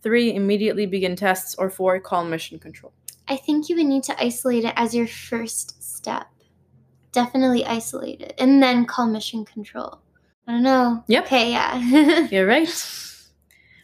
Three, 0.04 0.36
immediately 0.36 0.86
begin 0.86 1.16
tests. 1.16 1.56
Or 1.56 1.70
four, 1.70 2.00
call 2.00 2.26
mission 2.26 2.60
control. 2.60 2.94
I 3.28 3.38
think 3.38 3.70
you 3.70 3.76
would 3.78 3.86
need 3.88 4.04
to 4.04 4.24
isolate 4.24 4.66
it 4.66 4.74
as 4.76 4.94
your 4.94 5.08
first 5.08 5.82
step. 5.84 6.28
Definitely 7.12 7.66
isolate 7.66 8.22
it 8.22 8.34
and 8.38 8.62
then 8.62 8.86
call 8.86 9.08
mission 9.08 9.46
control. 9.46 10.00
I 10.48 10.52
don't 10.52 10.62
know. 10.64 11.04
Yep. 11.08 11.26
Okay, 11.26 11.52
yeah. 11.52 12.28
You're 12.32 12.46
right. 12.46 12.68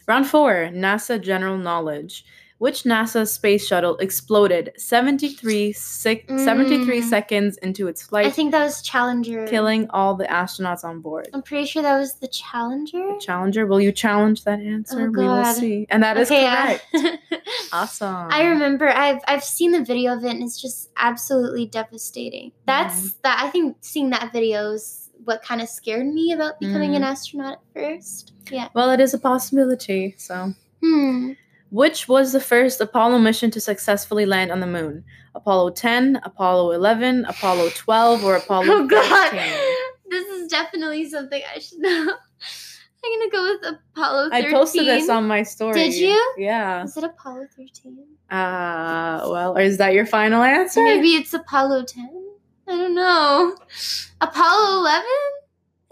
Round 0.06 0.26
four, 0.26 0.68
NASA 0.72 1.20
general 1.20 1.58
knowledge. 1.58 2.24
Which 2.58 2.84
NASA 2.84 3.26
space 3.26 3.66
shuttle 3.66 3.96
exploded 3.96 4.70
73, 4.76 5.72
sec- 5.72 6.28
73 6.28 7.00
Mm. 7.00 7.02
seconds 7.02 7.56
into 7.56 7.88
its 7.88 8.02
flight? 8.02 8.26
I 8.26 8.30
think 8.30 8.52
that 8.52 8.62
was 8.62 8.82
Challenger. 8.82 9.48
killing 9.48 9.88
all 9.90 10.14
the 10.14 10.26
astronauts 10.26 10.84
on 10.84 11.00
board? 11.00 11.26
I'm 11.34 11.42
pretty 11.42 11.66
sure 11.66 11.82
that 11.82 11.98
was 11.98 12.14
the 12.20 12.28
Challenger. 12.28 13.16
Challenger, 13.18 13.66
will 13.66 13.80
you 13.80 13.90
challenge 13.90 14.44
that 14.44 14.60
answer? 14.60 15.08
Oh, 15.08 15.10
we 15.10 15.26
will 15.26 15.44
see. 15.44 15.86
And 15.90 16.04
that 16.04 16.16
is 16.16 16.30
okay, 16.30 16.42
yeah. 16.42 16.78
correct. 16.92 17.18
Awesome. 17.72 18.28
I 18.30 18.44
remember 18.44 18.88
I've 18.88 19.22
I've 19.26 19.42
seen 19.42 19.72
the 19.72 19.82
video 19.82 20.12
of 20.16 20.24
it 20.24 20.30
and 20.30 20.42
it's 20.42 20.60
just 20.60 20.90
absolutely 20.96 21.66
devastating. 21.66 22.52
That's 22.66 22.94
Mm-hmm. 23.00 23.08
that 23.24 23.42
I 23.44 23.50
think 23.50 23.78
seeing 23.80 24.10
that 24.10 24.30
video 24.32 24.72
is 24.72 25.01
what 25.24 25.42
kind 25.42 25.60
of 25.60 25.68
scared 25.68 26.06
me 26.06 26.32
about 26.32 26.58
becoming 26.60 26.94
an 26.96 27.02
Mm. 27.02 27.06
astronaut 27.06 27.52
at 27.54 27.60
first. 27.82 28.32
Yeah. 28.50 28.68
Well, 28.74 28.90
it 28.90 29.00
is 29.00 29.14
a 29.14 29.18
possibility. 29.18 30.14
So, 30.18 30.54
Hmm. 30.82 31.32
which 31.70 32.08
was 32.08 32.32
the 32.32 32.40
first 32.40 32.80
Apollo 32.80 33.18
mission 33.18 33.50
to 33.52 33.60
successfully 33.60 34.26
land 34.26 34.50
on 34.50 34.60
the 34.60 34.66
moon? 34.66 35.04
Apollo 35.34 35.70
10, 35.70 36.20
Apollo 36.24 36.72
11, 36.72 37.24
Apollo 37.26 37.70
12, 37.74 38.24
or 38.24 38.36
Apollo 38.36 38.66
Oh 38.68 38.86
god. 38.86 39.30
13? 39.30 39.52
This 40.10 40.26
is 40.28 40.48
definitely 40.48 41.08
something 41.08 41.40
I 41.54 41.58
should 41.58 41.78
know. 41.78 42.14
I'm 43.04 43.18
gonna 43.18 43.30
go 43.30 43.42
with 43.44 43.74
Apollo 43.96 44.30
13. 44.30 44.46
I 44.46 44.50
posted 44.52 44.86
this 44.86 45.08
on 45.08 45.26
my 45.26 45.42
story. 45.42 45.72
Did 45.74 45.94
you? 45.94 46.34
Yeah. 46.38 46.84
Is 46.84 46.96
it 46.96 47.02
Apollo 47.04 47.46
13? 47.56 47.98
Uh, 48.30 49.26
well, 49.30 49.56
is 49.56 49.78
that 49.78 49.92
your 49.92 50.06
final 50.06 50.42
answer? 50.42 50.82
Maybe 50.84 51.08
it's 51.16 51.32
Apollo 51.34 51.84
10? 51.84 52.10
I 52.68 52.76
don't 52.76 52.94
know. 52.94 53.56
Apollo 54.20 54.80
11? 54.80 55.04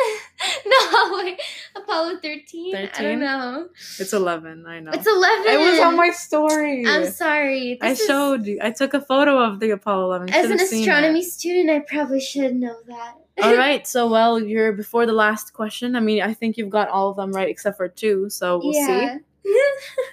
no, 0.66 1.18
wait. 1.18 1.38
Apollo 1.76 2.18
13? 2.22 2.74
I 2.76 2.86
don't 2.86 3.20
know. 3.20 3.68
It's 3.98 4.12
11, 4.12 4.64
I 4.66 4.80
know. 4.80 4.90
It's 4.94 5.06
11. 5.06 5.44
it 5.46 5.58
was 5.58 5.80
on 5.80 5.96
my 5.96 6.10
story. 6.10 6.84
I'm 6.86 7.10
sorry. 7.10 7.78
I 7.82 7.90
This 7.90 8.00
is- 8.00 8.06
showed 8.06 8.46
you. 8.46 8.58
I 8.62 8.70
took 8.70 8.94
a 8.94 9.00
photo 9.00 9.38
of 9.38 9.60
the 9.60 9.70
Apollo 9.70 10.04
11. 10.06 10.28
You 10.28 10.34
As 10.34 10.50
an 10.50 10.58
have 10.58 10.68
seen 10.68 10.78
it. 10.78 10.88
astronomy 10.88 11.22
student, 11.22 11.70
I 11.70 11.80
probably 11.80 12.20
should 12.20 12.56
know 12.56 12.76
that. 12.86 13.14
All 13.42 13.56
right, 13.56 13.86
so 13.94 14.08
well, 14.08 14.38
you're 14.40 14.72
before 14.72 15.04
the 15.06 15.12
last 15.12 15.52
question. 15.52 15.96
I 15.96 16.00
mean, 16.00 16.22
I 16.22 16.32
think 16.34 16.56
you've 16.56 16.70
got 16.70 16.88
all 16.88 17.10
of 17.10 17.16
them 17.16 17.32
right 17.32 17.48
except 17.48 17.76
for 17.76 17.88
two, 17.88 18.28
so 18.30 18.60
we'll 18.62 18.72
see. 18.74 19.08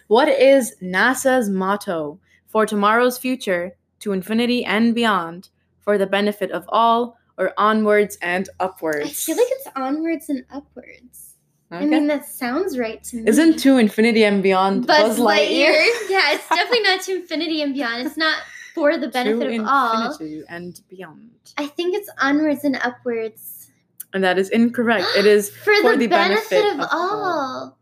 What 0.07 0.29
is 0.29 0.75
NASA's 0.81 1.49
motto 1.49 2.19
for 2.47 2.65
tomorrow's 2.65 3.17
future, 3.17 3.75
to 3.99 4.13
infinity 4.13 4.63
and 4.63 4.95
beyond, 4.95 5.49
for 5.87 5.97
the 5.97 6.05
benefit 6.05 6.51
of 6.51 6.65
all, 6.67 7.17
or 7.37 7.53
onwards 7.57 8.17
and 8.21 8.49
upwards? 8.59 9.05
I 9.05 9.07
feel 9.07 9.37
like 9.37 9.47
it's 9.51 9.67
onwards 9.73 10.27
and 10.27 10.43
upwards. 10.51 11.35
Okay. 11.71 11.81
I 11.81 11.85
mean, 11.87 12.07
that 12.07 12.25
sounds 12.25 12.77
right 12.77 13.01
to 13.05 13.15
me. 13.15 13.23
Isn't 13.25 13.57
to 13.59 13.77
infinity 13.77 14.25
and 14.25 14.43
beyond 14.43 14.85
Buzz, 14.85 15.17
Lightyear? 15.17 15.69
Lightyear? 15.69 16.09
yeah, 16.09 16.33
it's 16.33 16.49
definitely 16.49 16.81
not 16.81 17.01
to 17.03 17.15
infinity 17.15 17.61
and 17.61 17.73
beyond. 17.73 18.05
It's 18.05 18.17
not 18.17 18.37
for 18.75 18.97
the 18.97 19.07
benefit 19.07 19.47
to 19.47 19.59
of 19.61 19.65
all. 19.65 20.11
infinity 20.11 20.43
and 20.49 20.81
beyond. 20.89 21.53
I 21.57 21.67
think 21.67 21.95
it's 21.95 22.09
onwards 22.19 22.65
and 22.65 22.75
upwards. 22.83 23.71
And 24.13 24.25
that 24.25 24.37
is 24.37 24.49
incorrect. 24.49 25.05
It 25.15 25.25
is 25.37 25.49
For, 25.51 25.73
for 25.81 25.91
the, 25.93 25.99
the 25.99 26.07
benefit, 26.07 26.49
benefit 26.49 26.73
of, 26.73 26.79
of 26.81 26.89
all. 26.91 27.77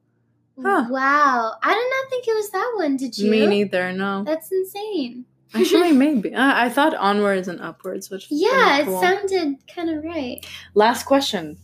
Huh. 0.62 0.86
Wow. 0.92 1.56
I 1.64 1.74
did 1.74 1.90
not 1.90 2.10
think 2.12 2.28
it 2.28 2.36
was 2.36 2.52
that 2.52 2.74
one, 2.76 2.98
did 2.98 3.18
you? 3.18 3.32
me 3.32 3.48
neither. 3.48 3.92
No, 3.94 4.24
That's 4.24 4.52
insane. 4.52 5.26
Actually, 5.54 5.92
maybe. 6.06 6.34
Uh, 6.34 6.54
I 6.56 6.70
thought 6.70 6.96
onwards 6.96 7.48
and 7.48 7.62
upwards, 7.62 8.10
which 8.10 8.28
Yeah, 8.30 8.84
pretty 8.84 8.92
it 8.98 9.00
sounded 9.02 9.56
kind 9.74 9.90
of 9.90 10.04
right. 10.04 10.46
Last 10.74 11.04
question. 11.06 11.58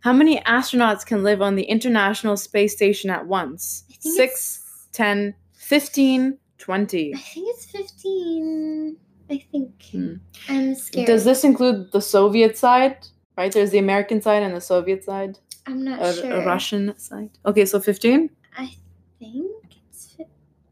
How 0.00 0.12
many 0.14 0.40
astronauts 0.40 1.04
can 1.04 1.22
live 1.22 1.42
on 1.42 1.56
the 1.56 1.64
International 1.64 2.36
Space 2.36 2.74
Station 2.74 3.10
at 3.10 3.26
once? 3.26 3.84
Six, 4.00 4.16
it's- 4.16 4.88
10, 4.92 5.34
15, 5.54 6.38
20. 6.58 7.14
I 7.14 7.18
think 7.18 7.46
it's 7.54 7.66
15. 7.66 8.96
I 9.30 9.44
think. 9.52 9.70
Hmm. 9.92 10.14
I'm 10.48 10.74
scared. 10.74 11.06
Does 11.06 11.24
this 11.24 11.44
include 11.44 11.92
the 11.92 12.00
Soviet 12.00 12.58
side? 12.58 12.96
Right? 13.36 13.52
There's 13.52 13.70
the 13.70 13.78
American 13.78 14.20
side 14.20 14.42
and 14.42 14.54
the 14.56 14.60
Soviet 14.60 15.04
side, 15.04 15.38
I'm 15.66 15.84
not 15.84 16.02
a, 16.02 16.12
sure. 16.14 16.32
a 16.32 16.44
Russian 16.44 16.98
side. 16.98 17.30
Okay, 17.46 17.64
so 17.64 17.78
15? 17.80 18.28
I 18.58 18.74
think 19.18 19.46
it's 19.90 20.14
fi- 20.16 20.24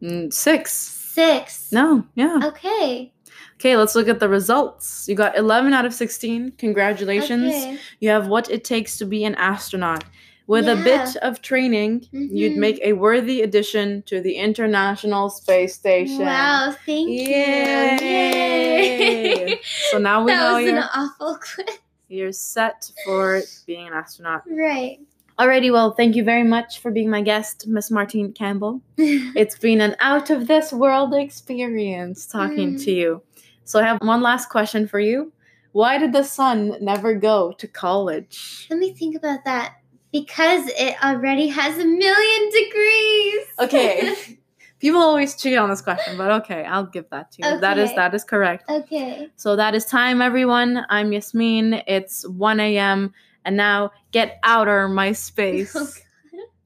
Mm, 0.03 0.33
six. 0.33 0.98
Six. 1.19 1.73
No, 1.73 2.05
yeah. 2.15 2.41
Okay. 2.45 3.13
Okay, 3.57 3.77
let's 3.77 3.95
look 3.97 4.09
at 4.09 4.21
the 4.21 4.29
results. 4.29 5.09
You 5.09 5.17
got 5.17 5.37
11 5.37 5.73
out 5.75 5.85
of 5.85 5.93
16. 5.93 6.53
Congratulations. 6.59 7.53
Okay. 7.53 7.79
You 8.01 8.11
have 8.11 8.29
what 8.29 8.49
it 8.51 8.63
takes 8.65 8.97
to 8.99 9.05
be 9.05 9.25
an 9.25 9.35
astronaut. 9.35 10.05
With 10.47 10.67
a 10.67 10.77
bit 10.77 11.17
of 11.17 11.43
training, 11.43 12.07
you'd 12.11 12.53
Mhm. 12.53 12.57
make 12.57 12.81
a 12.83 12.95
worthy 12.95 13.43
addition 13.43 14.03
to 14.07 14.23
the 14.23 14.37
International 14.37 15.29
Space 15.29 15.75
Station. 15.75 16.21
Wow, 16.25 16.75
thank 16.87 17.09
Yay. 17.11 17.99
you. 18.01 19.49
Yay. 19.49 19.61
So 19.91 19.99
now 19.99 20.23
we 20.25 20.33
that 20.33 20.39
know 20.39 20.55
was 20.57 20.65
you're, 20.65 20.77
an 20.79 20.85
awful 20.95 21.39
quiz. 21.55 21.79
you're 22.09 22.33
set 22.33 22.91
for 23.05 23.43
being 23.67 23.89
an 23.89 23.93
astronaut. 23.93 24.43
Right. 24.49 25.01
Alrighty, 25.39 25.71
well, 25.73 25.93
thank 25.93 26.17
you 26.17 26.25
very 26.25 26.43
much 26.43 26.81
for 26.81 26.91
being 26.91 27.09
my 27.11 27.23
guest, 27.23 27.67
Miss 27.69 27.91
Martine 27.93 28.33
Campbell. 28.33 28.81
it's 28.97 29.57
been 29.57 29.81
an 29.81 29.95
out 30.01 30.31
of 30.31 30.49
this 30.49 30.73
world 30.73 31.15
experience 31.15 32.27
talking 32.27 32.75
Mm. 32.75 32.85
to 32.85 32.91
you. 32.91 33.23
So 33.65 33.79
I 33.79 33.85
have 33.85 33.99
one 34.03 34.21
last 34.21 34.49
question 34.49 34.89
for 34.89 34.99
you. 34.99 35.33
Why 35.73 35.99
did 35.99 36.13
the 36.13 36.25
sun 36.25 36.75
never 36.81 37.15
go 37.15 37.53
to 37.53 37.69
college? 37.69 38.67
Let 38.69 38.81
me 38.81 38.93
think 38.93 39.15
about 39.15 39.45
that. 39.45 39.75
Because 40.11 40.67
it 40.77 40.97
already 41.05 41.49
has 41.49 41.79
a 41.79 41.85
million 41.85 42.51
degrees. 42.51 43.47
Okay. 43.61 44.15
People 44.81 45.01
always 45.01 45.37
cheat 45.37 45.57
on 45.59 45.69
this 45.69 45.83
question, 45.83 46.17
but 46.17 46.31
okay, 46.43 46.65
I'll 46.65 46.87
give 46.87 47.11
that 47.11 47.33
to 47.33 47.43
you. 47.43 47.61
That 47.61 47.79
is 47.79 47.93
that 47.97 48.15
is 48.15 48.23
correct. 48.25 48.65
okay. 48.71 49.29
So 49.37 49.55
that 49.57 49.75
is 49.75 49.85
time, 49.85 50.23
everyone. 50.23 50.85
I'm 50.89 51.13
Yasmin. 51.13 51.83
It's 51.87 52.27
1 52.29 52.61
a.m. 52.61 53.13
And 53.45 53.57
now 53.57 53.93
get 54.13 54.39
out 54.43 54.69
of 54.69 54.91
my 54.91 55.13
space. 55.13 55.77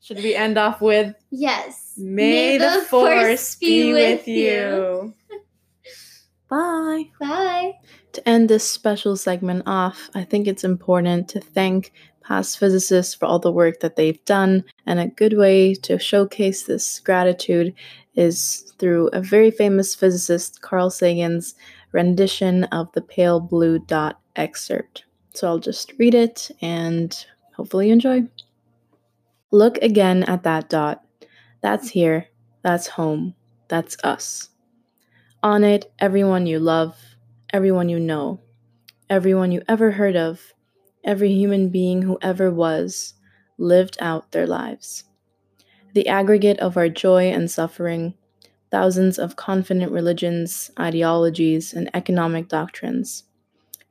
Should 0.01 0.17
we 0.17 0.35
end 0.35 0.59
off 0.59 0.81
with 0.81 1.15
Yes. 1.31 1.95
May, 1.97 2.59
the, 2.59 2.85
force 2.89 3.55
be 3.57 3.93
with 3.93 4.27
you. 4.27 5.15
Bye. 6.51 7.05
Bye. 7.21 7.73
To 8.13 8.29
end 8.29 8.49
this 8.49 8.69
special 8.69 9.17
segment 9.17 9.63
off, 9.65 10.11
I 10.15 10.25
think 10.25 10.47
it's 10.47 10.65
important 10.65 11.29
to 11.29 11.41
thank 11.41 11.93
past 12.23 12.59
physicists 12.59 13.15
for 13.15 13.27
all 13.27 13.39
the 13.39 13.53
work 13.53 13.81
that 13.81 13.97
they've 13.97 14.23
done. 14.25 14.65
And 14.87 15.01
a 15.01 15.07
good 15.07 15.37
way 15.39 15.75
to 15.75 15.99
showcase 15.99 16.65
this 16.65 17.01
gratitude 17.01 17.75
is 18.15 18.73
through 18.79 19.09
a 19.09 19.21
very 19.21 19.51
famous 19.51 19.95
physicist, 19.95 20.61
Carl 20.61 20.91
Sagan's 20.91 21.55
rendition 21.93 22.65
of 22.65 22.91
the 22.93 23.03
pale 23.03 23.41
blue 23.41 23.79
dot 23.79 24.21
excerpt. 24.37 25.05
So 25.35 25.49
I'll 25.49 25.59
just 25.59 25.93
read 25.99 26.15
it 26.15 26.51
and 26.61 27.27
hopefully 27.57 27.89
you 27.89 27.93
enjoy. 27.95 28.29
Look 29.51 29.79
again 29.79 30.25
at 30.25 30.43
that 30.43 30.69
dot. 30.69 31.05
That's 31.63 31.91
here. 31.91 32.29
That's 32.63 32.89
home. 32.89 33.35
That's 33.69 33.97
us. 34.05 34.51
On 35.43 35.65
it, 35.65 35.93
everyone 35.99 36.47
you 36.47 36.59
love, 36.59 36.97
everyone 37.53 37.89
you 37.89 38.01
know, 38.01 38.41
everyone 39.11 39.53
you 39.53 39.63
ever 39.69 39.93
heard 39.93 40.17
of, 40.17 40.55
every 41.05 41.33
human 41.33 41.69
being 41.71 42.03
who 42.03 42.19
ever 42.23 42.51
was, 42.51 43.15
lived 43.59 43.97
out 44.01 44.33
their 44.33 44.47
lives. 44.47 45.05
The 45.95 46.09
aggregate 46.09 46.59
of 46.61 46.77
our 46.77 46.89
joy 46.89 47.31
and 47.31 47.51
suffering, 47.51 48.15
thousands 48.71 49.19
of 49.19 49.37
confident 49.37 49.93
religions, 49.93 50.71
ideologies, 50.79 51.73
and 51.75 51.91
economic 51.95 52.49
doctrines, 52.49 53.25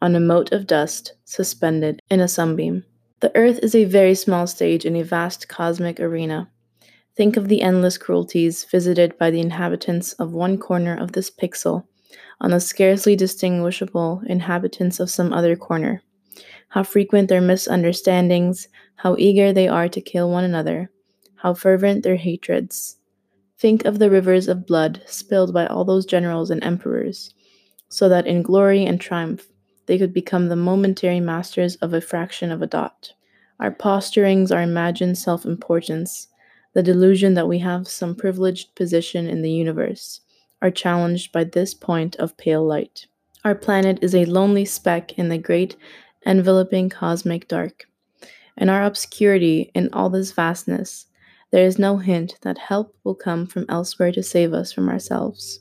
on 0.00 0.14
a 0.14 0.20
mote 0.20 0.52
of 0.52 0.66
dust 0.66 1.14
suspended 1.24 2.00
in 2.10 2.20
a 2.20 2.28
sunbeam. 2.28 2.84
The 3.20 3.34
Earth 3.36 3.58
is 3.62 3.74
a 3.74 3.84
very 3.84 4.14
small 4.14 4.46
stage 4.46 4.84
in 4.84 4.94
a 4.94 5.02
vast 5.02 5.48
cosmic 5.48 5.98
arena. 5.98 6.48
Think 7.16 7.36
of 7.36 7.48
the 7.48 7.62
endless 7.62 7.98
cruelties 7.98 8.64
visited 8.64 9.18
by 9.18 9.30
the 9.30 9.40
inhabitants 9.40 10.12
of 10.14 10.32
one 10.32 10.56
corner 10.56 10.96
of 10.96 11.12
this 11.12 11.30
pixel 11.30 11.84
on 12.40 12.50
the 12.50 12.60
scarcely 12.60 13.16
distinguishable 13.16 14.22
inhabitants 14.26 15.00
of 15.00 15.10
some 15.10 15.32
other 15.32 15.56
corner. 15.56 16.02
How 16.68 16.84
frequent 16.84 17.28
their 17.28 17.40
misunderstandings, 17.40 18.68
how 18.96 19.16
eager 19.18 19.52
they 19.52 19.66
are 19.66 19.88
to 19.88 20.00
kill 20.00 20.30
one 20.30 20.44
another, 20.44 20.90
how 21.36 21.54
fervent 21.54 22.04
their 22.04 22.16
hatreds. 22.16 22.98
Think 23.58 23.84
of 23.84 23.98
the 23.98 24.10
rivers 24.10 24.46
of 24.46 24.66
blood 24.66 25.02
spilled 25.06 25.52
by 25.52 25.66
all 25.66 25.84
those 25.84 26.06
generals 26.06 26.50
and 26.50 26.62
emperors, 26.62 27.34
so 27.88 28.08
that 28.08 28.26
in 28.28 28.42
glory 28.42 28.84
and 28.84 29.00
triumph 29.00 29.48
they 29.88 29.98
could 29.98 30.12
become 30.12 30.48
the 30.48 30.56
momentary 30.56 31.18
masters 31.18 31.74
of 31.76 31.92
a 31.94 32.00
fraction 32.00 32.52
of 32.52 32.60
a 32.60 32.66
dot. 32.66 33.14
Our 33.58 33.72
posturings, 33.72 34.54
our 34.54 34.62
imagined 34.62 35.18
self 35.18 35.44
importance, 35.44 36.28
the 36.74 36.82
delusion 36.82 37.34
that 37.34 37.48
we 37.48 37.58
have 37.60 37.88
some 37.88 38.14
privileged 38.14 38.74
position 38.76 39.26
in 39.26 39.42
the 39.42 39.50
universe, 39.50 40.20
are 40.60 40.70
challenged 40.70 41.32
by 41.32 41.44
this 41.44 41.72
point 41.72 42.14
of 42.16 42.36
pale 42.36 42.64
light. 42.64 43.06
Our 43.44 43.54
planet 43.54 43.98
is 44.02 44.14
a 44.14 44.26
lonely 44.26 44.66
speck 44.66 45.18
in 45.18 45.30
the 45.30 45.38
great 45.38 45.74
enveloping 46.26 46.90
cosmic 46.90 47.48
dark. 47.48 47.88
In 48.58 48.68
our 48.68 48.84
obscurity, 48.84 49.70
in 49.74 49.88
all 49.92 50.10
this 50.10 50.32
vastness, 50.32 51.06
there 51.50 51.64
is 51.64 51.78
no 51.78 51.96
hint 51.96 52.36
that 52.42 52.58
help 52.58 52.94
will 53.04 53.14
come 53.14 53.46
from 53.46 53.64
elsewhere 53.68 54.12
to 54.12 54.22
save 54.22 54.52
us 54.52 54.70
from 54.70 54.90
ourselves. 54.90 55.60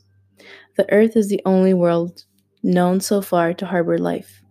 The 0.76 0.91
Earth 0.91 1.16
is 1.16 1.30
the 1.30 1.41
only 1.45 1.74
world 1.74 2.26
known 2.64 3.00
so 3.00 3.22
far 3.22 3.54
to 3.54 3.66
harbor 3.66 3.98
life. 3.98 4.42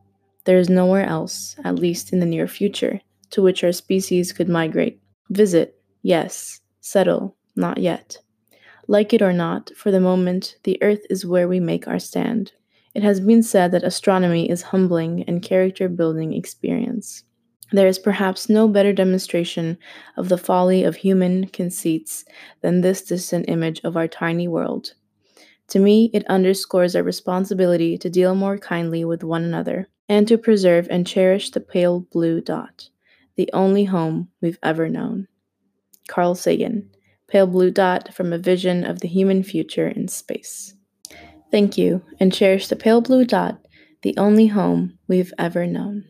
There 0.44 0.58
is 0.58 0.68
nowhere 0.68 1.04
else, 1.04 1.56
at 1.64 1.78
least 1.78 2.12
in 2.12 2.20
the 2.20 2.26
near 2.26 2.46
future, 2.46 3.00
to 3.30 3.42
which 3.42 3.64
our 3.64 3.72
species 3.72 4.32
could 4.32 4.48
migrate. 4.48 5.00
Visit, 5.30 5.80
yes. 6.02 6.60
Settle, 6.80 7.36
not 7.56 7.78
yet. 7.78 8.18
Like 8.86 9.12
it 9.12 9.22
or 9.22 9.32
not, 9.32 9.72
for 9.76 9.90
the 9.90 10.00
moment, 10.00 10.56
the 10.62 10.80
Earth 10.82 11.04
is 11.10 11.26
where 11.26 11.48
we 11.48 11.58
make 11.58 11.88
our 11.88 11.98
stand. 11.98 12.52
It 12.94 13.02
has 13.02 13.20
been 13.20 13.42
said 13.42 13.72
that 13.72 13.82
astronomy 13.82 14.48
is 14.48 14.62
humbling 14.62 15.24
and 15.24 15.42
character 15.42 15.88
building 15.88 16.32
experience. 16.32 17.24
There 17.72 17.88
is 17.88 17.98
perhaps 17.98 18.48
no 18.48 18.68
better 18.68 18.92
demonstration 18.92 19.76
of 20.16 20.28
the 20.28 20.38
folly 20.38 20.84
of 20.84 20.96
human 20.96 21.48
conceits 21.48 22.24
than 22.60 22.80
this 22.80 23.02
distant 23.02 23.48
image 23.48 23.80
of 23.82 23.96
our 23.96 24.06
tiny 24.06 24.46
world. 24.46 24.94
To 25.68 25.78
me, 25.78 26.10
it 26.14 26.26
underscores 26.26 26.94
our 26.94 27.02
responsibility 27.02 27.98
to 27.98 28.10
deal 28.10 28.34
more 28.34 28.58
kindly 28.58 29.04
with 29.04 29.24
one 29.24 29.44
another 29.44 29.88
and 30.08 30.28
to 30.28 30.38
preserve 30.38 30.86
and 30.90 31.06
cherish 31.06 31.50
the 31.50 31.60
pale 31.60 32.00
blue 32.00 32.40
dot, 32.40 32.88
the 33.36 33.50
only 33.52 33.84
home 33.84 34.28
we've 34.40 34.58
ever 34.62 34.88
known. 34.88 35.28
Carl 36.08 36.34
Sagan, 36.34 36.90
Pale 37.28 37.48
Blue 37.48 37.70
Dot 37.72 38.14
from 38.14 38.32
a 38.32 38.38
Vision 38.38 38.84
of 38.84 39.00
the 39.00 39.08
Human 39.08 39.42
Future 39.42 39.88
in 39.88 40.06
Space. 40.06 40.74
Thank 41.50 41.76
you, 41.76 42.02
and 42.20 42.32
cherish 42.32 42.68
the 42.68 42.76
pale 42.76 43.00
blue 43.00 43.24
dot, 43.24 43.58
the 44.02 44.16
only 44.16 44.46
home 44.46 44.98
we've 45.08 45.32
ever 45.38 45.66
known. 45.66 46.04